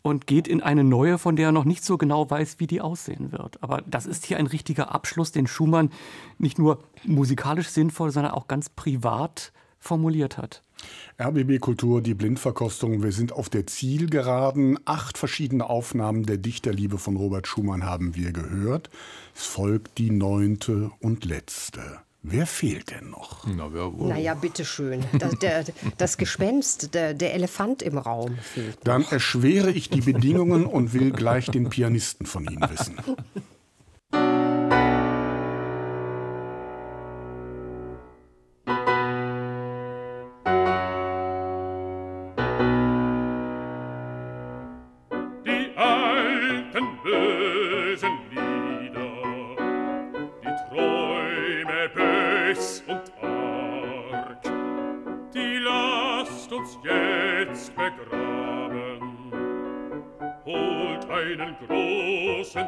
und 0.03 0.27
geht 0.29 0.47
in 0.47 0.63
eine 0.63 0.85
neue, 0.85 1.19
von 1.19 1.35
der 1.35 1.49
er 1.49 1.53
noch 1.53 1.65
nicht 1.65 1.85
so 1.85 1.99
genau 1.99 2.31
weiß, 2.31 2.61
wie 2.61 2.69
die 2.69 2.81
aussehen 2.81 3.33
wird. 3.33 3.63
Aber 3.63 3.83
das 3.87 4.07
ist 4.07 4.25
hier 4.25 4.37
ein 4.39 4.47
richtiger 4.47 4.95
Abschluss, 4.95 5.33
den 5.33 5.49
Schumann 5.49 5.91
nicht 6.39 6.59
nur 6.59 6.85
musikalisch 7.05 7.69
sinnvoll, 7.69 8.13
sondern 8.13 8.33
auch 8.33 8.47
ganz 8.47 8.69
privat 8.69 9.53
formuliert 9.81 10.39
hat. 10.39 10.63
RBB 11.21 11.59
Kultur, 11.61 12.03
die 12.03 12.15
Blindverkostung. 12.15 13.03
Wir 13.03 13.13
sind 13.13 13.33
auf 13.33 13.49
der 13.49 13.67
Zielgeraden. 13.67 14.79
Acht 14.85 15.19
verschiedene 15.19 15.69
Aufnahmen 15.69 16.25
der 16.25 16.37
Dichterliebe 16.37 16.99
von 16.99 17.17
Robert 17.17 17.47
Schumann 17.47 17.85
haben 17.85 18.15
wir 18.15 18.33
gehört. 18.33 18.91
Es 19.35 19.45
folgt 19.45 19.99
die 19.99 20.11
neunte 20.11 20.91
und 21.01 21.25
letzte. 21.25 22.06
Wer 22.29 22.47
fehlt 22.47 22.91
denn 22.91 23.11
noch? 23.11 23.47
Na, 23.47 23.73
wer 23.73 23.97
wohl? 23.97 24.09
Naja, 24.09 24.35
bitteschön. 24.35 25.05
Das, 25.17 25.39
der, 25.39 25.65
das 25.97 26.19
Gespenst, 26.19 26.93
der, 26.93 27.15
der 27.15 27.35
Elefant 27.35 27.83
im 27.83 27.99
Raum 27.99 28.37
fehlt. 28.39 28.79
Dann 28.83 29.05
erschwere 29.09 29.71
ich 29.71 29.91
die 29.91 30.01
Bedingungen 30.01 30.67
und 30.67 30.93
will 30.93 31.13
gleich 31.13 31.47
den 31.47 31.69
Pianisten 31.69 32.27
von 32.27 32.45
Ihnen 32.45 32.69
wissen. 32.69 32.97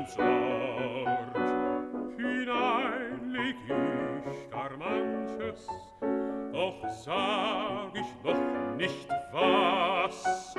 Sarg, 0.08 1.36
hinein 2.16 3.20
leg 3.30 3.56
ich 3.68 4.50
gar 4.50 4.74
manches, 4.78 5.68
doch 6.50 6.80
sag 6.88 7.94
ich 7.94 8.14
noch 8.24 8.40
nicht 8.78 9.06
was. 9.32 10.54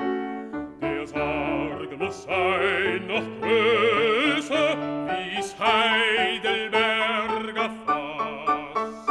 Der 0.80 1.04
Sarg 1.04 1.98
muss 1.98 2.22
sein 2.22 3.08
noch 3.08 3.26
größer 3.40 4.76
wie's 5.08 5.58
Heidelberger 5.58 7.70
Fass 7.84 9.08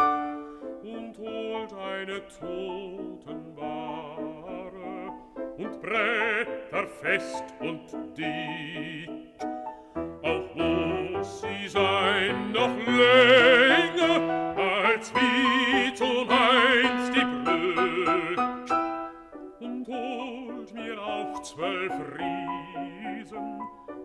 und 0.84 1.18
holt 1.18 1.74
eine 1.74 2.26
Totenbahre 2.40 5.12
und 5.58 5.82
Bretter 5.82 6.88
fest 7.02 7.44
und 7.60 7.92
dick 8.18 9.10
noch 12.54 12.76
länger, 12.86 14.56
als 14.58 15.14
wie 15.14 15.94
zum 15.94 16.30
einst 16.30 17.14
die 17.16 17.26
Brück. 17.44 18.40
Und 19.60 19.88
holt 19.88 20.74
mir 20.74 21.02
auf 21.02 21.42
zwölf 21.44 21.94
Riesen, 22.18 23.60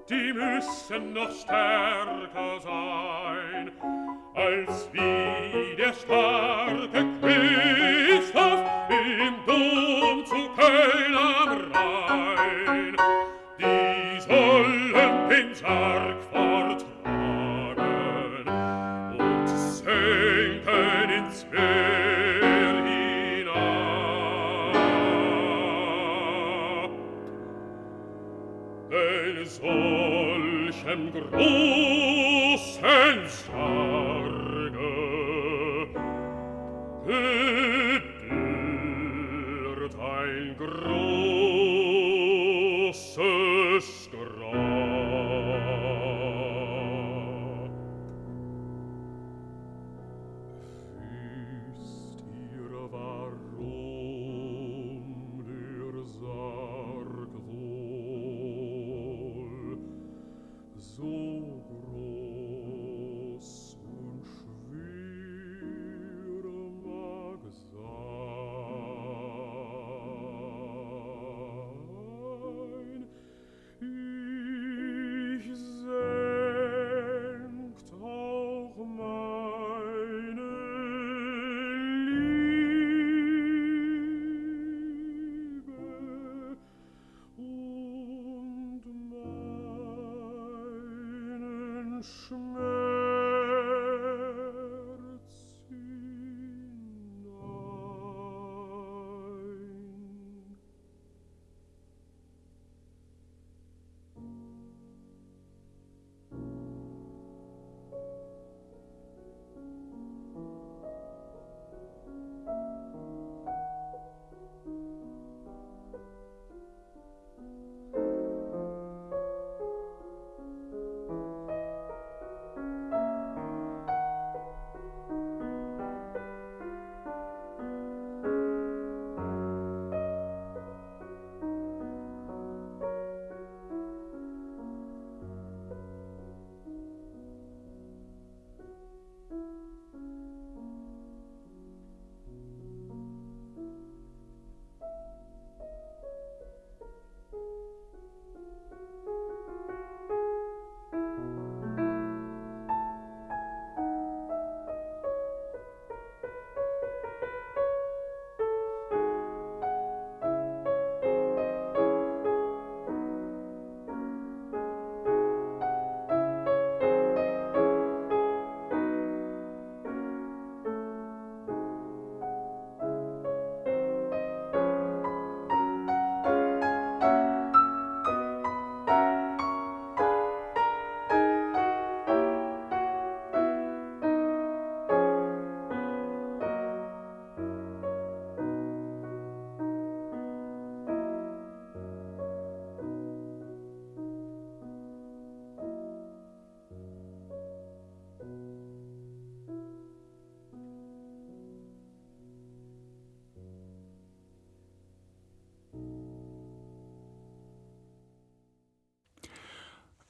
die 0.09 0.33
müssen 0.33 1.13
noch 1.13 1.31
stärker 1.31 2.61
sein, 2.61 3.73
als 4.35 4.89
wie 4.93 5.77
der 5.77 5.93
starke 5.93 7.07
König. 7.21 7.94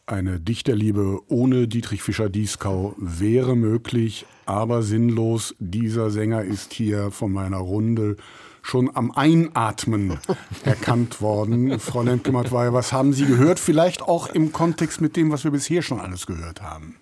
Eine 0.06 0.38
Dichterliebe 0.38 1.20
ohne 1.28 1.66
Dietrich 1.66 2.02
Fischer-Dieskau 2.02 2.94
wäre 2.98 3.56
möglich, 3.56 4.26
aber 4.44 4.82
sinnlos. 4.82 5.54
Dieser 5.58 6.10
Sänger 6.10 6.42
ist 6.42 6.74
hier 6.74 7.10
von 7.10 7.32
meiner 7.32 7.56
Runde 7.56 8.16
schon 8.60 8.94
am 8.94 9.12
Einatmen 9.12 10.18
erkannt 10.64 11.22
worden. 11.22 11.80
Frau 11.80 12.02
Lemke-Mattweier, 12.02 12.74
was 12.74 12.92
haben 12.92 13.14
Sie 13.14 13.24
gehört? 13.24 13.58
Vielleicht 13.58 14.02
auch 14.02 14.28
im 14.28 14.52
Kontext 14.52 15.00
mit 15.00 15.16
dem, 15.16 15.30
was 15.30 15.44
wir 15.44 15.50
bisher 15.50 15.80
schon 15.80 16.00
alles 16.00 16.26
gehört 16.26 16.60
haben. 16.60 16.96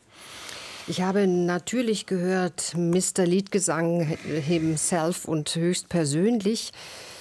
Ich 0.87 1.03
habe 1.03 1.27
natürlich 1.27 2.07
gehört 2.07 2.75
Mr. 2.77 3.27
Liedgesang 3.27 4.17
himself 4.47 5.25
und 5.25 5.57
höchstpersönlich. 5.57 6.71
Ich 6.71 7.12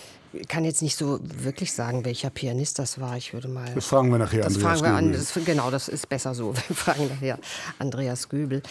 kann 0.48 0.64
jetzt 0.64 0.82
nicht 0.82 0.96
so 0.96 1.20
wirklich 1.22 1.74
sagen, 1.74 2.06
welcher 2.06 2.30
Pianist 2.30 2.80
das 2.80 3.00
war. 3.00 3.18
Ich 3.18 3.34
würde 3.34 3.48
mal. 3.48 3.74
Das 3.74 3.86
fragen 3.86 4.10
wir 4.12 4.18
nachher 4.18 4.44
Das 4.44 4.56
Andreas 4.56 4.80
fragen 4.80 4.94
wir 4.94 4.98
an. 4.98 5.06
Göbel. 5.12 5.20
Das, 5.20 5.46
genau, 5.46 5.72
das 5.72 5.88
ist 5.88 6.10
besser 6.10 6.34
so. 6.36 6.54
Wir 6.68 6.76
fragen 6.76 7.08
nachher 7.08 7.40
Andreas 7.80 8.30
Göbel. 8.30 8.62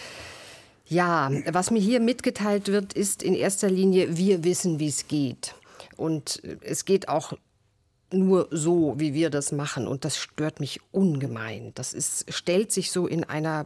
Ja, 0.87 1.31
was 1.51 1.71
mir 1.71 1.79
hier 1.79 2.01
mitgeteilt 2.01 2.67
wird, 2.67 2.93
ist 2.93 3.23
in 3.23 3.33
erster 3.33 3.69
Linie, 3.69 4.17
wir 4.17 4.43
wissen, 4.43 4.79
wie 4.79 4.89
es 4.89 5.07
geht. 5.07 5.55
Und 5.95 6.41
es 6.61 6.83
geht 6.83 7.07
auch 7.07 7.33
nur 8.11 8.49
so, 8.51 8.95
wie 8.97 9.13
wir 9.13 9.29
das 9.29 9.53
machen. 9.53 9.87
Und 9.87 10.03
das 10.03 10.17
stört 10.17 10.59
mich 10.59 10.81
ungemein. 10.91 11.71
Das 11.75 11.93
ist, 11.93 12.25
stellt 12.33 12.73
sich 12.73 12.91
so 12.91 13.07
in 13.07 13.23
einer 13.23 13.65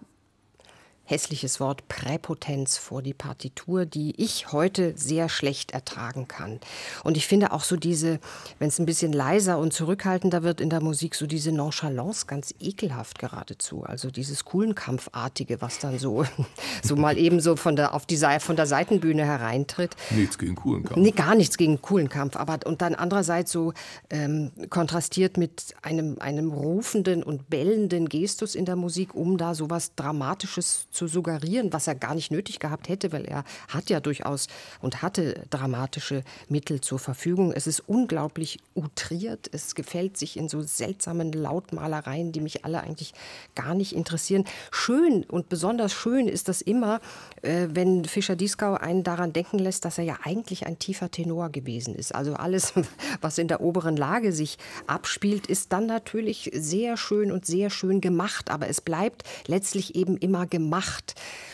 hässliches 1.05 1.59
Wort 1.59 1.87
Präpotenz 1.87 2.77
vor 2.77 3.01
die 3.01 3.13
Partitur, 3.13 3.85
die 3.85 4.13
ich 4.21 4.51
heute 4.51 4.93
sehr 4.97 5.29
schlecht 5.29 5.71
ertragen 5.71 6.27
kann. 6.27 6.59
Und 7.03 7.15
ich 7.15 7.27
finde 7.27 7.51
auch 7.51 7.63
so 7.63 7.75
diese, 7.77 8.19
wenn 8.59 8.69
es 8.69 8.79
ein 8.79 8.85
bisschen 8.85 9.13
leiser 9.13 9.59
und 9.59 9.71
zurückhaltender 9.71 10.43
wird 10.43 10.59
in 10.59 10.69
der 10.69 10.81
Musik, 10.81 11.15
so 11.15 11.27
diese 11.27 11.51
Nonchalance 11.51 12.25
ganz 12.25 12.53
ekelhaft 12.59 13.19
geradezu. 13.19 13.83
Also 13.83 14.09
dieses 14.09 14.45
Kuhlenkampfartige, 14.45 15.61
was 15.61 15.79
dann 15.79 15.99
so, 15.99 16.25
so 16.83 16.95
mal 16.95 17.17
eben 17.17 17.39
so 17.39 17.55
von 17.55 17.75
der, 17.75 17.93
auf 17.93 18.05
die, 18.05 18.17
von 18.39 18.55
der 18.55 18.65
Seitenbühne 18.65 19.23
hereintritt. 19.25 19.95
Nichts 20.09 20.37
gegen 20.37 20.55
Kuhlenkampf. 20.55 20.97
Nee, 20.97 21.11
gar 21.11 21.35
nichts 21.35 21.57
gegen 21.57 21.81
Kuhlenkampf. 21.81 22.35
Aber 22.35 22.59
und 22.65 22.81
dann 22.81 22.95
andererseits 22.95 23.51
so 23.51 23.73
ähm, 24.09 24.51
kontrastiert 24.69 25.37
mit 25.37 25.75
einem, 25.83 26.17
einem 26.19 26.51
rufenden 26.51 27.21
und 27.21 27.49
bellenden 27.49 28.09
Gestus 28.09 28.55
in 28.55 28.65
der 28.65 28.75
Musik, 28.75 29.13
um 29.13 29.37
da 29.37 29.53
sowas 29.53 29.93
Dramatisches 29.95 30.87
zu 30.95 31.07
suggerieren, 31.07 31.73
was 31.73 31.87
er 31.87 31.95
gar 31.95 32.15
nicht 32.15 32.31
nötig 32.31 32.59
gehabt 32.59 32.89
hätte, 32.89 33.11
weil 33.11 33.25
er 33.25 33.43
hat 33.67 33.89
ja 33.89 33.99
durchaus 33.99 34.47
und 34.81 35.01
hatte 35.01 35.43
dramatische 35.49 36.23
Mittel 36.49 36.81
zur 36.81 36.99
Verfügung. 36.99 37.51
Es 37.51 37.67
ist 37.67 37.81
unglaublich 37.81 38.59
outriert, 38.73 39.49
es 39.51 39.75
gefällt 39.75 40.17
sich 40.17 40.37
in 40.37 40.49
so 40.49 40.61
seltsamen 40.61 41.31
Lautmalereien, 41.31 42.31
die 42.31 42.39
mich 42.39 42.65
alle 42.65 42.81
eigentlich 42.81 43.13
gar 43.55 43.75
nicht 43.75 43.93
interessieren. 43.93 44.45
Schön 44.71 45.23
und 45.25 45.49
besonders 45.49 45.93
schön 45.93 46.27
ist 46.27 46.47
das 46.47 46.61
immer, 46.61 47.01
äh, 47.41 47.67
wenn 47.71 48.05
Fischer-Dieskau 48.05 48.75
einen 48.75 49.03
daran 49.03 49.33
denken 49.33 49.59
lässt, 49.59 49.85
dass 49.85 49.97
er 49.97 50.05
ja 50.05 50.17
eigentlich 50.23 50.65
ein 50.65 50.79
tiefer 50.79 51.11
Tenor 51.11 51.49
gewesen 51.49 51.93
ist. 51.95 52.15
Also 52.15 52.33
alles, 52.35 52.73
was 53.21 53.37
in 53.37 53.47
der 53.47 53.61
oberen 53.61 53.97
Lage 53.97 54.31
sich 54.31 54.57
abspielt, 54.87 55.47
ist 55.47 55.73
dann 55.73 55.85
natürlich 55.85 56.51
sehr 56.53 56.95
schön 56.97 57.31
und 57.31 57.45
sehr 57.45 57.69
schön 57.69 57.99
gemacht, 58.01 58.49
aber 58.49 58.69
es 58.69 58.79
bleibt 58.79 59.23
letztlich 59.47 59.95
eben 59.95 60.17
immer 60.17 60.45
gemacht. 60.45 60.84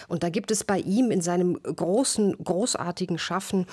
Und 0.07 0.23
da 0.23 0.29
gibt 0.29 0.51
es 0.51 0.63
bei 0.63 0.79
ihm 0.79 1.11
in 1.11 1.21
seinem 1.21 1.61
großen, 1.63 2.35
großartigen 2.43 3.17
Schaffen 3.17 3.65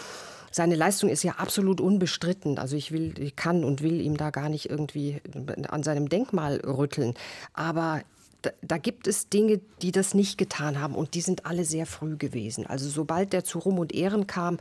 seine 0.50 0.76
Leistung 0.76 1.10
ist 1.10 1.22
ja 1.22 1.32
absolut 1.32 1.80
unbestritten. 1.80 2.58
Also 2.58 2.76
ich 2.76 2.92
will, 2.92 3.14
ich 3.18 3.36
kann 3.36 3.64
und 3.64 3.82
will 3.82 4.00
ihm 4.00 4.16
da 4.16 4.30
gar 4.30 4.48
nicht 4.48 4.70
irgendwie 4.70 5.20
an 5.68 5.82
seinem 5.82 6.08
Denkmal 6.08 6.56
rütteln. 6.56 7.14
Aber 7.52 8.02
da, 8.42 8.50
da, 8.62 8.78
gibt 8.78 9.06
es 9.06 9.28
Dinge, 9.28 9.60
die 9.82 9.92
das 9.92 10.14
nicht 10.14 10.38
getan 10.38 10.80
haben 10.80 10.94
und 10.94 11.14
die 11.14 11.20
sind 11.20 11.44
alle 11.44 11.64
sehr 11.64 11.86
früh 11.86 12.16
gewesen. 12.16 12.66
Also 12.66 12.88
sobald 12.88 13.32
der 13.32 13.44
zu 13.44 13.58
Ruhm 13.58 13.78
und 13.78 13.94
Ehren 13.94 14.26
kam, 14.26 14.58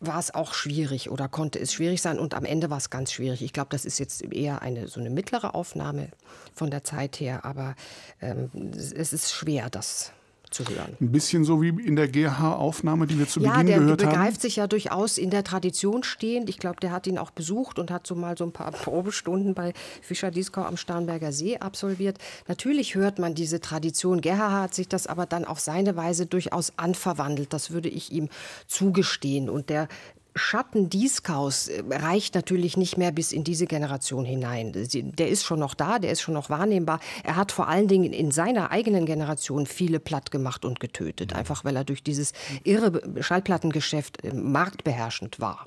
war 0.00 0.18
es 0.18 0.34
auch 0.34 0.54
schwierig 0.54 1.10
oder 1.10 1.28
konnte 1.28 1.58
es 1.58 1.72
schwierig 1.72 2.02
sein 2.02 2.18
und 2.18 2.34
am 2.34 2.44
Ende 2.44 2.70
war 2.70 2.78
es 2.78 2.90
ganz 2.90 3.12
schwierig. 3.12 3.42
Ich 3.42 3.52
glaube, 3.52 3.68
das 3.70 3.84
ist 3.84 3.98
jetzt 3.98 4.22
eher 4.22 4.62
eine 4.62 4.88
so 4.88 5.00
eine 5.00 5.10
mittlere 5.10 5.54
Aufnahme 5.54 6.10
von 6.54 6.70
der 6.70 6.84
Zeit 6.84 7.18
her, 7.20 7.44
aber 7.44 7.74
ähm, 8.20 8.50
es 8.74 9.12
ist 9.12 9.32
schwer, 9.32 9.70
das 9.70 10.12
zu 10.56 10.64
hören. 10.64 10.96
Ein 11.00 11.12
bisschen 11.12 11.44
so 11.44 11.60
wie 11.60 11.68
in 11.68 11.96
der 11.96 12.08
GH-Aufnahme, 12.08 13.06
die 13.06 13.18
wir 13.18 13.28
zu 13.28 13.40
ja, 13.40 13.52
Beginn 13.52 13.66
gehört 13.66 13.82
haben. 13.82 13.88
Ja, 13.90 13.96
der 13.96 14.06
begreift 14.06 14.40
sich 14.40 14.56
ja 14.56 14.66
durchaus 14.66 15.18
in 15.18 15.30
der 15.30 15.44
Tradition 15.44 16.02
stehend. 16.02 16.48
Ich 16.48 16.58
glaube, 16.58 16.80
der 16.80 16.92
hat 16.92 17.06
ihn 17.06 17.18
auch 17.18 17.30
besucht 17.30 17.78
und 17.78 17.90
hat 17.90 18.06
so 18.06 18.14
mal 18.14 18.36
so 18.36 18.44
ein 18.44 18.52
paar 18.52 18.72
Probestunden 18.72 19.54
bei 19.54 19.72
Fischer-Dieskau 20.02 20.62
am 20.62 20.76
Starnberger 20.76 21.32
See 21.32 21.58
absolviert. 21.58 22.18
Natürlich 22.48 22.94
hört 22.94 23.18
man 23.18 23.34
diese 23.34 23.60
Tradition. 23.60 24.20
Gerhard 24.20 24.62
hat 24.62 24.74
sich 24.74 24.88
das 24.88 25.06
aber 25.06 25.26
dann 25.26 25.44
auf 25.44 25.60
seine 25.60 25.96
Weise 25.96 26.26
durchaus 26.26 26.72
anverwandelt. 26.76 27.52
Das 27.52 27.70
würde 27.70 27.88
ich 27.88 28.12
ihm 28.12 28.28
zugestehen. 28.66 29.50
Und 29.50 29.68
der 29.68 29.88
Schatten 30.36 30.90
Dieskaus 30.90 31.68
äh, 31.68 31.82
reicht 31.90 32.34
natürlich 32.34 32.76
nicht 32.76 32.98
mehr 32.98 33.10
bis 33.10 33.32
in 33.32 33.42
diese 33.42 33.66
Generation 33.66 34.24
hinein. 34.24 34.72
Der 34.74 35.28
ist 35.28 35.44
schon 35.44 35.58
noch 35.58 35.74
da, 35.74 35.98
der 35.98 36.12
ist 36.12 36.20
schon 36.20 36.34
noch 36.34 36.50
wahrnehmbar. 36.50 37.00
Er 37.24 37.36
hat 37.36 37.52
vor 37.52 37.68
allen 37.68 37.88
Dingen 37.88 38.12
in 38.12 38.30
seiner 38.30 38.70
eigenen 38.70 39.06
Generation 39.06 39.66
viele 39.66 39.98
platt 39.98 40.30
gemacht 40.30 40.64
und 40.64 40.78
getötet, 40.78 41.32
einfach 41.32 41.64
weil 41.64 41.76
er 41.76 41.84
durch 41.84 42.02
dieses 42.02 42.32
irre 42.64 43.02
Schallplattengeschäft 43.22 44.24
äh, 44.24 44.34
marktbeherrschend 44.34 45.40
war. 45.40 45.64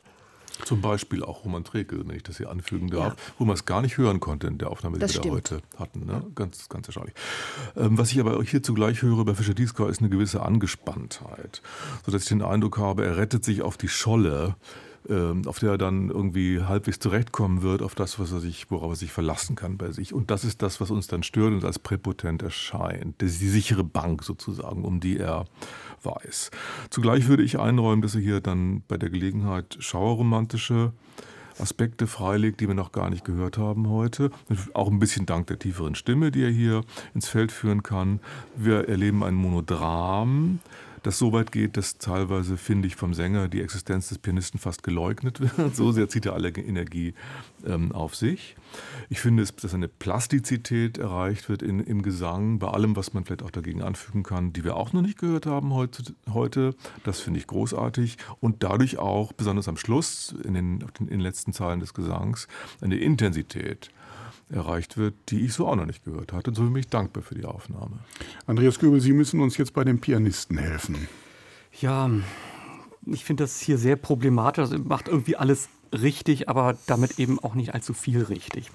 Zum 0.66 0.82
Beispiel 0.82 1.24
auch 1.24 1.46
Roman 1.46 1.64
Treke, 1.64 2.08
wenn 2.08 2.16
ich 2.16 2.24
das 2.24 2.38
hier 2.38 2.50
anfügen 2.50 2.90
darf, 2.90 3.14
ja. 3.14 3.34
wo 3.38 3.46
man 3.46 3.56
es 3.56 3.66
gar 3.66 3.82
nicht 3.82 3.98
hören 3.98 4.20
konnte 4.20 4.48
in 4.48 4.58
der 4.58 4.70
Aufnahme, 4.70 4.98
die 4.98 5.02
das 5.02 5.14
wir 5.14 5.22
stimmt. 5.22 5.36
heute 5.36 5.62
hatten. 5.78 6.06
Ne? 6.06 6.26
Ganz, 6.36 6.70
ganz 6.70 6.88
erstaunlich. 6.88 7.16
Ähm, 7.76 7.98
was 7.98 8.12
ich 8.12 8.20
aber 8.20 8.42
hier 8.44 8.64
zugleich 8.64 9.02
höre 9.02 9.26
bei 9.26 9.34
Fischer 9.34 9.54
Dieskau 9.54 9.88
ist 9.88 10.00
eine 10.00 10.10
gewisse 10.10 10.42
Angespanntheit, 10.42 11.62
sodass 12.06 12.24
ich 12.24 12.30
den 12.30 12.42
Eindruck 12.42 12.78
habe, 12.78 13.06
er 13.06 13.18
rettet 13.18 13.46
sich 13.46 13.62
auf 13.62 13.78
die 13.78 13.88
Scholle 13.88 14.56
ähm, 15.08 15.48
auf 15.48 15.60
der 15.60 15.72
er 15.72 15.78
dann 15.78 16.10
irgendwie 16.10 16.62
halbwegs 16.62 17.00
zurechtkommen 17.00 17.62
wird, 17.62 17.82
auf 17.82 17.96
das, 17.96 18.20
was 18.20 18.32
er 18.32 18.40
sich, 18.40 18.70
worauf 18.70 18.92
er 18.92 18.96
sich 18.96 19.12
verlassen 19.12 19.56
kann 19.56 19.78
bei 19.78 19.92
sich. 19.92 20.14
Und 20.14 20.30
das 20.30 20.44
ist 20.44 20.62
das, 20.62 20.82
was 20.82 20.92
uns 20.92 21.08
dann 21.08 21.24
stört 21.24 21.54
und 21.54 21.64
als 21.64 21.80
präpotent 21.80 22.42
erscheint. 22.42 23.16
Das 23.22 23.32
ist 23.32 23.42
die 23.42 23.50
sichere 23.50 23.84
Bank 23.84 24.24
sozusagen, 24.24 24.84
um 24.84 25.00
die 25.00 25.18
er 25.18 25.46
weiß. 26.04 26.52
Zugleich 26.90 27.28
würde 27.28 27.44
ich 27.44 27.60
einräumen, 27.60 28.02
dass 28.02 28.16
er 28.16 28.22
hier 28.22 28.42
dann 28.42 28.84
bei 28.88 28.98
der 28.98 29.10
Gelegenheit 29.10 29.78
schauerromantische 29.80 30.94
Aspekte 31.60 32.08
freilegt, 32.08 32.62
die 32.62 32.68
wir 32.68 32.76
noch 32.76 32.92
gar 32.92 33.10
nicht 33.10 33.26
gehört 33.26 33.58
haben 33.58 33.90
heute. 33.90 34.32
Auch 34.74 34.90
ein 34.90 35.00
bisschen 35.00 35.26
dank 35.26 35.48
der 35.48 35.60
tieferen 35.60 35.96
Stimme, 35.96 36.32
die 36.32 36.44
er 36.44 36.52
hier 36.52 36.84
ins 37.14 37.28
Feld 37.28 37.52
führen 37.52 37.84
kann. 37.84 38.20
Wir 38.56 38.88
erleben 38.88 39.24
ein 39.24 39.36
Monodram, 39.36 40.60
das 41.10 41.18
so 41.18 41.34
weit 41.34 41.52
geht, 41.52 41.76
dass 41.76 41.98
teilweise, 41.98 42.56
finde 42.56 42.88
ich, 42.88 42.96
vom 42.96 43.16
Sänger 43.16 43.48
die 43.48 43.62
Existenz 43.62 44.10
des 44.10 44.20
Pianisten 44.20 44.60
fast 44.60 44.84
geleugnet 44.84 45.40
wird. 45.58 45.76
So 45.76 45.92
sehr 45.92 46.08
zieht 46.08 46.28
er 46.28 46.34
alle 46.34 46.50
Energie 46.50 47.16
ähm, 47.66 47.92
auf 47.94 48.16
sich. 48.16 48.56
Ich 49.10 49.20
finde, 49.20 49.44
dass 49.44 49.74
eine 49.74 49.88
Plastizität 49.88 51.00
erreicht 51.00 51.50
wird 51.50 51.64
in, 51.64 51.80
im 51.80 52.04
Gesang, 52.04 52.60
bei 52.60 52.68
allem, 52.68 52.96
was 52.96 53.16
man 53.16 53.26
vielleicht 53.26 53.42
auch 53.42 53.50
dagegen 53.50 53.82
anfügen 53.82 54.22
kann, 54.22 54.54
die 54.54 54.64
wir 54.64 54.76
auch 54.76 54.94
noch 54.94 55.02
nicht 55.02 55.18
gehört 55.18 55.48
haben 55.48 55.74
heute. 55.74 56.04
heute. 56.32 56.76
Das 57.04 57.20
finde 57.20 57.40
ich 57.40 57.48
großartig. 57.48 58.18
Und 58.40 58.62
dadurch 58.62 59.00
auch, 59.00 59.34
besonders 59.34 59.68
am 59.68 59.78
Schluss, 59.78 60.36
in 60.44 60.54
den, 60.54 60.86
in 61.00 61.08
den 61.08 61.22
letzten 61.22 61.54
Zeilen 61.54 61.80
des 61.80 61.96
Gesangs, 61.96 62.48
eine 62.82 62.98
Intensität 62.98 63.90
erreicht 64.50 64.98
wird, 64.98 65.14
die 65.30 65.46
ich 65.46 65.54
so 65.54 65.68
auch 65.68 65.76
noch 65.76 65.86
nicht 65.86 66.04
gehört 66.04 66.34
hatte. 66.34 66.52
Und 66.52 66.56
so 66.56 66.64
bin 66.64 66.76
ich 66.78 66.88
dankbar 66.88 67.24
für 67.24 67.36
die 67.36 67.46
Aufnahme. 67.46 68.00
Andreas 68.48 68.80
Göbel, 68.80 69.00
Sie 69.00 69.14
müssen 69.14 69.42
uns 69.42 69.58
jetzt 69.58 69.74
bei 69.74 69.84
den 69.84 70.00
Pianisten 70.00 70.58
helfen. 70.58 71.08
Ja, 71.80 72.10
ich 73.06 73.26
finde 73.26 73.44
das 73.44 73.60
hier 73.60 73.78
sehr 73.78 73.96
problematisch. 73.96 74.60
Also 74.60 74.80
macht 74.80 75.08
irgendwie 75.08 75.36
alles 75.36 75.70
richtig, 75.94 76.50
aber 76.50 76.78
damit 76.88 77.20
eben 77.20 77.40
auch 77.40 77.56
nicht 77.56 77.74
allzu 77.74 77.94
viel 77.94 78.24
richtig. 78.24 78.72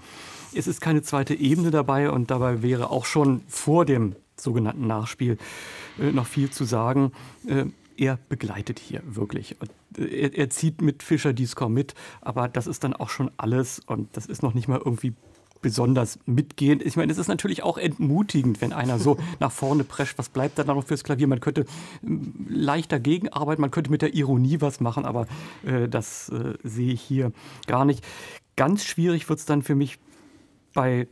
Es 0.55 0.67
ist 0.67 0.81
keine 0.81 1.03
zweite 1.03 1.35
Ebene 1.35 1.71
dabei 1.71 2.11
und 2.11 2.31
dabei 2.31 2.63
wäre 2.63 2.91
auch 2.91 3.05
schon 3.05 3.43
vor 3.49 3.85
dem 3.85 4.15
sogenannten 4.37 4.87
Nachspiel 4.87 5.39
äh, 5.99 6.13
noch 6.13 6.27
viel 6.27 6.51
zu 6.51 6.65
sagen. 6.65 7.13
Äh, 7.47 7.67
er 7.97 8.19
begleitet 8.29 8.79
hier 8.79 9.03
wirklich. 9.05 9.57
Äh, 9.97 10.05
er, 10.05 10.35
er, 10.35 10.51
zieht 10.51 10.81
mit 10.81 11.03
Fischer 11.03 11.33
Dieskau 11.33 11.69
mit, 11.69 11.95
aber 12.21 12.49
das 12.49 12.67
ist 12.67 12.85
dann 12.85 12.95
auch 12.95 13.11
schon 13.11 13.31
alles 13.37 13.81
und 13.81 14.17
das 14.17 14.27
ist 14.27 14.43
noch 14.43 14.55
nicht 14.55 14.69
mal 14.69 14.81
irgendwie 14.85 15.15
besonders 15.65 16.19
mitgehend. 16.27 16.83
Ich 16.83 16.95
meine, 16.95 17.11
es 17.11 17.17
ist 17.17 17.29
natürlich 17.29 17.63
auch 17.63 17.79
entmutigend, 17.79 18.61
wenn 18.61 18.75
einer 18.75 18.99
so 18.99 19.17
nach 19.41 19.51
vorne 19.51 19.83
prescht. 19.83 20.19
Was 20.19 20.29
bleibt 20.29 20.59
dann 20.59 20.67
noch 20.67 20.85
fürs 20.85 21.05
Klavier? 21.05 21.27
Man 21.27 21.41
könnte 21.41 21.65
hm, 22.03 22.47
leicht 22.51 22.93
dagegen 22.93 23.31
arbeiten, 23.31 23.63
man 23.63 23.71
könnte 23.71 23.91
mit 23.91 24.03
der 24.03 24.13
Ironie 24.13 24.61
was 24.61 24.81
machen, 24.81 25.07
aber 25.07 25.27
äh, 25.65 25.89
das 25.89 26.29
äh, 26.29 26.53
sehe 26.63 26.93
ich 26.93 27.01
hier 27.01 27.33
gar 27.67 27.87
nicht. 27.87 28.05
Ganz 28.57 28.85
schwierig 28.85 29.27
wird 29.31 29.39
es 29.39 29.47
dann 29.47 29.63
für 29.63 29.75
mich 29.75 29.99
bei 30.75 31.09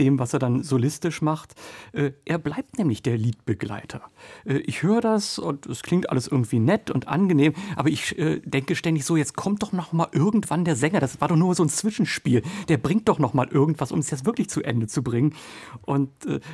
dem, 0.00 0.18
was 0.18 0.32
er 0.32 0.38
dann 0.38 0.62
solistisch 0.62 1.22
macht. 1.22 1.54
Äh, 1.92 2.12
er 2.24 2.38
bleibt 2.38 2.78
nämlich 2.78 3.02
der 3.02 3.16
Liedbegleiter. 3.16 4.02
Äh, 4.44 4.58
ich 4.58 4.82
höre 4.82 5.00
das 5.00 5.38
und 5.38 5.66
es 5.66 5.82
klingt 5.82 6.10
alles 6.10 6.26
irgendwie 6.26 6.58
nett 6.58 6.90
und 6.90 7.06
angenehm, 7.06 7.52
aber 7.76 7.90
ich 7.90 8.18
äh, 8.18 8.40
denke 8.44 8.74
ständig 8.74 9.04
so, 9.04 9.16
jetzt 9.16 9.36
kommt 9.36 9.62
doch 9.62 9.72
noch 9.72 9.92
mal 9.92 10.08
irgendwann 10.12 10.64
der 10.64 10.74
Sänger. 10.74 11.00
Das 11.00 11.20
war 11.20 11.28
doch 11.28 11.36
nur 11.36 11.54
so 11.54 11.62
ein 11.62 11.68
Zwischenspiel. 11.68 12.42
Der 12.68 12.78
bringt 12.78 13.08
doch 13.08 13.18
noch 13.18 13.34
mal 13.34 13.48
irgendwas, 13.48 13.92
um 13.92 14.00
es 14.00 14.10
jetzt 14.10 14.24
wirklich 14.24 14.48
zu 14.48 14.62
Ende 14.62 14.86
zu 14.86 15.02
bringen. 15.02 15.34
Und 15.82 16.10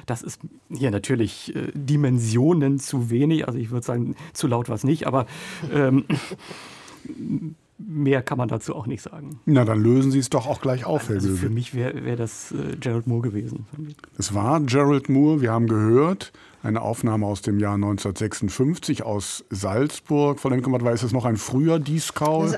das 0.07 0.23
ist 0.23 0.41
hier 0.73 0.91
natürlich 0.91 1.53
Dimensionen 1.75 2.79
zu 2.79 3.11
wenig. 3.11 3.47
Also 3.47 3.59
ich 3.59 3.71
würde 3.71 3.87
sagen, 3.87 4.17
zu 4.33 4.47
laut 4.47 4.69
war 4.69 4.75
es 4.75 4.85
nicht, 4.85 5.07
aber 5.07 5.27
ähm, 5.73 6.05
mehr 7.79 8.23
kann 8.23 8.39
man 8.39 8.49
dazu 8.49 8.75
auch 8.75 8.87
nicht 8.87 9.03
sagen. 9.03 9.41
Na, 9.45 9.65
dann 9.65 9.83
lösen 9.83 10.11
Sie 10.11 10.19
es 10.19 10.31
doch 10.31 10.47
auch 10.47 10.61
gleich 10.61 10.85
auf, 10.85 11.09
Herr 11.09 11.17
also 11.17 11.35
Für 11.35 11.51
mich 11.51 11.75
wäre 11.75 12.05
wär 12.05 12.17
das 12.17 12.53
äh, 12.53 12.77
Gerald 12.77 13.07
Moore 13.07 13.23
gewesen. 13.23 13.67
Es 14.19 14.35
war 14.35 14.61
Gerald 14.61 15.09
Moore, 15.09 15.41
wir 15.41 15.53
haben 15.53 15.67
gehört, 15.67 16.33
eine 16.67 16.83
Aufnahme 16.83 17.27
aus 17.27 17.43
dem 17.43 17.59
Jahr 17.59 17.75
1956 17.75 19.03
aus 19.05 19.45
Salzburg. 19.51 20.41
Von 20.41 20.53
Enkelmann 20.53 20.83
weiß 20.83 21.03
es 21.05 21.13
noch 21.13 21.25
ein 21.25 21.37
früher 21.37 21.79
Dieskau. 21.79 22.43
Also 22.43 22.57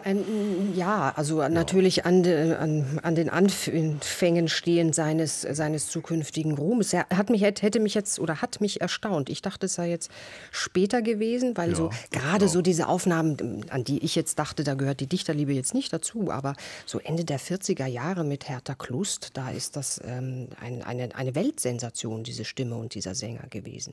ja, 0.75 1.13
also 1.15 1.43
ja. 1.43 1.49
natürlich 1.49 2.07
an, 2.07 2.23
de, 2.23 2.55
an, 2.55 2.99
an, 3.03 3.15
den 3.15 3.29
Anfängen 3.29 4.49
stehend 4.49 4.95
seines, 4.95 5.43
seines 5.43 5.89
zukünftigen 5.89 6.55
Ruhmes. 6.57 6.93
Er 6.93 7.07
hat 7.11 7.31
mich, 7.31 7.43
hätte 7.43 7.81
mich 7.81 7.95
jetzt 7.95 8.19
oder 8.19 8.41
hat 8.41 8.61
mich 8.61 8.81
erstaunt. 8.81 9.29
Ich 9.29 9.43
dachte, 9.43 9.67
es 9.67 9.75
sei 9.75 9.91
jetzt 9.91 10.11
später 10.51 11.03
gewesen, 11.03 11.57
weil 11.57 11.71
ja, 11.71 11.77
so 11.77 11.91
gerade 12.11 12.39
genau. 12.39 12.51
so 12.53 12.63
diese 12.63 12.89
Aufnahmen, 12.89 13.67
an 13.71 13.85
die 13.85 14.03
ich 14.05 14.15
jetzt 14.15 14.39
dachte, 14.39 14.65
da 14.65 14.75
gehört 14.75 15.01
die 15.01 15.07
Dichterliebe 15.07 15.53
jetzt 15.53 15.75
nicht 15.75 15.93
dazu, 15.93 16.31
aber 16.31 16.55
so 16.87 16.99
Ende 16.99 17.25
der 17.25 17.39
40er 17.39 17.87
Jahre 17.87 18.25
mit 18.25 18.49
Hertha 18.49 18.75
Klust, 18.75 19.31
da 19.35 19.51
ist 19.51 19.77
das 19.77 20.01
ähm, 20.05 20.49
ein, 20.61 20.83
eine, 20.83 21.15
eine 21.15 21.35
Weltsensation, 21.35 22.25
diese 22.25 22.45
Stimme 22.45 22.77
und 22.77 22.95
dieser 22.95 23.15
Sänger 23.15 23.47
gewesen. 23.51 23.93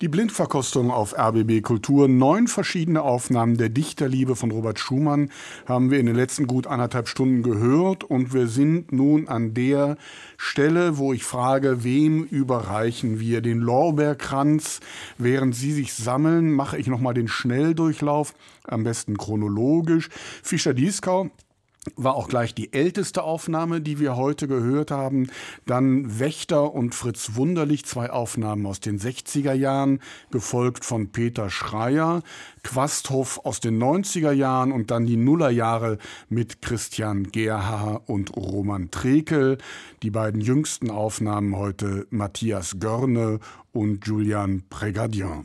Die 0.00 0.08
Blindverkostung 0.08 0.90
auf 0.90 1.18
RBB 1.18 1.62
Kultur. 1.62 2.06
Neun 2.06 2.48
verschiedene 2.48 3.02
Aufnahmen 3.02 3.56
der 3.56 3.70
Dichterliebe 3.70 4.36
von 4.36 4.50
Robert 4.50 4.78
Schumann 4.78 5.30
haben 5.66 5.90
wir 5.90 5.98
in 5.98 6.06
den 6.06 6.14
letzten 6.14 6.46
gut 6.46 6.66
anderthalb 6.66 7.08
Stunden 7.08 7.42
gehört. 7.42 8.04
Und 8.04 8.34
wir 8.34 8.46
sind 8.46 8.92
nun 8.92 9.28
an 9.28 9.54
der 9.54 9.96
Stelle, 10.36 10.98
wo 10.98 11.12
ich 11.12 11.24
frage, 11.24 11.82
wem 11.82 12.24
überreichen 12.24 13.20
wir 13.20 13.40
den 13.40 13.58
Lorbeerkranz? 13.58 14.80
Während 15.16 15.54
Sie 15.54 15.72
sich 15.72 15.94
sammeln, 15.94 16.52
mache 16.52 16.76
ich 16.76 16.88
nochmal 16.88 17.14
den 17.14 17.28
Schnelldurchlauf, 17.28 18.34
am 18.64 18.84
besten 18.84 19.16
chronologisch. 19.16 20.10
Fischer-Dieskau 20.42 21.30
war 21.94 22.16
auch 22.16 22.28
gleich 22.28 22.54
die 22.54 22.72
älteste 22.72 23.22
Aufnahme, 23.22 23.80
die 23.80 24.00
wir 24.00 24.16
heute 24.16 24.48
gehört 24.48 24.90
haben. 24.90 25.28
Dann 25.66 26.18
Wächter 26.18 26.74
und 26.74 26.94
Fritz 26.94 27.32
Wunderlich, 27.34 27.84
zwei 27.84 28.10
Aufnahmen 28.10 28.66
aus 28.66 28.80
den 28.80 28.98
60er 28.98 29.52
Jahren, 29.52 30.00
gefolgt 30.30 30.84
von 30.84 31.12
Peter 31.12 31.50
Schreier, 31.50 32.22
Quasthoff 32.62 33.40
aus 33.44 33.60
den 33.60 33.80
90er 33.80 34.32
Jahren 34.32 34.72
und 34.72 34.90
dann 34.90 35.06
die 35.06 35.16
Nullerjahre 35.16 35.98
mit 36.28 36.62
Christian 36.62 37.30
Gerhaar 37.30 38.08
und 38.08 38.36
Roman 38.36 38.90
Trekel. 38.90 39.58
Die 40.02 40.10
beiden 40.10 40.40
jüngsten 40.40 40.90
Aufnahmen 40.90 41.56
heute 41.56 42.06
Matthias 42.10 42.78
Görne 42.80 43.38
und 43.72 44.06
Julian 44.06 44.64
Prégardien. 44.70 45.44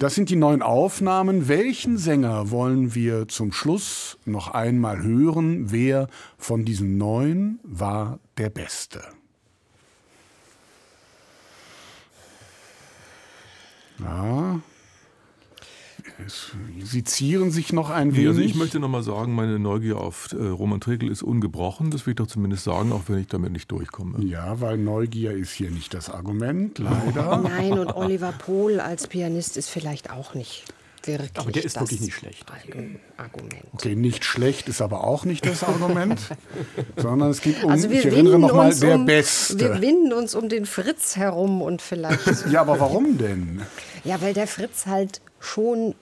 Das 0.00 0.14
sind 0.14 0.30
die 0.30 0.36
neuen 0.36 0.62
Aufnahmen. 0.62 1.46
Welchen 1.46 1.98
Sänger 1.98 2.50
wollen 2.50 2.94
wir 2.94 3.28
zum 3.28 3.52
Schluss 3.52 4.16
noch 4.24 4.48
einmal 4.48 5.02
hören? 5.02 5.70
Wer 5.72 6.08
von 6.38 6.64
diesen 6.64 6.96
neun 6.96 7.60
war 7.64 8.18
der 8.38 8.48
Beste? 8.48 9.02
Ja, 13.98 14.62
Sie 16.82 17.04
zieren 17.04 17.50
sich 17.50 17.72
noch 17.72 17.90
ein 17.90 18.14
wenig. 18.14 18.28
Also 18.28 18.40
ich 18.40 18.54
möchte 18.54 18.80
noch 18.80 18.88
mal 18.88 19.02
sagen, 19.02 19.34
meine 19.34 19.58
Neugier 19.58 19.98
auf 19.98 20.32
äh, 20.32 20.36
Roman 20.36 20.80
Trekel 20.80 21.10
ist 21.10 21.22
ungebrochen. 21.22 21.90
Das 21.90 22.06
will 22.06 22.12
ich 22.12 22.16
doch 22.16 22.26
zumindest 22.26 22.64
sagen, 22.64 22.92
auch 22.92 23.02
wenn 23.08 23.18
ich 23.18 23.28
damit 23.28 23.52
nicht 23.52 23.70
durchkomme. 23.70 24.24
Ja, 24.24 24.60
weil 24.60 24.78
Neugier 24.78 25.32
ist 25.32 25.52
hier 25.52 25.70
nicht 25.70 25.94
das 25.94 26.10
Argument, 26.10 26.78
leider. 26.78 27.38
Nein, 27.42 27.78
und 27.78 27.94
Oliver 27.94 28.32
Pohl 28.32 28.80
als 28.80 29.06
Pianist 29.06 29.56
ist 29.56 29.68
vielleicht 29.68 30.10
auch 30.10 30.34
nicht 30.34 30.64
wirklich 31.06 31.30
Aber 31.38 31.52
der 31.52 31.64
ist 31.64 31.80
wirklich 31.80 32.00
nicht 32.00 32.14
schlecht. 32.14 32.46
Argument. 33.16 33.64
Okay, 33.72 33.94
nicht 33.94 34.24
schlecht 34.24 34.68
ist 34.68 34.82
aber 34.82 35.04
auch 35.04 35.24
nicht 35.24 35.46
das 35.46 35.62
Argument, 35.62 36.20
sondern 36.96 37.30
es 37.30 37.40
geht 37.40 37.62
um, 37.64 37.70
also 37.70 37.90
wir 37.90 38.00
ich 38.00 38.06
erinnere 38.06 38.38
nochmal, 38.38 38.74
der 38.74 38.96
um, 38.96 39.06
Beste. 39.06 39.58
Wir 39.58 39.80
winden 39.80 40.12
uns 40.12 40.34
um 40.34 40.48
den 40.48 40.66
Fritz 40.66 41.16
herum 41.16 41.62
und 41.62 41.82
vielleicht... 41.82 42.46
ja, 42.50 42.60
aber 42.60 42.80
warum 42.80 43.18
denn? 43.18 43.62
Ja, 44.04 44.20
weil 44.20 44.34
der 44.34 44.46
Fritz 44.46 44.86
halt 44.86 45.20
schon 45.38 45.94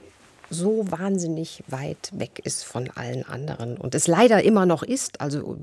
so 0.51 0.85
wahnsinnig 0.91 1.63
weit 1.69 2.11
weg 2.13 2.41
ist 2.45 2.65
von 2.65 2.91
allen 2.95 3.25
anderen 3.25 3.77
und 3.77 3.95
es 3.95 4.07
leider 4.07 4.43
immer 4.43 4.67
noch 4.67 4.83
ist. 4.83 5.21
Also 5.21 5.59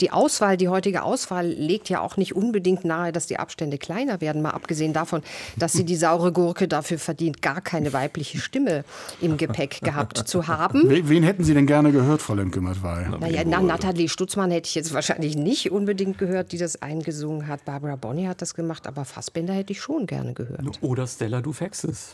die 0.00 0.10
Auswahl, 0.10 0.56
die 0.56 0.68
heutige 0.68 1.02
Auswahl 1.02 1.46
legt 1.46 1.88
ja 1.88 2.00
auch 2.00 2.16
nicht 2.16 2.34
unbedingt 2.34 2.84
nahe, 2.84 3.12
dass 3.12 3.26
die 3.26 3.38
Abstände 3.38 3.78
kleiner 3.78 4.20
werden, 4.20 4.42
mal 4.42 4.50
abgesehen 4.50 4.92
davon, 4.92 5.22
dass 5.56 5.72
sie 5.72 5.84
die 5.84 5.96
saure 5.96 6.32
Gurke 6.32 6.68
dafür 6.68 6.98
verdient, 6.98 7.42
gar 7.42 7.60
keine 7.60 7.92
weibliche 7.92 8.38
Stimme 8.38 8.84
im 9.20 9.36
Gepäck 9.36 9.80
gehabt 9.82 10.16
zu 10.16 10.46
haben. 10.46 10.82
Wen 10.88 11.22
hätten 11.22 11.44
Sie 11.44 11.54
denn 11.54 11.66
gerne 11.66 11.92
gehört, 11.92 12.22
Frau 12.22 12.34
Lemke-Matwei? 12.34 13.08
Naja, 13.20 13.42
na, 13.44 13.60
Nathalie 13.60 14.08
Stutzmann 14.08 14.50
hätte 14.50 14.68
ich 14.68 14.74
jetzt 14.74 14.94
wahrscheinlich 14.94 15.36
nicht 15.36 15.70
unbedingt 15.70 16.18
gehört, 16.18 16.52
die 16.52 16.58
das 16.58 16.80
eingesungen 16.82 17.46
hat. 17.48 17.64
Barbara 17.64 17.96
Bonny 17.96 18.24
hat 18.24 18.42
das 18.42 18.54
gemacht, 18.54 18.86
aber 18.86 19.04
Fassbender 19.04 19.54
hätte 19.54 19.72
ich 19.72 19.80
schon 19.80 20.06
gerne 20.06 20.32
gehört. 20.32 20.62
Oder 20.80 21.06
Stella 21.06 21.40
Dufexis. 21.40 22.12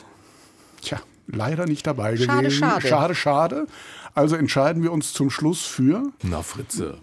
Tja, 0.81 1.01
leider 1.27 1.67
nicht 1.67 1.87
dabei 1.87 2.17
schade, 2.17 2.43
gewesen. 2.49 2.59
Schade, 2.59 2.87
schade. 2.89 3.15
Schade, 3.15 3.67
Also 4.15 4.37
entscheiden 4.37 4.83
wir 4.83 4.93
uns 4.93 5.13
zum 5.13 5.31
Schluss 5.31 5.63
für. 5.63 6.03
Na, 6.23 6.43
Fritze. 6.43 6.99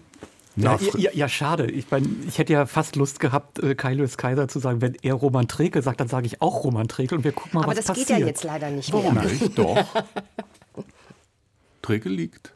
Ja, 0.56 0.78
ja, 0.98 1.10
ja, 1.14 1.28
schade. 1.28 1.70
Ich, 1.70 1.86
mein, 1.90 2.22
ich 2.28 2.38
hätte 2.38 2.52
ja 2.52 2.66
fast 2.66 2.96
Lust 2.96 3.20
gehabt, 3.20 3.60
äh, 3.60 3.74
Kai 3.74 3.94
Lewis 3.94 4.16
Kaiser 4.16 4.48
zu 4.48 4.58
sagen, 4.58 4.80
wenn 4.82 4.94
er 5.02 5.14
Roman 5.14 5.48
Trekel 5.48 5.80
sagt, 5.82 6.00
dann 6.00 6.08
sage 6.08 6.26
ich 6.26 6.42
auch 6.42 6.64
Roman 6.64 6.88
Trekel 6.88 7.18
und 7.18 7.24
wir 7.24 7.32
gucken 7.32 7.52
mal, 7.54 7.62
Aber 7.64 7.76
was 7.76 7.78
Aber 7.78 7.88
passiert. 7.94 8.10
das 8.10 8.16
geht 8.16 8.20
ja 8.20 8.26
jetzt 8.26 8.44
leider 8.44 8.70
nicht 8.70 8.92
Warum 8.92 9.14
mehr. 9.14 9.24
nicht? 9.24 9.56
Doch. 9.58 9.78
Trekel 11.82 12.12
liegt. 12.12 12.52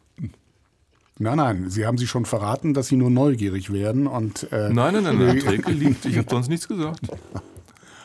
Nein, 1.18 1.36
nein, 1.36 1.70
Sie 1.70 1.86
haben 1.86 1.96
sich 1.96 2.10
schon 2.10 2.24
verraten, 2.26 2.74
dass 2.74 2.88
Sie 2.88 2.96
nur 2.96 3.08
neugierig 3.10 3.72
werden 3.72 4.06
und. 4.08 4.52
Äh, 4.52 4.70
nein, 4.70 4.94
nein, 4.94 5.04
nein, 5.04 5.18
nein. 5.18 5.38
Trekel 5.44 5.74
liegt. 5.74 6.04
Ich 6.04 6.18
habe 6.18 6.26
sonst 6.28 6.48
nichts 6.48 6.66
gesagt. 6.66 7.00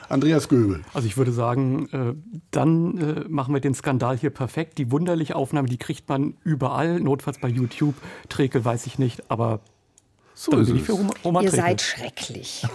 Andreas 0.10 0.50
Göbel. 0.50 0.82
Also 0.94 1.08
ich 1.08 1.18
würde 1.18 1.32
sagen, 1.32 1.88
äh, 1.90 2.14
dann 2.52 2.98
äh, 2.98 3.26
machen 3.30 3.54
wir 3.54 3.62
den 3.62 3.74
Skandal 3.74 4.18
hier 4.18 4.30
perfekt. 4.32 4.78
Die 4.78 4.92
wunderliche 4.92 5.36
Aufnahme, 5.36 5.68
die 5.68 5.78
kriegt 5.78 6.10
man 6.10 6.36
überall, 6.44 7.00
notfalls 7.00 7.38
bei 7.40 7.48
YouTube. 7.48 7.96
Trekel 8.28 8.64
weiß 8.66 8.86
ich 8.88 8.98
nicht, 9.00 9.30
aber 9.30 9.62
so 10.34 10.52
dann 10.52 10.62
ist 10.62 10.68
bin 10.68 10.76
es. 10.78 10.82
ich 10.82 10.86
für 10.88 10.94
Roman, 10.94 11.14
Roman 11.24 11.44
Ihr 11.44 11.50
Trekel. 11.52 11.66
seid 11.66 11.82
schrecklich. 11.82 12.66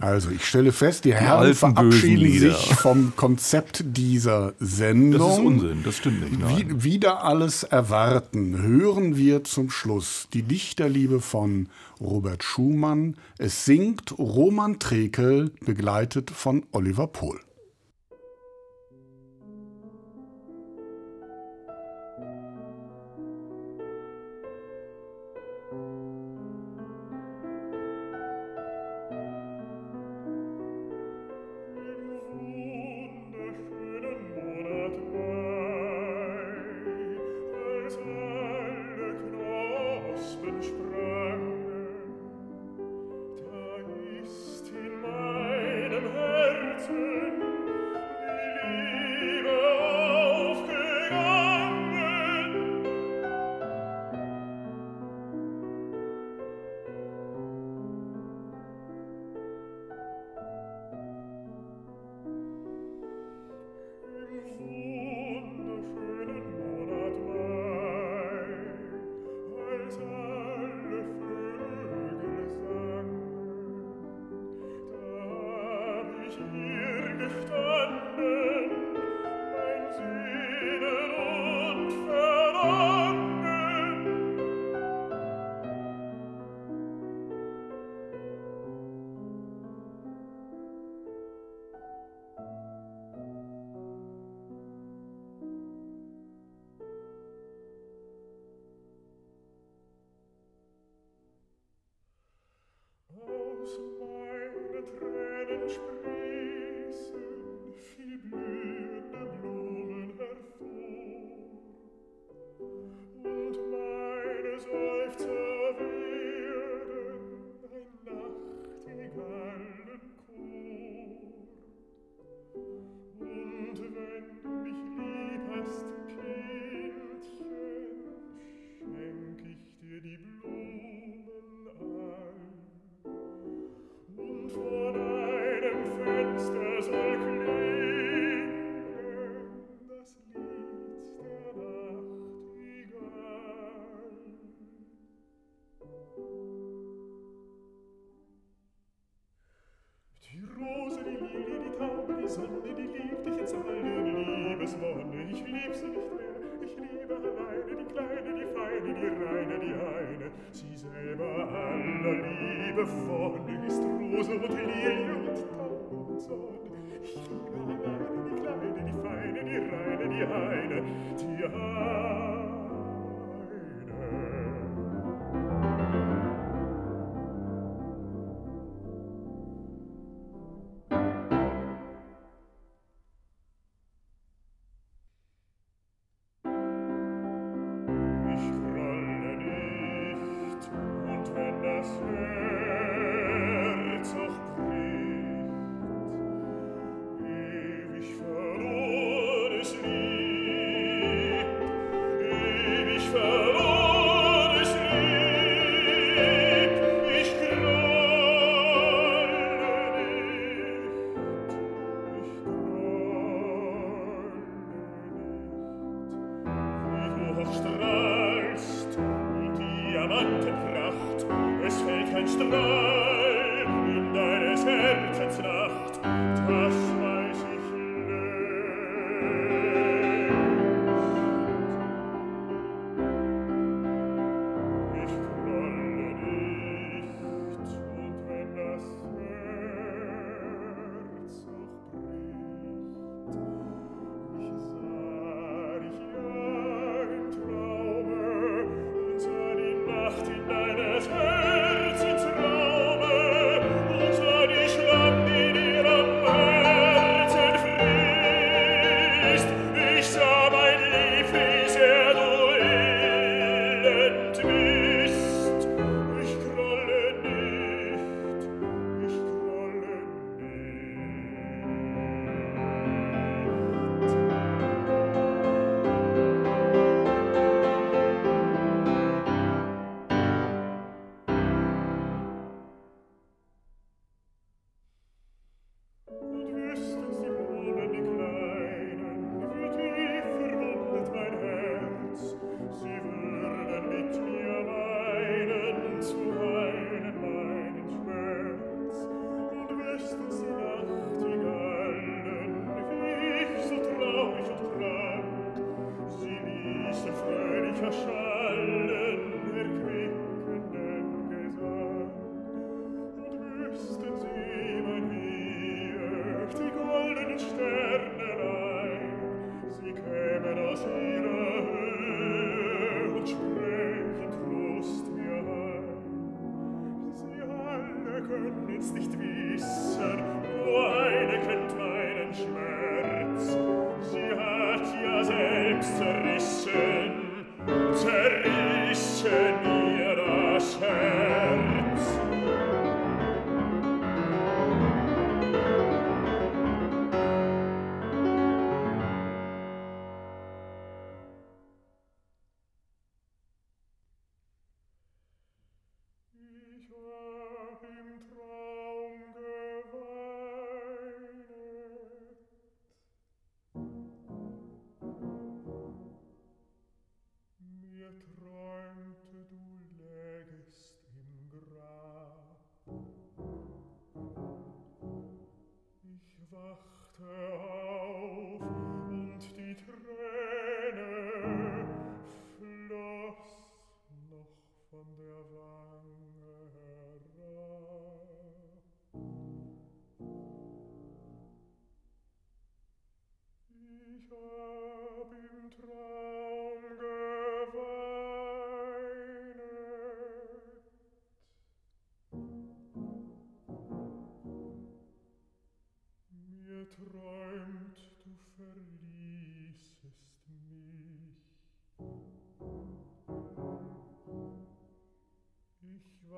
Also 0.00 0.30
ich 0.30 0.44
stelle 0.44 0.72
fest, 0.72 1.04
die 1.04 1.14
Herren 1.14 1.54
verabschieden 1.54 2.38
sich 2.38 2.74
vom 2.74 3.14
Konzept 3.16 3.84
dieser 3.96 4.54
Sendung. 4.58 5.20
Das 5.20 5.38
ist 5.38 5.44
Unsinn, 5.44 5.82
das 5.84 5.96
stimmt 5.96 6.20
nicht. 6.20 6.40
Nein. 6.40 6.82
Wie, 6.82 6.84
wieder 6.84 7.24
alles 7.24 7.62
erwarten, 7.62 8.60
hören 8.60 9.16
wir 9.16 9.44
zum 9.44 9.70
Schluss 9.70 10.28
die 10.32 10.42
Dichterliebe 10.42 11.20
von 11.20 11.68
Robert 12.00 12.42
Schumann. 12.42 13.16
Es 13.38 13.64
singt 13.64 14.18
Roman 14.18 14.78
Trekel, 14.78 15.52
begleitet 15.64 16.30
von 16.30 16.64
Oliver 16.72 17.06
Pohl. 17.06 17.40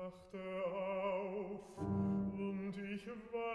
wachte 0.07 0.39
auf 0.65 1.77
um 1.77 2.31
und 2.37 2.77
ich 2.77 3.07
war 3.33 3.46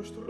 nostro 0.00 0.22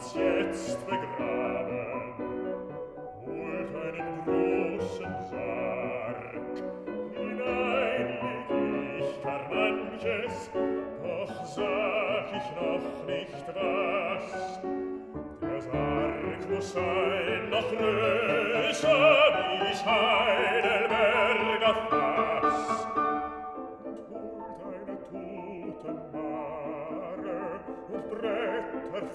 als 0.00 0.14
jetzt 0.14 0.86
begreift. 0.86 1.29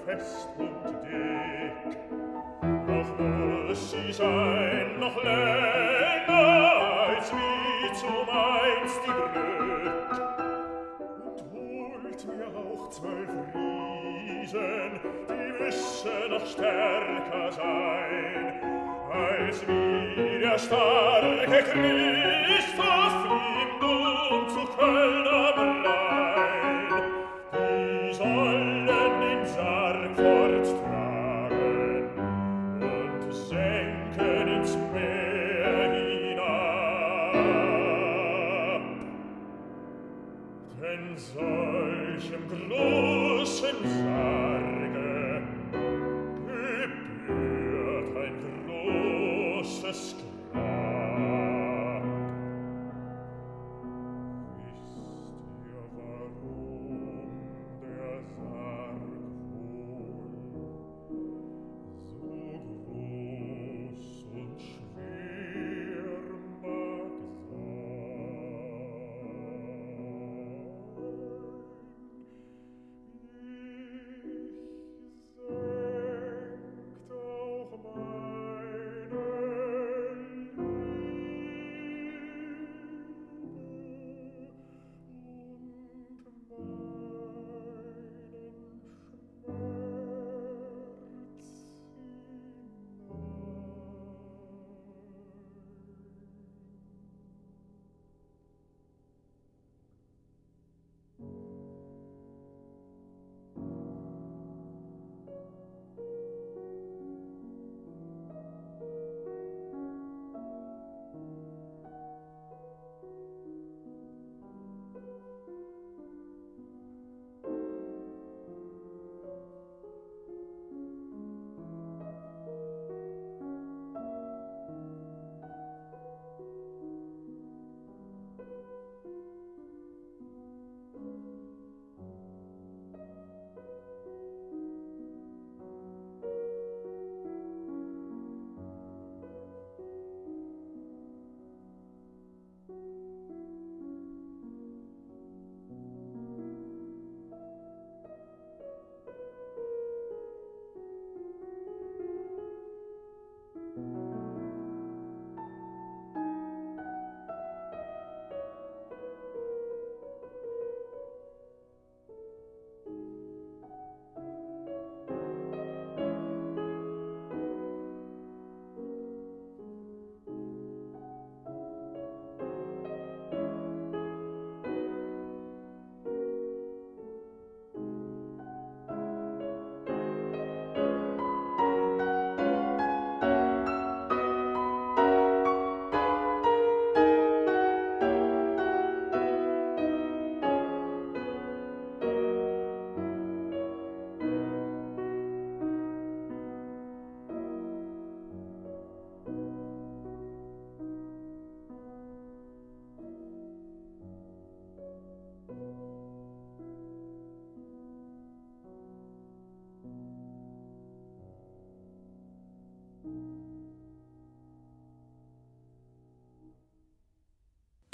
fest 0.04 0.48
und 0.58 0.74
dick. 1.04 1.96
Noch 2.62 3.18
muss 3.18 3.90
sie 3.90 4.12
sein, 4.12 4.98
noch 4.98 5.16
länger, 5.22 6.72
als 7.08 7.32
wie 7.32 7.92
zumeins 7.94 9.00
die 9.04 9.10
Brück. 9.10 10.20
Und 11.24 11.40
holt 11.52 12.20
mir 12.26 12.46
auch 12.56 12.90
zwölf 12.90 13.30
Riesen, 13.54 15.00
die 15.28 15.64
müssen 15.64 16.30
noch 16.30 16.46
stärker 16.46 17.52
sein, 17.52 18.60
als 19.12 19.66
wie 19.66 20.40
der 20.40 20.58
starke 20.58 21.62
Christoph 21.62 23.24
ihm 23.24 23.84
um 23.84 24.02
nun 24.30 24.48
zu 24.48 24.64
Köln 24.76 25.25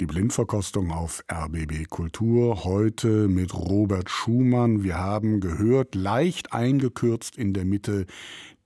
Blindverkostung 0.05 0.91
auf 0.91 1.23
RBB 1.31 1.89
Kultur 1.89 2.63
heute 2.63 3.27
mit 3.27 3.53
Robert 3.53 4.09
Schumann. 4.09 4.83
Wir 4.83 4.97
haben 4.97 5.39
gehört, 5.39 5.95
leicht 5.95 6.53
eingekürzt 6.53 7.37
in 7.37 7.53
der 7.53 7.65
Mitte 7.65 8.05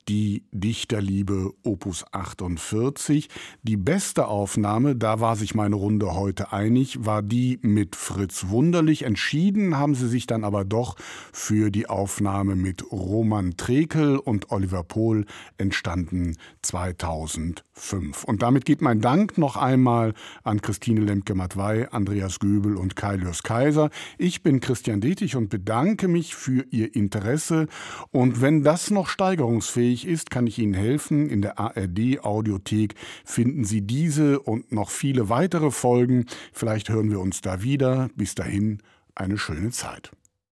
die 0.08 0.47
Dichterliebe 0.60 1.54
Opus 1.64 2.06
48. 2.12 3.30
Die 3.64 3.78
beste 3.78 4.28
Aufnahme, 4.28 4.96
da 4.96 5.20
war 5.20 5.36
sich 5.36 5.56
meine 5.56 5.76
Runde 5.76 6.14
heute 6.16 6.52
einig, 6.52 7.06
war 7.06 7.22
die 7.22 7.60
mit 7.62 7.96
Fritz 7.96 8.48
Wunderlich. 8.50 9.04
Entschieden 9.04 9.78
haben 9.78 9.96
sie 9.96 10.08
sich 10.08 10.28
dann 10.28 10.44
aber 10.44 10.66
doch 10.66 10.96
für 11.32 11.70
die 11.70 11.88
Aufnahme 11.90 12.56
mit 12.56 12.92
Roman 12.92 13.58
Trekel 13.58 14.18
und 14.18 14.52
Oliver 14.52 14.84
Pohl, 14.84 15.26
entstanden 15.58 16.36
2005. 16.62 18.24
Und 18.24 18.42
damit 18.42 18.66
geht 18.66 18.82
mein 18.82 19.02
Dank 19.02 19.38
noch 19.38 19.58
einmal 19.58 20.14
an 20.44 20.62
Christine 20.62 21.02
Lemke-Matwei, 21.02 21.92
Andreas 21.92 22.40
Göbel 22.40 22.76
und 22.76 22.96
Kailius 22.96 23.44
Kaiser. 23.44 23.90
Ich 24.18 24.44
bin 24.44 24.60
Christian 24.60 25.02
Detig 25.02 25.36
und 25.36 25.50
bedanke 25.50 26.08
mich 26.08 26.36
für 26.36 26.66
Ihr 26.72 26.96
Interesse. 26.96 27.68
Und 28.12 28.42
wenn 28.42 28.64
das 28.64 28.92
noch 28.92 29.08
steigerungsfähig 29.08 30.08
ist, 30.08 30.30
kann 30.48 30.52
ich 30.52 30.60
Ihnen 30.60 30.74
helfen. 30.74 31.30
In 31.30 31.42
der 31.42 31.60
ARD 31.60 32.24
Audiothek 32.24 32.96
finden 33.26 33.66
Sie 33.66 33.82
diese 33.82 34.40
und 34.40 34.72
noch 34.72 34.90
viele 34.90 35.28
weitere 35.28 35.72
Folgen. 35.72 36.26
Vielleicht 36.54 36.88
hören 36.88 37.12
wir 37.12 37.20
uns 37.20 37.42
da 37.42 37.64
wieder. 37.64 38.10
Bis 38.16 38.34
dahin 38.34 38.82
eine 39.14 39.38
schöne 39.38 39.72
Zeit. 39.72 40.12